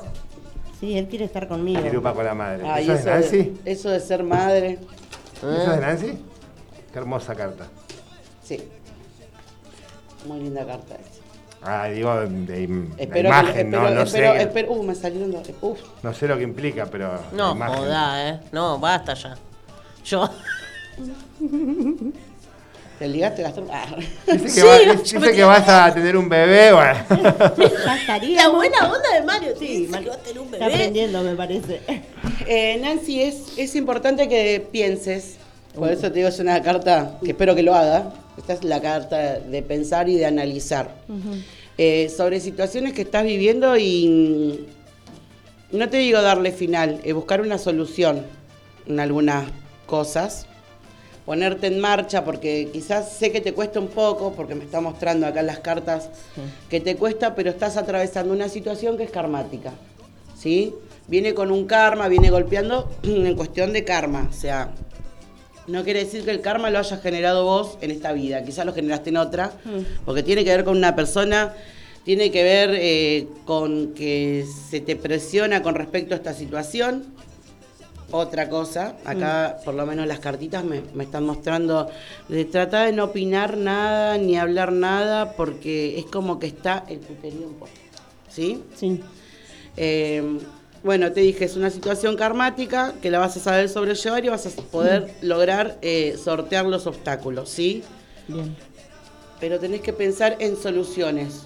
Sí, 0.81 0.97
él 0.97 1.07
quiere 1.09 1.27
estar 1.27 1.47
conmigo. 1.47 1.83
Tirupa 1.83 2.15
con 2.15 2.25
la 2.25 2.35
madre. 2.35 2.67
Ay, 2.67 2.85
¿Eso 2.85 2.95
es 2.95 3.05
de 3.05 3.11
Nancy? 3.11 3.37
De, 3.65 3.73
eso 3.73 3.91
de 3.91 4.01
ser 4.01 4.23
madre. 4.23 4.79
¿Eso 5.37 5.53
es 5.53 5.69
de 5.71 5.77
Nancy? 5.81 6.19
Qué 6.93 6.99
hermosa 6.99 7.35
carta. 7.35 7.67
Sí. 8.43 8.63
Muy 10.25 10.41
linda 10.41 10.65
carta 10.67 10.95
esa. 10.95 11.23
Ah, 11.67 11.87
digo, 11.89 12.15
de, 12.21 12.29
de 12.29 12.87
Espero 12.99 13.29
imagen, 13.29 13.55
que, 13.55 13.65
no, 13.65 13.79
espero, 13.79 13.95
no 13.95 14.03
espero, 14.03 14.33
sé. 14.35 14.43
espero- 14.43 14.73
uh, 14.73 14.83
me 14.83 14.95
salieron 14.95 15.31
dos. 15.33 15.49
Uf. 15.63 15.81
No 16.03 16.13
sé 16.13 16.29
lo 16.29 16.37
que 16.37 16.43
implica, 16.43 16.87
pero. 16.87 17.19
No, 17.33 17.55
joda, 17.57 18.29
eh. 18.29 18.41
No, 18.53 18.79
basta 18.79 19.15
ya. 19.15 19.35
Yo. 20.05 20.29
Te 22.99 23.09
ligaste 23.09 23.43
trompas. 23.51 23.87
Ah. 23.91 23.97
Dice 24.33 24.45
que, 24.45 24.49
Sí, 24.51 24.61
va- 24.61 24.83
yo 24.83 24.95
dice 24.95 25.19
me- 25.19 25.33
que 25.33 25.43
vas 25.43 25.69
a 25.69 25.93
tener 25.93 26.17
un 26.17 26.29
bebé, 26.29 26.73
bueno. 26.73 26.95
Ya 27.85 27.97
estaría. 28.01 28.43
La 28.45 28.49
buena 28.51 28.79
onda 28.93 29.13
de 29.15 29.23
Mario. 29.23 29.55
Sí, 29.59 29.67
Sí, 29.87 29.89
Mar- 29.91 30.03
que 30.05 30.09
va 30.11 30.15
a 30.15 30.19
tener 30.19 30.39
un 30.41 30.45
Está 30.47 30.59
bebé. 30.59 30.75
aprendiendo, 30.75 31.23
me 31.23 31.35
parece. 31.35 31.81
Eh, 32.47 32.79
Nancy, 32.81 33.23
es, 33.23 33.59
es 33.59 33.75
importante 33.75 34.29
que 34.29 34.65
pienses. 34.71 35.39
Por 35.75 35.91
eso 35.91 36.03
te 36.03 36.19
digo, 36.19 36.29
es 36.29 36.39
una 36.39 36.63
carta 36.63 37.19
que 37.23 37.31
espero 37.31 37.55
que 37.55 37.63
lo 37.63 37.75
haga. 37.75 38.13
Esta 38.37 38.53
es 38.53 38.65
la 38.65 38.81
carta 38.81 39.39
de 39.39 39.63
pensar 39.63 40.09
y 40.09 40.17
de 40.17 40.27
analizar. 40.27 40.95
Eh, 41.77 42.09
sobre 42.17 42.41
situaciones 42.41 42.93
que 42.93 43.03
estás 43.03 43.25
viviendo 43.25 43.77
y 43.77 44.67
no 45.73 45.89
te 45.89 45.97
digo 45.97 46.23
darle 46.23 46.53
final, 46.53 47.01
es 47.03 47.15
buscar 47.15 47.41
una 47.41 47.59
solución 47.59 48.23
en 48.87 49.01
algunas 49.01 49.49
cosas. 49.87 50.47
Ponerte 51.27 51.69
en 51.69 51.81
marcha, 51.81 52.23
porque 52.25 52.69
quizás 52.73 53.11
sé 53.13 53.33
que 53.33 53.41
te 53.41 53.55
cuesta 53.55 53.81
un 53.81 53.89
poco, 53.89 54.35
porque 54.35 54.55
me 54.55 54.65
está 54.65 54.81
mostrando 54.81 55.27
acá 55.27 55.43
las 55.43 55.59
cartas 55.61 56.11
que 56.69 56.81
te 56.81 56.97
cuesta, 56.97 57.35
pero 57.35 57.51
estás 57.51 57.77
atravesando 57.77 58.33
una 58.33 58.49
situación 58.49 58.97
que 58.99 59.05
es 59.05 59.11
karmática. 59.11 59.73
¿Sí? 60.39 60.75
Viene 61.09 61.33
con 61.35 61.51
un 61.51 61.67
karma, 61.67 62.09
viene 62.09 62.31
golpeando 62.31 62.91
en 63.03 63.35
cuestión 63.35 63.73
de 63.73 63.85
karma. 63.85 64.29
O 64.31 64.35
sea, 64.35 64.71
no 65.67 65.85
quiere 65.85 66.05
decir 66.05 66.25
que 66.25 66.31
el 66.31 66.41
karma 66.41 66.71
lo 66.71 66.79
hayas 66.79 67.01
generado 67.01 67.45
vos 67.45 67.79
en 67.81 67.91
esta 67.91 68.13
vida, 68.13 68.45
quizás 68.45 68.67
lo 68.67 68.75
generaste 68.75 69.11
en 69.11 69.17
otra, 69.17 69.53
porque 70.05 70.23
tiene 70.23 70.45
que 70.45 70.51
ver 70.51 70.65
con 70.65 70.77
una 70.77 70.95
persona, 70.95 71.55
tiene 72.05 72.31
que 72.31 72.43
ver 72.43 72.71
eh, 72.75 73.29
con 73.47 73.95
que 73.95 74.47
se 74.71 74.81
te 74.81 74.97
presiona 74.97 75.63
con 75.63 75.75
respecto 75.75 76.15
a 76.15 76.19
esta 76.19 76.35
situación. 76.35 77.05
Otra 78.11 78.49
cosa, 78.49 78.97
acá 79.05 79.57
por 79.65 79.75
lo 79.75 79.87
menos 79.87 80.07
las 80.07 80.21
cartitas 80.21 80.63
me, 80.63 80.83
me 80.95 81.05
están 81.05 81.25
mostrando 81.25 81.91
de 82.29 82.45
tratar 82.45 82.87
de 82.87 82.93
no 82.93 83.05
opinar 83.05 83.57
nada 83.57 84.19
ni 84.19 84.37
hablar 84.37 84.71
nada 84.71 85.33
porque 85.33 85.99
es 85.99 86.05
como 86.05 86.39
que 86.39 86.47
está 86.47 86.85
el 86.89 86.99
puterío 86.99 87.49
un 87.49 87.55
poco. 87.55 87.73
¿Sí? 88.29 88.63
Sí. 88.77 89.01
Eh, 89.77 90.39
bueno, 90.85 91.11
te 91.13 91.23
dije, 91.23 91.47
es 91.47 91.57
una 91.57 91.71
situación 91.71 92.15
karmática 92.15 92.93
que 93.01 93.11
la 93.11 93.19
vas 93.19 93.35
a 93.39 93.41
saber 93.41 93.71
sobrellevar 93.71 94.23
y 94.23 94.29
vas 94.29 94.47
a 94.47 94.51
poder 94.51 95.15
lograr 95.23 95.79
eh, 95.81 96.19
sortear 96.23 96.67
los 96.67 96.87
obstáculos, 96.87 97.49
¿sí? 97.49 97.83
Bien. 98.29 98.55
Pero 99.41 99.59
tenés 99.59 99.81
que 99.81 99.95
pensar 99.95 100.37
en 100.41 100.57
soluciones 100.59 101.45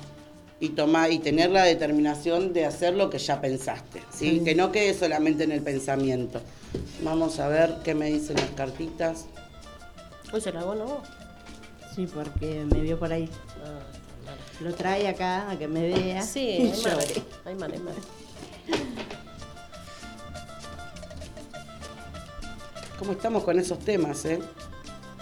y 0.59 0.70
tomar 0.70 1.12
y 1.12 1.20
tener 1.20 1.51
la 1.51 1.62
determinación 1.62 2.52
de 2.52 2.66
hacer 2.66 2.94
lo 2.94 3.10
que 3.10 3.19
ya 3.19 3.40
pensaste, 3.40 4.02
¿sí? 4.12 4.43
Que 4.44 4.56
no 4.56 4.73
quede 4.73 4.93
solamente 4.93 5.44
en 5.44 5.52
el 5.52 5.62
pensamiento. 5.62 6.40
Vamos 7.05 7.39
a 7.39 7.47
ver 7.47 7.77
qué 7.85 7.94
me 7.94 8.06
dicen 8.06 8.35
las 8.36 8.51
cartitas. 8.51 9.27
Uy, 10.32 10.40
se 10.40 10.52
la 10.52 10.60
hago, 10.60 10.74
¿no? 10.74 11.02
Sí, 11.94 12.09
porque 12.12 12.66
me 12.73 12.81
vio 12.81 12.98
por 12.98 13.12
ahí. 13.12 13.31
Lo 14.60 14.74
trae 14.74 15.06
acá 15.06 15.48
a 15.48 15.56
que 15.56 15.69
me 15.69 15.89
vea. 15.89 16.23
Sí, 16.23 16.73
hay 16.74 16.82
madre. 16.82 17.15
Hay 17.44 17.55
madre, 17.55 17.77
hay 17.77 17.82
madre. 17.82 18.01
¿Cómo 22.98 23.12
estamos 23.12 23.44
con 23.44 23.58
esos 23.58 23.78
temas, 23.78 24.24
eh? 24.24 24.40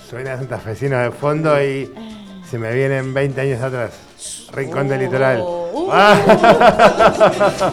Suena 0.09 0.37
santafesino 0.37 0.99
de 0.99 1.11
fondo 1.11 1.61
y 1.63 1.93
se 2.49 2.59
me 2.59 2.73
vienen 2.73 3.13
20 3.13 3.41
años 3.41 3.61
atrás. 3.63 3.93
Rincón 4.53 4.89
del 4.89 5.01
litoral. 5.01 5.41
uh. 5.41 5.89
Ah. 5.93 7.73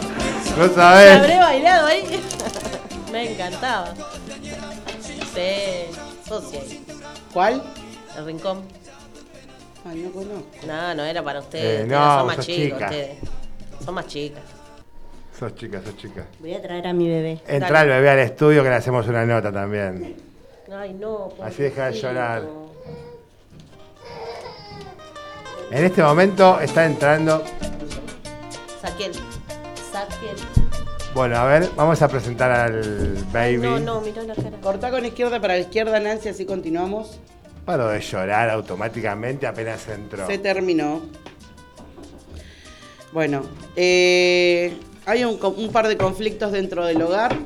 no 0.58 0.68
¿Se 0.68 0.74
sabés. 0.74 1.16
habré 1.20 1.38
bailado 1.38 1.86
ahí? 1.86 2.02
Me 3.12 3.32
encantaba. 3.32 3.94
Sí, 5.34 5.86
socia. 6.28 6.60
¿Cuál? 7.32 7.62
El 8.18 8.26
rincón. 8.26 8.62
Ay, 9.88 10.00
no 10.00 10.10
conozco. 10.12 10.48
No, 10.66 10.94
no 10.94 11.04
era 11.04 11.22
para 11.22 11.40
ustedes. 11.40 11.64
Eh, 11.80 11.82
ustedes 11.84 11.88
no, 12.00 12.18
son 12.18 12.26
más 12.26 12.38
chicos 12.40 12.64
chica. 12.78 12.84
ustedes. 12.86 13.18
Son 13.84 13.94
más 13.94 14.06
chicas. 14.06 14.42
Sos 15.38 15.54
chica, 15.56 15.80
sos 15.82 15.96
chica. 15.96 16.26
Voy 16.38 16.54
a 16.54 16.62
traer 16.62 16.86
a 16.86 16.92
mi 16.92 17.08
bebé. 17.08 17.40
Entra 17.48 17.82
el 17.82 17.88
bebé 17.88 18.10
al 18.10 18.18
estudio 18.20 18.62
que 18.62 18.68
le 18.68 18.76
hacemos 18.76 19.06
una 19.08 19.26
nota 19.26 19.50
también. 19.52 20.16
Ay, 20.72 20.94
no. 20.94 21.32
Así 21.42 21.62
deja 21.62 21.90
de 21.90 22.00
llorar. 22.00 22.42
En 25.70 25.84
este 25.84 26.02
momento 26.02 26.60
está 26.60 26.84
entrando. 26.86 27.42
Saquiel. 28.80 29.12
Saquiel. 29.92 30.36
Bueno, 31.14 31.36
a 31.36 31.44
ver, 31.46 31.70
vamos 31.76 32.00
a 32.02 32.08
presentar 32.08 32.50
al 32.50 33.14
baby. 33.32 33.58
No, 33.58 33.78
no, 33.78 34.00
mirá 34.00 34.22
la 34.22 34.34
cara. 34.34 34.56
Cortá 34.60 34.90
con 34.90 35.04
izquierda 35.04 35.40
para 35.40 35.54
la 35.54 35.60
izquierda, 35.60 35.98
Nancy, 35.98 36.28
así 36.28 36.44
continuamos. 36.44 37.18
Paró 37.64 37.88
de 37.88 38.00
llorar 38.00 38.50
automáticamente 38.50 39.46
apenas 39.46 39.88
entró. 39.88 40.26
Se 40.26 40.38
terminó. 40.38 41.02
Bueno, 43.12 43.42
eh, 43.76 44.76
hay 45.06 45.24
un, 45.24 45.38
un 45.42 45.72
par 45.72 45.88
de 45.88 45.96
conflictos 45.96 46.52
dentro 46.52 46.84
del 46.84 47.02
hogar. 47.02 47.38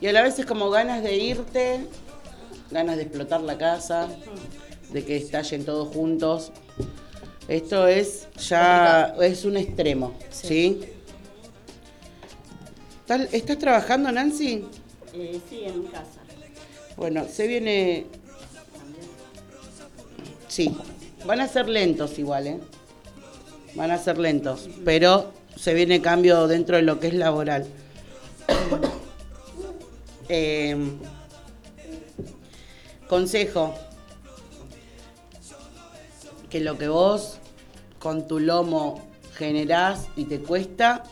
Y 0.00 0.06
a 0.06 0.12
la 0.12 0.22
vez 0.22 0.38
es 0.38 0.46
como 0.46 0.70
ganas 0.70 1.02
de 1.02 1.16
irte, 1.16 1.86
ganas 2.70 2.96
de 2.96 3.02
explotar 3.02 3.40
la 3.40 3.58
casa, 3.58 4.08
de 4.90 5.04
que 5.04 5.16
estallen 5.16 5.64
todos 5.64 5.88
juntos. 5.88 6.52
Esto 7.48 7.88
es 7.88 8.28
ya 8.36 9.16
es 9.20 9.44
un 9.44 9.56
extremo, 9.56 10.14
¿sí? 10.30 10.80
¿Estás, 13.00 13.32
estás 13.32 13.58
trabajando, 13.58 14.12
Nancy? 14.12 14.66
Eh, 15.14 15.40
sí, 15.48 15.62
en 15.64 15.84
casa. 15.84 16.20
Bueno, 16.96 17.24
se 17.26 17.46
viene. 17.46 18.06
Sí, 20.46 20.76
van 21.24 21.40
a 21.40 21.48
ser 21.48 21.68
lentos 21.68 22.18
igual, 22.18 22.46
¿eh? 22.46 22.60
Van 23.74 23.90
a 23.90 23.98
ser 23.98 24.18
lentos, 24.18 24.68
pero 24.84 25.32
se 25.56 25.74
viene 25.74 26.00
cambio 26.00 26.46
dentro 26.46 26.76
de 26.76 26.82
lo 26.82 27.00
que 27.00 27.08
es 27.08 27.14
laboral. 27.14 27.66
Eh, 30.30 30.76
consejo: 33.08 33.74
que 36.50 36.60
lo 36.60 36.76
que 36.76 36.88
vos 36.88 37.38
con 37.98 38.26
tu 38.26 38.38
lomo 38.38 39.08
generás 39.34 40.08
y 40.16 40.24
te 40.24 40.40
cuesta, 40.40 41.04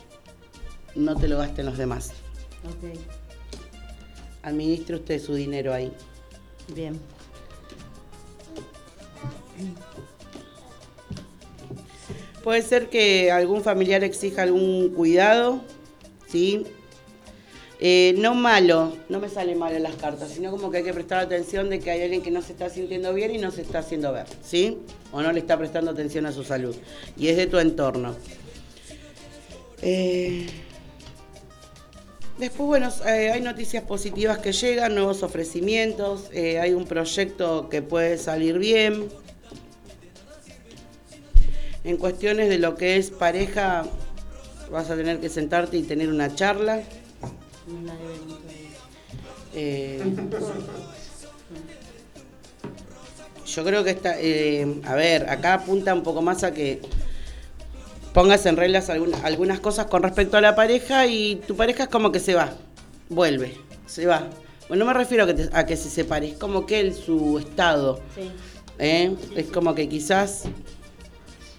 no 0.95 1.15
te 1.15 1.27
lo 1.27 1.37
gasten 1.37 1.65
los 1.65 1.77
demás. 1.77 2.11
Ok, 2.65 2.97
Administre 4.43 4.95
usted 4.97 5.21
su 5.21 5.33
dinero 5.33 5.73
ahí. 5.73 5.91
bien. 6.73 6.99
Puede 12.47 12.61
ser 12.61 12.87
que 12.87 13.29
algún 13.29 13.61
familiar 13.61 14.05
exija 14.05 14.43
algún 14.43 14.93
cuidado, 14.93 15.59
¿sí? 16.29 16.63
Eh, 17.81 18.15
no 18.19 18.35
malo, 18.35 18.95
no 19.09 19.19
me 19.19 19.27
sale 19.27 19.53
mal 19.53 19.75
en 19.75 19.83
las 19.83 19.95
cartas, 19.97 20.29
sino 20.29 20.49
como 20.49 20.71
que 20.71 20.77
hay 20.77 20.83
que 20.85 20.93
prestar 20.93 21.19
atención 21.19 21.69
de 21.69 21.79
que 21.79 21.91
hay 21.91 22.03
alguien 22.03 22.21
que 22.21 22.31
no 22.31 22.41
se 22.41 22.53
está 22.53 22.69
sintiendo 22.69 23.13
bien 23.13 23.35
y 23.35 23.37
no 23.37 23.51
se 23.51 23.63
está 23.63 23.79
haciendo 23.79 24.13
ver, 24.13 24.27
¿sí? 24.41 24.77
O 25.11 25.21
no 25.21 25.33
le 25.33 25.41
está 25.41 25.57
prestando 25.57 25.91
atención 25.91 26.25
a 26.25 26.31
su 26.31 26.45
salud. 26.45 26.73
Y 27.17 27.27
es 27.27 27.35
de 27.35 27.47
tu 27.47 27.59
entorno. 27.59 28.15
Eh, 29.81 30.47
Después, 32.37 32.65
bueno, 32.65 32.89
eh, 33.07 33.29
hay 33.29 33.41
noticias 33.41 33.83
positivas 33.83 34.37
que 34.37 34.53
llegan, 34.53 34.95
nuevos 34.95 35.21
ofrecimientos, 35.21 36.29
hay 36.31 36.71
un 36.71 36.85
proyecto 36.85 37.67
que 37.67 37.81
puede 37.81 38.17
salir 38.17 38.57
bien. 38.57 39.09
En 41.87 41.95
cuestiones 41.95 42.49
de 42.49 42.57
lo 42.59 42.75
que 42.75 42.97
es 42.97 43.11
pareja, 43.11 43.85
vas 44.69 44.89
a 44.89 44.95
tener 44.97 45.21
que 45.21 45.29
sentarte 45.29 45.77
y 45.77 45.83
tener 45.83 46.09
una 46.09 46.35
charla. 46.35 46.81
Eh, 49.55 50.03
yo 53.45 53.63
creo 53.63 53.85
que 53.85 53.91
está, 53.91 54.15
eh, 54.19 54.81
a 54.83 54.95
ver, 54.95 55.29
acá 55.29 55.53
apunta 55.53 55.93
un 55.93 56.03
poco 56.03 56.21
más 56.21 56.43
a 56.43 56.53
que 56.53 56.81
pongas 58.13 58.45
en 58.47 58.57
reglas 58.57 58.89
alguna- 58.89 59.19
algunas 59.23 59.61
cosas 59.61 59.85
con 59.85 60.03
respecto 60.03 60.35
a 60.35 60.41
la 60.41 60.57
pareja 60.57 61.07
y 61.07 61.37
tu 61.47 61.55
pareja 61.55 61.83
es 61.83 61.89
como 61.89 62.11
que 62.11 62.19
se 62.19 62.33
va, 62.35 62.49
vuelve, 63.07 63.55
se 63.85 64.05
va. 64.05 64.27
Bueno, 64.67 64.83
no 64.83 64.91
me 64.91 64.97
refiero 64.97 65.23
a 65.23 65.27
que, 65.27 65.35
te- 65.35 65.49
a 65.53 65.65
que 65.65 65.77
se 65.77 65.89
separe, 65.89 66.27
es 66.31 66.37
como 66.37 66.65
que 66.65 66.81
él, 66.81 66.93
su 66.93 67.39
estado, 67.39 68.01
Sí. 68.13 68.29
¿eh? 68.77 69.15
es 69.37 69.45
como 69.47 69.73
que 69.73 69.87
quizás 69.87 70.43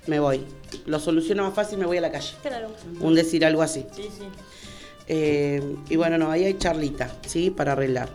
me 0.09 0.19
voy. 0.21 0.45
Lo 0.87 0.99
soluciono 0.99 1.45
más 1.45 1.55
fácil, 1.55 1.79
me 1.79 1.87
voy 1.87 1.99
a 1.99 2.01
la 2.01 2.11
calle. 2.11 2.35
Claro. 2.43 2.71
Un 3.01 3.15
decir 3.15 3.45
algo 3.45 3.63
así. 3.63 3.85
Sí, 3.95 4.03
sí. 4.03 4.25
Eh, 5.07 5.63
y 5.89 5.97
bueno, 5.97 6.19
no, 6.19 6.31
ahí 6.31 6.45
hay 6.45 6.59
charlita, 6.59 7.11
¿sí? 7.27 7.51
Para 7.51 7.73
arreglar. 7.73 8.09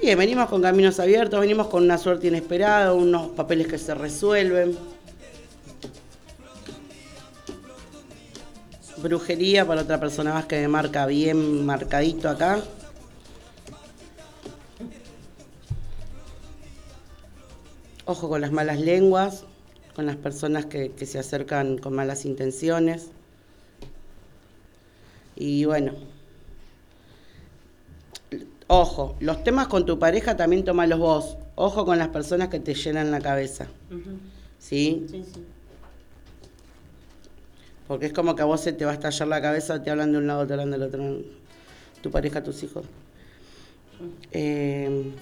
Bien, 0.00 0.18
venimos 0.18 0.48
con 0.48 0.62
caminos 0.62 0.98
abiertos, 0.98 1.38
venimos 1.40 1.68
con 1.68 1.84
una 1.84 1.98
suerte 1.98 2.28
inesperada, 2.28 2.92
unos 2.92 3.28
papeles 3.30 3.66
que 3.66 3.78
se 3.78 3.94
resuelven. 3.94 4.76
Brujería 8.96 9.66
para 9.66 9.82
otra 9.82 9.98
persona 10.00 10.32
más 10.32 10.46
que 10.46 10.60
me 10.60 10.68
marca 10.68 11.06
bien 11.06 11.66
marcadito 11.66 12.28
acá. 12.28 12.62
Ojo 18.04 18.28
con 18.28 18.40
las 18.40 18.50
malas 18.50 18.80
lenguas, 18.80 19.44
con 19.94 20.06
las 20.06 20.16
personas 20.16 20.66
que, 20.66 20.90
que 20.92 21.06
se 21.06 21.18
acercan 21.18 21.78
con 21.78 21.94
malas 21.94 22.24
intenciones. 22.24 23.10
Y 25.36 25.64
bueno, 25.64 25.94
ojo, 28.66 29.16
los 29.20 29.44
temas 29.44 29.68
con 29.68 29.84
tu 29.86 29.98
pareja 29.98 30.36
también 30.36 30.64
tomalos 30.64 30.98
vos. 30.98 31.36
Ojo 31.54 31.84
con 31.84 31.98
las 31.98 32.08
personas 32.08 32.48
que 32.48 32.60
te 32.60 32.74
llenan 32.74 33.10
la 33.10 33.20
cabeza. 33.20 33.66
¿Sí? 34.58 35.06
Sí, 35.10 35.24
sí. 35.34 35.44
Porque 37.86 38.06
es 38.06 38.12
como 38.12 38.34
que 38.34 38.42
a 38.42 38.46
vos 38.46 38.60
se 38.60 38.72
te 38.72 38.84
va 38.84 38.92
a 38.92 38.94
estallar 38.94 39.28
la 39.28 39.42
cabeza, 39.42 39.82
te 39.82 39.90
hablan 39.90 40.12
de 40.12 40.18
un 40.18 40.26
lado, 40.26 40.46
te 40.46 40.54
hablan 40.54 40.70
del 40.70 40.82
otro. 40.82 41.20
Tu 42.00 42.10
pareja, 42.10 42.42
tus 42.42 42.62
hijos. 42.62 42.86
Eh, 44.30 45.12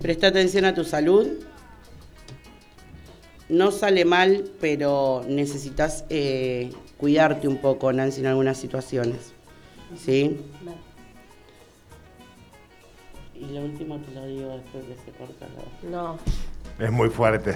presta 0.00 0.28
atención 0.28 0.64
a 0.64 0.74
tu 0.74 0.84
salud. 0.84 1.26
No 3.52 3.70
sale 3.70 4.06
mal, 4.06 4.50
pero 4.62 5.26
necesitas 5.28 6.06
eh, 6.08 6.72
cuidarte 6.96 7.46
un 7.48 7.58
poco, 7.58 7.92
Nancy, 7.92 8.20
en 8.20 8.28
algunas 8.28 8.56
situaciones. 8.56 9.34
¿Sí? 10.02 10.40
Vale. 10.64 10.78
Y 13.34 13.52
lo 13.52 13.60
último 13.60 13.98
te 13.98 14.10
lo 14.14 14.24
digo 14.24 14.56
después 14.56 14.84
que 14.84 14.94
se 15.04 15.10
corta 15.18 15.46
la... 15.82 15.90
No, 15.90 16.18
Es 16.78 16.90
muy 16.90 17.10
fuerte. 17.10 17.54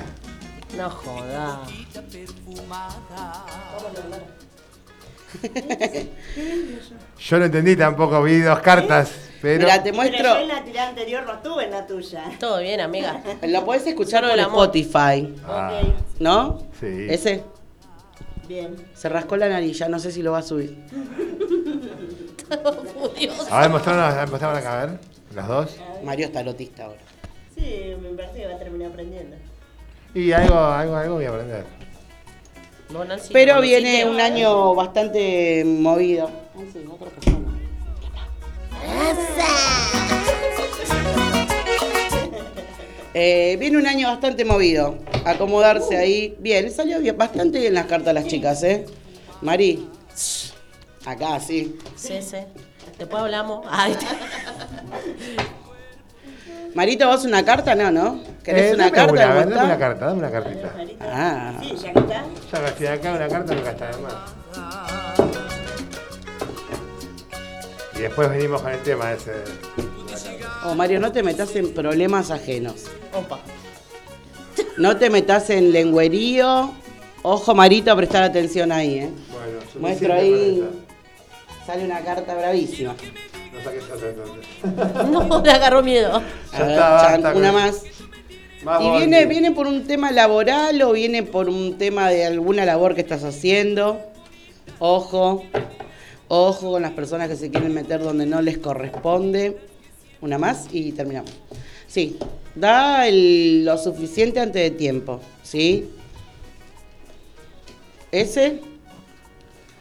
no 0.77 0.91
joda. 0.91 1.63
Yo 7.19 7.39
no 7.39 7.45
entendí 7.47 7.75
tampoco, 7.75 8.23
vi 8.23 8.41
dos 8.41 8.59
cartas, 8.61 9.13
pero. 9.47 9.65
Mira, 9.65 9.77
te 9.83 9.91
Pero 9.91 9.97
muestro. 9.97 10.23
yo 10.35 10.39
en 10.41 10.49
la 10.49 10.65
tirada 10.65 10.89
anterior 10.89 11.25
no 11.27 11.33
estuve 11.35 11.65
en 11.65 11.71
la 11.71 11.87
tuya. 11.87 12.25
Todo 12.41 12.59
bien, 12.61 12.81
amiga. 12.81 13.23
Lo 13.47 13.65
podés 13.65 13.87
escuchar 13.87 14.25
amor. 14.25 14.39
Spotify, 14.41 15.35
Ah, 15.47 15.81
¿no? 16.19 16.59
sí. 16.81 17.07
Ese. 17.09 17.45
bien. 18.49 18.75
Se 18.95 19.09
rascó 19.09 19.37
la 19.37 19.49
nariz, 19.49 19.79
ya 19.79 19.89
no 19.89 19.99
sé 19.99 20.11
si 20.11 20.23
lo 20.23 20.33
va 20.33 20.39
a 20.39 20.43
subir. 20.43 20.77
Furioso. 22.95 23.47
A 23.55 23.61
ver, 23.63 23.71
mostraron, 23.71 24.31
mostraron 24.31 24.57
acá, 24.59 24.83
a 24.83 24.87
ver. 24.87 24.99
Las 25.35 25.49
dos. 25.49 25.77
Mario 26.05 26.27
está 26.27 26.43
lotista 26.43 26.85
ahora. 26.85 27.01
Sí, 27.55 27.95
me 28.01 28.11
parece 28.11 28.39
que 28.39 28.47
va 28.47 28.55
a 28.55 28.59
terminar 28.59 28.91
aprendiendo. 28.91 29.37
Y 30.15 30.33
algo, 30.33 30.57
algo, 30.59 30.97
algo 30.97 31.15
voy 31.17 31.25
a 31.25 31.29
aprender. 31.31 31.65
Pero 33.33 33.57
¿lo 33.57 33.61
viene 33.63 34.05
un 34.05 34.21
año 34.21 34.75
bastante 34.75 35.65
movido. 35.65 36.31
Ay, 36.57 36.71
sí, 36.73 36.85
otra 36.89 37.11
persona. 37.11 37.46
Eh, 43.15 43.57
viene 43.59 43.79
un 43.79 43.87
año 43.87 44.09
bastante 44.09 44.45
movido. 44.45 44.99
Acomodarse 45.25 45.97
ahí. 45.97 46.37
Bien, 46.39 46.71
salió 46.71 47.01
bien, 47.01 47.17
bastante 47.17 47.59
bien 47.59 47.73
las 47.75 47.87
cartas 47.87 48.09
a 48.09 48.13
las 48.13 48.27
chicas, 48.27 48.63
¿eh? 48.63 48.85
Mari, 49.41 49.89
acá, 51.07 51.41
sí. 51.41 51.79
Sí, 51.97 52.21
sí. 52.21 52.37
Después 52.99 53.23
hablamos. 53.23 53.67
Ay, 53.71 53.97
Marito, 56.75 57.07
¿vos 57.09 57.25
una 57.25 57.43
carta? 57.43 57.75
No, 57.75 57.91
¿no? 57.91 58.21
¿Querés 58.45 58.73
Eh, 58.73 58.75
una 58.75 58.91
carta? 58.91 59.13
Una, 59.13 59.27
dame 59.47 59.65
una 59.65 59.79
carta, 59.79 60.07
dame 60.07 60.19
una 60.19 60.31
cartita. 60.31 60.75
Ah. 61.01 61.53
Sí, 61.63 61.75
ya 61.83 61.93
que 61.95 61.99
está. 61.99 62.25
Ya 62.53 62.61
que 62.61 62.67
estoy 62.69 62.87
acá, 62.87 63.13
una 63.13 63.29
carta 63.29 63.55
nunca 63.55 63.71
está 63.71 63.87
de 63.87 63.97
más. 64.03 64.96
Y 67.99 68.03
después 68.03 68.29
venimos 68.31 68.63
con 68.63 68.73
el 68.73 68.83
tema 68.83 69.13
ese. 69.13 69.33
Oh, 70.65 70.75
Mario, 70.75 71.01
no 71.01 71.13
te 71.13 71.23
metas 71.23 71.55
en 71.57 71.73
problemas 71.73 72.31
ajenos. 72.31 72.85
opa. 73.13 73.39
No 74.77 74.97
te 74.97 75.09
metas 75.11 75.49
en 75.51 75.73
lengüerío. 75.73 76.73
Ojo, 77.23 77.55
Marito, 77.55 77.91
a 77.93 77.97
prestar 77.97 78.23
atención 78.23 78.71
ahí, 78.73 78.99
¿eh? 78.99 79.11
Bueno, 79.31 79.59
Muestro 79.81 80.13
ahí. 80.15 80.63
Sale 81.67 81.85
una 81.85 82.01
carta 82.01 82.35
bravísima. 82.35 82.95
No 83.53 83.59
te- 83.71 85.07
No, 85.11 85.43
le 85.43 85.51
agarró 85.51 85.83
miedo. 85.83 86.23
Ya 86.53 86.59
ver, 86.61 86.71
está, 86.71 87.19
Chan, 87.23 87.37
una 87.37 87.53
más. 87.53 87.83
¿Y 88.81 88.91
viene, 88.99 89.27
viene 89.27 89.53
por 89.53 89.67
un 89.67 89.87
tema 89.87 90.11
laboral 90.13 90.81
o 90.83 90.93
viene 90.93 91.23
por 91.23 91.49
un 91.49 91.79
tema 91.79 92.09
de 92.11 92.27
alguna 92.27 92.65
labor 92.65 92.95
que 92.95 93.01
estás 93.01 93.25
haciendo? 93.25 94.01
Ojo, 94.79 95.43
ojo 96.29 96.73
con 96.73 96.83
las 96.83 96.93
personas 96.93 97.29
que 97.29 97.37
se 97.37 97.51
quieren 97.51 97.73
meter 97.75 98.01
donde 98.03 98.27
no 98.27 98.41
les 98.43 98.59
corresponde. 98.59 99.59
Una 100.21 100.39
más 100.39 100.67
y 100.73 100.93
terminamos. 100.93 101.31
Sí, 101.87 102.19
da 102.55 103.07
el- 103.07 103.65
lo 103.65 103.77
suficiente 103.79 104.41
antes 104.41 104.63
de 104.63 104.71
tiempo, 104.71 105.21
¿sí? 105.43 105.91
¿Ese? 108.11 108.61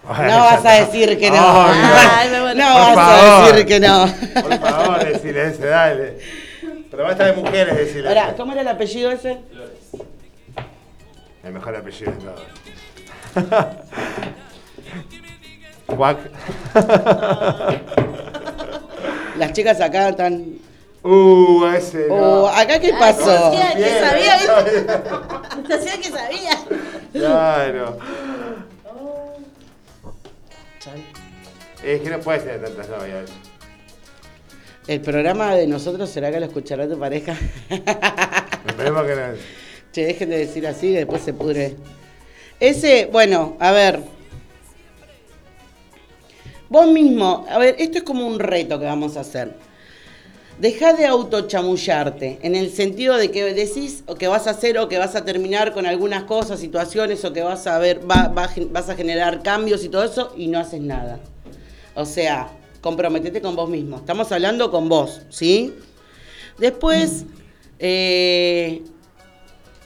No 0.04 0.12
vas 0.14 0.64
a 0.66 0.72
decir 0.86 1.18
que 1.18 1.32
no. 1.32 1.38
Ay, 1.40 2.30
me 2.32 2.42
muero. 2.42 2.56
No 2.60 2.74
Por 2.74 2.96
vas 2.96 2.98
a 3.22 3.48
decir 3.52 3.66
que 3.66 3.80
no. 3.80 4.06
Por 4.42 4.60
favor, 4.60 5.04
decile 5.06 5.48
ese, 5.48 5.66
dale. 5.66 6.20
Pero 6.92 7.04
basta 7.04 7.26
de 7.26 7.34
mujeres, 7.34 7.76
decile. 7.76 8.08
Ahora, 8.10 8.28
ese. 8.28 8.36
¿cómo 8.36 8.52
era 8.52 8.62
el 8.62 8.68
apellido 8.68 9.12
ese? 9.12 9.40
El 11.44 11.54
mejor 11.54 11.76
apellido 11.76 12.12
de 12.12 12.18
todos. 12.20 12.42
Guac. 15.88 16.18
Las 19.38 19.54
chicas 19.54 19.80
acá 19.82 20.10
están. 20.10 20.60
Uh, 21.04 21.66
ese. 21.76 22.08
Oh, 22.10 22.16
no. 22.16 22.48
¿Acá 22.48 22.80
qué 22.80 22.92
pasó? 22.94 23.52
Decía 23.52 23.76
que 23.76 24.00
sabía, 24.00 24.40
que 26.02 26.10
sabía. 26.10 26.52
Claro. 27.12 27.98
Es 31.84 32.02
que 32.02 32.10
no 32.10 32.20
puedes 32.20 32.44
tener 32.44 32.64
tantas 32.64 32.90
novias. 32.90 33.30
El 34.88 35.02
programa 35.02 35.56
de 35.56 35.68
nosotros 35.68 36.10
será 36.10 36.32
que 36.32 36.40
lo 36.40 36.46
escuchará 36.48 36.88
tu 36.88 36.98
pareja. 36.98 37.36
Esperemos 37.70 39.04
que 39.04 39.16
no. 39.16 39.22
Che, 39.92 40.06
dejen 40.06 40.30
de 40.30 40.38
decir 40.40 40.66
así, 40.68 40.92
después 40.92 41.22
se 41.22 41.34
pudre. 41.34 41.76
Ese, 42.60 43.08
bueno, 43.12 43.58
a 43.60 43.72
ver. 43.72 44.15
Vos 46.76 46.88
mismo, 46.88 47.46
a 47.50 47.58
ver, 47.58 47.78
esto 47.80 48.00
es 48.00 48.04
como 48.04 48.28
un 48.28 48.38
reto 48.38 48.78
que 48.78 48.86
vamos 48.86 49.16
a 49.16 49.22
hacer. 49.22 49.56
Deja 50.60 50.92
de 50.92 51.06
autochamullarte, 51.06 52.40
en 52.42 52.54
el 52.54 52.70
sentido 52.70 53.16
de 53.16 53.32
que 53.32 53.54
decís 53.54 54.04
o 54.08 54.16
que 54.16 54.28
vas 54.28 54.46
a 54.46 54.50
hacer 54.50 54.78
o 54.78 54.90
que 54.90 54.98
vas 54.98 55.16
a 55.16 55.24
terminar 55.24 55.72
con 55.72 55.86
algunas 55.86 56.26
cosas, 56.26 56.60
situaciones, 56.60 57.24
o 57.24 57.32
que 57.32 57.44
vas 57.44 57.66
a 57.66 57.80
ver, 57.80 58.02
vas 58.04 58.90
a 58.90 58.96
generar 58.96 59.42
cambios 59.42 59.86
y 59.86 59.88
todo 59.88 60.04
eso, 60.04 60.34
y 60.36 60.48
no 60.48 60.60
haces 60.60 60.82
nada. 60.82 61.22
O 61.96 62.04
sea, 62.04 62.50
comprometete 62.82 63.40
con 63.40 63.56
vos 63.56 63.70
mismo. 63.70 63.96
Estamos 63.96 64.30
hablando 64.34 64.70
con 64.70 64.90
vos, 64.90 65.22
¿sí? 65.30 65.74
Después, 66.58 67.24
eh, 67.80 68.84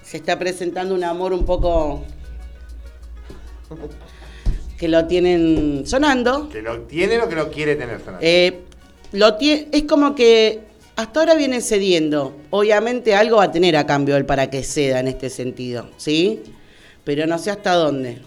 se 0.02 0.18
está 0.18 0.40
presentando 0.40 0.95
un 0.95 1.03
amor 1.03 1.34
un 1.34 1.45
poco 1.45 2.02
que 4.80 4.88
lo 4.88 5.06
tienen 5.06 5.84
sonando. 5.85 6.49
Que 6.49 6.61
lo 6.61 6.81
tiene 6.81 7.19
o 7.19 7.27
que 7.27 7.35
lo 7.35 7.51
quiere 7.51 7.76
tener 7.76 7.97
Fernando. 7.97 8.19
Eh, 8.22 8.61
lo 9.11 9.38
es 9.39 9.84
como 9.84 10.15
que 10.15 10.61
hasta 10.95 11.19
ahora 11.19 11.35
viene 11.35 11.60
cediendo. 11.61 12.38
Obviamente 12.49 13.14
algo 13.14 13.38
va 13.38 13.45
a 13.45 13.51
tener 13.51 13.76
a 13.76 13.85
cambio 13.85 14.15
él 14.15 14.26
para 14.26 14.49
que 14.49 14.64
ceda 14.64 15.01
en 15.01 15.10
este 15.10 15.30
sentido, 15.30 15.89
¿sí? 15.97 16.41
Pero 17.03 17.27
no 17.27 17.38
sé 17.38 17.51
hasta 17.51 17.73
dónde. 17.73 18.19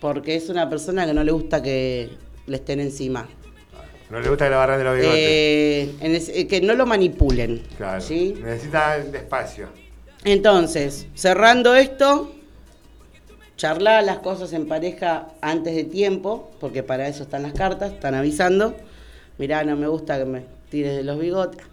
Porque 0.00 0.36
es 0.36 0.48
una 0.48 0.70
persona 0.70 1.06
que 1.06 1.12
no 1.12 1.22
le 1.22 1.32
gusta 1.32 1.62
que 1.62 2.10
le 2.46 2.56
estén 2.56 2.80
encima. 2.80 3.28
No 4.08 4.20
le 4.20 4.28
gusta 4.28 4.46
que 4.46 4.50
lo 4.50 4.56
agarren 4.56 4.78
de 4.78 4.84
los 4.84 4.96
bigotes. 4.96 5.18
Eh, 5.18 5.94
en 6.00 6.14
eh, 6.14 6.46
que 6.46 6.60
no 6.62 6.74
lo 6.74 6.86
manipulen. 6.86 7.62
claro. 7.76 8.00
¿sí? 8.00 8.34
Necesita 8.42 8.98
despacio. 8.98 9.68
Entonces, 10.24 11.06
cerrando 11.14 11.74
esto, 11.74 12.33
charlar 13.56 14.04
las 14.04 14.18
cosas 14.18 14.52
en 14.52 14.66
pareja 14.66 15.28
antes 15.40 15.74
de 15.74 15.84
tiempo, 15.84 16.50
porque 16.60 16.82
para 16.82 17.08
eso 17.08 17.22
están 17.22 17.42
las 17.42 17.52
cartas, 17.52 17.92
están 17.92 18.14
avisando. 18.14 18.74
Mirá, 19.38 19.64
no 19.64 19.76
me 19.76 19.88
gusta 19.88 20.18
que 20.18 20.24
me 20.24 20.42
tires 20.70 20.96
de 20.96 21.04
los 21.04 21.18
bigotes. 21.18 21.64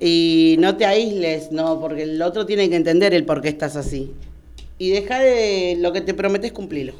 Y 0.00 0.56
no 0.58 0.76
te 0.76 0.86
aísles, 0.86 1.52
no, 1.52 1.78
porque 1.80 2.04
el 2.04 2.20
otro 2.22 2.46
tiene 2.46 2.68
que 2.68 2.76
entender 2.76 3.14
el 3.14 3.24
por 3.24 3.40
qué 3.40 3.48
estás 3.48 3.76
así. 3.76 4.14
Y 4.78 4.90
deja 4.90 5.20
de 5.20 5.76
lo 5.78 5.92
que 5.92 6.00
te 6.00 6.14
prometes 6.14 6.52
cumplirlo. 6.52 6.94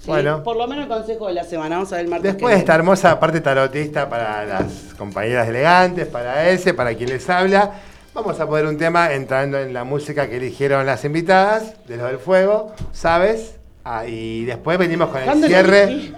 ¿Sí? 0.00 0.06
Bueno. 0.06 0.42
Por 0.42 0.56
lo 0.56 0.66
menos 0.66 0.84
el 0.84 0.88
consejo 0.88 1.28
de 1.28 1.34
la 1.34 1.44
semana. 1.44 1.76
Vamos 1.76 1.92
a 1.92 1.96
ver 1.96 2.06
el 2.06 2.10
martes. 2.10 2.32
Después 2.32 2.54
de 2.54 2.60
esta 2.60 2.74
hermosa 2.74 3.20
parte 3.20 3.40
tarotista 3.40 4.08
para 4.08 4.44
las 4.44 4.94
compañeras 4.96 5.48
elegantes, 5.48 6.06
para 6.06 6.48
ese, 6.50 6.74
para 6.74 6.94
quien 6.94 7.10
les 7.10 7.28
habla, 7.28 7.74
vamos 8.18 8.40
a 8.40 8.48
poner 8.48 8.66
un 8.66 8.76
tema 8.76 9.12
entrando 9.12 9.60
en 9.60 9.72
la 9.72 9.84
música 9.84 10.28
que 10.28 10.38
eligieron 10.38 10.84
las 10.84 11.04
invitadas 11.04 11.74
de 11.86 11.96
lo 11.96 12.06
del 12.06 12.18
fuego, 12.18 12.74
¿sabes? 12.92 13.54
Ah, 13.84 14.06
y 14.08 14.44
después 14.44 14.76
venimos 14.76 15.10
con 15.10 15.18
el 15.20 15.24
¿Cuándo 15.24 15.46
lo 15.46 15.48
cierre. 15.48 16.12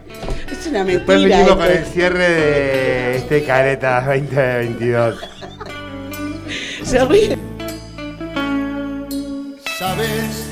Es 0.50 0.66
una 0.66 0.82
Después 0.84 1.18
mentira. 1.18 1.36
venimos 1.36 1.56
con 1.58 1.66
el 1.66 1.84
cierre 1.84 2.28
de 2.30 3.16
este 3.16 3.44
Caretas 3.44 4.06
2022. 4.06 5.20
Se 6.84 7.04
ríe. 7.04 7.38
Sabes, 9.78 10.46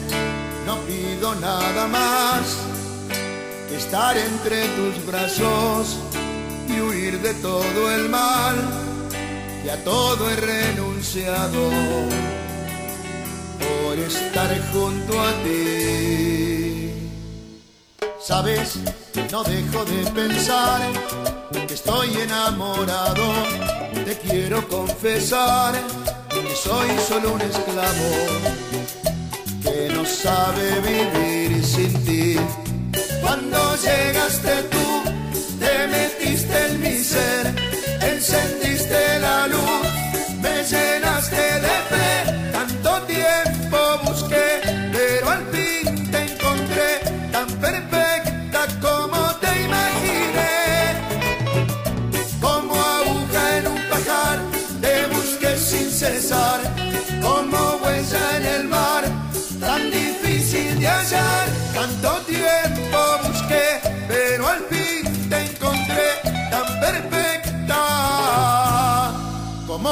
no 0.66 0.77
pido 0.81 1.35
nada 1.37 1.87
más 1.89 2.59
que 3.70 3.77
estar 3.77 4.19
entre 4.19 4.65
tus 4.77 5.07
brazos 5.07 5.99
y 6.69 6.79
huir 6.79 7.19
de 7.20 7.33
todo 7.35 7.91
el 7.95 8.11
mal 8.11 8.55
que 9.69 9.73
a 9.73 9.85
todo 9.85 10.31
he 10.31 10.36
renunciado 10.36 11.70
por 13.61 13.99
estar 13.99 14.51
junto 14.73 15.20
a 15.20 15.31
ti. 15.45 16.90
Sabes, 18.19 18.78
no 19.31 19.45
dejo 19.45 19.85
de 19.85 20.11
pensar 20.12 20.81
que 21.66 21.74
estoy 21.74 22.16
enamorado. 22.16 23.27
Te 24.07 24.16
quiero 24.16 24.66
confesar 24.69 25.74
que 26.31 26.57
soy 26.57 26.89
solo 27.07 27.35
un 27.35 27.43
esclavo 27.43 28.11
que 29.65 29.90
no 29.93 30.03
sabe 30.07 30.81
vivir 30.81 31.62
sin 31.62 31.93
ti. 32.07 32.36
Cuando 33.20 33.77
llegaste 33.77 34.62
tú, 34.73 34.86
te 35.59 35.86
metiste 35.89 36.66
en 36.66 36.80
mi 36.80 36.98
ser, 36.98 37.55
encendiste 38.01 39.18
la 39.20 39.47
luz, 39.47 39.86
me 40.40 40.64
llenaste 40.64 41.60
de 41.60 41.76
fe. 41.90 42.38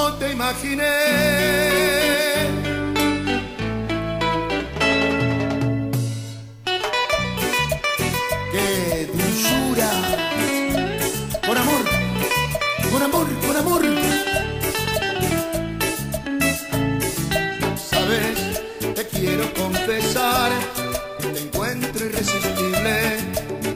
Como 0.06 0.18
te 0.18 0.32
imaginé. 0.32 0.84
¡Qué 8.52 9.10
dulzura! 9.12 9.90
Con 11.46 11.56
amor, 11.58 11.84
con 12.92 13.02
amor, 13.02 13.26
con 13.46 13.56
amor. 13.56 13.82
Sabes, 17.90 18.38
te 18.94 19.06
quiero 19.08 19.52
confesar, 19.54 20.52
te 21.32 21.40
encuentro 21.40 22.06
irresistible. 22.06 23.18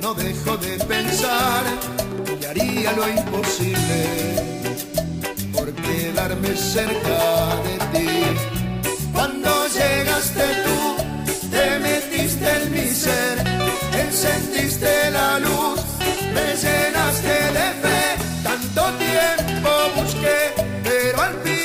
No 0.00 0.14
dejo 0.14 0.56
de 0.58 0.78
pensar 0.84 1.64
que 2.40 2.46
haría 2.46 2.92
lo 2.92 3.08
imposible 3.08 4.39
quedarme 6.20 6.54
cerca 6.54 7.56
de 7.64 7.98
ti. 7.98 8.08
Cuando 9.12 9.50
llegaste 9.68 10.44
tú, 10.64 10.96
te 11.50 11.78
metiste 11.78 12.46
en 12.62 12.72
mi 12.72 12.88
ser, 12.90 13.38
encendiste 13.92 15.10
la 15.12 15.38
luz, 15.38 15.80
me 16.34 16.46
llenaste 16.62 17.36
de 17.58 17.66
fe. 17.82 18.00
Tanto 18.42 18.82
tiempo 18.98 19.70
busqué, 19.96 20.52
pero 20.84 21.22
al 21.22 21.34
fin 21.42 21.59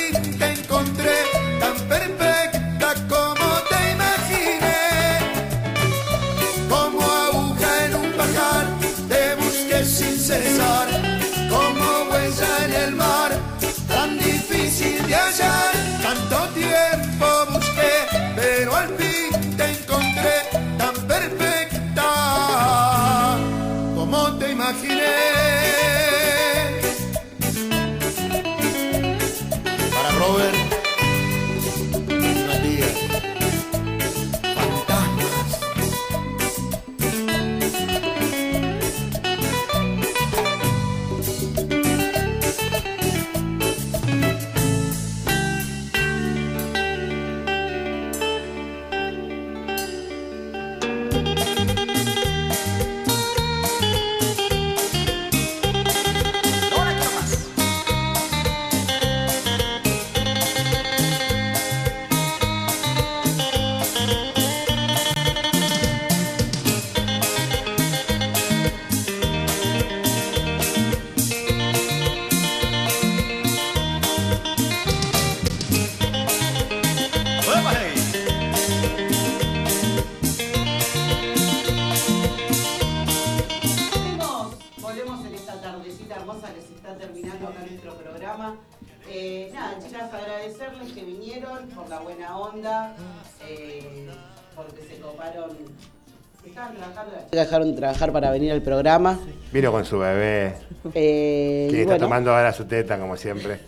Dejaron 97.30 97.70
de 97.72 97.76
trabajar 97.76 98.12
para 98.12 98.30
venir 98.30 98.52
al 98.52 98.62
programa. 98.62 99.18
Vino 99.52 99.70
con 99.72 99.84
su 99.84 99.98
bebé, 99.98 100.54
Eh, 100.94 101.68
que 101.70 101.80
está 101.82 101.92
bueno, 101.92 102.04
tomando 102.04 102.30
ahora 102.34 102.52
su 102.52 102.64
teta, 102.66 102.98
como 102.98 103.16
siempre. 103.16 103.58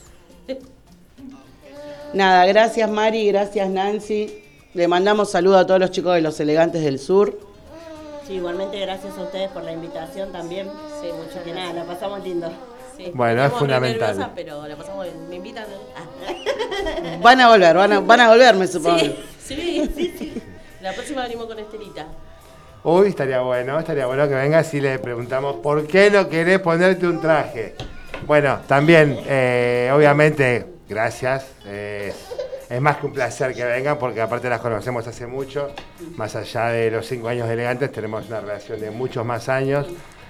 Nada, 2.15 2.47
gracias 2.47 2.89
Mari, 2.90 3.27
gracias 3.28 3.69
Nancy. 3.69 4.43
Le 4.74 4.89
mandamos 4.89 5.31
saludos 5.31 5.60
a 5.62 5.66
todos 5.66 5.81
los 5.81 5.90
chicos 5.90 6.15
de 6.15 6.20
los 6.23 6.39
elegantes 6.40 6.82
del 6.82 6.98
sur. 6.98 7.39
Sí, 8.27 8.35
igualmente 8.35 8.78
gracias 8.81 9.16
a 9.19 9.23
ustedes 9.23 9.51
por 9.51 9.62
la 9.65 9.73
invitación 9.73 10.31
también. 10.32 10.69
Sí, 11.01 11.09
mucho 11.12 11.43
que 11.44 11.52
nada, 11.52 11.73
la 11.73 11.85
pasamos 11.85 12.23
lindo. 12.23 12.51
Sí, 12.97 13.10
Bueno, 13.15 13.40
es 13.40 13.47
estamos 13.47 13.59
fundamental. 13.60 14.32
pero 14.35 14.66
la 14.66 14.77
pasamos 14.77 15.05
bien. 15.05 15.28
¿Me 15.28 15.36
invitan? 15.36 15.65
Ah. 15.97 17.19
Van 17.23 17.40
a 17.40 17.48
volver, 17.48 17.77
van 17.77 17.93
a, 17.93 18.01
van 18.01 18.20
a 18.20 18.28
volver, 18.28 18.55
me 18.56 18.66
supongo. 18.66 18.98
Sí, 18.98 19.15
sí, 19.44 19.90
sí, 19.97 20.15
sí. 20.19 20.43
La 20.82 20.93
próxima 20.93 21.23
venimos 21.23 21.47
con 21.47 21.59
Estelita. 21.59 22.06
Uy, 22.90 23.09
estaría 23.09 23.40
bueno, 23.40 23.78
estaría 23.78 24.06
bueno 24.06 24.27
que 24.27 24.35
vengas 24.35 24.73
y 24.73 24.81
le 24.81 24.98
preguntamos 24.98 25.56
por 25.56 25.86
qué 25.86 26.10
no 26.10 26.27
querés 26.27 26.59
ponerte 26.59 27.06
un 27.06 27.20
traje. 27.20 27.74
Bueno, 28.27 28.60
también, 28.66 29.15
eh, 29.27 29.93
obviamente, 29.94 30.65
gracias. 30.89 31.48
es 31.66 32.81
más 32.81 32.97
que 32.97 33.05
un 33.05 33.12
placer 33.12 33.52
que 33.52 33.62
vengan 33.62 33.98
porque 33.98 34.23
aparte 34.23 34.48
las 34.48 34.60
conocemos 34.60 35.06
hace 35.06 35.27
mucho. 35.27 35.70
Más 36.16 36.35
allá 36.35 36.69
de 36.69 36.90
los 36.90 37.06
cinco 37.06 37.28
años 37.28 37.47
de 37.47 37.52
elegantes, 37.52 37.93
tenemos 37.93 38.27
una 38.27 38.40
relación 38.40 38.81
de 38.81 38.90
muchos 38.90 39.23
más 39.23 39.51
años. 39.51 39.86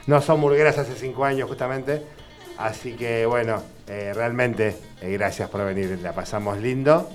No 0.08 0.20
son 0.20 0.40
murgueras 0.40 0.78
hace 0.78 0.96
cinco 0.96 1.24
años 1.24 1.48
justamente. 1.48 2.02
Así 2.56 2.94
que 2.94 3.24
bueno, 3.24 3.62
eh, 3.86 4.10
realmente 4.12 4.74
eh, 5.00 5.12
gracias 5.12 5.48
por 5.48 5.64
venir, 5.64 5.96
la 6.02 6.12
pasamos 6.12 6.58
lindo. 6.58 7.08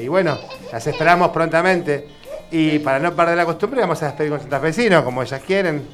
Y 0.00 0.06
bueno, 0.06 0.38
las 0.72 0.86
esperamos 0.86 1.30
prontamente. 1.30 2.25
Y 2.50 2.78
para 2.78 2.98
no 2.98 3.14
perder 3.14 3.36
la 3.36 3.44
costumbre, 3.44 3.80
vamos 3.80 4.02
a 4.02 4.06
despedir 4.06 4.30
con 4.30 4.40
Santafesino, 4.40 5.04
como 5.04 5.22
ellas 5.22 5.40
quieren. 5.46 5.86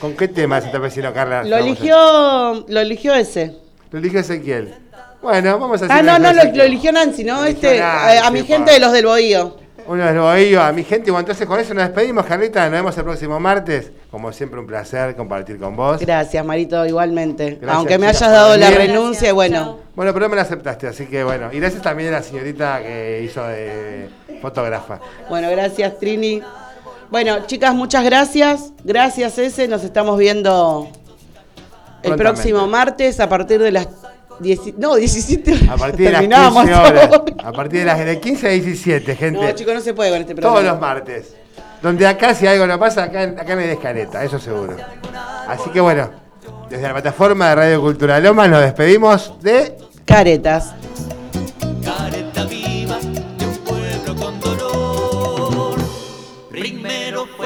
¿Con 0.00 0.14
qué 0.16 0.28
tema 0.28 0.60
Santafesino, 0.60 1.12
Carla? 1.12 1.44
Lo 1.44 1.56
eligió, 1.56 2.64
lo 2.68 2.80
eligió 2.80 3.14
ese. 3.14 3.56
Lo 3.90 3.98
eligió 3.98 4.20
Ezequiel. 4.20 4.74
Bueno, 5.22 5.58
vamos 5.58 5.80
a 5.82 5.86
Ah, 5.88 6.02
no, 6.02 6.18
no, 6.18 6.32
lo, 6.32 6.44
lo 6.52 6.62
eligió 6.62 6.92
Nancy, 6.92 7.24
¿no? 7.24 7.44
Eligió 7.44 7.70
Este, 7.70 7.80
Nancy, 7.80 8.18
a 8.26 8.30
mi 8.30 8.40
por- 8.40 8.48
gente 8.48 8.72
de 8.72 8.80
los 8.80 8.92
del 8.92 9.06
Bohío. 9.06 9.56
Uno 9.86 10.04
del 10.04 10.18
Bohío, 10.18 10.62
a 10.62 10.72
mi 10.72 10.82
gente. 10.82 11.10
Bueno, 11.10 11.20
entonces 11.20 11.46
con 11.46 11.60
eso 11.60 11.74
nos 11.74 11.84
despedimos, 11.84 12.24
Carlita. 12.24 12.62
Nos 12.62 12.72
vemos 12.72 12.96
el 12.96 13.04
próximo 13.04 13.38
martes. 13.38 13.92
Como 14.10 14.32
siempre, 14.32 14.58
un 14.60 14.66
placer 14.66 15.14
compartir 15.14 15.58
con 15.58 15.76
vos. 15.76 16.00
Gracias, 16.00 16.44
Marito, 16.44 16.86
igualmente. 16.86 17.58
Gracias, 17.60 17.72
Aunque 17.72 17.98
me 17.98 18.06
hayas 18.06 18.20
dado 18.30 18.56
la 18.56 18.70
renuncia, 18.70 19.32
bueno. 19.32 19.78
Bueno, 19.94 20.14
pero 20.14 20.28
me 20.28 20.36
la 20.36 20.42
aceptaste, 20.42 20.86
así 20.86 21.06
que 21.06 21.22
bueno. 21.22 21.50
Y 21.52 21.60
gracias 21.60 21.82
también 21.82 22.08
a 22.08 22.18
la 22.18 22.22
señorita 22.22 22.80
que 22.82 23.22
hizo 23.22 23.46
de 23.46 24.08
fotógrafa. 24.40 25.00
Bueno, 25.28 25.50
gracias, 25.50 25.98
Trini. 25.98 26.42
Bueno, 27.10 27.46
chicas, 27.46 27.74
muchas 27.74 28.04
gracias. 28.04 28.72
Gracias, 28.82 29.38
ese. 29.38 29.68
Nos 29.68 29.84
estamos 29.84 30.18
viendo 30.18 30.88
el 32.02 32.16
próximo 32.16 32.66
martes 32.66 33.20
a 33.20 33.28
partir 33.28 33.60
de 33.60 33.72
las 33.72 33.88
10, 34.40 34.78
no, 34.78 34.96
17 34.96 35.68
A 35.68 35.76
partir 35.76 36.06
de 36.06 36.12
las 36.12 36.20
Terminábamos 36.20 36.64
15 36.64 36.80
horas. 36.80 37.10
A 37.44 37.52
partir 37.52 37.80
de 37.80 37.86
las 37.86 38.04
de 38.04 38.20
15 38.20 38.46
a 38.46 38.50
17, 38.50 39.16
gente. 39.16 39.40
No, 39.40 39.52
chicos, 39.52 39.74
no 39.74 39.80
se 39.80 39.94
puede 39.94 40.10
con 40.10 40.20
este 40.20 40.34
programa. 40.34 40.56
Todos 40.56 40.72
los 40.72 40.80
martes. 40.80 41.34
Donde 41.82 42.06
acá, 42.06 42.34
si 42.34 42.46
algo 42.46 42.66
no 42.66 42.78
pasa, 42.78 43.04
acá, 43.04 43.22
acá 43.22 43.56
me 43.56 43.66
descareta, 43.66 44.24
eso 44.24 44.38
seguro. 44.38 44.76
Así 45.46 45.70
que 45.70 45.80
bueno, 45.80 46.10
desde 46.70 46.82
la 46.82 46.92
plataforma 46.92 47.50
de 47.50 47.54
Radio 47.54 47.80
Cultura 47.82 48.18
Loma 48.20 48.48
nos 48.48 48.62
despedimos 48.62 49.34
de 49.42 49.76
Caretas. 50.04 50.74